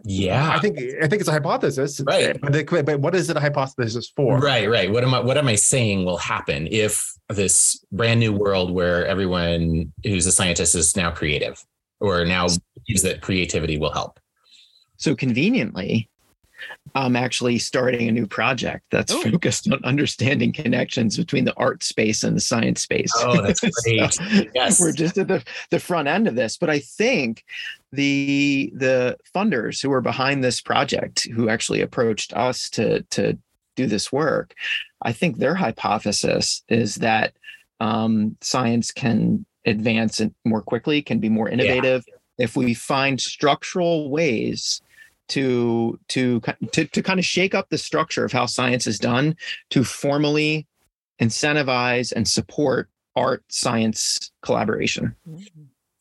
Yeah. 0.04 0.50
I 0.54 0.60
think 0.60 0.78
I 0.78 1.08
think 1.08 1.20
it's 1.20 1.28
a 1.28 1.32
hypothesis. 1.32 2.00
Right. 2.06 2.40
But, 2.40 2.52
the- 2.52 2.82
but 2.84 3.00
what 3.00 3.14
is 3.14 3.30
it 3.30 3.36
a 3.36 3.40
hypothesis 3.40 4.12
for? 4.14 4.38
Right, 4.38 4.68
right. 4.70 4.90
What 4.92 5.02
am 5.04 5.12
I 5.14 5.20
what 5.20 5.36
am 5.36 5.48
I 5.48 5.56
saying 5.56 6.04
will 6.04 6.18
happen 6.18 6.68
if 6.70 7.14
this 7.28 7.84
brand 7.92 8.20
new 8.20 8.32
world 8.32 8.70
where 8.70 9.06
everyone 9.06 9.92
who's 10.04 10.26
a 10.26 10.32
scientist 10.32 10.74
is 10.74 10.96
now 10.96 11.10
creative? 11.10 11.64
or 12.00 12.24
now 12.24 12.46
believes 12.86 13.02
that 13.02 13.20
creativity 13.22 13.76
will 13.76 13.90
help. 13.90 14.20
So 14.98 15.16
conveniently, 15.16 16.08
I'm 16.94 17.16
actually 17.16 17.58
starting 17.58 18.08
a 18.08 18.12
new 18.12 18.26
project 18.26 18.84
that's 18.92 19.12
Ooh. 19.12 19.22
focused 19.22 19.70
on 19.72 19.80
understanding 19.84 20.52
connections 20.52 21.16
between 21.16 21.44
the 21.44 21.54
art 21.56 21.82
space 21.82 22.22
and 22.22 22.36
the 22.36 22.40
science 22.40 22.82
space. 22.82 23.10
Oh, 23.16 23.42
that's 23.42 23.60
great. 23.84 24.12
So 24.12 24.22
Yes. 24.54 24.80
We're 24.80 24.92
just 24.92 25.18
at 25.18 25.28
the, 25.28 25.42
the 25.70 25.80
front 25.80 26.06
end 26.08 26.28
of 26.28 26.36
this. 26.36 26.56
But 26.56 26.70
I 26.70 26.78
think 26.78 27.42
the 27.92 28.72
the 28.74 29.16
funders 29.34 29.82
who 29.82 29.92
are 29.92 30.00
behind 30.00 30.44
this 30.44 30.60
project, 30.60 31.26
who 31.34 31.48
actually 31.48 31.80
approached 31.80 32.32
us 32.34 32.68
to 32.70 33.02
to 33.10 33.38
do 33.76 33.86
this 33.86 34.12
work, 34.12 34.54
I 35.02 35.12
think 35.12 35.38
their 35.38 35.54
hypothesis 35.54 36.62
is 36.68 36.96
that 36.96 37.34
um, 37.80 38.36
science 38.40 38.90
can 38.90 39.46
advance 39.64 40.20
more 40.44 40.62
quickly, 40.62 41.00
can 41.02 41.18
be 41.18 41.28
more 41.28 41.48
innovative 41.48 42.04
if 42.38 42.56
we 42.56 42.74
find 42.74 43.20
structural 43.20 44.10
ways 44.10 44.80
to 45.28 45.98
to 46.08 46.40
to 46.72 46.84
to 46.86 47.02
kind 47.02 47.18
of 47.18 47.24
shake 47.24 47.54
up 47.54 47.68
the 47.68 47.78
structure 47.78 48.24
of 48.24 48.32
how 48.32 48.46
science 48.46 48.86
is 48.86 48.98
done 48.98 49.36
to 49.70 49.84
formally 49.84 50.66
incentivize 51.20 52.12
and 52.12 52.26
support 52.26 52.88
art 53.16 53.42
science 53.48 54.30
collaboration. 54.42 55.14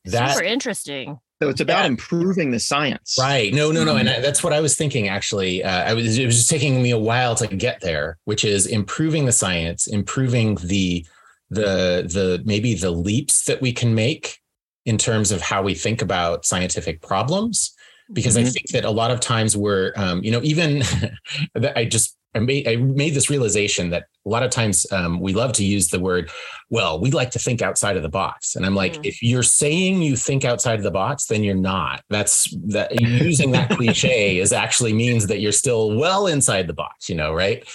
That- 0.05 0.35
Super 0.35 0.45
interesting. 0.45 1.19
So 1.41 1.49
it's 1.49 1.61
about 1.61 1.81
Yeah. 1.83 1.87
improving 1.87 2.51
the 2.51 2.59
science. 2.59 3.15
Right. 3.19 3.53
No, 3.53 3.71
no, 3.71 3.83
no. 3.83 3.91
Mm-hmm. 3.91 3.99
And 3.99 4.09
I- 4.09 4.19
that's 4.21 4.43
what 4.43 4.53
I 4.53 4.59
was 4.59 4.75
thinking, 4.75 5.07
actually. 5.07 5.63
Uh, 5.63 5.83
I 5.83 5.93
was, 5.93 6.17
it 6.17 6.25
was 6.25 6.35
just 6.37 6.49
taking 6.49 6.81
me 6.81 6.91
a 6.91 6.97
while 6.97 7.35
to 7.35 7.47
get 7.47 7.79
there, 7.81 8.17
which 8.25 8.43
is 8.43 8.65
improving 8.65 9.25
the 9.25 9.31
science, 9.31 9.85
improving 9.87 10.55
the, 10.55 11.05
the, 11.49 12.03
the, 12.11 12.41
maybe 12.45 12.73
the 12.73 12.91
leaps 12.91 13.45
that 13.45 13.61
we 13.61 13.71
can 13.71 13.93
make 13.93 14.39
in 14.85 14.97
terms 14.97 15.31
of 15.31 15.41
how 15.41 15.61
we 15.61 15.75
think 15.75 16.01
about 16.01 16.45
scientific 16.45 17.01
problems. 17.01 17.73
Because 18.13 18.37
I 18.37 18.43
Mhm. 18.43 18.53
think 18.53 18.67
that 18.69 18.85
a 18.85 18.91
lot 18.91 19.11
of 19.11 19.19
times 19.19 19.55
we're, 19.57 19.91
um, 19.95 20.23
you 20.23 20.31
know, 20.31 20.41
even 20.43 20.79
that 21.55 21.77
I 21.77 21.85
just, 21.85 22.15
I 22.35 22.39
made, 22.39 22.67
I 22.67 22.75
made 22.75 23.13
this 23.15 23.29
realization 23.29 23.89
that 23.89 24.05
a 24.25 24.29
lot 24.29 24.43
of 24.43 24.51
times 24.51 24.85
um, 24.91 25.19
we 25.19 25.33
love 25.33 25.53
to 25.53 25.65
use 25.65 25.87
the 25.87 25.99
word, 25.99 26.29
well, 26.69 26.99
we 26.99 27.09
like 27.09 27.31
to 27.31 27.39
think 27.39 27.61
outside 27.61 27.97
of 27.97 28.03
the 28.03 28.09
box. 28.09 28.55
And 28.55 28.65
I'm 28.65 28.75
like, 28.75 28.93
Mm. 28.93 28.99
if 29.03 29.23
you're 29.23 29.43
saying 29.43 30.03
you 30.03 30.15
think 30.15 30.45
outside 30.45 30.75
of 30.75 30.83
the 30.83 30.91
box, 30.91 31.25
then 31.25 31.43
you're 31.43 31.55
not. 31.55 32.03
That's 32.09 32.53
that 32.67 32.93
using 32.99 33.51
that 33.51 33.71
cliche 33.71 34.37
is 34.43 34.53
actually 34.53 34.93
means 34.93 35.27
that 35.27 35.39
you're 35.39 35.51
still 35.51 35.95
well 35.97 36.27
inside 36.27 36.67
the 36.67 36.73
box, 36.73 37.09
you 37.09 37.15
know, 37.15 37.33
right? 37.33 37.67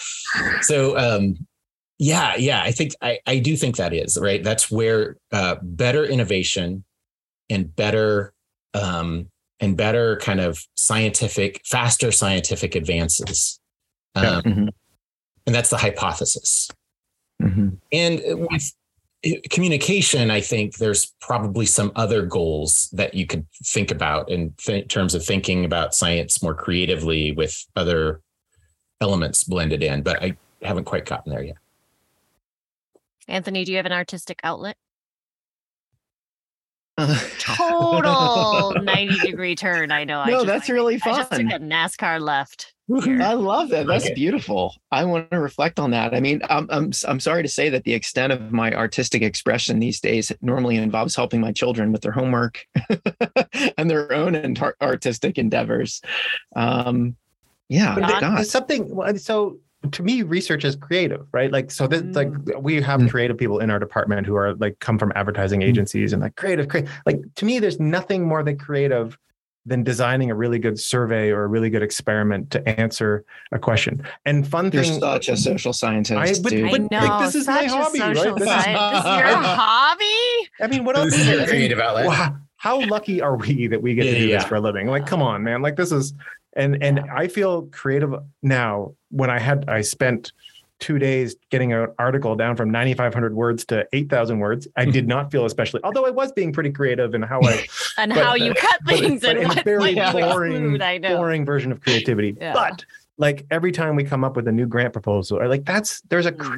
So 0.62 0.96
um 0.96 1.46
yeah, 1.98 2.34
yeah, 2.36 2.62
I 2.62 2.72
think 2.72 2.94
I, 3.00 3.18
I 3.26 3.38
do 3.38 3.56
think 3.56 3.76
that 3.76 3.92
is 3.92 4.18
right. 4.20 4.42
That's 4.44 4.70
where 4.70 5.16
uh 5.32 5.56
better 5.62 6.04
innovation 6.04 6.84
and 7.50 7.74
better 7.74 8.32
um 8.74 9.28
and 9.62 9.76
better 9.76 10.16
kind 10.16 10.40
of 10.40 10.66
scientific, 10.74 11.62
faster 11.64 12.10
scientific 12.12 12.74
advances. 12.74 13.60
Um, 14.16 14.24
Yeah. 14.24 14.40
Mhm. 14.42 14.68
and 15.46 15.54
that's 15.54 15.70
the 15.70 15.78
hypothesis. 15.78 16.68
Mhm. 17.40 17.78
And 17.92 18.20
with 18.50 18.72
communication, 19.50 20.30
I 20.32 20.40
think 20.40 20.76
there's 20.78 21.14
probably 21.20 21.64
some 21.64 21.92
other 21.94 22.26
goals 22.26 22.90
that 22.92 23.14
you 23.14 23.24
could 23.24 23.46
think 23.64 23.90
about 23.92 24.28
in 24.28 24.52
th- 24.58 24.88
terms 24.88 25.14
of 25.14 25.24
thinking 25.24 25.64
about 25.64 25.94
science 25.94 26.42
more 26.42 26.54
creatively 26.54 27.30
with 27.30 27.64
other 27.76 28.20
elements 29.00 29.44
blended 29.44 29.82
in, 29.82 30.02
but 30.02 30.20
I 30.22 30.36
haven't 30.60 30.84
quite 30.84 31.06
gotten 31.06 31.30
there 31.32 31.42
yet. 31.44 31.56
Anthony, 33.28 33.64
do 33.64 33.70
you 33.70 33.76
have 33.76 33.86
an 33.86 33.92
artistic 33.92 34.40
outlet? 34.42 34.76
Total 37.38 38.72
90 38.82 39.18
degree 39.20 39.54
turn. 39.54 39.90
I 39.90 40.04
know. 40.04 40.20
I 40.20 40.26
no, 40.26 40.32
just, 40.36 40.46
that's 40.46 40.68
like- 40.68 40.74
really 40.74 40.94
I 40.96 40.98
just 41.16 41.30
took 41.30 41.40
fun. 41.40 41.52
a 41.52 41.58
NASCAR 41.58 42.20
left. 42.20 42.74
here. 43.04 43.22
I 43.22 43.32
love 43.34 43.70
that. 43.70 43.86
That's 43.86 44.04
Okay. 44.04 44.14
beautiful. 44.14 44.74
I 44.90 45.04
want 45.04 45.30
to 45.30 45.38
reflect 45.40 45.78
on 45.78 45.90
that. 45.92 46.14
I 46.14 46.20
mean, 46.20 46.42
I'm, 46.50 46.66
I'm 46.70 46.90
I'm 47.08 47.20
sorry 47.20 47.42
to 47.42 47.48
say 47.48 47.68
that 47.70 47.84
the 47.84 47.94
extent 47.94 48.32
of 48.32 48.52
my 48.52 48.72
artistic 48.72 49.22
expression 49.22 49.78
these 49.78 50.00
days 50.00 50.30
normally 50.42 50.76
involves 50.76 51.16
helping 51.16 51.40
my 51.40 51.52
children 51.52 51.92
with 51.92 52.02
their 52.02 52.12
homework 52.12 52.64
and 53.78 53.90
their 53.90 54.12
own 54.12 54.34
ent- 54.34 54.60
artistic 54.82 55.38
endeavors. 55.38 56.02
Um, 56.54 57.16
yeah, 57.68 57.94
But 57.94 58.20
God. 58.20 58.46
Something. 58.46 59.16
So 59.18 59.58
to 59.90 60.02
me, 60.02 60.22
research 60.22 60.64
is 60.64 60.76
creative, 60.76 61.26
right? 61.32 61.50
Like, 61.50 61.70
so 61.70 61.86
that 61.88 62.12
like 62.12 62.30
we 62.60 62.80
have 62.80 63.00
Mm. 63.00 63.10
creative 63.10 63.36
people 63.36 63.58
in 63.58 63.70
our 63.70 63.78
department 63.80 64.26
who 64.26 64.36
are 64.36 64.54
like 64.54 64.78
come 64.78 64.98
from 64.98 65.12
advertising 65.16 65.62
agencies 65.62 66.12
and 66.12 66.22
like 66.22 66.36
creative, 66.36 66.68
creative. 66.68 66.90
Like 67.04 67.20
to 67.36 67.44
me, 67.44 67.58
there's 67.58 67.80
nothing 67.80 68.26
more 68.26 68.42
than 68.44 68.56
creative 68.58 69.18
than 69.64 69.84
designing 69.84 70.28
a 70.30 70.34
really 70.34 70.58
good 70.58 70.78
survey 70.78 71.30
or 71.30 71.44
a 71.44 71.46
really 71.46 71.70
good 71.70 71.82
experiment 71.84 72.50
to 72.50 72.68
answer 72.80 73.24
a 73.52 73.58
question. 73.60 74.02
And 74.24 74.46
fun 74.46 74.70
You're 74.72 74.82
thing, 74.82 74.98
such 75.00 75.28
a 75.28 75.36
social 75.36 75.72
scientist, 75.72 76.40
I- 76.40 76.42
but- 76.42 76.50
dude. 76.50 76.64
I 76.64 76.78
know. 76.78 76.88
like, 77.06 77.24
this 77.26 77.34
is 77.36 77.46
my 77.46 77.64
hobby, 77.66 78.00
right? 78.00 78.16
social 78.16 78.34
This 78.34 78.48
is- 78.48 78.54
This 78.54 78.66
is 78.66 78.66
your 78.66 78.74
hobby? 79.36 80.48
I 80.60 80.66
mean, 80.68 80.84
what 80.84 80.96
else 80.96 81.10
This 81.10 81.14
is 81.14 81.20
is 81.20 81.26
there? 81.26 81.34
your 81.34 81.42
I 81.42 81.46
mean, 81.46 81.48
creative 81.50 81.78
outlet. 81.78 82.06
Wow, 82.06 82.36
how 82.56 82.80
lucky 82.86 83.20
are 83.20 83.36
we 83.36 83.68
that 83.68 83.80
we 83.82 83.94
get 83.94 84.02
to 84.04 84.10
Yeah, 84.10 84.18
do 84.18 84.28
this 84.32 84.44
for 84.44 84.56
a 84.56 84.60
living? 84.60 84.88
Like, 84.88 85.06
come 85.06 85.22
on, 85.22 85.42
man. 85.44 85.62
Like, 85.62 85.76
this 85.76 85.92
is, 85.92 86.12
and 86.54 86.82
and 86.82 87.00
I 87.10 87.28
feel 87.28 87.62
creative 87.66 88.14
now. 88.42 88.94
When 89.10 89.30
I 89.30 89.38
had, 89.38 89.68
I 89.68 89.80
spent 89.82 90.32
two 90.78 90.98
days 90.98 91.36
getting 91.50 91.72
an 91.72 91.86
article 91.98 92.34
down 92.34 92.56
from 92.56 92.68
9,500 92.72 93.34
words 93.36 93.64
to 93.66 93.86
8,000 93.92 94.40
words. 94.40 94.66
I 94.74 94.84
did 94.84 95.06
not 95.06 95.30
feel 95.30 95.44
especially, 95.44 95.80
although 95.84 96.04
I 96.06 96.10
was 96.10 96.32
being 96.32 96.52
pretty 96.52 96.70
creative 96.72 97.14
in 97.14 97.22
how 97.22 97.40
I, 97.42 97.64
And 97.98 98.12
But- 98.12 98.24
how 98.24 98.34
you 98.34 98.52
cut 98.52 98.80
but, 98.84 98.98
things 98.98 99.20
but 99.20 99.30
and 99.30 99.38
in 99.42 99.48
what, 99.48 99.64
very 99.64 99.94
what 99.94 100.12
boring, 100.12 100.52
exclude. 100.54 100.82
I 100.82 100.98
know. 100.98 101.16
boring 101.18 101.44
version 101.44 101.70
of 101.70 101.80
creativity. 101.82 102.36
Yeah. 102.40 102.52
But 102.52 102.84
like 103.16 103.46
every 103.52 103.70
time 103.70 103.94
we 103.94 104.02
come 104.02 104.24
up 104.24 104.34
with 104.34 104.48
a 104.48 104.52
new 104.52 104.66
grant 104.66 104.92
proposal, 104.92 105.38
or 105.38 105.46
like 105.46 105.64
that's 105.64 106.00
there's 106.08 106.26
a, 106.26 106.32
cr- 106.32 106.56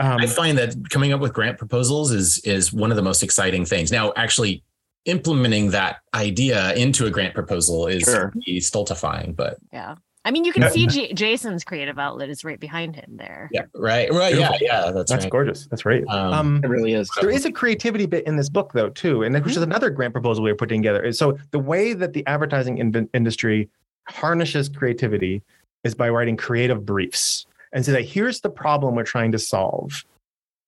Mm. 0.00 0.10
um, 0.14 0.20
I 0.20 0.26
find 0.26 0.58
that 0.58 0.74
coming 0.90 1.12
up 1.12 1.20
with 1.20 1.32
grant 1.32 1.56
proposals 1.58 2.10
is 2.10 2.38
is 2.40 2.72
one 2.72 2.90
of 2.90 2.96
the 2.96 3.02
most 3.02 3.22
exciting 3.22 3.64
things. 3.64 3.92
Now, 3.92 4.12
actually 4.16 4.64
implementing 5.04 5.70
that 5.70 5.96
idea 6.14 6.72
into 6.74 7.06
a 7.06 7.10
grant 7.10 7.34
proposal 7.34 7.86
is 7.86 8.02
Sure. 8.04 8.32
stultifying, 8.60 9.32
but 9.34 9.58
Yeah. 9.72 9.96
I 10.24 10.30
mean, 10.30 10.44
you 10.44 10.52
can 10.52 10.62
Yeah. 10.62 10.68
see 10.68 10.86
J- 10.86 11.12
Jason's 11.12 11.64
creative 11.64 11.98
outlet 11.98 12.28
is 12.30 12.44
right 12.44 12.60
behind 12.60 12.94
him 12.94 13.16
there. 13.16 13.48
yeah, 13.52 13.62
right, 13.74 14.08
right, 14.12 14.32
yeah, 14.36 14.50
Beautiful. 14.50 14.58
yeah, 14.68 14.90
that's, 14.92 15.10
that's 15.10 15.24
right. 15.24 15.30
gorgeous. 15.32 15.66
That's 15.66 15.84
right. 15.84 16.04
Um, 16.06 16.32
Um, 16.32 16.60
It 16.62 16.68
really 16.68 16.92
is. 16.92 17.10
There 17.20 17.30
is 17.30 17.44
a 17.44 17.50
creativity 17.50 18.06
bit 18.06 18.24
in 18.28 18.36
this 18.36 18.48
book, 18.48 18.72
though, 18.72 18.90
too, 18.90 19.24
and 19.24 19.34
which 19.44 19.56
is 19.56 19.62
another 19.62 19.90
grant 19.90 20.12
proposal 20.14 20.44
we 20.44 20.52
were 20.52 20.56
putting 20.56 20.80
together. 20.80 21.02
Is 21.02 21.18
so 21.18 21.36
the 21.50 21.58
way 21.58 21.92
that 21.94 22.12
the 22.12 22.24
advertising 22.28 22.78
in- 22.78 23.08
industry 23.12 23.68
harnesses 24.08 24.68
creativity 24.68 25.42
is 25.82 25.96
by 25.96 26.08
writing 26.08 26.36
creative 26.36 26.86
briefs 26.86 27.46
and 27.72 27.84
say 27.84 27.90
that 27.90 28.02
here's 28.04 28.40
the 28.42 28.50
problem 28.50 28.94
we're 28.94 29.02
trying 29.02 29.32
to 29.32 29.38
solve. 29.40 30.04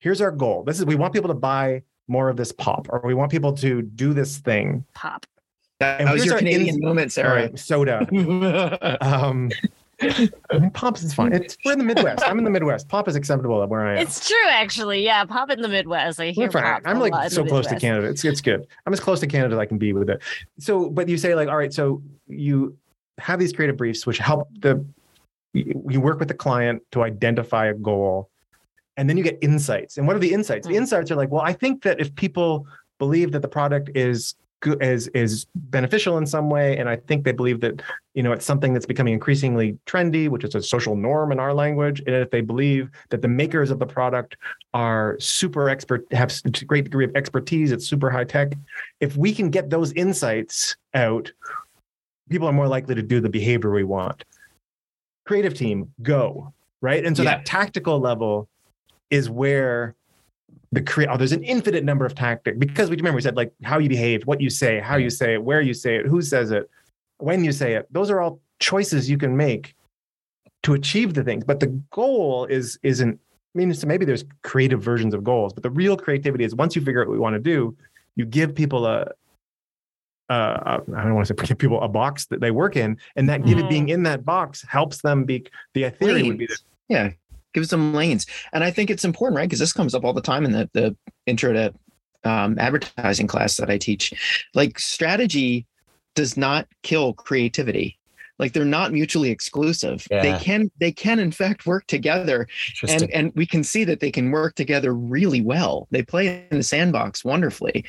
Here's 0.00 0.20
our 0.20 0.32
goal. 0.32 0.64
This 0.64 0.80
is 0.80 0.84
we 0.84 0.96
want 0.96 1.12
people 1.14 1.28
to 1.28 1.34
buy 1.34 1.82
more 2.08 2.28
of 2.28 2.36
this 2.36 2.52
pop, 2.52 2.86
or 2.90 3.00
we 3.04 3.14
want 3.14 3.30
people 3.30 3.52
to 3.54 3.82
do 3.82 4.12
this 4.12 4.38
thing. 4.38 4.84
Pop. 4.94 5.26
That, 5.80 6.00
and 6.00 6.08
that 6.08 6.12
was 6.12 6.24
your 6.24 6.38
Canadian 6.38 6.76
ins- 6.76 6.82
moment, 6.82 7.12
Sara. 7.12 7.34
right, 7.34 7.58
soda. 7.58 8.06
Um, 9.00 9.50
I 10.02 10.58
mean, 10.58 10.70
pops 10.70 11.02
is 11.02 11.14
fine. 11.14 11.32
It's, 11.32 11.56
we're 11.64 11.72
in 11.72 11.78
the 11.78 11.84
Midwest. 11.84 12.22
I'm 12.26 12.38
in 12.38 12.44
the 12.44 12.50
Midwest. 12.50 12.88
Pop 12.88 13.08
is 13.08 13.16
acceptable 13.16 13.64
where 13.66 13.86
I 13.86 13.92
am. 13.92 13.98
It's 13.98 14.26
true, 14.26 14.48
actually. 14.48 15.04
Yeah, 15.04 15.24
pop 15.24 15.50
in 15.50 15.60
the 15.60 15.68
Midwest. 15.68 16.20
I 16.20 16.30
hear 16.30 16.48
We're 16.52 16.62
pop 16.62 16.82
I'm 16.84 16.98
like 16.98 17.30
so 17.30 17.44
close 17.44 17.66
to 17.68 17.78
Canada. 17.78 18.08
It's 18.08 18.24
it's 18.24 18.40
good. 18.40 18.66
I'm 18.86 18.92
as 18.92 19.00
close 19.00 19.20
to 19.20 19.26
Canada 19.26 19.54
as 19.54 19.58
I 19.60 19.66
can 19.66 19.78
be 19.78 19.92
with 19.92 20.10
it. 20.10 20.20
So, 20.58 20.90
but 20.90 21.08
you 21.08 21.16
say 21.16 21.34
like, 21.34 21.48
all 21.48 21.56
right, 21.56 21.72
so 21.72 22.02
you 22.26 22.76
have 23.18 23.38
these 23.38 23.52
creative 23.52 23.76
briefs 23.76 24.06
which 24.06 24.18
help 24.18 24.48
the 24.58 24.84
you 25.52 25.84
you 25.88 26.00
work 26.00 26.18
with 26.18 26.28
the 26.28 26.34
client 26.34 26.82
to 26.92 27.02
identify 27.02 27.66
a 27.66 27.74
goal, 27.74 28.30
and 28.96 29.08
then 29.08 29.16
you 29.16 29.24
get 29.24 29.38
insights. 29.42 29.98
And 29.98 30.06
what 30.06 30.16
are 30.16 30.20
the 30.20 30.32
insights? 30.32 30.66
The 30.66 30.74
Mm. 30.74 30.78
insights 30.78 31.10
are 31.10 31.16
like, 31.16 31.30
well, 31.30 31.42
I 31.42 31.52
think 31.52 31.82
that 31.82 32.00
if 32.00 32.14
people 32.14 32.66
believe 32.98 33.32
that 33.32 33.42
the 33.42 33.48
product 33.48 33.90
is 33.94 34.34
good 34.60 34.82
is 34.82 35.08
is 35.08 35.46
beneficial 35.54 36.16
in 36.16 36.24
some 36.26 36.48
way, 36.48 36.78
and 36.78 36.88
I 36.88 36.96
think 36.96 37.24
they 37.24 37.32
believe 37.32 37.60
that 37.60 37.82
you 38.14 38.22
know 38.22 38.32
it's 38.32 38.46
something 38.46 38.72
that's 38.72 38.86
becoming 38.86 39.12
increasingly 39.12 39.76
trendy, 39.84 40.28
which 40.28 40.42
is 40.44 40.54
a 40.54 40.62
social 40.62 40.96
norm 40.96 41.32
in 41.32 41.38
our 41.40 41.52
language, 41.52 42.00
and 42.06 42.14
if 42.14 42.30
they 42.30 42.40
believe 42.40 42.88
that 43.10 43.20
the 43.20 43.28
makers 43.28 43.70
of 43.70 43.78
the 43.78 43.86
product 43.86 44.36
are 44.72 45.16
super 45.20 45.68
expert, 45.68 46.06
have 46.12 46.32
a 46.46 46.50
great 46.64 46.84
degree 46.84 47.04
of 47.04 47.14
expertise. 47.14 47.72
It's 47.72 47.86
super 47.86 48.10
high 48.10 48.24
tech. 48.24 48.54
If 49.00 49.16
we 49.18 49.34
can 49.34 49.50
get 49.50 49.68
those 49.68 49.92
insights 49.92 50.76
out, 50.94 51.30
people 52.30 52.48
are 52.48 52.52
more 52.52 52.68
likely 52.68 52.94
to 52.94 53.02
do 53.02 53.20
the 53.20 53.28
behavior 53.28 53.70
we 53.70 53.84
want. 53.84 54.24
Creative 55.26 55.52
team, 55.52 55.92
go 56.02 56.54
right, 56.80 57.04
and 57.04 57.14
so 57.16 57.22
Yeah. 57.22 57.36
that 57.36 57.44
tactical 57.46 57.98
level 58.00 58.48
is 59.14 59.30
where 59.30 59.94
the 60.72 60.82
create. 60.82 61.08
Oh, 61.08 61.16
there's 61.16 61.32
an 61.32 61.44
infinite 61.44 61.84
number 61.84 62.04
of 62.04 62.14
tactics 62.14 62.58
because 62.58 62.90
we 62.90 62.96
remember 62.96 63.16
we 63.16 63.22
said 63.22 63.36
like 63.36 63.52
how 63.62 63.78
you 63.78 63.88
behave, 63.88 64.26
what 64.26 64.40
you 64.40 64.50
say, 64.50 64.80
how 64.80 64.96
you 64.96 65.08
say 65.08 65.34
it, 65.34 65.42
where 65.42 65.60
you 65.60 65.72
say 65.72 65.96
it, 65.96 66.06
who 66.06 66.20
says 66.20 66.50
it, 66.50 66.68
when 67.18 67.44
you 67.44 67.52
say 67.52 67.74
it. 67.74 67.86
Those 67.92 68.10
are 68.10 68.20
all 68.20 68.40
choices 68.58 69.08
you 69.08 69.16
can 69.18 69.36
make 69.36 69.74
to 70.64 70.74
achieve 70.74 71.14
the 71.14 71.22
things. 71.22 71.44
But 71.44 71.60
the 71.60 71.68
goal 71.90 72.46
is 72.46 72.78
isn't 72.82 73.18
I 73.54 73.58
mean, 73.58 73.72
so 73.72 73.86
maybe 73.86 74.04
there's 74.04 74.24
creative 74.42 74.82
versions 74.82 75.14
of 75.14 75.22
goals, 75.22 75.52
but 75.52 75.62
the 75.62 75.70
real 75.70 75.96
creativity 75.96 76.42
is 76.42 76.56
once 76.56 76.74
you 76.74 76.82
figure 76.82 77.02
out 77.02 77.06
what 77.06 77.12
we 77.12 77.20
want 77.20 77.34
to 77.34 77.40
do, 77.40 77.76
you 78.16 78.24
give 78.24 78.54
people 78.54 78.84
a 78.86 79.06
uh, 80.30 80.80
I 80.96 81.02
don't 81.02 81.14
want 81.14 81.26
to 81.26 81.34
say 81.34 81.46
give 81.46 81.58
people 81.58 81.80
a 81.82 81.88
box 81.88 82.26
that 82.26 82.40
they 82.40 82.50
work 82.50 82.76
in, 82.76 82.98
and 83.14 83.28
that 83.28 83.44
given 83.44 83.68
being 83.68 83.90
in 83.90 84.02
that 84.04 84.24
box 84.24 84.62
helps 84.62 85.02
them 85.02 85.24
be. 85.24 85.44
The 85.74 85.90
theory 85.90 86.22
would 86.22 86.38
be 86.38 86.46
that 86.46 86.60
yeah, 86.88 87.10
gives 87.54 87.68
them 87.68 87.94
lanes, 87.94 88.26
and 88.52 88.62
I 88.62 88.70
think 88.70 88.90
it's 88.90 89.04
important, 89.04 89.36
right? 89.38 89.48
Because 89.48 89.60
this 89.60 89.72
comes 89.72 89.94
up 89.94 90.04
all 90.04 90.12
the 90.12 90.20
time 90.20 90.44
in 90.44 90.52
the 90.52 90.68
the 90.74 90.96
intro 91.26 91.52
to 91.52 91.72
um, 92.24 92.58
advertising 92.58 93.26
class 93.26 93.56
that 93.56 93.70
I 93.70 93.78
teach. 93.78 94.12
Like 94.54 94.78
strategy 94.78 95.66
does 96.14 96.36
not 96.36 96.66
kill 96.82 97.12
creativity. 97.14 97.98
Like 98.38 98.52
they're 98.52 98.64
not 98.64 98.92
mutually 98.92 99.30
exclusive. 99.30 100.06
Yeah. 100.10 100.22
they 100.22 100.38
can 100.38 100.70
they 100.80 100.90
can 100.90 101.20
in 101.20 101.30
fact 101.30 101.66
work 101.66 101.86
together. 101.86 102.48
And 102.88 103.10
and 103.12 103.32
we 103.36 103.46
can 103.46 103.62
see 103.62 103.84
that 103.84 104.00
they 104.00 104.10
can 104.10 104.32
work 104.32 104.56
together 104.56 104.92
really 104.92 105.40
well. 105.40 105.86
They 105.92 106.02
play 106.02 106.46
in 106.50 106.58
the 106.58 106.64
sandbox 106.64 107.24
wonderfully. 107.24 107.84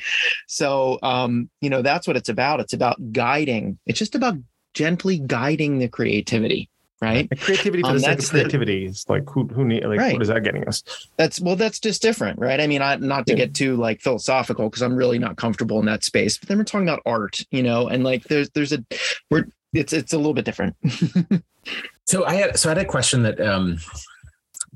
So 0.46 1.00
um 1.02 1.50
you 1.60 1.68
know 1.68 1.82
that's 1.82 2.06
what 2.06 2.16
it's 2.16 2.28
about. 2.28 2.60
It's 2.60 2.72
about 2.72 3.12
guiding. 3.12 3.78
It's 3.86 3.98
just 3.98 4.14
about 4.14 4.36
gently 4.72 5.18
guiding 5.18 5.78
the 5.78 5.88
creativity 5.88 6.70
right 7.02 7.28
creativity 7.40 7.82
for 7.82 7.88
um, 7.88 7.94
the 7.94 8.00
sake 8.00 8.18
of 8.18 8.30
creativity 8.30 8.86
the, 8.86 8.90
is 8.90 9.04
like 9.08 9.28
who 9.28 9.46
who 9.48 9.64
need 9.64 9.84
like 9.84 9.98
right. 9.98 10.14
what 10.14 10.22
is 10.22 10.28
that 10.28 10.42
getting 10.42 10.66
us 10.66 10.82
that's 11.16 11.40
well 11.40 11.56
that's 11.56 11.78
just 11.78 12.00
different 12.00 12.38
right 12.38 12.60
i 12.60 12.66
mean 12.66 12.80
I, 12.80 12.96
not 12.96 13.26
to 13.26 13.32
yeah. 13.32 13.44
get 13.44 13.54
too 13.54 13.76
like 13.76 14.00
philosophical 14.00 14.70
because 14.70 14.82
i'm 14.82 14.96
really 14.96 15.18
not 15.18 15.36
comfortable 15.36 15.78
in 15.78 15.86
that 15.86 16.04
space 16.04 16.38
but 16.38 16.48
then 16.48 16.56
we're 16.56 16.64
talking 16.64 16.88
about 16.88 17.02
art 17.04 17.40
you 17.50 17.62
know 17.62 17.88
and 17.88 18.02
like 18.02 18.24
there's 18.24 18.48
there's 18.50 18.72
a 18.72 18.82
we're 19.30 19.46
it's 19.76 19.92
it's 19.92 20.12
a 20.12 20.16
little 20.16 20.34
bit 20.34 20.44
different. 20.44 20.76
so 22.06 22.24
I 22.24 22.34
had 22.34 22.58
so 22.58 22.68
I 22.68 22.74
had 22.74 22.78
a 22.78 22.84
question 22.84 23.22
that 23.22 23.40
um 23.40 23.78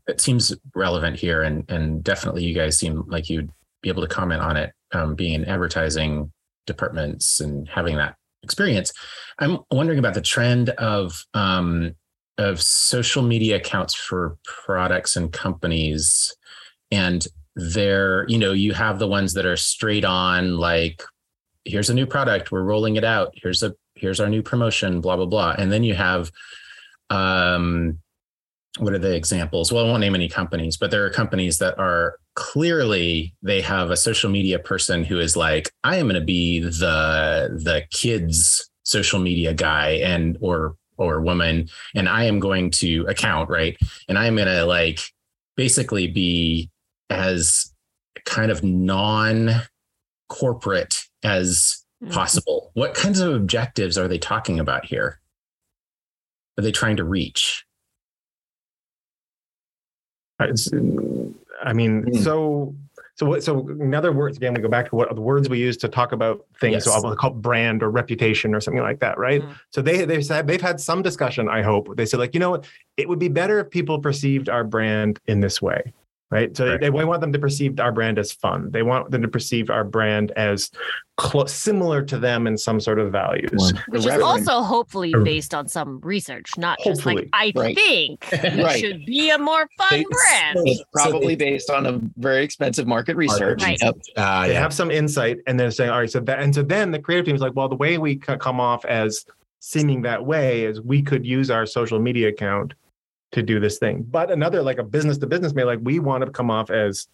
that 0.06 0.20
seems 0.20 0.54
relevant 0.74 1.16
here, 1.16 1.42
and 1.42 1.68
and 1.70 2.02
definitely 2.02 2.44
you 2.44 2.54
guys 2.54 2.78
seem 2.78 3.04
like 3.06 3.28
you'd 3.28 3.50
be 3.82 3.88
able 3.88 4.02
to 4.02 4.08
comment 4.08 4.42
on 4.42 4.56
it, 4.56 4.72
um, 4.92 5.14
being 5.14 5.34
in 5.34 5.44
advertising 5.46 6.32
departments 6.66 7.40
and 7.40 7.68
having 7.68 7.96
that 7.96 8.16
experience. 8.42 8.92
I'm 9.38 9.58
wondering 9.70 9.98
about 9.98 10.14
the 10.14 10.20
trend 10.20 10.70
of 10.70 11.24
um, 11.34 11.94
of 12.40 12.60
social 12.60 13.22
media 13.22 13.56
accounts 13.56 13.94
for 13.94 14.36
products 14.44 15.14
and 15.14 15.32
companies, 15.32 16.34
and 16.90 17.26
there, 17.54 18.26
you 18.28 18.38
know, 18.38 18.52
you 18.52 18.72
have 18.72 18.98
the 18.98 19.06
ones 19.06 19.34
that 19.34 19.46
are 19.46 19.56
straight 19.56 20.04
on, 20.04 20.56
like 20.56 21.02
here's 21.64 21.90
a 21.90 21.94
new 21.94 22.06
product, 22.06 22.50
we're 22.50 22.62
rolling 22.62 22.96
it 22.96 23.04
out. 23.04 23.32
Here's 23.34 23.62
a 23.62 23.74
here's 23.94 24.20
our 24.20 24.28
new 24.28 24.42
promotion, 24.42 25.00
blah, 25.00 25.16
blah, 25.16 25.26
blah. 25.26 25.54
And 25.58 25.70
then 25.70 25.84
you 25.84 25.94
have, 25.94 26.30
um, 27.10 27.98
what 28.78 28.94
are 28.94 28.98
the 28.98 29.14
examples? 29.14 29.70
Well, 29.70 29.84
I 29.84 29.88
won't 29.88 30.00
name 30.00 30.14
any 30.14 30.28
companies, 30.28 30.78
but 30.78 30.90
there 30.90 31.04
are 31.04 31.10
companies 31.10 31.58
that 31.58 31.78
are 31.78 32.16
clearly 32.34 33.34
they 33.42 33.60
have 33.60 33.90
a 33.90 33.96
social 33.96 34.30
media 34.30 34.58
person 34.58 35.04
who 35.04 35.18
is 35.18 35.36
like, 35.36 35.70
I 35.84 35.96
am 35.96 36.06
going 36.06 36.14
to 36.14 36.24
be 36.24 36.60
the 36.60 37.60
the 37.62 37.84
kids 37.90 38.70
social 38.84 39.20
media 39.20 39.52
guy 39.52 39.90
and 40.02 40.38
or 40.40 40.76
or 41.00 41.20
woman, 41.20 41.68
and 41.94 42.08
I 42.08 42.24
am 42.24 42.38
going 42.38 42.70
to 42.72 43.04
account 43.08 43.48
right, 43.48 43.76
and 44.08 44.18
I 44.18 44.26
am 44.26 44.36
going 44.36 44.48
to 44.48 44.64
like 44.64 45.00
basically 45.56 46.06
be 46.06 46.70
as 47.08 47.74
kind 48.24 48.50
of 48.50 48.62
non 48.62 49.50
corporate 50.28 51.06
as 51.22 51.84
mm-hmm. 52.02 52.12
possible. 52.12 52.70
What 52.74 52.94
kinds 52.94 53.20
of 53.20 53.34
objectives 53.34 53.98
are 53.98 54.08
they 54.08 54.18
talking 54.18 54.60
about 54.60 54.84
here? 54.84 55.20
Are 56.58 56.62
they 56.62 56.72
trying 56.72 56.96
to 56.96 57.04
reach? 57.04 57.64
I 61.62 61.72
mean, 61.72 62.04
mm. 62.04 62.74
So 63.20 63.38
so 63.38 63.50
so 63.50 63.68
in 63.68 63.94
other 63.94 64.12
words, 64.12 64.36
again, 64.36 64.54
we 64.54 64.62
go 64.62 64.68
back 64.68 64.88
to 64.88 64.96
what 64.96 65.14
the 65.14 65.20
words 65.20 65.48
we 65.48 65.58
use 65.58 65.76
to 65.78 65.88
talk 65.88 66.12
about 66.12 66.46
things. 66.58 66.72
Yes. 66.72 66.84
So 66.84 66.92
I'll 66.92 67.14
call 67.16 67.30
brand 67.30 67.82
or 67.82 67.90
reputation 67.90 68.54
or 68.54 68.60
something 68.60 68.82
like 68.82 69.00
that, 69.00 69.18
right? 69.18 69.42
Mm. 69.42 69.58
So 69.70 69.82
they 69.82 70.04
they 70.04 70.22
said 70.22 70.46
they've 70.46 70.60
had 70.60 70.80
some 70.80 71.02
discussion. 71.02 71.48
I 71.48 71.62
hope 71.62 71.96
they 71.96 72.06
said 72.06 72.18
like 72.18 72.32
you 72.32 72.40
know 72.40 72.50
what, 72.50 72.66
it 72.96 73.08
would 73.08 73.18
be 73.18 73.28
better 73.28 73.60
if 73.60 73.70
people 73.70 73.98
perceived 73.98 74.48
our 74.48 74.64
brand 74.64 75.20
in 75.26 75.40
this 75.40 75.60
way 75.60 75.92
right? 76.30 76.56
So 76.56 76.66
right. 76.68 76.80
They, 76.80 76.90
they 76.90 77.04
want 77.04 77.20
them 77.20 77.32
to 77.32 77.38
perceive 77.38 77.78
our 77.80 77.92
brand 77.92 78.18
as 78.18 78.32
fun. 78.32 78.70
They 78.70 78.82
want 78.82 79.10
them 79.10 79.22
to 79.22 79.28
perceive 79.28 79.68
our 79.68 79.84
brand 79.84 80.30
as 80.32 80.70
cl- 81.20 81.46
similar 81.46 82.02
to 82.02 82.18
them 82.18 82.46
in 82.46 82.56
some 82.56 82.80
sort 82.80 82.98
of 82.98 83.10
values. 83.10 83.72
Which 83.88 84.06
is 84.06 84.20
also 84.20 84.62
hopefully 84.62 85.12
based 85.24 85.54
on 85.54 85.68
some 85.68 86.00
research, 86.00 86.56
not 86.56 86.78
just 86.84 87.04
like 87.04 87.28
I 87.32 87.52
right. 87.54 87.74
think 87.74 88.28
right. 88.32 88.78
should 88.78 89.04
be 89.04 89.30
a 89.30 89.38
more 89.38 89.68
fun 89.76 89.88
they, 89.90 90.04
brand. 90.04 90.68
It's 90.68 90.82
probably 90.92 91.20
so 91.20 91.28
they, 91.28 91.36
based 91.36 91.70
on 91.70 91.86
a 91.86 92.00
very 92.16 92.44
expensive 92.44 92.86
market 92.86 93.16
research. 93.16 93.62
Right. 93.62 93.78
Yep. 93.80 93.96
Uh, 94.16 94.46
they 94.46 94.52
yeah. 94.52 94.60
have 94.60 94.72
some 94.72 94.90
insight, 94.90 95.38
and 95.46 95.58
they're 95.58 95.70
saying, 95.70 95.90
"All 95.90 95.98
right, 95.98 96.10
so 96.10 96.20
that," 96.20 96.40
and 96.40 96.54
so 96.54 96.62
then 96.62 96.92
the 96.92 97.00
creative 97.00 97.26
team 97.26 97.34
is 97.34 97.42
like, 97.42 97.54
"Well, 97.54 97.68
the 97.68 97.76
way 97.76 97.98
we 97.98 98.16
come 98.16 98.60
off 98.60 98.84
as 98.84 99.26
seeming 99.58 100.02
that 100.02 100.24
way 100.24 100.64
is 100.64 100.80
we 100.80 101.02
could 101.02 101.26
use 101.26 101.50
our 101.50 101.66
social 101.66 101.98
media 101.98 102.28
account." 102.28 102.74
To 103.32 103.42
do 103.42 103.60
this 103.60 103.78
thing. 103.78 104.04
But 104.08 104.30
another, 104.30 104.62
like 104.62 104.78
a 104.78 104.82
business 104.82 105.18
to 105.18 105.26
business, 105.26 105.54
may 105.54 105.64
like 105.64 105.78
we 105.82 105.98
want 105.98 106.24
to 106.24 106.30
come 106.30 106.50
off 106.50 106.70
as 106.70 107.08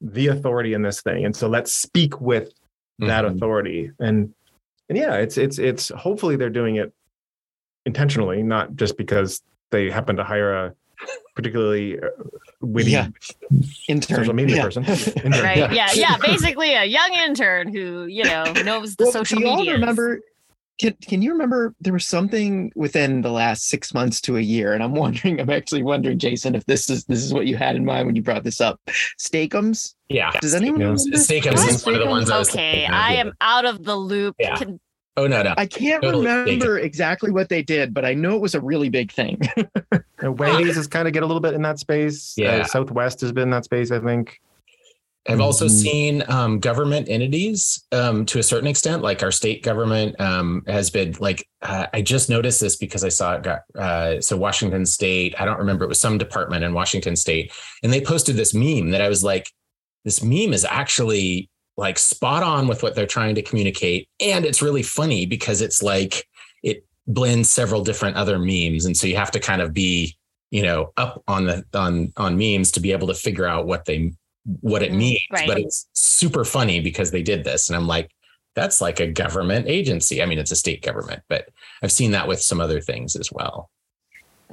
the 0.00 0.28
authority 0.28 0.74
in 0.74 0.82
this 0.82 1.00
thing, 1.00 1.24
and 1.24 1.34
so 1.34 1.48
let's 1.48 1.72
speak 1.72 2.20
with 2.20 2.52
that 2.98 3.24
mm-hmm. 3.24 3.36
authority. 3.36 3.90
And 3.98 4.34
and 4.88 4.98
yeah, 4.98 5.14
it's 5.16 5.38
it's 5.38 5.58
it's 5.58 5.88
hopefully 5.90 6.36
they're 6.36 6.50
doing 6.50 6.76
it 6.76 6.92
intentionally, 7.86 8.42
not 8.42 8.74
just 8.76 8.96
because 8.96 9.42
they 9.70 9.90
happen 9.90 10.16
to 10.16 10.24
hire 10.24 10.54
a 10.54 10.74
particularly 11.34 11.98
uh, 11.98 12.08
witty 12.60 12.92
yeah. 12.92 13.08
intern. 13.88 14.18
social 14.18 14.34
media 14.34 14.56
yeah. 14.56 14.62
person. 14.62 14.84
intern. 15.24 15.42
Right? 15.42 15.58
Yeah. 15.58 15.72
yeah, 15.72 15.88
yeah. 15.94 16.16
Basically, 16.18 16.74
a 16.74 16.84
young 16.84 17.12
intern 17.14 17.72
who 17.72 18.06
you 18.06 18.24
know 18.24 18.44
knows 18.64 18.96
the 18.96 19.04
well, 19.04 19.12
social 19.12 19.40
media. 19.40 19.72
Remember 19.72 20.20
can 20.78 20.94
can 21.02 21.22
you 21.22 21.32
remember 21.32 21.74
there 21.80 21.92
was 21.92 22.06
something 22.06 22.72
within 22.74 23.22
the 23.22 23.30
last 23.30 23.68
six 23.68 23.94
months 23.94 24.20
to 24.22 24.36
a 24.36 24.40
year, 24.40 24.72
and 24.72 24.82
I'm 24.82 24.94
wondering, 25.04 25.40
I'm 25.40 25.50
actually 25.50 25.82
wondering, 25.82 26.18
Jason, 26.18 26.54
if 26.54 26.64
this 26.66 26.90
is 26.90 27.04
this 27.04 27.22
is 27.22 27.32
what 27.32 27.46
you 27.46 27.56
had 27.56 27.76
in 27.76 27.84
mind 27.84 28.06
when 28.06 28.16
you 28.16 28.22
brought 28.22 28.44
this 28.44 28.60
up. 28.60 28.80
Steakums. 29.18 29.94
Yeah. 30.08 30.30
Does 30.40 30.54
anyone 30.54 30.80
Steakums, 30.80 31.42
Steakums 31.42 31.68
is 31.68 31.86
one 31.86 31.94
of 31.94 32.00
the 32.00 32.06
ones 32.06 32.30
I 32.30 32.38
was 32.38 32.50
Okay, 32.50 32.84
I 32.86 33.14
am 33.14 33.32
out 33.40 33.64
of 33.64 33.84
the 33.84 33.96
loop. 33.96 34.36
Yeah. 34.38 34.56
Can, 34.56 34.78
Oh 35.16 35.26
no, 35.26 35.42
no. 35.42 35.52
I 35.58 35.66
can't 35.66 36.02
totally 36.02 36.26
remember 36.26 36.78
exactly 36.78 37.30
what 37.30 37.50
they 37.50 37.62
did, 37.62 37.92
but 37.92 38.04
I 38.04 38.14
know 38.14 38.34
it 38.34 38.40
was 38.40 38.54
a 38.54 38.60
really 38.60 38.88
big 38.88 39.12
thing. 39.12 39.38
Wendy's 40.22 40.76
has 40.76 40.86
kind 40.86 41.06
of 41.06 41.12
get 41.12 41.22
a 41.22 41.26
little 41.26 41.40
bit 41.40 41.52
in 41.52 41.60
that 41.62 41.78
space. 41.78 42.32
Yeah. 42.36 42.58
Uh, 42.58 42.64
Southwest 42.64 43.20
has 43.20 43.30
been 43.30 43.44
in 43.44 43.50
that 43.50 43.66
space, 43.66 43.90
I 43.90 44.00
think. 44.00 44.40
I've 45.28 45.40
also 45.40 45.66
mm-hmm. 45.66 45.74
seen 45.74 46.24
um, 46.28 46.58
government 46.58 47.08
entities 47.08 47.84
um, 47.92 48.26
to 48.26 48.40
a 48.40 48.42
certain 48.42 48.66
extent, 48.66 49.02
like 49.02 49.22
our 49.22 49.30
state 49.30 49.62
government 49.62 50.20
um, 50.20 50.64
has 50.66 50.90
been 50.90 51.14
like, 51.20 51.46
uh, 51.62 51.86
I 51.94 52.02
just 52.02 52.28
noticed 52.28 52.60
this 52.60 52.74
because 52.74 53.04
I 53.04 53.08
saw 53.08 53.34
it 53.34 53.44
got, 53.44 53.60
uh, 53.78 54.20
so 54.20 54.36
Washington 54.36 54.84
State, 54.84 55.36
I 55.38 55.44
don't 55.44 55.60
remember, 55.60 55.84
it 55.84 55.88
was 55.88 56.00
some 56.00 56.18
department 56.18 56.64
in 56.64 56.74
Washington 56.74 57.14
State, 57.14 57.52
and 57.84 57.92
they 57.92 58.00
posted 58.00 58.34
this 58.34 58.52
meme 58.52 58.90
that 58.90 59.00
I 59.00 59.08
was 59.08 59.22
like, 59.22 59.48
this 60.04 60.24
meme 60.24 60.52
is 60.52 60.64
actually 60.64 61.48
like 61.76 61.98
spot 62.00 62.42
on 62.42 62.66
with 62.66 62.82
what 62.82 62.96
they're 62.96 63.06
trying 63.06 63.36
to 63.36 63.42
communicate. 63.42 64.08
And 64.20 64.44
it's 64.44 64.60
really 64.60 64.82
funny 64.82 65.24
because 65.24 65.62
it's 65.62 65.84
like, 65.84 66.26
it 66.64 66.84
blends 67.06 67.48
several 67.48 67.84
different 67.84 68.16
other 68.16 68.40
memes. 68.40 68.86
And 68.86 68.96
so 68.96 69.06
you 69.06 69.16
have 69.16 69.30
to 69.30 69.40
kind 69.40 69.62
of 69.62 69.72
be, 69.72 70.16
you 70.50 70.62
know, 70.62 70.92
up 70.96 71.22
on 71.28 71.46
the, 71.46 71.64
on, 71.74 72.12
on 72.16 72.36
memes 72.36 72.72
to 72.72 72.80
be 72.80 72.90
able 72.90 73.06
to 73.06 73.14
figure 73.14 73.46
out 73.46 73.66
what 73.66 73.84
they 73.84 74.12
what 74.60 74.82
it 74.82 74.90
mm-hmm. 74.90 74.98
means, 74.98 75.20
right. 75.30 75.46
but 75.46 75.58
it's 75.58 75.88
super 75.92 76.44
funny 76.44 76.80
because 76.80 77.10
they 77.10 77.22
did 77.22 77.44
this. 77.44 77.68
And 77.68 77.76
I'm 77.76 77.86
like, 77.86 78.10
that's 78.54 78.80
like 78.80 79.00
a 79.00 79.06
government 79.06 79.66
agency. 79.68 80.22
I 80.22 80.26
mean, 80.26 80.38
it's 80.38 80.50
a 80.50 80.56
state 80.56 80.82
government, 80.82 81.22
but 81.28 81.48
I've 81.82 81.92
seen 81.92 82.10
that 82.12 82.28
with 82.28 82.40
some 82.40 82.60
other 82.60 82.80
things 82.80 83.16
as 83.16 83.32
well. 83.32 83.70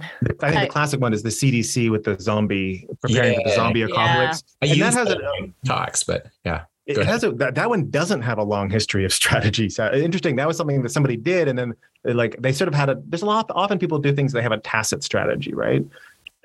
I 0.01 0.05
think 0.15 0.39
the 0.39 0.61
uh, 0.61 0.67
classic 0.67 1.01
one 1.01 1.13
is 1.13 1.23
the 1.23 1.29
CDC 1.29 1.91
with 1.91 2.05
the 2.05 2.17
zombie 2.19 2.87
preparing 3.01 3.33
yeah, 3.33 3.39
for 3.39 3.49
the 3.49 3.55
zombie 3.55 3.81
apocalypse. 3.81 4.43
Yeah. 4.61 4.71
and 4.71 4.81
that 4.81 4.93
has 4.93 5.09
a, 5.09 5.17
talks, 5.65 6.03
but 6.03 6.27
yeah. 6.45 6.63
It 6.85 7.05
has 7.05 7.23
a 7.23 7.31
that, 7.33 7.53
that 7.53 7.69
one 7.69 7.91
doesn't 7.91 8.23
have 8.23 8.39
a 8.39 8.43
long 8.43 8.69
history 8.69 9.05
of 9.05 9.13
strategy. 9.21 9.69
So 9.69 9.85
uh, 9.85 9.91
interesting. 9.91 10.35
That 10.37 10.47
was 10.47 10.57
something 10.57 10.81
that 10.81 10.89
somebody 10.89 11.17
did, 11.17 11.47
and 11.47 11.59
then 11.59 11.73
uh, 12.07 12.13
like 12.13 12.41
they 12.41 12.51
sort 12.51 12.67
of 12.67 12.73
had 12.73 12.89
a. 12.89 12.99
There's 13.05 13.21
a 13.21 13.27
lot. 13.27 13.51
Often 13.53 13.77
people 13.77 13.99
do 13.99 14.11
things. 14.11 14.33
They 14.33 14.41
have 14.41 14.51
a 14.51 14.57
tacit 14.57 15.03
strategy, 15.03 15.53
right? 15.53 15.85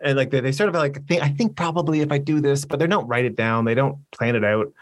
And 0.04 0.16
like 0.16 0.30
they, 0.30 0.40
they 0.40 0.52
sort 0.52 0.68
of 0.68 0.74
like 0.74 1.00
I 1.10 1.28
think 1.28 1.56
probably 1.56 2.00
if 2.00 2.12
I 2.12 2.18
do 2.18 2.40
this, 2.40 2.64
but 2.64 2.78
they 2.78 2.86
don't 2.86 3.06
write 3.08 3.24
it 3.24 3.36
down, 3.36 3.64
they 3.64 3.74
don't 3.74 3.98
plan 4.12 4.36
it 4.36 4.44
out. 4.44 4.72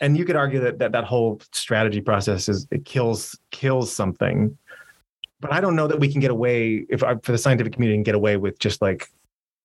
And 0.00 0.16
you 0.16 0.24
could 0.24 0.36
argue 0.36 0.60
that 0.60 0.78
that, 0.80 0.92
that 0.92 1.04
whole 1.04 1.40
strategy 1.52 2.00
process 2.00 2.48
is 2.48 2.66
it 2.70 2.84
kills 2.84 3.38
kills 3.50 3.92
something. 3.92 4.56
But 5.40 5.52
I 5.52 5.60
don't 5.60 5.76
know 5.76 5.86
that 5.86 6.00
we 6.00 6.10
can 6.10 6.20
get 6.20 6.30
away 6.30 6.86
if 6.88 7.02
I, 7.02 7.14
for 7.22 7.32
the 7.32 7.38
scientific 7.38 7.72
community 7.74 7.96
can 7.96 8.02
get 8.02 8.14
away 8.14 8.36
with 8.36 8.58
just 8.58 8.82
like 8.82 9.08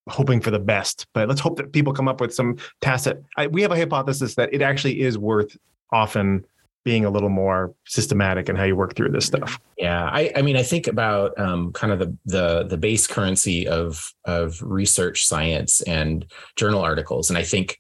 hoping 0.07 0.41
for 0.41 0.51
the 0.51 0.59
best. 0.59 1.07
But 1.13 1.27
let's 1.27 1.41
hope 1.41 1.57
that 1.57 1.71
people 1.71 1.93
come 1.93 2.07
up 2.07 2.21
with 2.21 2.33
some 2.33 2.57
tacit. 2.81 3.23
I, 3.37 3.47
we 3.47 3.61
have 3.61 3.71
a 3.71 3.77
hypothesis 3.77 4.35
that 4.35 4.53
it 4.53 4.61
actually 4.61 5.01
is 5.01 5.17
worth 5.17 5.57
often 5.91 6.45
being 6.83 7.05
a 7.05 7.09
little 7.09 7.29
more 7.29 7.73
systematic 7.85 8.49
in 8.49 8.55
how 8.55 8.63
you 8.63 8.75
work 8.75 8.95
through 8.95 9.09
this 9.09 9.25
stuff. 9.25 9.59
Yeah, 9.77 10.05
I, 10.05 10.31
I 10.35 10.41
mean, 10.41 10.55
I 10.55 10.63
think 10.63 10.87
about 10.87 11.37
um, 11.39 11.71
kind 11.73 11.93
of 11.93 11.99
the 11.99 12.17
the 12.25 12.63
the 12.63 12.77
base 12.77 13.07
currency 13.07 13.67
of 13.67 14.11
of 14.25 14.61
research 14.61 15.25
science 15.25 15.81
and 15.81 16.25
journal 16.55 16.81
articles, 16.81 17.29
and 17.29 17.37
I 17.37 17.43
think 17.43 17.79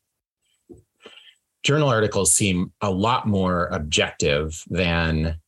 journal 1.63 1.89
articles 1.89 2.33
seem 2.33 2.71
a 2.81 2.89
lot 2.89 3.27
more 3.27 3.67
objective 3.67 4.63
than 4.69 5.39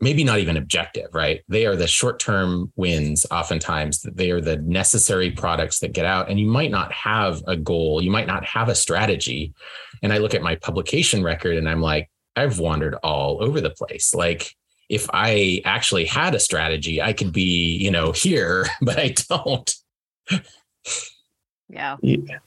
maybe 0.00 0.24
not 0.24 0.38
even 0.38 0.56
objective, 0.56 1.08
right? 1.14 1.42
They 1.48 1.64
are 1.66 1.76
the 1.76 1.86
short 1.86 2.18
term 2.20 2.72
wins, 2.76 3.24
oftentimes. 3.30 4.02
They 4.02 4.30
are 4.30 4.40
the 4.40 4.58
necessary 4.58 5.30
products 5.30 5.78
that 5.80 5.92
get 5.92 6.04
out. 6.04 6.28
And 6.28 6.38
you 6.38 6.46
might 6.46 6.70
not 6.70 6.92
have 6.92 7.42
a 7.46 7.56
goal, 7.56 8.02
you 8.02 8.10
might 8.10 8.26
not 8.26 8.44
have 8.44 8.68
a 8.68 8.74
strategy. 8.74 9.54
And 10.02 10.12
I 10.12 10.18
look 10.18 10.34
at 10.34 10.42
my 10.42 10.56
publication 10.56 11.22
record 11.22 11.56
and 11.56 11.68
I'm 11.68 11.80
like, 11.80 12.10
I've 12.36 12.58
wandered 12.58 12.94
all 13.02 13.42
over 13.42 13.60
the 13.60 13.70
place. 13.70 14.14
Like, 14.14 14.54
if 14.88 15.08
I 15.12 15.62
actually 15.64 16.04
had 16.04 16.34
a 16.34 16.38
strategy, 16.40 17.02
I 17.02 17.12
could 17.12 17.32
be, 17.32 17.76
you 17.76 17.90
know, 17.90 18.12
here, 18.12 18.66
but 18.80 18.98
I 18.98 19.14
don't. 19.28 19.74
Yeah. 21.68 21.96
Yeah. 22.02 22.38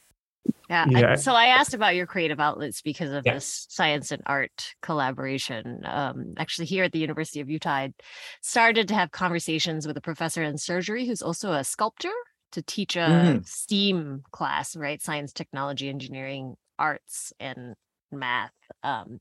Yeah. 0.70 0.86
Yeah. 0.88 1.16
So 1.16 1.34
I 1.34 1.48
asked 1.48 1.74
about 1.74 1.96
your 1.96 2.06
creative 2.06 2.40
outlets 2.40 2.82
because 2.82 3.12
of 3.12 3.26
Yeah. 3.26 3.34
this 3.34 3.66
science 3.70 4.12
and 4.12 4.22
art 4.26 4.74
collaboration. 4.82 5.82
Um, 5.84 6.36
actually, 6.38 6.68
here 6.68 6.84
at 6.86 6.92
the 6.92 7.00
University 7.00 7.42
of 7.42 7.50
Utah, 7.50 7.70
I 7.72 7.94
started 8.42 8.88
to 8.90 8.94
have 8.96 9.12
conversations 9.12 9.86
with 9.88 9.98
a 9.98 10.02
professor 10.02 10.44
in 10.44 10.58
surgery 10.58 11.06
who's 11.06 11.22
also 11.22 11.52
a 11.52 11.64
sculptor 11.64 12.14
to 12.54 12.62
teach 12.62 12.96
a 12.96 13.00
Mhm. 13.00 13.46
STEAM 13.48 14.24
class, 14.32 14.76
right? 14.76 15.02
Science, 15.02 15.34
technology, 15.34 15.90
engineering, 15.90 16.56
arts, 16.80 17.34
and 17.40 17.76
math. 18.12 18.54
Um, 18.82 19.20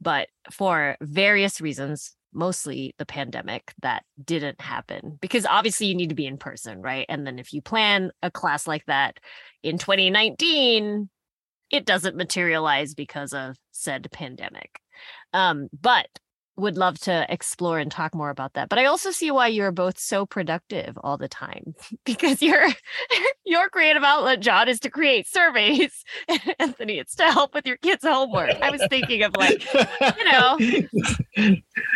but 0.00 0.28
for 0.50 0.96
various 1.00 1.60
reasons, 1.60 2.16
mostly 2.32 2.94
the 2.98 3.06
pandemic, 3.06 3.72
that 3.82 4.04
didn't 4.22 4.60
happen 4.60 5.18
because 5.20 5.46
obviously 5.46 5.86
you 5.86 5.94
need 5.94 6.08
to 6.08 6.14
be 6.14 6.26
in 6.26 6.36
person, 6.36 6.82
right? 6.82 7.06
And 7.08 7.26
then 7.26 7.38
if 7.38 7.52
you 7.52 7.62
plan 7.62 8.10
a 8.22 8.30
class 8.30 8.66
like 8.66 8.84
that 8.86 9.18
in 9.62 9.78
2019, 9.78 11.08
it 11.70 11.86
doesn't 11.86 12.16
materialize 12.16 12.94
because 12.94 13.32
of 13.32 13.56
said 13.70 14.08
pandemic. 14.12 14.80
Um, 15.32 15.68
but 15.78 16.06
would 16.56 16.76
love 16.76 16.98
to 17.00 17.26
explore 17.28 17.78
and 17.78 17.90
talk 17.90 18.14
more 18.14 18.30
about 18.30 18.54
that. 18.54 18.68
But 18.68 18.78
I 18.78 18.84
also 18.84 19.10
see 19.10 19.30
why 19.30 19.48
you're 19.48 19.72
both 19.72 19.98
so 19.98 20.24
productive 20.24 20.96
all 21.02 21.16
the 21.16 21.28
time 21.28 21.74
because 22.04 22.42
your 22.42 22.66
your 23.44 23.68
creative 23.68 24.04
outlet, 24.04 24.40
John, 24.40 24.68
is 24.68 24.80
to 24.80 24.90
create 24.90 25.26
surveys. 25.26 26.04
Anthony, 26.58 26.98
it's 26.98 27.14
to 27.16 27.24
help 27.24 27.54
with 27.54 27.66
your 27.66 27.76
kids' 27.78 28.04
homework. 28.04 28.54
I 28.60 28.70
was 28.70 28.86
thinking 28.88 29.22
of 29.22 29.36
like, 29.36 29.64
you 29.74 30.32
know, 30.32 30.58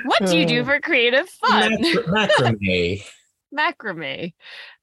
what 0.05 0.27
do 0.27 0.37
you 0.37 0.47
do 0.47 0.65
for 0.65 0.81
creative 0.81 1.29
fun? 1.29 1.73
Macra- 1.79 2.29
macrame. 2.29 3.05
Macrame. 3.55 4.33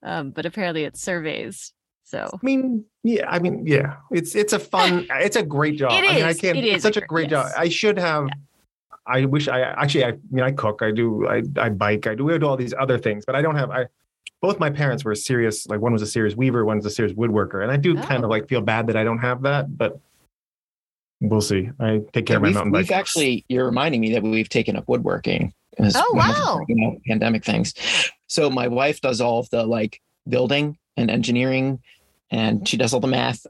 Um, 0.04 0.32
but 0.32 0.46
apparently 0.46 0.84
it's 0.84 1.02
surveys. 1.02 1.74
So 2.04 2.30
I 2.32 2.38
mean, 2.44 2.86
yeah, 3.04 3.28
I 3.28 3.40
mean, 3.40 3.66
yeah, 3.66 3.96
it's 4.12 4.36
it's 4.36 4.54
a 4.54 4.60
fun, 4.60 5.08
it's 5.10 5.36
a 5.36 5.44
great 5.44 5.78
job. 5.78 5.92
It 5.92 6.10
I 6.10 6.16
mean, 6.16 6.24
I 6.24 6.34
can't. 6.34 6.58
it 6.58 6.66
it's 6.66 6.84
such 6.84 6.98
a 6.98 7.00
a 7.00 7.02
gr- 7.02 7.08
great 7.08 7.30
job. 7.32 7.52
I 7.58 7.68
should 7.68 7.98
have. 7.98 8.30
I 9.08 9.26
wish 9.26 9.48
I 9.48 9.62
actually. 9.62 10.04
I, 10.06 10.10
I 10.10 10.18
mean, 10.32 10.44
I 10.44 10.52
cook. 10.52 10.82
I 10.82 10.92
do. 10.92 11.28
I 11.28 11.44
I 11.58 11.70
bike. 11.70 12.08
I 12.08 12.16
do. 12.16 12.32
I 12.32 12.38
do 12.38 12.46
all 12.48 12.58
these 12.58 12.74
other 12.78 12.98
things, 12.98 13.26
but 13.26 13.36
I 13.36 13.42
don't 13.42 13.56
have. 13.56 13.70
I 13.72 13.86
both 14.42 14.60
my 14.60 14.70
parents 14.70 15.04
were 15.06 15.16
serious. 15.16 15.68
Like 15.68 15.80
one 15.82 15.94
was 15.94 16.02
a 16.02 16.08
serious 16.08 16.36
weaver, 16.36 16.66
one's 16.66 16.86
a 16.86 16.90
serious 16.90 17.16
woodworker, 17.16 17.64
and 17.64 17.72
I 17.72 17.78
do 17.78 17.96
kind 17.96 18.22
Oh. 18.22 18.26
of 18.26 18.30
like 18.30 18.48
feel 18.48 18.62
bad 18.62 18.88
that 18.88 18.96
I 18.98 19.04
don't 19.04 19.20
have 19.20 19.42
that, 19.44 19.78
but 19.78 20.00
we'll 21.22 21.42
see. 21.42 21.70
I 21.80 22.02
take 22.14 22.26
care 22.26 22.36
Yeah, 22.36 22.38
of 22.38 22.42
my 22.42 22.48
we've, 22.50 22.56
mountain 22.56 22.72
we've 22.74 22.92
actually, 22.92 23.46
you're 23.48 23.66
reminding 23.66 24.02
me 24.02 24.14
that 24.14 24.24
we've 24.24 24.50
taken 24.50 24.76
up 24.76 24.88
woodworking. 24.88 25.54
as 25.78 25.96
Oh, 25.96 26.04
one 26.14 26.30
of 26.30 26.36
the, 26.36 26.42
wow. 26.42 26.66
You 26.68 26.76
know, 26.76 26.98
pandemic 27.08 27.44
things. 27.46 27.74
So 28.28 28.50
my 28.50 28.68
wife 28.68 29.02
does 29.02 29.22
all 29.22 29.40
of 29.40 29.50
the 29.50 29.66
like 29.66 30.02
building 30.28 30.78
and 30.98 31.10
engineering, 31.10 31.80
and 32.32 32.68
she 32.68 32.78
does 32.78 32.94
all 32.94 33.00
the 33.00 33.08
math, 33.08 33.46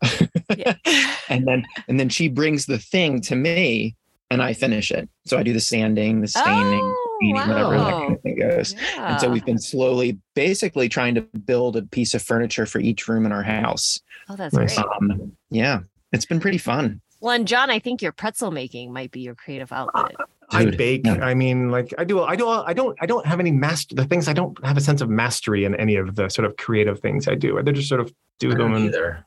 yeah. 0.56 0.76
and 1.30 1.48
then 1.48 1.66
and 1.88 2.00
then 2.00 2.10
she 2.10 2.28
brings 2.30 2.66
the 2.68 2.78
thing 2.80 3.22
to 3.22 3.36
me, 3.36 3.96
and 4.32 4.42
I 4.42 4.54
finish 4.54 4.92
it. 4.92 5.08
So 5.26 5.38
I 5.38 5.44
do 5.44 5.54
the 5.54 5.60
sanding, 5.60 6.22
the 6.22 6.28
staining, 6.28 6.80
Oh, 6.84 7.18
painting, 7.22 7.36
whatever 7.36 7.70
that 7.78 7.78
wow. 7.78 8.00
kind 8.02 8.16
of 8.16 8.22
thing 8.22 8.40
goes. 8.40 8.76
And 8.98 9.20
so 9.22 9.30
we've 9.30 9.46
been 9.46 9.60
slowly, 9.60 10.18
basically 10.34 10.90
trying 10.90 11.16
to 11.16 11.22
build 11.22 11.78
a 11.78 11.84
piece 11.84 12.14
of 12.14 12.22
furniture 12.22 12.66
for 12.66 12.80
each 12.80 13.08
room 13.08 13.26
in 13.26 13.32
our 13.32 13.44
house. 13.44 14.00
Oh, 14.30 14.36
that's 14.36 14.54
Nice. 14.54 14.76
great. 14.76 14.88
Um, 15.00 15.32
yeah, 15.50 15.80
it's 16.12 16.26
been 16.26 16.40
pretty 16.40 16.58
fun. 16.58 17.02
Well, 17.22 17.34
and 17.36 17.48
John, 17.48 17.70
I 17.70 17.80
think 17.80 18.02
your 18.02 18.12
pretzel 18.12 18.52
making 18.52 18.92
might 18.94 19.12
be 19.12 19.22
your 19.22 19.36
creative 19.36 19.72
outlet. 19.72 20.16
I 20.52 20.66
Dude, 20.66 20.78
bake. 20.78 21.02
yeah. 21.06 21.14
I 21.26 21.34
mean, 21.34 21.72
like 21.72 21.92
I 21.98 22.04
do. 22.04 22.22
I 22.22 22.36
do. 22.36 22.48
I 22.48 22.74
don't. 22.74 22.96
I 23.02 23.08
don't 23.08 23.26
have 23.26 23.40
any 23.40 23.52
master. 23.52 23.96
The 23.96 24.06
things 24.06 24.28
I 24.28 24.34
don't 24.34 24.56
have 24.64 24.78
a 24.78 24.82
sense 24.82 25.02
of 25.02 25.10
mastery 25.10 25.66
in 25.66 25.74
any 25.76 25.96
of 25.96 26.14
the 26.16 26.30
sort 26.30 26.46
of 26.46 26.56
creative 26.58 27.00
things 27.00 27.28
I 27.28 27.34
do. 27.34 27.60
They 27.64 27.72
just 27.72 27.90
sort 27.90 28.00
of 28.02 28.14
do 28.40 28.50
I 28.50 28.52
them 28.52 28.60
don't 28.60 28.76
and 28.76 28.86
either. 28.86 29.26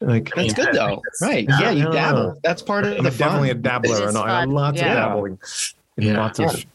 Like. 0.00 0.32
That's 0.34 0.54
good 0.54 0.74
though, 0.74 1.02
right? 1.22 1.46
Yeah, 1.48 1.60
Yeah, 1.60 1.70
you 1.70 1.82
no, 1.84 1.88
no, 1.88 1.94
dabble. 1.94 2.22
no. 2.22 2.36
That's 2.42 2.62
part 2.62 2.84
of 2.84 2.98
I'm 2.98 3.04
the 3.04 3.10
definitely 3.10 3.50
a 3.50 3.54
dabbler, 3.54 4.08
and 4.08 4.16
I 4.16 4.40
have 4.40 4.48
lots 4.50 4.80
yeah. 4.80 4.90
of 4.90 4.96
dabbling. 4.96 5.38
and 5.96 6.06
Yeah. 6.06 6.18
Lots 6.18 6.38
of. 6.38 6.66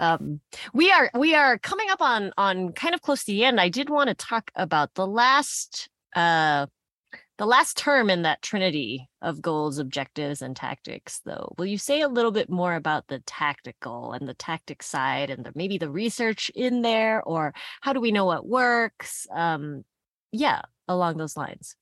Um, 0.00 0.40
we 0.72 0.92
are 0.92 1.10
we 1.14 1.34
are 1.34 1.58
coming 1.58 1.90
up 1.90 2.00
on 2.00 2.32
on 2.38 2.72
kind 2.72 2.94
of 2.94 3.02
close 3.02 3.24
to 3.24 3.32
the 3.32 3.44
end. 3.44 3.60
I 3.60 3.68
did 3.68 3.90
want 3.90 4.08
to 4.08 4.14
talk 4.14 4.50
about 4.54 4.94
the 4.94 5.06
last 5.06 5.88
uh 6.14 6.66
the 7.38 7.46
last 7.46 7.76
term 7.76 8.10
in 8.10 8.22
that 8.22 8.42
trinity 8.42 9.08
of 9.22 9.40
goals, 9.40 9.78
objectives, 9.78 10.42
and 10.42 10.56
tactics, 10.56 11.20
though. 11.24 11.54
Will 11.56 11.66
you 11.66 11.78
say 11.78 12.00
a 12.00 12.08
little 12.08 12.32
bit 12.32 12.50
more 12.50 12.74
about 12.74 13.06
the 13.06 13.20
tactical 13.20 14.12
and 14.12 14.28
the 14.28 14.34
tactic 14.34 14.82
side 14.82 15.30
and 15.30 15.44
the, 15.44 15.52
maybe 15.54 15.78
the 15.78 15.88
research 15.88 16.50
in 16.56 16.82
there, 16.82 17.22
or 17.22 17.54
how 17.80 17.92
do 17.92 18.00
we 18.00 18.10
know 18.10 18.24
what 18.24 18.46
works? 18.46 19.28
Um, 19.30 19.84
yeah, 20.32 20.62
along 20.88 21.16
those 21.16 21.36
lines. 21.36 21.76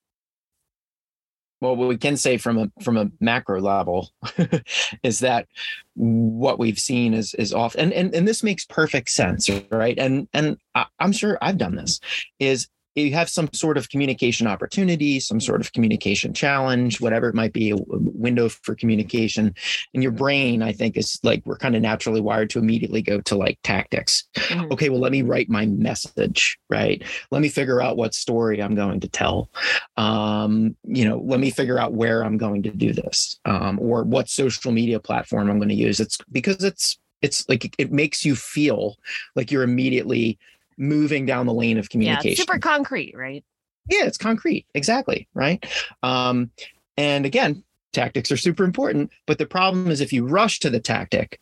Well 1.61 1.77
what 1.77 1.89
we 1.89 1.97
can 1.97 2.17
say 2.17 2.37
from 2.37 2.59
a 2.59 2.71
from 2.83 2.97
a 2.97 3.11
macro 3.21 3.61
level 3.61 4.11
is 5.03 5.21
that 5.21 5.47
what 5.95 6.59
we've 6.59 6.79
seen 6.79 7.15
is 7.15 7.35
is 7.35 7.53
off 7.53 7.75
and 7.77 7.93
and, 7.93 8.15
and 8.15 8.27
this 8.27 8.43
makes 8.43 8.65
perfect 8.65 9.11
sense 9.11 9.49
right? 9.71 9.99
And 9.99 10.29
and 10.33 10.59
I, 10.75 10.87
i'm 11.01 11.13
sure 11.13 11.39
i've 11.41 11.59
done 11.59 11.77
this 11.77 12.01
is 12.39 12.69
you 12.97 13.13
have 13.13 13.29
some 13.29 13.49
sort 13.53 13.77
of 13.77 13.89
communication 13.91 14.47
opportunity 14.47 15.21
some 15.21 15.41
sort 15.41 15.61
of 15.61 15.73
communication 15.73 16.33
challenge 16.35 17.01
whatever 17.01 17.29
it 17.29 17.35
might 17.35 17.53
be 17.53 17.71
a 17.71 17.77
window 17.79 18.49
for 18.49 18.75
communication 18.75 19.55
and 19.95 20.03
your 20.03 20.13
brain 20.13 20.63
i 20.63 20.73
think 20.73 20.97
is 20.97 21.19
like 21.23 21.43
we're 21.47 21.57
kind 21.59 21.77
of 21.77 21.83
naturally 21.83 22.21
wired 22.21 22.51
to 22.51 22.59
immediately 22.59 23.03
go 23.03 23.21
to 23.21 23.37
like 23.37 23.59
tactics 23.63 24.25
Mhm. 24.37 24.73
okay, 24.73 24.89
well, 24.89 25.01
let 25.01 25.13
me 25.13 25.23
write 25.23 25.49
my 25.49 25.67
message, 25.67 26.59
right? 26.71 27.03
Let 27.31 27.43
me 27.43 27.49
figure 27.49 27.81
out 27.83 27.97
what 27.97 28.15
story 28.15 28.63
I'm 28.63 28.75
going 28.75 29.01
to 29.01 29.09
tell. 29.09 29.51
Um, 29.97 30.77
you 30.85 31.05
know, 31.09 31.19
let 31.25 31.41
me 31.41 31.51
figure 31.51 31.79
out 31.79 31.95
where 31.95 32.23
I'm 32.25 32.37
going 32.37 32.63
to 32.65 32.71
do 32.71 32.93
this, 32.93 33.39
um, 33.45 33.79
or 33.81 34.05
what 34.05 34.29
social 34.29 34.73
media 34.73 35.01
platform 35.01 35.51
I'm 35.51 35.59
going 35.59 35.69
to 35.71 35.75
use. 35.75 36.01
It's 36.01 36.19
because 36.31 36.63
it's 36.63 36.99
it's 37.23 37.49
like 37.49 37.75
it 37.79 37.91
makes 37.93 38.25
you 38.25 38.37
feel 38.37 38.97
like 39.35 39.51
you're 39.51 39.63
immediately 39.63 40.39
moving 40.79 41.27
down 41.27 41.47
the 41.47 41.55
lane 41.55 41.79
of 41.79 41.91
communication. 41.91 42.33
it's 42.33 42.41
super 42.41 42.59
concrete, 42.59 43.15
right? 43.17 43.45
Yeah, 43.89 44.05
it's 44.05 44.19
concrete. 44.19 44.67
Exactly. 44.75 45.29
Right. 45.35 45.65
Um, 46.03 46.51
and 46.97 47.25
again, 47.27 47.63
tactics 47.93 48.31
are 48.31 48.37
super 48.37 48.65
important. 48.65 49.11
But 49.27 49.39
the 49.39 49.47
problem 49.47 49.91
is 49.91 50.01
if 50.01 50.13
you 50.13 50.27
rush 50.27 50.61
to 50.61 50.71
the 50.71 50.81
tactic, 50.81 51.41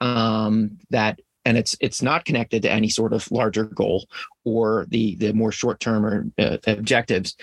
um, 0.00 0.78
that 0.90 1.20
and 1.44 1.58
it's 1.58 1.76
it's 1.80 2.02
not 2.02 2.24
connected 2.24 2.62
to 2.62 2.70
any 2.70 2.88
sort 2.88 3.12
of 3.12 3.30
larger 3.30 3.64
goal 3.64 4.08
or 4.44 4.86
the 4.88 5.16
the 5.16 5.32
more 5.32 5.52
short 5.52 5.80
term 5.80 6.04
or 6.04 6.26
uh, 6.38 6.58
objectives. 6.66 7.36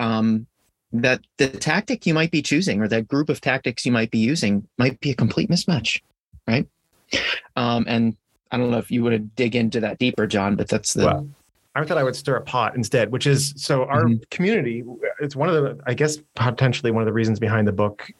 Um, 0.00 0.46
that 0.92 1.20
the 1.36 1.48
tactic 1.48 2.06
you 2.06 2.14
might 2.14 2.30
be 2.30 2.40
choosing 2.40 2.80
or 2.80 2.88
that 2.88 3.08
group 3.08 3.28
of 3.28 3.40
tactics 3.40 3.84
you 3.84 3.92
might 3.92 4.10
be 4.10 4.18
using 4.18 4.66
might 4.78 4.98
be 5.00 5.10
a 5.10 5.14
complete 5.14 5.50
mismatch, 5.50 6.00
right? 6.46 6.66
Um, 7.56 7.84
and 7.86 8.16
I 8.50 8.56
don't 8.56 8.70
know 8.70 8.78
if 8.78 8.90
you 8.90 9.02
want 9.02 9.14
to 9.14 9.18
dig 9.18 9.54
into 9.56 9.80
that 9.80 9.98
deeper, 9.98 10.26
John, 10.26 10.56
but 10.56 10.68
that's 10.68 10.94
the 10.94 11.04
Well, 11.06 11.28
I 11.74 11.84
thought 11.84 11.98
I 11.98 12.02
would 12.04 12.16
stir 12.16 12.36
a 12.36 12.40
pot 12.42 12.74
instead, 12.76 13.12
which 13.12 13.26
is 13.26 13.52
so 13.56 13.84
our 13.84 14.04
Mhm. 14.04 14.28
community. 14.30 14.84
It's 15.20 15.36
one 15.36 15.48
of 15.48 15.54
the, 15.62 15.78
I 15.86 15.94
guess, 15.94 16.18
potentially 16.34 16.90
one 16.90 17.02
of 17.02 17.06
the 17.06 17.12
reasons 17.12 17.38
behind 17.38 17.68
the 17.68 17.72
book 17.72 18.10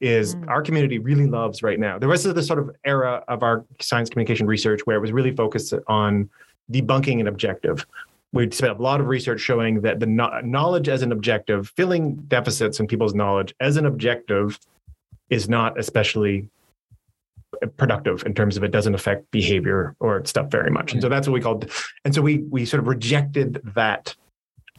is 0.00 0.34
Mm. 0.34 0.48
our 0.48 0.62
community 0.62 0.98
really 0.98 1.26
loves 1.26 1.62
right 1.62 1.78
now. 1.78 1.98
There 1.98 2.08
was 2.08 2.24
this 2.24 2.46
sort 2.46 2.58
of 2.58 2.74
era 2.84 3.22
of 3.28 3.42
our 3.42 3.64
science 3.80 4.10
communication 4.10 4.46
research 4.46 4.80
where 4.84 4.96
it 4.96 5.00
was 5.00 5.12
really 5.12 5.30
focused 5.34 5.72
on 5.86 6.28
debunking 6.72 7.20
an 7.20 7.26
objective. 7.28 7.86
We 8.32 8.50
spent 8.50 8.78
a 8.78 8.82
lot 8.82 9.00
of 9.00 9.06
research 9.06 9.40
showing 9.40 9.82
that 9.82 10.00
the 10.00 10.06
kno- 10.06 10.40
knowledge 10.42 10.88
as 10.88 11.02
an 11.02 11.12
objective, 11.12 11.68
filling 11.76 12.16
deficits 12.26 12.80
in 12.80 12.86
people's 12.88 13.14
knowledge 13.14 13.54
as 13.60 13.76
an 13.76 13.86
objective, 13.86 14.58
is 15.30 15.48
not 15.48 15.78
especially 15.78 16.48
productive 17.66 18.24
in 18.26 18.34
terms 18.34 18.56
of 18.56 18.64
it 18.64 18.70
doesn't 18.70 18.94
affect 18.94 19.30
behavior 19.30 19.94
or 20.00 20.24
stuff 20.24 20.50
very 20.50 20.70
much. 20.70 20.92
And 20.92 21.02
so 21.02 21.08
that's 21.08 21.26
what 21.26 21.34
we 21.34 21.40
called 21.40 21.70
and 22.04 22.14
so 22.14 22.22
we 22.22 22.38
we 22.50 22.64
sort 22.64 22.80
of 22.80 22.88
rejected 22.88 23.60
that 23.74 24.14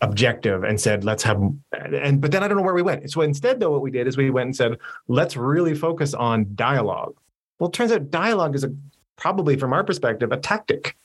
objective 0.02 0.64
and 0.64 0.80
said 0.80 1.04
let's 1.04 1.24
have 1.24 1.42
and 1.72 2.22
but 2.22 2.32
then 2.32 2.44
I 2.44 2.48
don't 2.48 2.58
know 2.58 2.64
where 2.64 2.74
we 2.74 2.82
went. 2.82 3.10
So 3.12 3.22
instead 3.22 3.60
though 3.60 3.72
what 3.72 3.82
we 3.82 3.92
did 3.92 4.08
is 4.08 4.18
we 4.18 4.30
went 4.30 4.48
and 4.48 4.56
said 4.56 4.78
let's 5.08 5.38
really 5.38 5.74
focus 5.74 6.14
on 6.14 6.48
dialogue. 6.56 7.16
Well, 7.60 7.70
it 7.70 7.74
turns 7.74 7.92
out 7.92 8.12
dialogue 8.12 8.56
is 8.56 8.64
a 8.64 8.74
probably 9.16 9.56
from 9.56 9.74
our 9.74 9.84
perspective 9.84 10.32
a 10.32 10.38
tactic. 10.38 10.96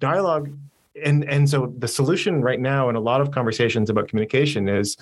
Dialogue 0.00 0.50
and 1.04 1.24
and 1.24 1.48
so 1.48 1.72
the 1.78 1.88
solution 1.88 2.42
right 2.42 2.60
now 2.60 2.88
in 2.88 2.96
a 2.96 3.00
lot 3.00 3.20
of 3.20 3.30
conversations 3.30 3.90
about 3.90 4.08
communication 4.08 4.68
is 4.68 4.96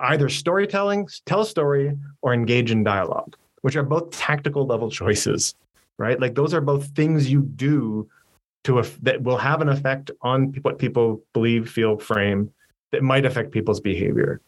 either 0.00 0.28
storytelling, 0.28 1.08
tell 1.26 1.42
a 1.42 1.46
story 1.46 1.96
or 2.22 2.34
engage 2.34 2.70
in 2.70 2.82
dialogue, 2.82 3.36
which 3.66 3.74
are 3.74 3.82
both 3.82 4.12
tactical 4.12 4.64
level 4.64 4.88
choices. 4.88 5.56
right? 5.98 6.20
Like 6.20 6.36
those 6.36 6.54
are 6.54 6.60
both 6.60 6.86
things 6.94 7.28
you 7.28 7.42
do 7.42 8.08
to 8.62 8.78
a, 8.78 8.84
that 9.02 9.24
will 9.24 9.38
have 9.38 9.60
an 9.60 9.68
effect 9.68 10.12
on 10.22 10.54
what 10.62 10.78
people 10.78 11.20
believe, 11.32 11.68
feel, 11.68 11.98
frame 11.98 12.52
that 12.92 13.02
might 13.02 13.26
affect 13.26 13.50
people's 13.50 13.80
behavior. 13.80 14.40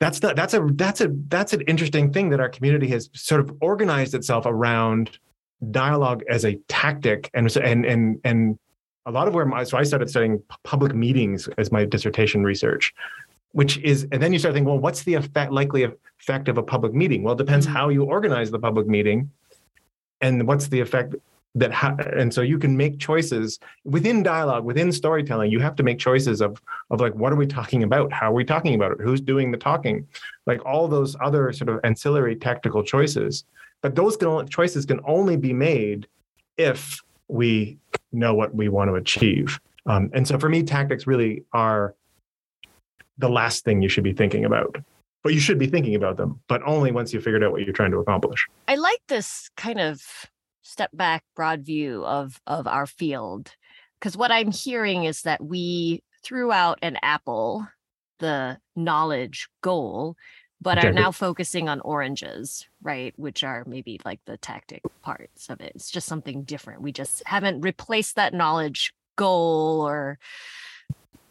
That's 0.00 0.18
the, 0.18 0.34
that's 0.34 0.52
a 0.54 0.66
that's 0.72 1.00
a 1.00 1.12
that's 1.28 1.52
an 1.52 1.60
interesting 1.68 2.12
thing 2.12 2.30
that 2.30 2.40
our 2.40 2.48
community 2.48 2.88
has 2.88 3.08
sort 3.12 3.40
of 3.40 3.56
organized 3.60 4.16
itself 4.16 4.46
around 4.46 5.16
dialogue 5.70 6.24
as 6.28 6.44
a 6.44 6.56
tactic 6.66 7.30
and 7.34 7.56
and 7.58 7.86
and 7.86 8.20
and 8.24 8.58
a 9.06 9.12
lot 9.12 9.28
of 9.28 9.34
where 9.34 9.46
my, 9.46 9.62
so 9.62 9.78
I 9.78 9.84
started 9.84 10.10
studying 10.10 10.42
public 10.64 10.92
meetings 10.92 11.48
as 11.56 11.70
my 11.70 11.84
dissertation 11.84 12.42
research, 12.42 12.92
which 13.54 13.78
is 13.78 14.06
and 14.10 14.20
then 14.20 14.32
you 14.32 14.38
start 14.40 14.52
thinking, 14.52 14.68
well, 14.68 14.80
what's 14.80 15.04
the 15.04 15.14
effect 15.14 15.52
likely 15.52 15.84
effect 15.84 16.48
of 16.48 16.58
a 16.58 16.62
public 16.62 16.92
meeting? 16.92 17.22
Well, 17.22 17.34
it 17.34 17.38
depends 17.38 17.66
mm-hmm. 17.66 17.76
how 17.76 17.88
you 17.88 18.02
organize 18.02 18.50
the 18.50 18.58
public 18.58 18.88
meeting, 18.88 19.30
and 20.20 20.46
what's 20.46 20.66
the 20.66 20.80
effect 20.80 21.14
that 21.54 21.72
ha- 21.72 21.94
and 22.16 22.34
so 22.34 22.40
you 22.42 22.58
can 22.58 22.76
make 22.76 22.98
choices 22.98 23.60
within 23.84 24.24
dialogue 24.24 24.64
within 24.64 24.90
storytelling. 24.90 25.52
You 25.52 25.60
have 25.60 25.76
to 25.76 25.84
make 25.84 26.00
choices 26.00 26.40
of 26.40 26.60
of 26.90 27.00
like 27.00 27.14
what 27.14 27.32
are 27.32 27.36
we 27.36 27.46
talking 27.46 27.84
about? 27.84 28.12
How 28.12 28.32
are 28.32 28.34
we 28.34 28.44
talking 28.44 28.74
about 28.74 28.90
it? 28.90 28.98
Who's 29.00 29.20
doing 29.20 29.52
the 29.52 29.56
talking? 29.56 30.06
Like 30.46 30.64
all 30.66 30.88
those 30.88 31.16
other 31.20 31.52
sort 31.52 31.68
of 31.68 31.78
ancillary 31.84 32.34
tactical 32.34 32.82
choices. 32.82 33.44
But 33.82 33.94
those 33.94 34.16
can, 34.16 34.48
choices 34.48 34.84
can 34.84 34.98
only 35.06 35.36
be 35.36 35.52
made 35.52 36.08
if 36.56 37.00
we 37.28 37.78
know 38.10 38.34
what 38.34 38.52
we 38.52 38.68
want 38.68 38.88
to 38.90 38.96
achieve. 38.96 39.60
Um, 39.86 40.10
and 40.12 40.26
so 40.26 40.40
for 40.40 40.48
me 40.48 40.64
tactics 40.64 41.06
really 41.06 41.44
are 41.52 41.94
the 43.18 43.28
last 43.28 43.64
thing 43.64 43.82
you 43.82 43.88
should 43.88 44.04
be 44.04 44.12
thinking 44.12 44.44
about. 44.44 44.76
But 45.22 45.32
you 45.32 45.40
should 45.40 45.58
be 45.58 45.66
thinking 45.66 45.94
about 45.94 46.16
them 46.18 46.40
but 46.48 46.62
only 46.66 46.92
once 46.92 47.12
you 47.14 47.20
figured 47.20 47.42
out 47.42 47.52
what 47.52 47.62
you're 47.62 47.72
trying 47.72 47.92
to 47.92 47.98
accomplish. 47.98 48.46
I 48.68 48.74
like 48.74 49.00
this 49.08 49.50
kind 49.56 49.80
of 49.80 50.02
step 50.62 50.90
back 50.92 51.24
broad 51.36 51.62
view 51.62 52.04
of 52.04 52.40
of 52.46 52.66
our 52.66 52.86
field 52.86 53.54
because 54.00 54.16
what 54.16 54.30
i'm 54.30 54.50
hearing 54.50 55.04
is 55.04 55.20
that 55.20 55.44
we 55.44 56.02
threw 56.22 56.50
out 56.50 56.78
an 56.80 56.96
apple 57.02 57.68
the 58.18 58.56
knowledge 58.74 59.46
goal 59.60 60.16
but 60.62 60.82
are 60.82 60.90
now 60.90 61.10
focusing 61.10 61.68
on 61.68 61.80
oranges 61.80 62.66
right? 62.84 63.14
Which 63.16 63.42
are 63.42 63.64
maybe 63.66 64.00
like 64.04 64.20
the 64.26 64.36
tactic 64.36 64.82
parts 65.02 65.48
of 65.48 65.60
it. 65.60 65.72
It's 65.74 65.90
just 65.90 66.06
something 66.06 66.44
different. 66.44 66.82
We 66.82 66.92
just 66.92 67.22
haven't 67.26 67.62
replaced 67.62 68.14
that 68.16 68.34
knowledge 68.34 68.92
goal 69.16 69.80
or 69.80 70.18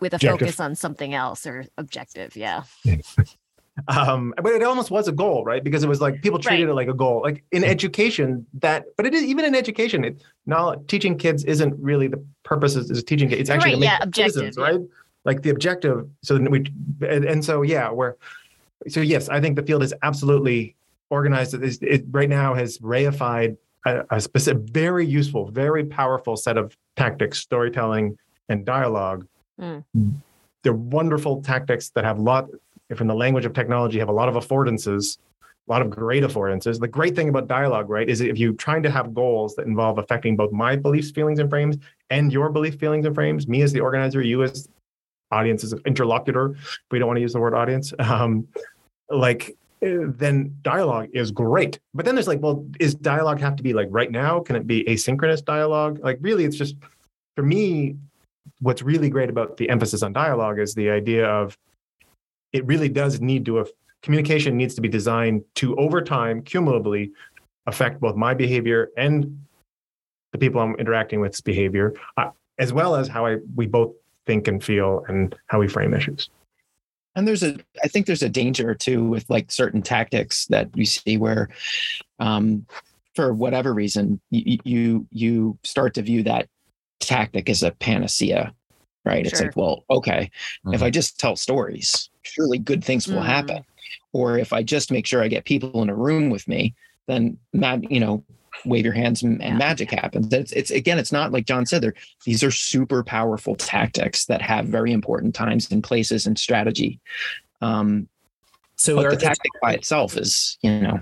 with 0.03 0.13
a 0.13 0.17
objective. 0.17 0.39
focus 0.39 0.59
on 0.59 0.75
something 0.75 1.13
else 1.13 1.47
or 1.47 1.65
objective 1.77 2.35
yeah. 2.35 2.63
Um 3.87 4.35
but 4.37 4.53
it 4.53 4.61
almost 4.61 4.91
was 4.91 5.07
a 5.07 5.11
goal 5.11 5.43
right? 5.43 5.63
Because 5.63 5.83
it 5.83 5.89
was 5.89 5.99
like 5.99 6.21
people 6.21 6.37
treated 6.37 6.65
right. 6.65 6.71
it 6.73 6.75
like 6.75 6.89
a 6.89 6.93
goal. 6.93 7.21
Like 7.23 7.43
in 7.51 7.63
education 7.63 8.45
that 8.59 8.85
but 8.97 9.07
it 9.07 9.15
is 9.15 9.23
even 9.23 9.45
in 9.45 9.55
education 9.55 10.05
it 10.05 10.21
now 10.45 10.75
teaching 10.87 11.17
kids 11.17 11.43
isn't 11.45 11.73
really 11.79 12.07
the 12.07 12.23
purpose 12.43 12.75
is, 12.75 12.91
is 12.91 13.03
teaching 13.03 13.31
it's 13.31 13.49
actually 13.49 13.73
right, 13.73 13.81
yeah, 13.81 13.97
objective, 14.01 14.55
right? 14.57 14.79
Like 15.25 15.41
the 15.41 15.49
objective 15.49 16.07
so 16.21 16.37
we 16.37 16.65
and, 17.01 17.25
and 17.25 17.43
so 17.43 17.63
yeah 17.63 17.89
we're 17.89 18.13
so 18.87 18.99
yes 18.99 19.27
i 19.29 19.41
think 19.41 19.55
the 19.55 19.63
field 19.63 19.81
is 19.81 19.93
absolutely 20.03 20.75
organized. 21.13 21.53
It, 21.53 21.81
it 21.81 22.05
right 22.11 22.29
now 22.29 22.53
has 22.55 22.79
reified 22.79 23.55
a, 23.85 24.03
a 24.09 24.19
specific 24.19 24.63
very 24.63 25.05
useful 25.05 25.49
very 25.51 25.85
powerful 25.85 26.35
set 26.35 26.57
of 26.57 26.75
tactics 26.95 27.39
storytelling 27.39 28.17
and 28.49 28.65
dialogue 28.65 29.27
mm. 29.59 29.83
they're 30.63 30.73
wonderful 30.73 31.41
tactics 31.41 31.89
that 31.89 32.03
have 32.03 32.17
a 32.17 32.21
lot 32.21 32.49
if 32.89 33.01
in 33.01 33.07
the 33.07 33.15
language 33.15 33.45
of 33.45 33.53
technology 33.53 33.99
have 33.99 34.09
a 34.09 34.13
lot 34.13 34.29
of 34.29 34.35
affordances, 34.35 35.17
a 35.67 35.71
lot 35.71 35.81
of 35.81 35.89
great 35.89 36.23
affordances. 36.23 36.79
The 36.79 36.87
great 36.87 37.15
thing 37.15 37.29
about 37.29 37.47
dialogue, 37.47 37.89
right, 37.89 38.07
is 38.07 38.21
if 38.21 38.37
you're 38.37 38.53
trying 38.53 38.83
to 38.83 38.91
have 38.91 39.13
goals 39.13 39.55
that 39.55 39.65
involve 39.65 39.97
affecting 39.97 40.35
both 40.35 40.51
my 40.51 40.75
beliefs, 40.75 41.11
feelings, 41.11 41.39
and 41.39 41.49
frames 41.49 41.77
and 42.09 42.31
your 42.31 42.49
belief, 42.49 42.79
feelings, 42.79 43.05
and 43.05 43.15
frames, 43.15 43.47
me 43.47 43.61
as 43.61 43.73
the 43.73 43.79
organizer, 43.79 44.21
you 44.21 44.43
as 44.43 44.67
audience 45.31 45.63
as 45.63 45.73
an 45.73 45.81
interlocutor, 45.85 46.55
we 46.91 46.99
don't 46.99 47.07
want 47.07 47.17
to 47.17 47.21
use 47.21 47.33
the 47.33 47.39
word 47.39 47.53
audience. 47.53 47.93
Um, 47.99 48.47
like 49.09 49.55
then 49.81 50.55
dialogue 50.61 51.09
is 51.13 51.31
great. 51.31 51.79
But 51.93 52.05
then 52.05 52.15
there's 52.15 52.27
like, 52.27 52.41
well, 52.41 52.65
is 52.79 52.95
dialogue 52.95 53.39
have 53.39 53.55
to 53.57 53.63
be 53.63 53.73
like 53.73 53.87
right 53.91 54.11
now? 54.11 54.39
Can 54.39 54.55
it 54.55 54.67
be 54.67 54.83
asynchronous 54.85 55.43
dialogue? 55.43 55.99
Like 56.01 56.19
really, 56.21 56.45
it's 56.45 56.55
just 56.55 56.75
for 57.35 57.43
me, 57.43 57.95
what's 58.59 58.81
really 58.81 59.09
great 59.09 59.29
about 59.29 59.57
the 59.57 59.69
emphasis 59.69 60.03
on 60.03 60.13
dialogue 60.13 60.59
is 60.59 60.73
the 60.73 60.89
idea 60.89 61.25
of 61.25 61.57
it 62.51 62.65
really 62.65 62.89
does 62.89 63.21
need 63.21 63.45
to, 63.45 63.65
communication 64.01 64.57
needs 64.57 64.75
to 64.75 64.81
be 64.81 64.87
designed 64.87 65.43
to 65.55 65.75
over 65.77 66.01
time, 66.01 66.41
cumulatively 66.41 67.11
affect 67.65 67.99
both 67.99 68.15
my 68.15 68.33
behavior 68.33 68.89
and 68.97 69.45
the 70.31 70.37
people 70.37 70.61
I'm 70.61 70.75
interacting 70.75 71.21
with's 71.21 71.41
behavior, 71.41 71.93
uh, 72.17 72.31
as 72.59 72.73
well 72.73 72.95
as 72.95 73.07
how 73.07 73.25
I, 73.25 73.37
we 73.55 73.67
both 73.67 73.93
think 74.25 74.47
and 74.47 74.63
feel 74.63 75.03
and 75.07 75.35
how 75.47 75.59
we 75.59 75.67
frame 75.67 75.93
issues. 75.93 76.29
And 77.15 77.27
there's 77.27 77.43
a, 77.43 77.57
I 77.83 77.87
think 77.87 78.07
there's 78.07 78.23
a 78.23 78.29
danger 78.29 78.73
too 78.73 79.03
with 79.03 79.29
like 79.29 79.51
certain 79.51 79.81
tactics 79.81 80.47
that 80.47 80.75
we 80.75 80.85
see 80.85 81.17
where, 81.17 81.49
um, 82.19 82.65
for 83.15 83.31
whatever 83.31 83.73
reason, 83.73 84.19
you, 84.31 84.57
you 84.63 85.07
you 85.11 85.57
start 85.63 85.93
to 85.93 86.01
view 86.01 86.23
that 86.23 86.49
tactic 87.05 87.49
is 87.49 87.63
a 87.63 87.71
panacea, 87.71 88.53
right? 89.05 89.25
Sure. 89.25 89.31
It's 89.31 89.41
like, 89.41 89.55
well, 89.55 89.83
okay, 89.89 90.31
mm-hmm. 90.65 90.73
if 90.73 90.83
I 90.83 90.89
just 90.89 91.19
tell 91.19 91.35
stories, 91.35 92.09
surely 92.23 92.57
good 92.57 92.83
things 92.83 93.07
will 93.07 93.21
mm. 93.21 93.25
happen. 93.25 93.65
Or 94.11 94.37
if 94.37 94.53
I 94.53 94.63
just 94.63 94.91
make 94.91 95.07
sure 95.07 95.23
I 95.23 95.27
get 95.27 95.45
people 95.45 95.81
in 95.81 95.89
a 95.89 95.95
room 95.95 96.29
with 96.29 96.47
me, 96.47 96.75
then 97.07 97.37
mad, 97.51 97.85
you 97.89 97.99
know, 97.99 98.23
wave 98.65 98.85
your 98.85 98.93
hands 98.93 99.23
and, 99.23 99.41
and 99.41 99.57
magic 99.57 99.91
happens. 99.91 100.31
It's, 100.31 100.51
it's 100.51 100.71
again, 100.71 100.99
it's 100.99 101.11
not 101.11 101.31
like 101.31 101.45
John 101.45 101.65
said. 101.65 101.81
There, 101.81 101.93
these 102.25 102.43
are 102.43 102.51
super 102.51 103.03
powerful 103.03 103.55
tactics 103.55 104.25
that 104.25 104.41
have 104.41 104.67
very 104.67 104.91
important 104.91 105.35
times 105.35 105.71
and 105.71 105.83
places 105.83 106.27
and 106.27 106.37
strategy. 106.37 106.99
Um, 107.61 108.07
so 108.75 109.01
the 109.01 109.17
tactic 109.17 109.51
by 109.61 109.73
itself 109.73 110.17
is, 110.17 110.57
you 110.61 110.79
know. 110.79 111.01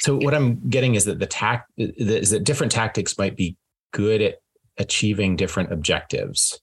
So 0.00 0.16
what 0.16 0.34
I'm 0.34 0.60
getting 0.68 0.94
is 0.94 1.04
that 1.06 1.18
the 1.18 1.26
tact 1.26 1.70
is 1.76 2.30
that 2.30 2.44
different 2.44 2.72
tactics 2.72 3.16
might 3.16 3.36
be 3.36 3.56
good 3.92 4.20
at 4.20 4.40
achieving 4.78 5.36
different 5.36 5.72
objectives. 5.72 6.60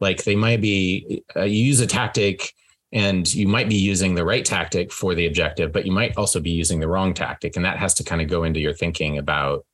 Like 0.00 0.24
they 0.24 0.36
might 0.36 0.60
be, 0.60 1.22
uh, 1.36 1.42
you 1.42 1.64
use 1.64 1.80
a 1.80 1.86
tactic 1.86 2.54
and 2.92 3.32
you 3.32 3.46
might 3.46 3.68
be 3.68 3.76
using 3.76 4.14
the 4.14 4.24
right 4.24 4.44
tactic 4.44 4.92
for 4.92 5.14
the 5.14 5.26
objective 5.26 5.72
but 5.72 5.86
you 5.86 5.92
might 5.92 6.16
also 6.16 6.40
be 6.40 6.50
using 6.50 6.80
the 6.80 6.88
wrong 6.88 7.14
tactic 7.14 7.56
and 7.56 7.64
that 7.64 7.78
has 7.78 7.94
to 7.94 8.04
kind 8.04 8.20
of 8.20 8.28
go 8.28 8.44
into 8.44 8.60
your 8.60 8.72
thinking 8.72 9.18
about 9.18 9.64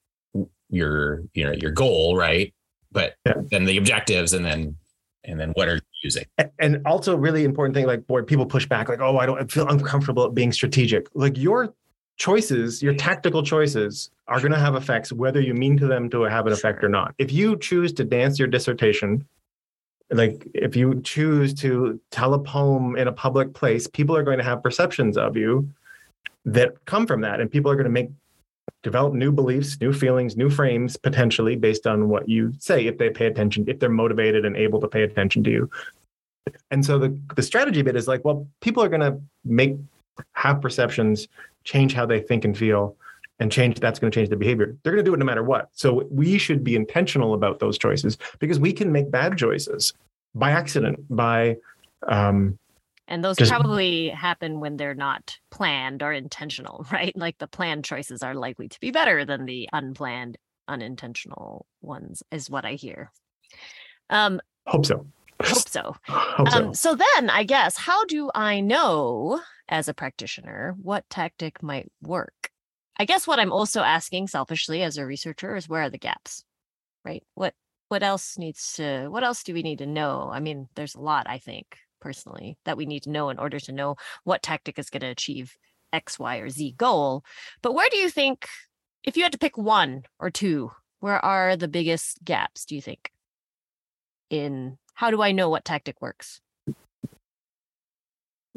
your 0.69 1.23
you 1.33 1.45
know 1.45 1.53
your 1.53 1.71
goal 1.71 2.17
right 2.17 2.53
but 2.93 3.15
yeah. 3.25 3.35
then 3.51 3.65
the 3.65 3.77
objectives 3.77 4.33
and 4.33 4.45
then 4.45 4.77
and 5.25 5.41
then 5.41 5.51
what 5.53 5.69
are 5.69 5.77
you 5.77 5.81
using 6.03 6.25
and 6.59 6.83
also 6.85 7.17
really 7.17 7.45
important 7.45 7.75
thing 7.75 7.87
like 7.87 8.07
boy 8.07 8.23
people 8.23 8.45
push 8.45 8.67
back 8.67 8.89
like 8.89 9.01
oh 9.01 9.19
i 9.19 9.27
don't 9.27 9.41
I 9.41 9.45
feel 9.45 9.69
uncomfortable 9.69 10.29
being 10.29 10.53
strategic 10.53 11.09
like 11.15 11.37
your 11.37 11.75
choices 12.17 12.83
your 12.83 12.95
mm. 12.95 12.99
tactical 12.99 13.43
choices 13.43 14.11
are 14.29 14.41
going 14.41 14.53
to 14.53 14.59
have 14.59 14.75
effects 14.75 15.13
whether 15.13 15.41
you 15.41 15.55
mean 15.55 15.77
to 15.77 15.87
them 15.87 16.09
to 16.11 16.23
have 16.23 16.47
an 16.47 16.53
effect 16.53 16.83
or 16.83 16.89
not. 16.89 17.15
If 17.19 17.33
you 17.33 17.59
choose 17.59 17.93
to 17.95 18.05
dance 18.05 18.39
your 18.39 18.49
dissertation 18.49 19.27
like 20.11 20.47
if 20.55 20.77
you 20.77 21.01
choose 21.03 21.53
to 21.53 22.01
tell 22.11 22.35
a 22.35 22.39
poem 22.39 22.97
in 22.97 23.09
a 23.09 23.13
public 23.13 23.53
place 23.55 23.87
people 23.87 24.17
are 24.17 24.23
going 24.23 24.39
to 24.39 24.45
have 24.45 24.63
perceptions 24.63 25.17
of 25.17 25.37
you 25.37 25.69
that 26.45 26.85
come 26.85 27.07
from 27.07 27.21
that 27.21 27.41
and 27.41 27.51
people 27.51 27.71
are 27.71 27.75
going 27.75 27.85
to 27.85 27.91
make 27.91 28.09
develop 28.83 29.15
new 29.15 29.33
beliefs 29.33 29.81
new 29.81 29.93
feelings 29.93 30.37
new 30.37 30.49
frames 30.49 30.97
potentially 30.97 31.57
based 31.57 31.87
on 31.87 32.09
what 32.09 32.29
you 32.29 32.53
say 32.59 32.87
if 32.87 32.99
they 32.99 33.11
pay 33.11 33.27
attention 33.27 33.65
if 33.67 33.81
they're 33.81 33.89
motivated 33.89 34.45
and 34.45 34.57
able 34.57 34.81
to 34.81 34.89
pay 34.89 35.03
attention 35.03 35.43
to 35.43 35.51
you. 35.51 35.71
And 36.71 36.85
so 36.85 36.99
the 36.99 37.19
the 37.35 37.43
strategy 37.43 37.83
bit 37.83 37.97
is 37.97 38.07
like 38.07 38.25
well 38.25 38.47
people 38.61 38.83
are 38.85 38.89
going 38.89 39.01
to 39.01 39.21
make 39.45 39.77
have 40.35 40.61
perceptions 40.61 41.27
change 41.67 41.93
how 41.93 42.07
they 42.07 42.21
think 42.21 42.45
and 42.45 42.57
feel 42.57 42.97
and 43.39 43.53
change 43.53 43.79
that's 43.81 43.99
going 43.99 44.11
to 44.11 44.15
change 44.15 44.31
the 44.31 44.37
behavior. 44.37 44.77
They're 44.83 44.93
going 44.93 45.05
to 45.05 45.09
do 45.09 45.13
it 45.13 45.19
no 45.19 45.27
matter 45.27 45.43
what. 45.43 45.69
So 45.73 46.07
we 46.11 46.39
should 46.39 46.65
be 46.65 46.75
intentional 46.75 47.35
about 47.35 47.59
those 47.59 47.77
choices 47.77 48.17
because 48.39 48.59
we 48.59 48.73
can 48.73 48.91
make 48.91 49.11
bad 49.11 49.37
choices 49.37 49.93
by 50.35 50.53
accident 50.53 51.05
by 51.15 51.57
um 52.09 52.59
and 53.09 53.25
those 53.25 53.37
just, 53.37 53.51
probably 53.51 54.09
happen 54.09 54.59
when 54.59 54.77
they're 54.77 54.95
not 54.95 55.39
planned 55.51 56.03
or 56.03 56.13
intentional 56.13 56.87
right? 56.93 57.17
Like 57.17 57.39
the 57.39 57.47
planned 57.47 57.85
choices 57.85 58.23
are 58.23 58.35
likely 58.35 58.69
to 58.69 58.81
be 58.81 58.91
better 58.91 59.25
than 59.25 59.45
the 59.45 59.69
unplanned 59.73 60.39
unintentional 60.69 61.65
ones 61.81 62.23
is 62.33 62.51
what 62.51 62.65
i 62.65 62.73
hear. 62.73 63.13
Um 64.11 64.41
hope 64.67 64.87
so 64.87 65.07
hope 65.43 65.69
so. 65.69 65.97
Hope 66.07 66.49
so. 66.51 66.59
Um, 66.59 66.75
so 66.75 66.95
then 66.95 67.31
i 67.31 67.43
guess 67.43 67.77
how 67.77 68.05
do 68.05 68.31
i 68.35 68.61
know 68.61 69.41
as 69.69 69.89
a 69.89 69.95
practitioner 69.95 70.75
what 70.81 71.05
tactic 71.11 71.63
might 71.63 71.91
work 72.01 72.51
I 72.99 73.05
guess 73.05 73.27
what 73.27 73.39
I'm 73.39 73.53
also 73.53 73.83
asking 73.83 74.29
selfishly 74.29 74.83
as 74.83 74.97
a 74.97 75.05
researcher 75.05 75.55
is 75.55 75.69
where 75.69 75.83
are 75.83 75.91
the 75.91 75.99
gaps? 75.99 76.45
Right? 77.05 77.23
What 77.35 77.55
what 77.89 78.03
else 78.03 78.39
needs 78.39 78.73
to 78.75 79.09
what 79.09 79.23
else 79.23 79.43
do 79.43 79.55
we 79.55 79.63
need 79.63 79.79
to 79.79 79.87
know? 79.87 80.31
I 80.33 80.41
mean, 80.41 80.69
there's 80.75 80.95
a 80.95 81.01
lot 81.01 81.29
I 81.29 81.39
think 81.39 81.67
personally 82.01 82.57
that 82.65 82.77
we 82.77 82.87
need 82.87 83.03
to 83.05 83.11
know 83.11 83.29
in 83.29 83.39
order 83.39 83.61
to 83.61 83.73
know 83.73 83.97
what 84.25 84.43
tactic 84.43 84.79
is 84.79 84.91
going 84.91 85.03
to 85.03 85.09
achieve 85.09 85.57
X, 85.93 86.19
Y, 86.19 86.39
or 86.39 86.49
Z 86.49 86.75
goal. 86.77 87.23
But 87.63 87.75
where 87.75 87.89
do 87.91 87.99
you 87.99 88.11
think 88.11 88.49
if 89.05 89.17
you 89.17 89.23
had 89.23 89.33
to 89.33 89.39
pick 89.39 89.59
one 89.59 90.05
or 90.19 90.31
two, 90.31 90.73
where 91.01 91.23
are 91.25 91.57
the 91.57 91.69
biggest 91.69 92.25
gaps, 92.25 92.65
do 92.65 92.75
you 92.75 92.83
think? 92.83 93.11
In 94.31 94.79
how 94.97 95.11
do 95.11 95.23
I 95.23 95.31
know 95.33 95.49
what 95.51 95.65
tactic 95.65 96.01
works? 96.01 96.41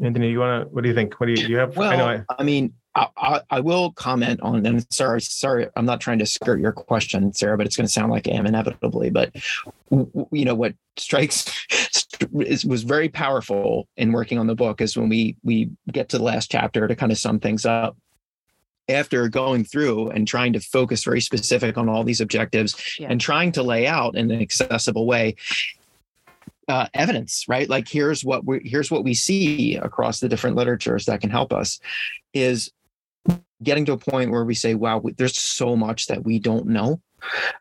Anthony, 0.02 0.32
you 0.32 0.40
want 0.40 0.64
to? 0.64 0.74
What 0.74 0.84
do 0.84 0.90
you 0.90 0.95
think? 0.95 1.20
What 1.20 1.26
do 1.28 1.34
you, 1.34 1.38
do 1.48 1.52
you 1.52 1.57
have? 1.57 1.76
Well, 1.76 1.91
I 1.91 1.95
know. 1.98 2.07
I, 2.07 2.36
I, 2.40 2.44
mean, 2.44 2.74
I, 2.95 3.07
I, 3.18 3.41
I 3.49 3.60
will 3.60 3.91
comment 3.91 4.40
on, 4.41 4.66
and 4.66 4.88
sorry, 4.90 5.20
sorry, 5.20 5.68
I'm 5.76 5.86
not 5.86 5.99
trying 5.99 6.20
to 6.20 6.26
skirt 6.26 6.61
your 6.61 6.72
question, 6.72 7.34
Sara, 7.34 7.57
but 7.57 7.66
it's 7.66 7.76
going 7.76 7.86
to 7.86 7.91
sound 7.91 8.10
like 8.10 8.26
I 8.26 8.32
am 8.32 8.45
inevitably. 8.45 9.10
But 9.10 9.36
w- 9.91 10.10
w- 10.14 10.28
you 10.32 10.45
know 10.45 10.56
what 10.56 10.76
strikes 10.95 11.53
is, 12.32 12.64
was 12.64 12.84
very 12.84 13.10
powerful 13.10 13.90
in 13.98 14.14
working 14.14 14.40
on 14.40 14.48
the 14.48 14.56
book 14.56 14.80
is 14.80 14.95
when 14.95 15.10
we 15.10 15.36
we 15.44 15.70
get 15.91 16.07
to 16.10 16.18
the 16.18 16.24
last 16.24 16.49
chapter 16.49 16.88
to 16.88 16.95
kind 16.95 17.11
of 17.11 17.18
sum 17.18 17.40
things 17.41 17.66
up. 17.66 17.98
After 18.88 19.28
going 19.28 19.66
through 19.66 20.10
and 20.10 20.28
trying 20.28 20.53
to 20.53 20.60
focus 20.60 21.03
very 21.03 21.22
specific 21.22 21.78
on 21.78 21.90
all 21.90 22.03
these 22.03 22.22
objectives 22.22 22.98
Yeah. 22.98 23.10
and 23.11 23.22
trying 23.22 23.52
to 23.52 23.61
lay 23.61 23.86
out 23.86 24.16
in 24.16 24.32
an 24.32 24.41
accessible 24.41 25.06
way 25.06 25.36
uh, 26.70 26.88
evidence, 26.94 27.46
right? 27.48 27.68
Like 27.68 27.90
here's 27.90 28.24
what 28.24 28.46
we 28.46 28.62
here's 28.64 28.91
what 28.91 29.04
we 29.04 29.16
see 29.16 29.76
across 29.76 30.20
the 30.20 30.30
different 30.30 30.56
literatures 30.56 31.06
that 31.06 31.20
can 31.20 31.32
help 31.32 31.52
us 31.52 31.80
is 32.34 32.72
getting 33.62 33.86
to 33.86 33.94
a 33.94 33.98
point 33.98 34.32
where 34.32 34.46
we 34.46 34.54
say, 34.54 34.76
wow, 34.76 35.02
there's 35.18 35.38
so 35.38 35.76
much 35.76 36.08
that 36.08 36.24
we 36.24 36.40
don't 36.40 36.68
know. 36.68 37.02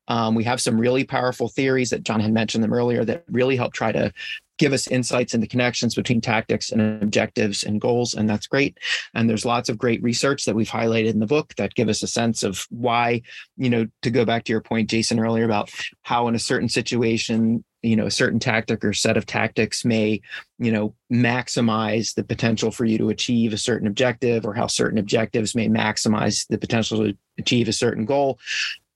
Um, 0.07 0.35
we 0.35 0.45
have 0.45 0.61
some 0.61 0.79
really 0.79 1.03
powerful 1.05 1.49
theories 1.49 1.91
that 1.91 2.05
John 2.05 2.21
had 2.21 2.33
mentioned 2.33 2.63
them 2.63 2.73
earlier 2.73 3.05
that 3.05 3.25
really 3.29 3.57
help 3.57 3.73
try 3.73 3.91
to 3.91 4.13
give 4.59 4.73
us 4.73 4.89
insights 4.89 5.35
into 5.35 5.47
connections 5.47 5.95
between 5.95 6.21
tactics 6.21 6.71
and 6.71 7.03
objectives 7.03 7.63
and 7.63 7.81
goals, 7.81 8.15
and 8.15 8.29
that's 8.29 8.47
great. 8.47 8.79
And 9.15 9.29
there's 9.29 9.45
lots 9.45 9.69
of 9.69 9.79
great 9.79 10.03
research 10.03 10.45
that 10.45 10.55
we've 10.55 10.69
highlighted 10.69 11.11
in 11.11 11.21
the 11.21 11.27
book 11.27 11.55
that 11.57 11.75
give 11.75 11.89
us 11.89 12.03
a 12.03 12.09
sense 12.09 12.43
of 12.43 12.67
why, 12.71 13.23
you 13.57 13.71
know, 13.71 13.87
to 14.03 14.11
go 14.11 14.25
back 14.25 14.45
to 14.45 14.53
your 14.53 14.61
point, 14.61 14.91
Jason, 14.91 15.19
earlier 15.19 15.45
about 15.45 15.71
how 16.03 16.29
in 16.29 16.35
a 16.35 16.41
certain 16.41 16.69
situation, 16.69 17.65
you 17.83 17.97
know, 17.97 18.07
a 18.07 18.11
certain 18.11 18.39
tactic 18.39 18.85
or 18.85 18.93
set 18.93 19.17
of 19.17 19.27
tactics 19.27 19.85
may, 19.85 20.21
you 20.59 20.73
know, 20.73 20.95
maximize 21.13 22.15
the 22.15 22.25
potential 22.25 22.71
for 22.71 22.85
you 22.85 22.99
to 22.99 23.09
achieve 23.09 23.53
a 23.53 23.59
certain 23.59 23.87
objective, 23.87 24.45
or 24.45 24.55
how 24.55 24.67
certain 24.67 24.99
objectives 24.99 25.55
may 25.55 25.69
maximize 25.69 26.47
the 26.49 26.59
potential 26.59 26.99
to 27.05 27.17
achieve 27.39 27.69
a 27.69 27.73
certain 27.73 28.05
goal 28.05 28.39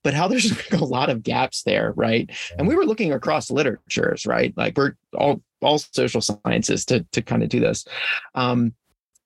but 0.03 0.15
how 0.15 0.29
there's 0.29 0.53
a 0.73 0.85
lot 0.85 1.11
of 1.11 1.23
gaps 1.23 1.63
there, 1.63 1.93
right? 1.97 2.31
And 2.59 2.67
we 2.67 2.75
were 2.75 2.85
looking 2.85 3.13
across 3.13 3.51
literatures, 3.51 4.27
right? 4.27 4.53
Like 4.57 4.77
we're 4.77 4.95
all 5.15 5.43
all 5.61 5.79
social 5.79 6.21
sciences 6.21 6.85
to 6.87 7.07
to 7.13 7.23
kind 7.23 7.43
of 7.43 7.49
do 7.49 7.61
this. 7.61 7.85
Um, 8.35 8.75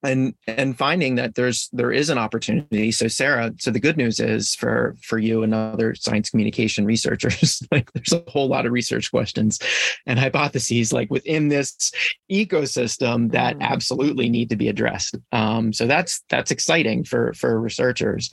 and 0.06 0.34
and 0.46 0.78
finding 0.78 1.16
that 1.16 1.34
there's 1.34 1.68
there 1.72 1.92
is 1.92 2.08
an 2.08 2.18
opportunity 2.18 2.90
so 2.92 3.08
Sara 3.08 3.52
so 3.58 3.70
the 3.70 3.80
good 3.80 3.96
news 3.96 4.20
is 4.20 4.54
for 4.54 4.96
for 5.02 5.18
you 5.18 5.42
and 5.42 5.52
other 5.54 5.94
science 5.94 6.30
communication 6.30 6.84
researchers 6.86 7.62
like 7.72 7.92
there's 7.92 8.12
a 8.12 8.22
whole 8.30 8.48
lot 8.48 8.64
of 8.66 8.72
research 8.72 9.10
questions 9.10 9.58
and 10.06 10.18
hypotheses 10.18 10.92
like 10.92 11.10
within 11.10 11.48
this 11.48 11.92
ecosystem 12.30 13.32
that 13.32 13.56
Mhm. 13.56 13.62
absolutely 13.62 14.28
need 14.28 14.48
to 14.50 14.56
be 14.56 14.68
addressed 14.68 15.16
um 15.32 15.72
so 15.72 15.86
that's 15.86 16.22
that's 16.30 16.50
exciting 16.50 17.04
for 17.04 17.32
for 17.34 17.60
researchers 17.60 18.30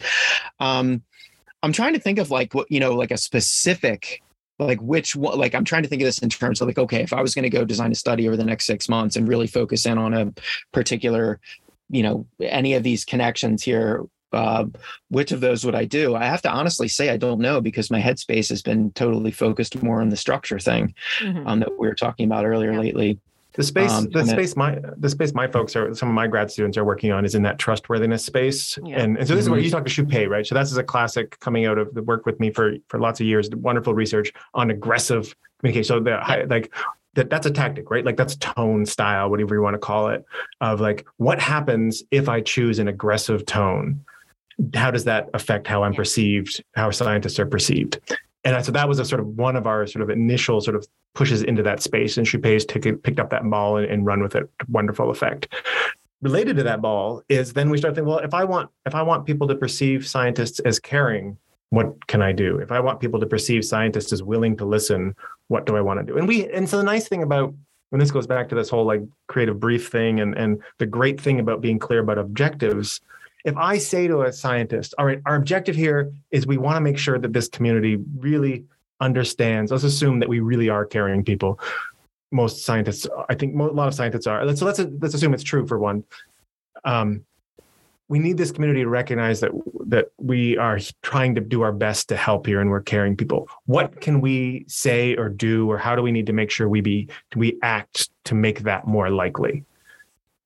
um 0.60 1.02
I'm 1.64 1.72
trying 1.72 1.94
to 1.94 2.00
think 2.00 2.20
of 2.20 2.30
like 2.30 2.54
what 2.54 2.70
you 2.70 2.80
know, 2.82 2.94
like 2.94 3.12
a 3.12 3.18
specific, 3.18 4.22
like 4.60 4.82
which 4.82 5.16
one. 5.16 5.40
Like 5.40 5.56
I'm 5.56 5.64
trying 5.64 5.84
to 5.84 5.90
think 5.90 6.02
of 6.02 6.06
this 6.06 6.20
in 6.20 6.30
terms 6.30 6.60
of 6.60 6.68
like, 6.68 6.78
okay, 6.78 7.02
if 7.02 7.14
I 7.14 7.22
was 7.22 7.34
going 7.34 7.44
to 7.44 7.50
go 7.50 7.64
design 7.64 7.91
a 7.91 7.95
study 7.95 8.28
over 8.28 8.36
the 8.36 8.44
next 8.44 8.66
six 8.66 8.90
months 8.90 9.16
and 9.16 9.30
really 9.30 9.48
focus 9.48 9.86
in 9.86 9.98
on 9.98 10.14
a 10.14 10.34
particular, 10.74 11.40
you 11.89 12.03
know, 12.03 12.26
any 12.41 12.73
of 12.73 12.84
these 12.84 13.05
connections 13.05 13.64
here, 13.64 14.03
uh, 14.31 14.65
which 15.10 15.31
of 15.31 15.41
those 15.41 15.64
would 15.65 15.76
I 15.76 15.85
do? 15.85 16.15
I 16.15 16.26
have 16.26 16.41
to 16.43 16.49
honestly 16.51 16.88
say 16.88 17.10
I 17.10 17.18
don't 17.18 17.39
know 17.39 17.61
because 17.61 17.91
my 17.91 18.01
headspace 18.01 18.49
has 18.49 18.61
been 18.61 18.91
totally 18.91 19.31
focused 19.31 19.81
more 19.84 20.01
on 20.01 20.10
the 20.10 20.18
structure 20.18 20.60
thing 20.60 20.93
Mhm. 21.22 21.45
um, 21.47 21.60
that 21.60 21.69
we 21.77 21.88
were 21.88 21.93
talking 21.95 22.26
about 22.26 22.45
earlier 22.45 22.72
Yeah. 22.73 22.80
lately. 22.80 23.19
the 23.55 23.61
space, 23.61 23.91
um, 23.91 24.10
the 24.10 24.18
and 24.18 24.27
it- 24.30 24.31
space, 24.31 24.55
my 24.55 24.80
the 24.97 25.07
space, 25.07 25.31
my 25.35 25.45
folks 25.45 25.76
are 25.76 25.93
some 25.93 26.10
of 26.10 26.15
my 26.15 26.26
grad 26.26 26.49
students 26.49 26.76
are 26.76 26.84
working 26.84 27.11
on 27.11 27.23
is 27.23 27.35
in 27.35 27.43
that 27.43 27.60
trustworthiness 27.60 28.26
space, 28.26 28.80
Yeah. 28.84 28.99
and 29.03 29.15
and 29.15 29.27
so 29.27 29.35
this 29.35 29.43
is 29.45 29.49
where 29.51 29.60
you 29.60 29.69
talk 29.69 29.85
to 29.85 29.91
Shupei, 29.91 30.27
right? 30.27 30.43
So 30.43 30.55
that's 30.55 30.72
is 30.72 30.77
a 30.77 30.84
classic 30.84 31.39
coming 31.39 31.68
out 31.68 31.77
of 31.77 31.93
the 31.93 32.01
work 32.01 32.26
with 32.26 32.39
me 32.39 32.49
for 32.49 32.73
for 32.88 32.99
lots 32.99 33.19
of 33.22 33.27
years, 33.27 33.51
wonderful 33.51 33.93
research 33.93 34.34
on 34.55 34.72
aggressive 34.72 35.35
communication. 35.60 35.84
So 35.84 35.99
the 35.99 36.18
high, 36.18 36.45
like 36.45 36.73
that 37.15 37.30
that's 37.30 37.45
a 37.45 37.52
tactic, 37.52 37.90
right? 37.91 38.06
Like 38.06 38.18
that's 38.18 38.35
tone 38.38 38.85
style, 38.85 39.30
whatever 39.30 39.56
you 39.56 39.61
want 39.61 39.76
to 39.76 39.80
call 39.80 40.10
it, 40.10 40.26
of 40.61 40.81
like 40.81 41.06
what 41.18 41.40
happens 41.40 42.03
if 42.11 42.27
I 42.30 42.41
choose 42.41 42.80
an 42.80 42.88
aggressive 42.88 43.45
tone? 43.45 44.03
How 44.76 44.91
does 44.91 45.03
that 45.06 45.30
affect 45.34 45.68
how 45.68 45.84
I'm 45.84 45.94
perceived, 45.94 46.64
how 46.76 46.91
scientists 46.91 47.40
are 47.40 47.45
perceived? 47.45 47.99
And 48.44 48.64
so 48.65 48.72
that 48.72 48.88
was 48.88 48.99
a 48.99 49.06
sort 49.06 49.22
of 49.22 49.27
one 49.27 49.56
of 49.56 49.68
our 49.68 49.88
sort 49.88 50.03
of 50.03 50.10
initial 50.10 50.60
sort 50.61 50.76
of 50.76 50.85
pushes 51.15 51.44
into 51.44 51.64
that 51.64 51.81
space, 51.81 52.18
and 52.18 52.26
Shupei's 52.26 52.65
taken 52.65 52.98
picked 52.98 53.19
up 53.19 53.30
that 53.30 53.48
ball 53.49 53.77
and, 53.77 53.85
and 53.88 54.06
run 54.06 54.22
with 54.22 54.35
it. 54.35 54.49
Wonderful 54.69 55.10
effect. 55.10 55.53
Related 56.22 56.56
to 56.57 56.64
that 56.64 56.81
ball 56.81 57.22
is 57.30 57.53
then 57.53 57.69
we 57.69 57.77
start 57.77 57.95
thinking, 57.95 58.10
well, 58.10 58.19
if 58.19 58.34
I 58.34 58.44
want 58.44 58.69
if 58.85 58.95
I 58.95 59.02
want 59.03 59.26
people 59.26 59.48
to 59.48 59.56
perceive 59.56 60.07
scientists 60.07 60.60
as 60.60 60.80
caring, 60.80 61.38
what 61.74 62.06
can 62.06 62.22
I 62.22 62.32
do? 62.32 62.60
If 62.60 62.72
I 62.72 62.80
want 62.80 63.00
people 63.00 63.20
to 63.20 63.26
perceive 63.26 63.66
scientists 63.66 64.14
as 64.14 64.22
willing 64.22 64.56
to 64.58 64.66
listen, 64.66 65.16
what 65.48 65.66
do 65.66 65.76
I 65.76 65.82
want 65.82 66.00
to 66.00 66.06
do? 66.06 66.20
And 66.20 66.28
we 66.28 66.48
and 66.52 66.70
so 66.70 66.78
the 66.78 66.84
nice 66.84 67.08
thing 67.08 67.24
about 67.24 67.52
when 67.90 68.00
this 68.00 68.12
goes 68.12 68.28
back 68.28 68.48
to 68.50 68.56
this 68.56 68.70
whole 68.70 68.86
like 68.86 69.02
creative 69.28 69.60
brief 69.60 69.90
thing 69.90 70.20
and 70.20 70.38
and 70.38 70.62
the 70.78 70.86
great 70.86 71.20
thing 71.20 71.40
about 71.40 71.62
being 71.62 71.80
clear 71.80 72.02
about 72.02 72.20
objectives 72.20 73.02
if 73.44 73.58
I 73.58 73.78
say 73.78 74.08
to 74.08 74.22
a 74.22 74.32
scientist, 74.32 74.94
all 74.98 75.06
right, 75.06 75.20
our 75.26 75.36
objective 75.36 75.76
here 75.76 76.14
is 76.32 76.48
we 76.48 76.58
want 76.58 76.78
to 76.78 76.82
make 76.82 76.98
sure 76.98 77.20
that 77.20 77.34
this 77.34 77.50
community 77.50 77.98
really 78.18 78.64
understands, 79.02 79.70
let's 79.72 79.84
assume 79.84 80.20
that 80.20 80.30
we 80.30 80.40
really 80.40 80.70
are 80.70 80.86
caring 80.86 81.26
people. 81.26 81.60
Most 82.32 82.66
scientists, 82.66 83.06
I 83.30 83.36
think 83.36 83.60
a 83.60 83.64
lot 83.64 83.90
of 83.90 83.95
scientists 83.95 84.28
are. 84.28 84.56
So 84.56 84.66
let's, 84.66 84.80
let's 85.02 85.14
assume 85.14 85.34
it's 85.34 85.44
true 85.44 85.68
for 85.68 85.78
one. 85.78 86.06
Um, 86.86 87.26
we 88.14 88.19
need 88.19 88.38
this 88.38 88.52
community 88.52 88.84
to 88.84 88.90
recognize 88.90 89.40
that 89.40 89.49
that 89.88 90.10
we 90.19 90.56
are 90.60 90.77
trying 91.02 91.34
to 91.34 91.41
do 91.41 91.64
our 91.64 91.72
best 91.72 92.10
to 92.10 92.15
help 92.15 92.45
here 92.45 92.61
and 92.61 92.69
we're 92.69 92.80
caring 92.80 93.18
people. 93.18 93.49
What 93.65 94.02
can 94.02 94.22
we 94.22 94.65
say 94.68 95.15
or 95.15 95.30
do, 95.30 95.68
or 95.68 95.80
how 95.80 95.95
do 95.95 96.03
we 96.03 96.11
need 96.11 96.27
to 96.27 96.34
make 96.34 96.52
sure 96.52 96.69
we 96.69 96.81
be 96.81 97.10
we 97.35 97.57
act 97.64 98.11
to 98.26 98.35
make 98.35 98.60
that 98.69 98.85
more 98.85 99.10
likely? 99.10 99.65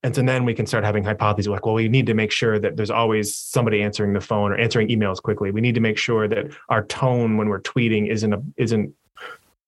And 0.02 0.15
so 0.15 0.22
then 0.22 0.45
we 0.45 0.53
can 0.53 0.65
start 0.65 0.85
having 0.85 1.03
hypotheses 1.03 1.49
like, 1.49 1.65
well, 1.65 1.76
we 1.76 1.89
need 1.89 2.06
to 2.06 2.14
make 2.14 2.31
sure 2.31 2.57
that 2.57 2.77
there's 2.77 2.89
always 2.89 3.35
somebody 3.35 3.81
answering 3.81 4.14
the 4.14 4.22
phone 4.22 4.53
or 4.53 4.56
answering 4.56 4.88
emails 4.88 5.22
quickly. 5.22 5.52
We 5.52 5.60
need 5.60 5.76
to 5.76 5.81
make 5.81 5.98
sure 5.98 6.26
that 6.30 6.45
our 6.69 6.85
tone 6.85 7.35
when 7.35 7.49
we're 7.49 7.60
tweeting 7.60 8.10
isn't 8.10 8.31
a, 8.31 8.41
isn't 8.56 8.94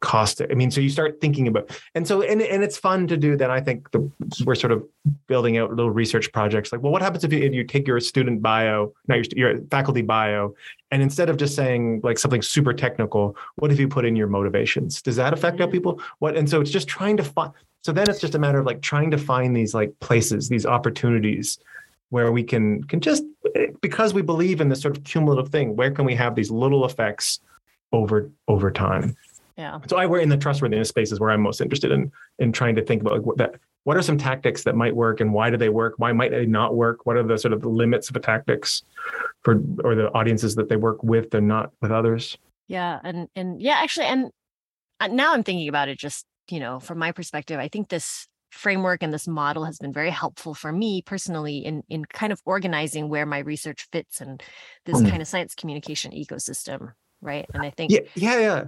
caustic. 0.02 0.50
I 0.52 0.54
mean, 0.54 0.72
so 0.72 0.82
you 0.82 0.90
start 0.90 1.20
thinking 1.20 1.48
about, 1.48 1.70
and 1.96 2.08
so 2.08 2.22
and 2.22 2.42
and 2.42 2.64
it's 2.64 2.78
fun 2.78 3.08
to 3.08 3.18
do 3.18 3.36
that. 3.38 3.52
I 3.52 3.60
think 3.60 3.92
the, 3.92 4.10
we're 4.46 4.56
sort 4.56 4.72
of 4.72 4.86
building 5.28 5.58
out 5.58 5.72
little 5.72 5.92
research 5.92 6.32
projects. 6.32 6.72
Like, 6.72 6.82
well, 6.82 6.92
what 6.92 7.02
happens 7.02 7.24
if 7.24 7.34
you, 7.34 7.40
if 7.40 7.54
you 7.54 7.64
take 7.64 7.88
your 7.88 8.00
student 8.00 8.42
bio, 8.42 8.94
not 9.08 9.16
your 9.16 9.54
your 9.54 9.62
faculty 9.70 10.02
bio, 10.02 10.54
and 10.92 11.02
instead 11.02 11.30
of 11.30 11.38
just 11.38 11.56
saying 11.56 12.02
like 12.04 12.18
something 12.18 12.42
super 12.42 12.74
technical, 12.74 13.36
what 13.56 13.72
if 13.72 13.80
you 13.80 13.88
put 13.88 14.06
in 14.06 14.16
your 14.16 14.28
motivations? 14.28 15.02
Does 15.02 15.18
that 15.18 15.34
affect 15.34 15.60
how 15.60 15.68
Mm. 15.68 15.72
people? 15.72 16.02
What? 16.20 16.36
And 16.38 16.50
so 16.50 16.62
it's 16.62 16.72
just 16.72 16.88
trying 16.88 17.18
to 17.18 17.24
find. 17.24 17.52
So 17.84 17.92
then 17.92 18.10
it's 18.10 18.20
just 18.20 18.36
a 18.36 18.40
matter 18.40 18.60
of 18.60 18.66
like 18.66 18.82
trying 18.82 19.12
to 19.12 19.18
find 19.18 19.56
these 19.56 19.74
like 19.74 19.94
places, 20.00 20.50
these 20.50 20.66
opportunities 20.66 21.60
where 22.10 22.32
we 22.32 22.44
can 22.44 22.84
can 22.86 23.00
just 23.00 23.24
because 23.82 24.14
we 24.14 24.22
believe 24.22 24.62
in 24.62 24.70
this 24.70 24.82
sort 24.82 24.98
of 24.98 25.04
cumulative 25.04 25.52
thing. 25.52 25.76
Where 25.76 25.92
can 25.92 26.06
we 26.06 26.16
have 26.16 26.36
these 26.36 26.52
little 26.52 26.86
effects 26.86 27.40
over 27.92 28.30
over 28.48 28.72
time? 28.72 29.16
Yeah. 29.60 29.82
So 29.90 29.98
I 29.98 30.06
we're 30.06 30.22
in 30.22 30.30
the 30.30 30.38
trustworthiness 30.38 30.88
spaces 30.88 31.20
where 31.20 31.32
I'm 31.32 31.42
most 31.42 31.60
interested 31.60 31.92
in 31.92 32.10
in 32.40 32.54
trying 32.54 32.76
to 32.76 32.82
think 32.82 33.02
about 33.02 33.12
like 33.12 33.24
what 33.24 33.38
that 33.40 33.56
what 33.84 33.98
are 33.98 34.02
some 34.02 34.18
tactics 34.18 34.64
that 34.64 34.74
might 34.74 34.96
work 34.96 35.20
and 35.20 35.34
why 35.34 35.50
do 35.50 35.58
they 35.58 35.68
work? 35.68 35.96
Why 35.98 36.14
might 36.14 36.32
they 36.32 36.46
not 36.46 36.76
work? 36.78 37.06
What 37.06 37.18
are 37.18 37.24
the 37.24 37.38
sort 37.38 37.52
of 37.52 37.60
the 37.60 37.68
limits 37.68 38.08
of 38.08 38.14
the 38.14 38.22
tactics 38.22 38.84
for 39.44 39.62
or 39.84 39.96
the 39.96 40.10
audiences 40.14 40.56
that 40.56 40.70
they 40.70 40.78
work 40.78 41.04
with 41.04 41.34
and 41.34 41.46
not 41.46 41.74
with 41.82 41.92
others? 41.92 42.38
Yeah, 42.70 43.02
and 43.04 43.28
and 43.36 43.62
yeah, 43.62 43.80
actually, 43.84 44.06
and 44.06 44.32
now 45.12 45.34
I'm 45.34 45.44
thinking 45.44 45.68
about 45.68 45.90
it. 45.90 46.00
Just 46.00 46.26
you 46.50 46.62
know, 46.62 46.80
from 46.80 46.98
my 46.98 47.12
perspective, 47.12 47.60
I 47.60 47.68
think 47.68 47.90
this 47.90 48.28
framework 48.52 49.04
and 49.04 49.14
this 49.14 49.28
model 49.28 49.66
has 49.66 49.78
been 49.78 49.92
very 49.92 50.10
helpful 50.10 50.54
for 50.54 50.72
me 50.72 51.02
personally 51.02 51.58
in 51.58 51.84
in 51.90 52.06
kind 52.06 52.32
of 52.32 52.42
organizing 52.46 53.10
where 53.10 53.26
my 53.26 53.40
research 53.40 53.90
fits 53.92 54.22
and 54.22 54.42
this 54.86 55.02
Mm. 55.02 55.10
kind 55.10 55.22
of 55.22 55.28
science 55.28 55.54
communication 55.54 56.14
ecosystem, 56.14 56.94
right? 57.22 57.46
And 57.54 57.62
I 57.62 57.72
think 57.72 57.92
Yeah, 57.92 58.00
yeah, 58.16 58.40
yeah. 58.40 58.64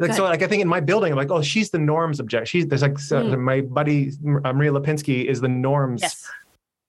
Like 0.00 0.14
so, 0.14 0.24
like 0.24 0.42
I 0.42 0.46
think 0.46 0.62
in 0.62 0.68
my 0.68 0.80
building, 0.80 1.12
I'm 1.12 1.18
like, 1.18 1.30
oh, 1.30 1.42
she's 1.42 1.70
the 1.70 1.78
norms 1.78 2.18
object. 2.20 2.48
She's 2.48 2.66
there's 2.66 2.82
like 2.82 2.98
so- 2.98 3.22
Mm. 3.22 3.40
my 3.40 3.60
buddy 3.60 4.10
uh, 4.44 4.52
Maria 4.52 4.72
Lapinski 4.72 5.26
is 5.26 5.40
the 5.40 5.48
norms 5.48 6.00
yes, 6.02 6.26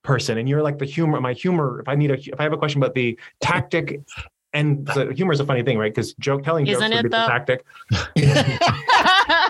person, 0.04 0.38
and 0.38 0.48
you're 0.50 0.64
like 0.64 0.80
the 0.80 0.86
humor. 0.86 1.20
My 1.22 1.34
humor. 1.34 1.82
If 1.82 1.88
I 1.88 1.96
need 1.96 2.10
a, 2.12 2.16
if 2.18 2.40
I 2.40 2.44
have 2.44 2.54
a 2.54 2.58
question 2.58 2.82
about 2.82 2.96
the 2.96 3.20
tactic, 3.42 4.00
and 4.54 4.90
so 4.94 5.12
humor 5.12 5.34
is 5.34 5.40
a 5.42 5.46
funny 5.46 5.62
thing, 5.64 5.78
right? 5.78 5.94
Because 5.94 6.14
joke 6.16 6.44
telling 6.44 6.66
jokes 6.66 6.78
Isn't 6.78 6.92
would 6.92 7.00
it, 7.00 7.04
be 7.04 7.10
the 7.10 7.18
though? 7.18 7.28
tactic. 7.28 7.66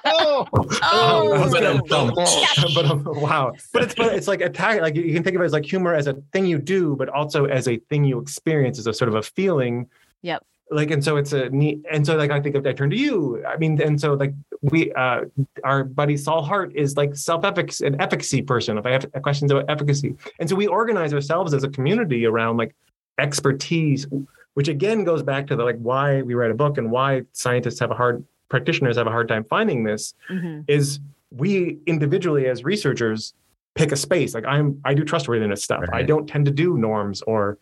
Oh, 0.04 0.48
oh, 0.54 1.50
but, 1.52 1.64
um, 1.66 1.82
Oh. 1.92 2.46
but 2.76 2.86
um, 2.86 3.04
wow, 3.22 3.54
but 3.74 3.84
it's 3.84 3.96
but 3.96 4.14
it's 4.14 4.28
like 4.28 4.42
attack. 4.42 4.82
Like 4.82 4.96
you 4.96 5.14
can 5.14 5.24
think 5.24 5.36
of 5.36 5.42
it 5.42 5.46
as 5.46 5.54
like 5.54 5.66
humor 5.66 5.94
as 5.96 6.08
a 6.08 6.14
thing 6.34 6.46
you 6.46 6.58
do, 6.60 6.96
but 6.96 7.10
also 7.10 7.46
as 7.46 7.68
a 7.68 7.78
thing 7.90 8.04
you 8.04 8.20
experience, 8.20 8.78
as 8.80 8.88
a 8.88 8.94
sort 8.94 9.10
of 9.10 9.16
a 9.16 9.22
feeling 9.24 9.88
Yep. 10.24 10.44
Like, 10.74 10.90
and 10.90 11.04
so 11.04 11.18
it's 11.18 11.34
a 11.34 11.50
neat, 11.50 11.84
and 11.92 12.06
so 12.06 12.16
like 12.16 12.32
I 12.32 12.40
think 12.40 12.56
if 12.56 12.66
I 12.66 12.72
turn 12.72 12.90
to 12.92 12.96
you, 12.98 13.44
I 13.46 13.58
mean, 13.58 13.80
and 13.82 14.00
so 14.00 14.14
like 14.14 14.34
we, 14.62 14.92
uh, 14.94 15.26
our 15.66 15.84
buddy 15.84 16.16
Sol 16.16 16.42
Hart 16.42 16.74
is 16.74 16.96
like 16.96 17.14
self-efficacy, 17.14 17.86
an 17.86 18.00
efficacy 18.00 18.42
person. 18.42 18.78
If 18.78 18.86
I 18.86 18.92
have 18.92 19.06
questions 19.22 19.52
about 19.52 19.66
efficacy, 19.70 20.16
and 20.40 20.50
so 20.50 20.56
we 20.56 20.68
organize 20.68 21.14
ourselves 21.14 21.54
as 21.54 21.66
a 21.66 21.70
community 21.70 22.26
around 22.26 22.56
like 22.56 22.74
expertise, 23.18 24.08
which 24.54 24.70
again 24.70 25.04
goes 25.04 25.22
back 25.24 25.46
to 25.48 25.58
the 25.58 25.64
like 25.66 25.78
why 25.80 26.22
we 26.22 26.36
write 26.36 26.52
a 26.52 26.56
book 26.56 26.78
and 26.78 26.90
why 26.90 27.24
scientists 27.34 27.80
have 27.82 27.92
a 27.92 27.96
hard 27.96 28.24
practitioners 28.48 28.96
have 28.96 29.08
a 29.08 29.12
hard 29.12 29.28
time 29.28 29.44
finding 29.50 29.84
this 29.84 30.14
Mhm. 30.30 30.64
is 30.68 31.00
we 31.32 31.80
individually 31.86 32.48
as 32.48 32.64
researchers 32.64 33.34
pick 33.76 33.94
a 33.94 33.96
space 33.96 34.34
like 34.34 34.44
i'm 34.46 34.78
i 34.84 34.94
do 34.94 35.06
trustworthiness 35.06 35.64
stuff 35.64 35.82
i 35.94 36.02
don't 36.04 36.28
tend 36.28 36.44
to 36.44 36.52
do 36.52 36.78
norms 36.78 37.22
or 37.22 37.58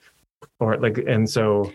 or 0.59 0.77
like 0.77 0.97
and 0.97 1.29
so 1.29 1.71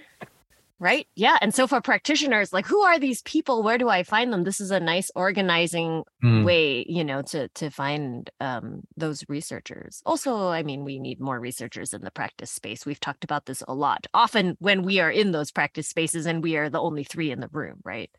Right. 0.84 1.06
Yeah. 1.16 1.38
And 1.40 1.54
so 1.54 1.66
for 1.66 1.80
practitioners, 1.80 2.52
like 2.52 2.66
who 2.66 2.82
are 2.82 2.98
these 2.98 3.22
people? 3.22 3.62
Where 3.62 3.78
do 3.78 3.88
I 3.88 4.02
find 4.02 4.30
them? 4.30 4.44
This 4.44 4.60
is 4.60 4.70
a 4.70 4.80
nice 4.80 5.10
organizing 5.16 6.02
Hmm. 6.20 6.44
way, 6.44 6.84
you 6.86 7.02
know, 7.02 7.22
to 7.22 7.48
to 7.48 7.70
find 7.70 8.28
um, 8.40 8.82
those 8.94 9.24
researchers. 9.26 10.02
Also, 10.04 10.48
I 10.48 10.62
mean, 10.62 10.84
we 10.84 10.98
need 10.98 11.20
more 11.20 11.40
researchers 11.40 11.94
in 11.94 12.02
the 12.02 12.10
practice 12.10 12.50
space. 12.50 12.84
We've 12.84 13.00
talked 13.00 13.24
about 13.24 13.46
this 13.46 13.62
a 13.66 13.72
lot. 13.74 14.06
Often 14.12 14.56
when 14.58 14.82
we 14.82 15.00
are 15.00 15.10
in 15.10 15.32
those 15.32 15.50
practice 15.50 15.88
spaces 15.88 16.26
and 16.26 16.42
we 16.42 16.54
are 16.58 16.68
the 16.68 16.82
only 16.82 17.04
three 17.04 17.30
in 17.30 17.40
the 17.40 17.48
room, 17.48 17.80
right? 17.82 18.10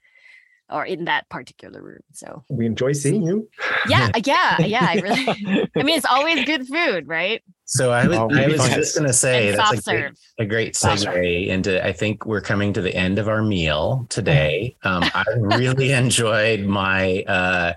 Or 0.69 0.83
in 0.83 1.05
that 1.05 1.29
particular 1.29 1.81
room. 1.81 2.01
So 2.11 2.43
we 2.49 2.65
enjoy 2.65 2.93
seeing 2.93 3.21
you 3.21 3.47
yeah, 3.87 4.09
yeah, 4.25 4.61
yeah. 4.61 4.85
I 4.89 4.95
really 4.95 5.69
I 5.75 5.83
mean 5.83 5.95
it's 5.95 6.05
always 6.05 6.43
good 6.45 6.67
food, 6.67 7.07
right? 7.07 7.43
So 7.65 7.91
I 7.91 8.07
was, 8.07 8.17
Oh, 8.17 8.29
I 8.31 8.47
was 8.47 8.67
just 8.69 8.95
going 8.95 9.07
to 9.07 9.13
say 9.13 9.49
and 9.49 9.57
that's 9.57 9.71
a 9.71 9.73
great, 9.75 9.83
serve. 9.83 10.17
a 10.39 10.45
great 10.45 10.73
segue 10.75 11.47
into. 11.47 11.85
I 11.85 11.91
think 11.93 12.25
we're 12.25 12.41
coming 12.41 12.73
to 12.73 12.81
the 12.81 12.95
end 12.95 13.19
of 13.19 13.27
our 13.27 13.41
meal 13.43 14.05
today. 14.09 14.75
Um, 14.85 15.03
I 15.03 15.23
really 15.37 15.91
enjoyed 15.91 16.61
my 16.61 17.23
uh, 17.23 17.73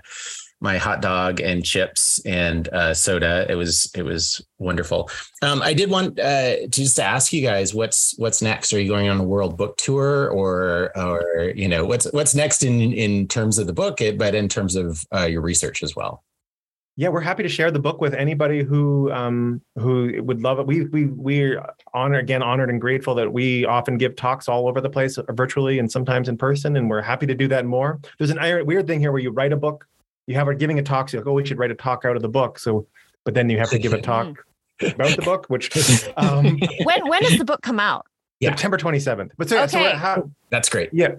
my 0.61 0.77
hot 0.77 1.01
dog 1.01 1.39
and 1.39 1.63
chips 1.63 2.19
and 2.25 2.67
uh, 2.69 2.93
soda. 2.93 3.45
It 3.49 3.55
was 3.55 3.91
it 3.95 4.03
was 4.03 4.45
wonderful. 4.57 5.09
Um, 5.41 5.61
I 5.61 5.73
did 5.73 5.89
want 5.89 6.19
uh, 6.19 6.57
to 6.57 6.67
just 6.69 6.99
ask 6.99 7.31
you 7.31 7.41
guys 7.41 7.73
what's 7.73 8.13
what's 8.17 8.41
next. 8.41 8.73
Are 8.73 8.79
you 8.81 8.89
going 8.89 9.07
on 9.09 9.19
a 9.19 9.23
world 9.23 9.57
book 9.57 9.77
tour 9.77 10.29
or 10.29 10.91
or 10.97 11.53
you 11.55 11.67
know 11.67 11.85
what's 11.85 12.11
what's 12.11 12.35
next 12.35 12.63
in 12.63 12.81
in 12.93 13.27
terms 13.27 13.57
of 13.57 13.67
the 13.67 13.73
book, 13.73 14.01
eh, 14.01 14.11
but 14.11 14.35
in 14.35 14.49
terms 14.49 14.75
of 14.75 15.05
uh, 15.15 15.25
your 15.25 15.41
research 15.41 15.81
as 15.83 15.95
well. 15.95 16.23
yeah 16.97 17.07
we're 17.07 17.21
happy 17.21 17.43
to 17.43 17.49
share 17.49 17.71
the 17.71 17.79
book 17.79 18.01
with 18.01 18.13
anybody 18.13 18.61
who 18.61 19.09
um 19.11 19.61
who 19.75 20.21
would 20.21 20.41
love 20.41 20.59
it 20.59 20.67
we 20.67 20.83
we 20.85 21.05
we're 21.05 21.63
again 21.95 22.43
honored 22.43 22.69
and 22.69 22.81
grateful 22.81 23.15
that 23.15 23.31
we 23.31 23.65
often 23.65 23.97
give 23.97 24.15
talks 24.15 24.49
all 24.49 24.67
over 24.67 24.81
the 24.81 24.89
place 24.89 25.17
uh, 25.17 25.23
virtually 25.31 25.79
and 25.79 25.89
sometimes 25.89 26.27
in 26.27 26.37
person 26.37 26.75
and 26.75 26.89
we're 26.89 27.01
happy 27.01 27.25
to 27.25 27.35
do 27.35 27.47
that 27.47 27.65
more 27.65 27.99
there's 28.17 28.31
an 28.31 28.39
ir- 28.39 28.65
weird 28.65 28.85
thing 28.87 28.99
here 28.99 29.11
where 29.13 29.21
you 29.21 29.31
write 29.31 29.53
a 29.53 29.57
book 29.57 29.87
you 30.29 30.35
have 30.35 30.47
a 30.47 30.55
giving 30.55 30.77
a 30.79 30.83
talk 30.83 31.09
so 31.09 31.17
you're 31.17 31.23
like 31.25 31.29
oh 31.31 31.33
we 31.33 31.45
should 31.45 31.57
write 31.57 31.71
a 31.71 31.75
talk 31.75 32.05
out 32.05 32.15
of 32.15 32.21
the 32.21 32.29
book 32.29 32.59
so 32.59 32.85
but 33.25 33.33
then 33.33 33.49
you 33.49 33.57
have 33.57 33.69
to 33.69 33.79
give 33.79 33.93
a 33.93 34.01
talk 34.13 34.27
about 34.81 35.15
the 35.15 35.21
book 35.23 35.47
which 35.47 35.75
um 36.17 36.57
When 36.83 37.07
when 37.09 37.21
does 37.23 37.37
the 37.37 37.45
book 37.45 37.61
come 37.61 37.79
out? 37.79 38.05
Yeah. 38.39 38.51
september 38.51 38.77
27th 38.77 39.31
but 39.37 39.49
so, 39.49 39.65
so 39.67 39.83
how 39.95 40.29
That's 40.49 40.69
great. 40.69 40.89
yeah 40.93 41.15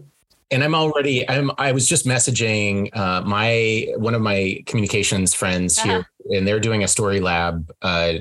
and 0.52 0.64
I'm 0.64 0.74
already 0.74 1.28
I'm 1.28 1.50
I 1.58 1.72
was 1.72 1.88
just 1.88 2.06
messaging 2.06 2.94
uh, 2.96 3.22
my 3.22 3.86
one 3.96 4.14
of 4.14 4.22
my 4.22 4.62
communications 4.66 5.32
friends 5.32 5.78
here, 5.80 6.04
and 6.30 6.46
they're 6.46 6.58
doing 6.60 6.82
a 6.82 6.88
story 6.88 7.20
lab 7.20 7.70
uh, 7.82 8.14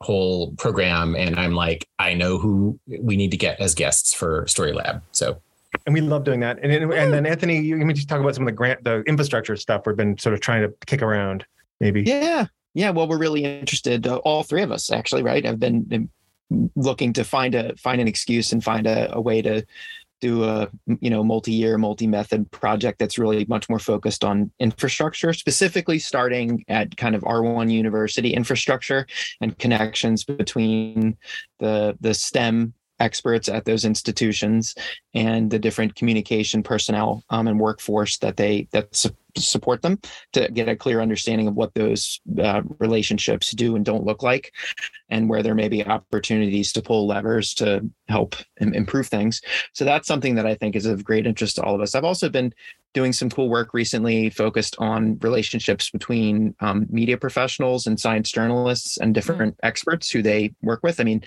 whole 0.00 0.52
program, 0.52 1.14
and 1.14 1.38
I'm 1.38 1.54
like, 1.54 1.86
I 1.98 2.14
know 2.14 2.38
who 2.38 2.78
we 3.00 3.16
need 3.16 3.30
to 3.30 3.36
get 3.36 3.60
as 3.60 3.74
guests 3.74 4.12
for 4.12 4.44
story 4.48 4.72
lab. 4.72 5.02
So 5.12 5.40
and 5.88 5.94
we 5.94 6.02
love 6.02 6.24
doing 6.24 6.40
that. 6.40 6.58
And 6.62 6.70
and, 6.70 7.12
then 7.12 7.24
Anthony, 7.24 7.60
you 7.60 7.74
me 7.78 7.94
just 7.94 8.10
talk 8.10 8.20
about 8.20 8.34
some 8.34 8.44
of 8.44 8.46
the 8.46 8.52
grant, 8.52 8.84
the 8.84 9.00
infrastructure 9.06 9.56
stuff 9.56 9.86
we've 9.86 9.96
been 9.96 10.18
sort 10.18 10.34
of 10.34 10.40
trying 10.42 10.60
to 10.60 10.74
kick 10.84 11.00
around, 11.00 11.46
maybe. 11.80 12.02
Yeah. 12.02 12.46
Yeah. 12.74 12.90
Well, 12.90 13.08
we're 13.08 13.18
really 13.18 13.44
interested. 13.44 14.06
Uh, 14.06 14.16
all 14.16 14.42
three 14.42 14.60
of 14.60 14.70
us, 14.70 14.92
actually, 14.92 15.22
right? 15.22 15.46
I've 15.46 15.58
been, 15.58 15.84
been 15.84 16.10
looking 16.76 17.14
to 17.14 17.24
find 17.24 17.54
a 17.54 17.74
find 17.76 18.02
an 18.02 18.06
excuse 18.06 18.52
and 18.52 18.62
find 18.62 18.86
a, 18.86 19.14
a 19.14 19.20
way 19.20 19.40
to 19.40 19.64
do 20.20 20.44
a 20.44 20.68
you 21.00 21.08
know 21.08 21.24
multi-year 21.24 21.78
multi-method 21.78 22.50
project 22.50 22.98
that's 22.98 23.18
really 23.18 23.46
much 23.46 23.68
more 23.68 23.78
focused 23.78 24.24
on 24.24 24.50
infrastructure 24.58 25.32
specifically 25.32 25.98
starting 25.98 26.64
at 26.66 26.96
kind 26.96 27.14
of 27.14 27.22
r1 27.22 27.70
university 27.70 28.34
infrastructure 28.34 29.06
and 29.40 29.56
connections 29.58 30.24
between 30.24 31.16
the 31.60 31.96
the 32.00 32.12
stem 32.12 32.74
experts 33.00 33.48
at 33.48 33.64
those 33.64 33.84
institutions 33.84 34.74
and 35.14 35.50
the 35.50 35.58
different 35.58 35.94
communication 35.94 36.62
personnel 36.62 37.24
um, 37.30 37.48
and 37.48 37.60
workforce 37.60 38.18
that 38.18 38.36
they 38.36 38.68
that 38.72 38.94
su- 38.94 39.10
support 39.36 39.82
them 39.82 39.98
to 40.32 40.48
get 40.48 40.68
a 40.68 40.76
clear 40.76 41.00
understanding 41.00 41.46
of 41.46 41.54
what 41.54 41.74
those 41.74 42.20
uh, 42.42 42.62
relationships 42.78 43.52
do 43.52 43.76
and 43.76 43.84
don't 43.84 44.04
look 44.04 44.22
like 44.22 44.52
and 45.10 45.28
where 45.28 45.42
there 45.42 45.54
may 45.54 45.68
be 45.68 45.84
opportunities 45.84 46.72
to 46.72 46.82
pull 46.82 47.06
levers 47.06 47.54
to 47.54 47.88
help 48.08 48.36
im- 48.60 48.74
improve 48.74 49.06
things. 49.06 49.40
So 49.72 49.84
that's 49.84 50.08
something 50.08 50.34
that 50.34 50.46
i 50.46 50.54
think 50.54 50.74
is 50.74 50.86
of 50.86 51.04
great 51.04 51.26
interest 51.26 51.56
to 51.56 51.62
all 51.62 51.74
of 51.74 51.80
us. 51.80 51.94
I've 51.94 52.04
also 52.04 52.28
been 52.28 52.52
doing 52.94 53.12
some 53.12 53.30
cool 53.30 53.48
work 53.48 53.74
recently 53.74 54.30
focused 54.30 54.74
on 54.78 55.18
relationships 55.18 55.90
between 55.90 56.54
um, 56.60 56.86
media 56.90 57.16
professionals 57.16 57.86
and 57.86 58.00
science 58.00 58.30
journalists 58.30 58.96
and 58.96 59.14
different 59.14 59.56
experts 59.62 60.10
who 60.10 60.22
they 60.22 60.54
work 60.62 60.82
with. 60.82 60.98
I 61.00 61.04
mean 61.04 61.22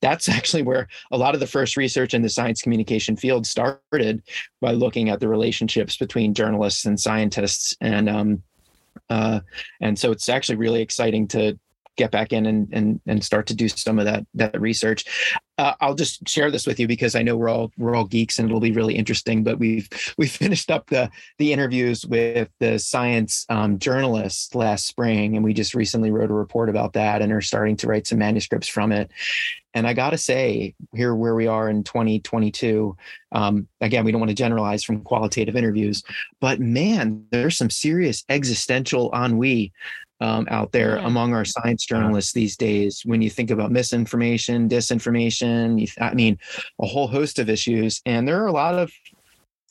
that's 0.00 0.28
actually 0.38 0.62
where 0.62 0.88
a 1.10 1.18
lot 1.18 1.34
of 1.34 1.40
the 1.40 1.46
first 1.46 1.76
research 1.76 2.14
in 2.14 2.22
the 2.22 2.28
science 2.28 2.62
communication 2.62 3.16
field 3.16 3.46
started 3.46 4.22
by 4.60 4.72
looking 4.72 5.10
at 5.10 5.20
the 5.20 5.28
relationships 5.28 5.96
between 5.96 6.34
journalists 6.34 6.84
and 6.84 6.98
scientists. 6.98 7.76
And 7.80 8.08
um 8.08 8.42
uh 9.10 9.40
and 9.80 9.98
so 9.98 10.10
it's 10.10 10.28
actually 10.28 10.56
really 10.56 10.82
exciting 10.82 11.28
to 11.28 11.58
get 11.96 12.10
back 12.10 12.32
in 12.32 12.46
and 12.46 12.68
and 12.72 13.00
and 13.06 13.24
start 13.24 13.46
to 13.46 13.54
do 13.54 13.68
some 13.68 13.98
of 13.98 14.04
that 14.04 14.26
that 14.34 14.60
research 14.60 15.04
uh, 15.58 15.72
I'll 15.80 15.94
just 15.94 16.28
share 16.28 16.50
this 16.50 16.66
with 16.66 16.78
you 16.78 16.86
because 16.86 17.14
I 17.14 17.22
know 17.22 17.36
we're 17.36 17.48
all 17.48 17.72
we're 17.78 17.94
all 17.94 18.04
geeks 18.04 18.38
and 18.38 18.48
it'll 18.48 18.60
be 18.60 18.72
really 18.72 18.94
interesting. 18.94 19.42
But 19.42 19.58
we've 19.58 19.88
we 20.18 20.26
finished 20.26 20.70
up 20.70 20.88
the 20.88 21.10
the 21.38 21.52
interviews 21.52 22.04
with 22.06 22.48
the 22.60 22.78
science 22.78 23.46
um, 23.48 23.78
journalists 23.78 24.54
last 24.54 24.86
spring, 24.86 25.36
and 25.36 25.44
we 25.44 25.54
just 25.54 25.74
recently 25.74 26.10
wrote 26.10 26.30
a 26.30 26.34
report 26.34 26.68
about 26.68 26.92
that 26.94 27.22
and 27.22 27.32
are 27.32 27.40
starting 27.40 27.76
to 27.78 27.86
write 27.86 28.06
some 28.06 28.18
manuscripts 28.18 28.68
from 28.68 28.92
it. 28.92 29.10
And 29.74 29.86
I 29.86 29.92
got 29.92 30.10
to 30.10 30.18
say, 30.18 30.74
here 30.94 31.14
where 31.14 31.34
we 31.34 31.46
are 31.46 31.68
in 31.68 31.84
2022, 31.84 32.96
um, 33.32 33.68
again, 33.82 34.06
we 34.06 34.12
don't 34.12 34.22
want 34.22 34.30
to 34.30 34.34
generalize 34.34 34.82
from 34.82 35.02
qualitative 35.02 35.54
interviews, 35.54 36.02
but 36.40 36.60
man, 36.60 37.26
there's 37.30 37.58
some 37.58 37.68
serious 37.68 38.24
existential 38.30 39.10
ennui 39.14 39.74
um, 40.20 40.46
out 40.50 40.72
there 40.72 40.96
Yeah. 40.96 41.06
among 41.06 41.34
our 41.34 41.44
science 41.44 41.84
journalists 41.84 42.32
these 42.32 42.56
days. 42.56 43.02
When 43.04 43.22
you 43.22 43.30
think 43.30 43.50
about 43.50 43.70
misinformation, 43.70 44.68
disinformation, 44.68 45.80
you, 45.80 45.86
I 46.00 46.14
mean, 46.14 46.38
a 46.80 46.86
whole 46.86 47.06
host 47.08 47.38
of 47.38 47.48
issues, 47.50 48.00
and 48.06 48.26
there 48.26 48.42
are 48.42 48.46
a 48.46 48.52
lot 48.52 48.74
of 48.74 48.90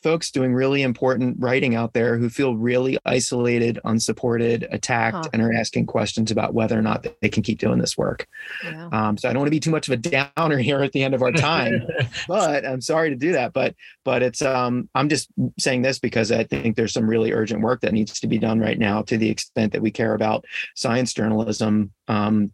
folks 0.06 0.30
doing 0.30 0.54
really 0.54 0.84
important 0.84 1.36
writing 1.40 1.74
out 1.74 1.94
there 1.94 2.16
who 2.16 2.30
feel 2.30 2.56
really 2.56 2.96
isolated, 3.06 3.80
unsupported, 3.86 4.68
attacked, 4.70 5.16
Huh. 5.16 5.30
and 5.34 5.42
are 5.42 5.52
asking 5.52 5.88
questions 5.88 6.30
about 6.30 6.54
whether 6.54 6.78
or 6.78 6.84
not 6.84 7.08
they 7.22 7.30
can 7.30 7.42
keep 7.42 7.58
doing 7.58 7.80
this 7.80 7.98
work. 7.98 8.28
Yeah. 8.64 8.88
Um, 8.92 9.18
so 9.18 9.28
I 9.28 9.34
don't 9.34 9.40
want 9.40 9.48
to 9.48 9.52
be 9.52 9.60
too 9.60 9.72
much 9.72 9.88
of 9.88 9.94
a 9.94 9.98
downer 9.98 10.58
here 10.70 10.84
at 10.84 10.92
the 10.92 11.04
end 11.04 11.16
of 11.16 11.24
our 11.24 11.32
time, 11.32 11.88
but 12.28 12.64
I'm 12.68 12.82
sorry 12.82 13.10
to 13.10 13.16
do 13.16 13.32
that. 13.32 13.52
But 13.52 13.74
but 14.04 14.22
it's 14.22 14.44
um 14.44 14.88
I'm 14.94 15.10
just 15.10 15.28
saying 15.58 15.82
this 15.82 15.98
because 15.98 16.32
I 16.32 16.44
think 16.44 16.76
there's 16.76 16.94
some 16.94 17.10
really 17.10 17.32
urgent 17.32 17.62
work 17.62 17.82
that 17.82 17.94
needs 17.94 18.20
to 18.20 18.28
be 18.28 18.38
done 18.38 18.60
right 18.60 18.78
now 18.78 19.02
to 19.04 19.18
the 19.18 19.30
extent 19.32 19.74
that 19.74 19.82
we 19.82 19.90
care 19.90 20.14
about 20.14 20.46
science 20.76 21.14
journalism. 21.14 21.92
Um, 22.08 22.54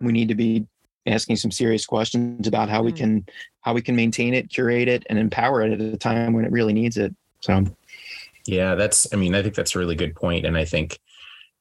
we 0.00 0.12
need 0.12 0.28
to 0.28 0.36
be 0.36 0.66
asking 1.06 1.36
some 1.36 1.50
serious 1.50 1.86
questions 1.86 2.46
about 2.46 2.68
how 2.68 2.82
we 2.82 2.92
Mm. 2.92 2.96
can 2.96 3.26
how 3.60 3.74
we 3.74 3.82
can 3.82 3.96
maintain 3.96 4.32
it, 4.34 4.48
curate 4.50 4.88
it, 4.88 5.04
and 5.08 5.18
empower 5.18 5.62
it 5.62 5.72
at 5.72 5.80
a 5.80 5.96
time 5.96 6.32
when 6.32 6.44
it 6.44 6.52
really 6.52 6.72
needs 6.72 6.96
it. 6.96 7.14
So 7.40 7.64
Yeah, 8.46 8.76
that's, 8.76 9.12
I 9.12 9.16
mean, 9.16 9.34
I 9.34 9.42
think 9.42 9.56
that's 9.56 9.74
a 9.74 9.78
really 9.80 9.96
good 9.96 10.14
point, 10.14 10.46
And 10.46 10.56
I 10.56 10.64
think 10.64 11.00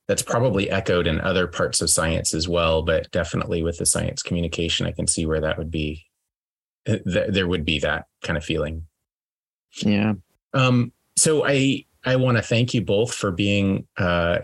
that's 0.07 0.21
probably 0.21 0.69
echoed 0.69 1.07
in 1.07 1.19
other 1.19 1.47
parts 1.47 1.81
of 1.81 1.89
science 1.89 2.35
as 2.35 2.47
well, 2.47 2.83
but 2.83 3.09
definitely 3.11 3.63
with 3.63 3.79
the 3.79 3.87
science 3.87 4.21
communication, 4.21 4.85
I 4.85 4.91
can 4.91 5.07
see 5.07 5.25
where 5.25 5.41
that 5.41 5.57
would 5.57 5.71
be, 5.71 6.05
th- 6.85 7.01
there 7.05 7.47
would 7.47 7.65
be 7.65 7.79
that 7.79 8.05
kind 8.21 8.37
of 8.37 8.43
feeling. 8.43 8.85
yeah. 9.81 10.13
Um, 10.53 10.91
so 11.17 11.43
I, 11.43 11.85
I 12.05 12.15
want 12.15 12.37
to 12.37 12.43
thank 12.43 12.73
you 12.73 12.81
both 12.81 13.13
for 13.13 13.31
being 13.31 13.87
uh, 13.97 14.39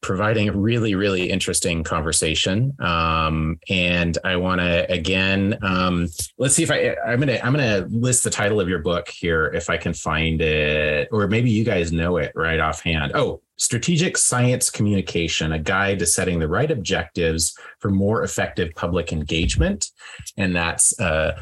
providing 0.00 0.48
a 0.48 0.52
really, 0.52 0.94
really 0.94 1.28
interesting 1.28 1.84
conversation. 1.84 2.74
Um, 2.80 3.58
and 3.68 4.16
I 4.24 4.36
want 4.36 4.60
to 4.60 4.90
again, 4.90 5.58
um, 5.62 6.08
let's 6.38 6.54
see 6.54 6.62
if 6.62 6.70
I 6.70 6.96
I'm 7.06 7.20
gonna 7.20 7.38
I'm 7.42 7.52
gonna 7.52 7.86
list 7.90 8.24
the 8.24 8.30
title 8.30 8.60
of 8.60 8.68
your 8.68 8.78
book 8.78 9.08
here 9.08 9.46
if 9.48 9.68
I 9.68 9.76
can 9.76 9.92
find 9.92 10.40
it, 10.40 11.08
or 11.12 11.28
maybe 11.28 11.50
you 11.50 11.64
guys 11.64 11.92
know 11.92 12.16
it 12.16 12.32
right 12.34 12.58
offhand. 12.58 13.12
Oh, 13.14 13.42
Strategic 13.56 14.16
Science 14.16 14.70
Communication: 14.70 15.52
A 15.52 15.58
Guide 15.58 15.98
to 15.98 16.06
Setting 16.06 16.38
the 16.38 16.48
Right 16.48 16.70
Objectives 16.70 17.54
for 17.80 17.90
More 17.90 18.22
Effective 18.22 18.72
Public 18.74 19.12
Engagement, 19.12 19.90
and 20.36 20.56
that's 20.56 20.98
uh, 20.98 21.38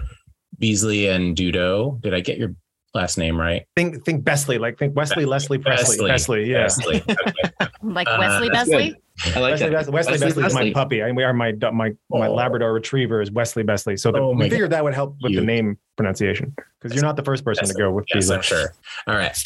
Beasley 0.58 1.08
and 1.08 1.36
Dudo. 1.36 2.00
Did 2.00 2.14
I 2.14 2.20
get 2.20 2.38
your 2.38 2.54
last 2.96 3.16
name 3.18 3.38
right? 3.38 3.64
Think 3.76 4.04
think 4.04 4.24
Besley, 4.24 4.58
like 4.58 4.78
think 4.78 4.96
Wesley 4.96 5.24
Leslie 5.24 5.58
Presley. 5.58 6.06
Besley, 6.08 6.50
yeah. 6.50 6.62
Besley. 6.64 7.02
Okay. 7.08 7.16
Like 7.82 8.08
Uh, 8.08 8.16
Wesley 8.18 8.48
that's 8.48 8.68
Besley? 8.68 8.88
good. 8.90 9.36
I 9.36 9.40
like 9.40 9.52
Wesley, 9.52 9.68
that. 9.68 9.72
Wesley, 9.76 9.92
Wesley, 9.92 10.12
Wesley 10.12 10.26
Besley 10.42 10.44
is 10.46 10.54
my 10.54 10.72
puppy. 10.72 11.02
I, 11.02 11.12
we 11.12 11.22
are 11.22 11.32
my 11.32 11.52
do- 11.52 11.70
my 11.72 11.90
my 12.10 12.26
Oh. 12.26 12.34
Labrador 12.34 12.72
Retriever 12.72 13.20
is 13.22 13.30
Wesley 13.30 13.62
Besley. 13.62 13.96
So 13.96 14.10
the, 14.10 14.18
Oh 14.18 14.30
we 14.34 14.50
figured 14.50 14.70
that 14.70 14.82
would 14.82 14.94
help 14.94 15.16
with 15.22 15.34
the 15.34 15.40
name 15.42 15.78
pronunciation 15.96 16.54
because 16.80 16.94
you're 16.96 17.04
not 17.04 17.14
the 17.16 17.22
first 17.22 17.44
person 17.44 17.66
to 17.66 17.74
go 17.74 17.90
with 17.92 18.06
Yes, 18.08 18.24
Beasley. 18.24 18.36
I'm 18.36 18.42
sure. 18.42 18.74
All 19.06 19.14
right. 19.14 19.38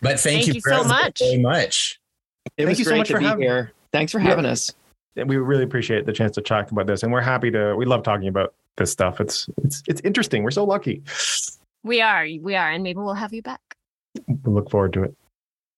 But 0.00 0.18
thank, 0.20 0.44
Thank 0.44 0.54
you 0.54 0.60
so 0.60 0.70
President, 0.70 0.88
much. 0.88 1.18
very 1.20 1.38
much. 1.38 2.00
It 2.46 2.50
Thank 2.56 2.68
was 2.70 2.78
you 2.78 2.84
so 2.84 2.90
great 2.92 2.98
much 2.98 3.08
to 3.08 3.14
for 3.14 3.18
be 3.20 3.26
having- 3.26 3.42
here. 3.42 3.72
Thanks 3.92 4.12
for 4.12 4.20
Yeah. 4.20 4.28
having 4.28 4.46
us. 4.46 4.72
And 5.16 5.28
we 5.28 5.36
really 5.36 5.64
appreciate 5.64 6.06
the 6.06 6.12
chance 6.12 6.32
to 6.36 6.40
talk 6.42 6.70
about 6.70 6.86
this, 6.86 7.02
and 7.02 7.12
we're 7.12 7.20
happy 7.22 7.50
to. 7.50 7.74
We 7.76 7.84
love 7.86 8.02
talking 8.02 8.28
about 8.28 8.54
this 8.76 8.90
stuff. 8.92 9.20
It's 9.20 9.48
it's 9.64 9.82
it's 9.88 10.00
interesting. 10.02 10.42
We're 10.42 10.50
so 10.50 10.64
lucky. 10.64 11.02
We 11.86 12.00
are. 12.00 12.26
We 12.42 12.56
are. 12.56 12.68
And 12.68 12.82
maybe 12.82 12.98
we'll 12.98 13.14
have 13.14 13.32
you 13.32 13.42
back. 13.42 13.60
We 14.26 14.52
look 14.52 14.70
forward 14.70 14.92
to 14.94 15.04
it. 15.04 15.16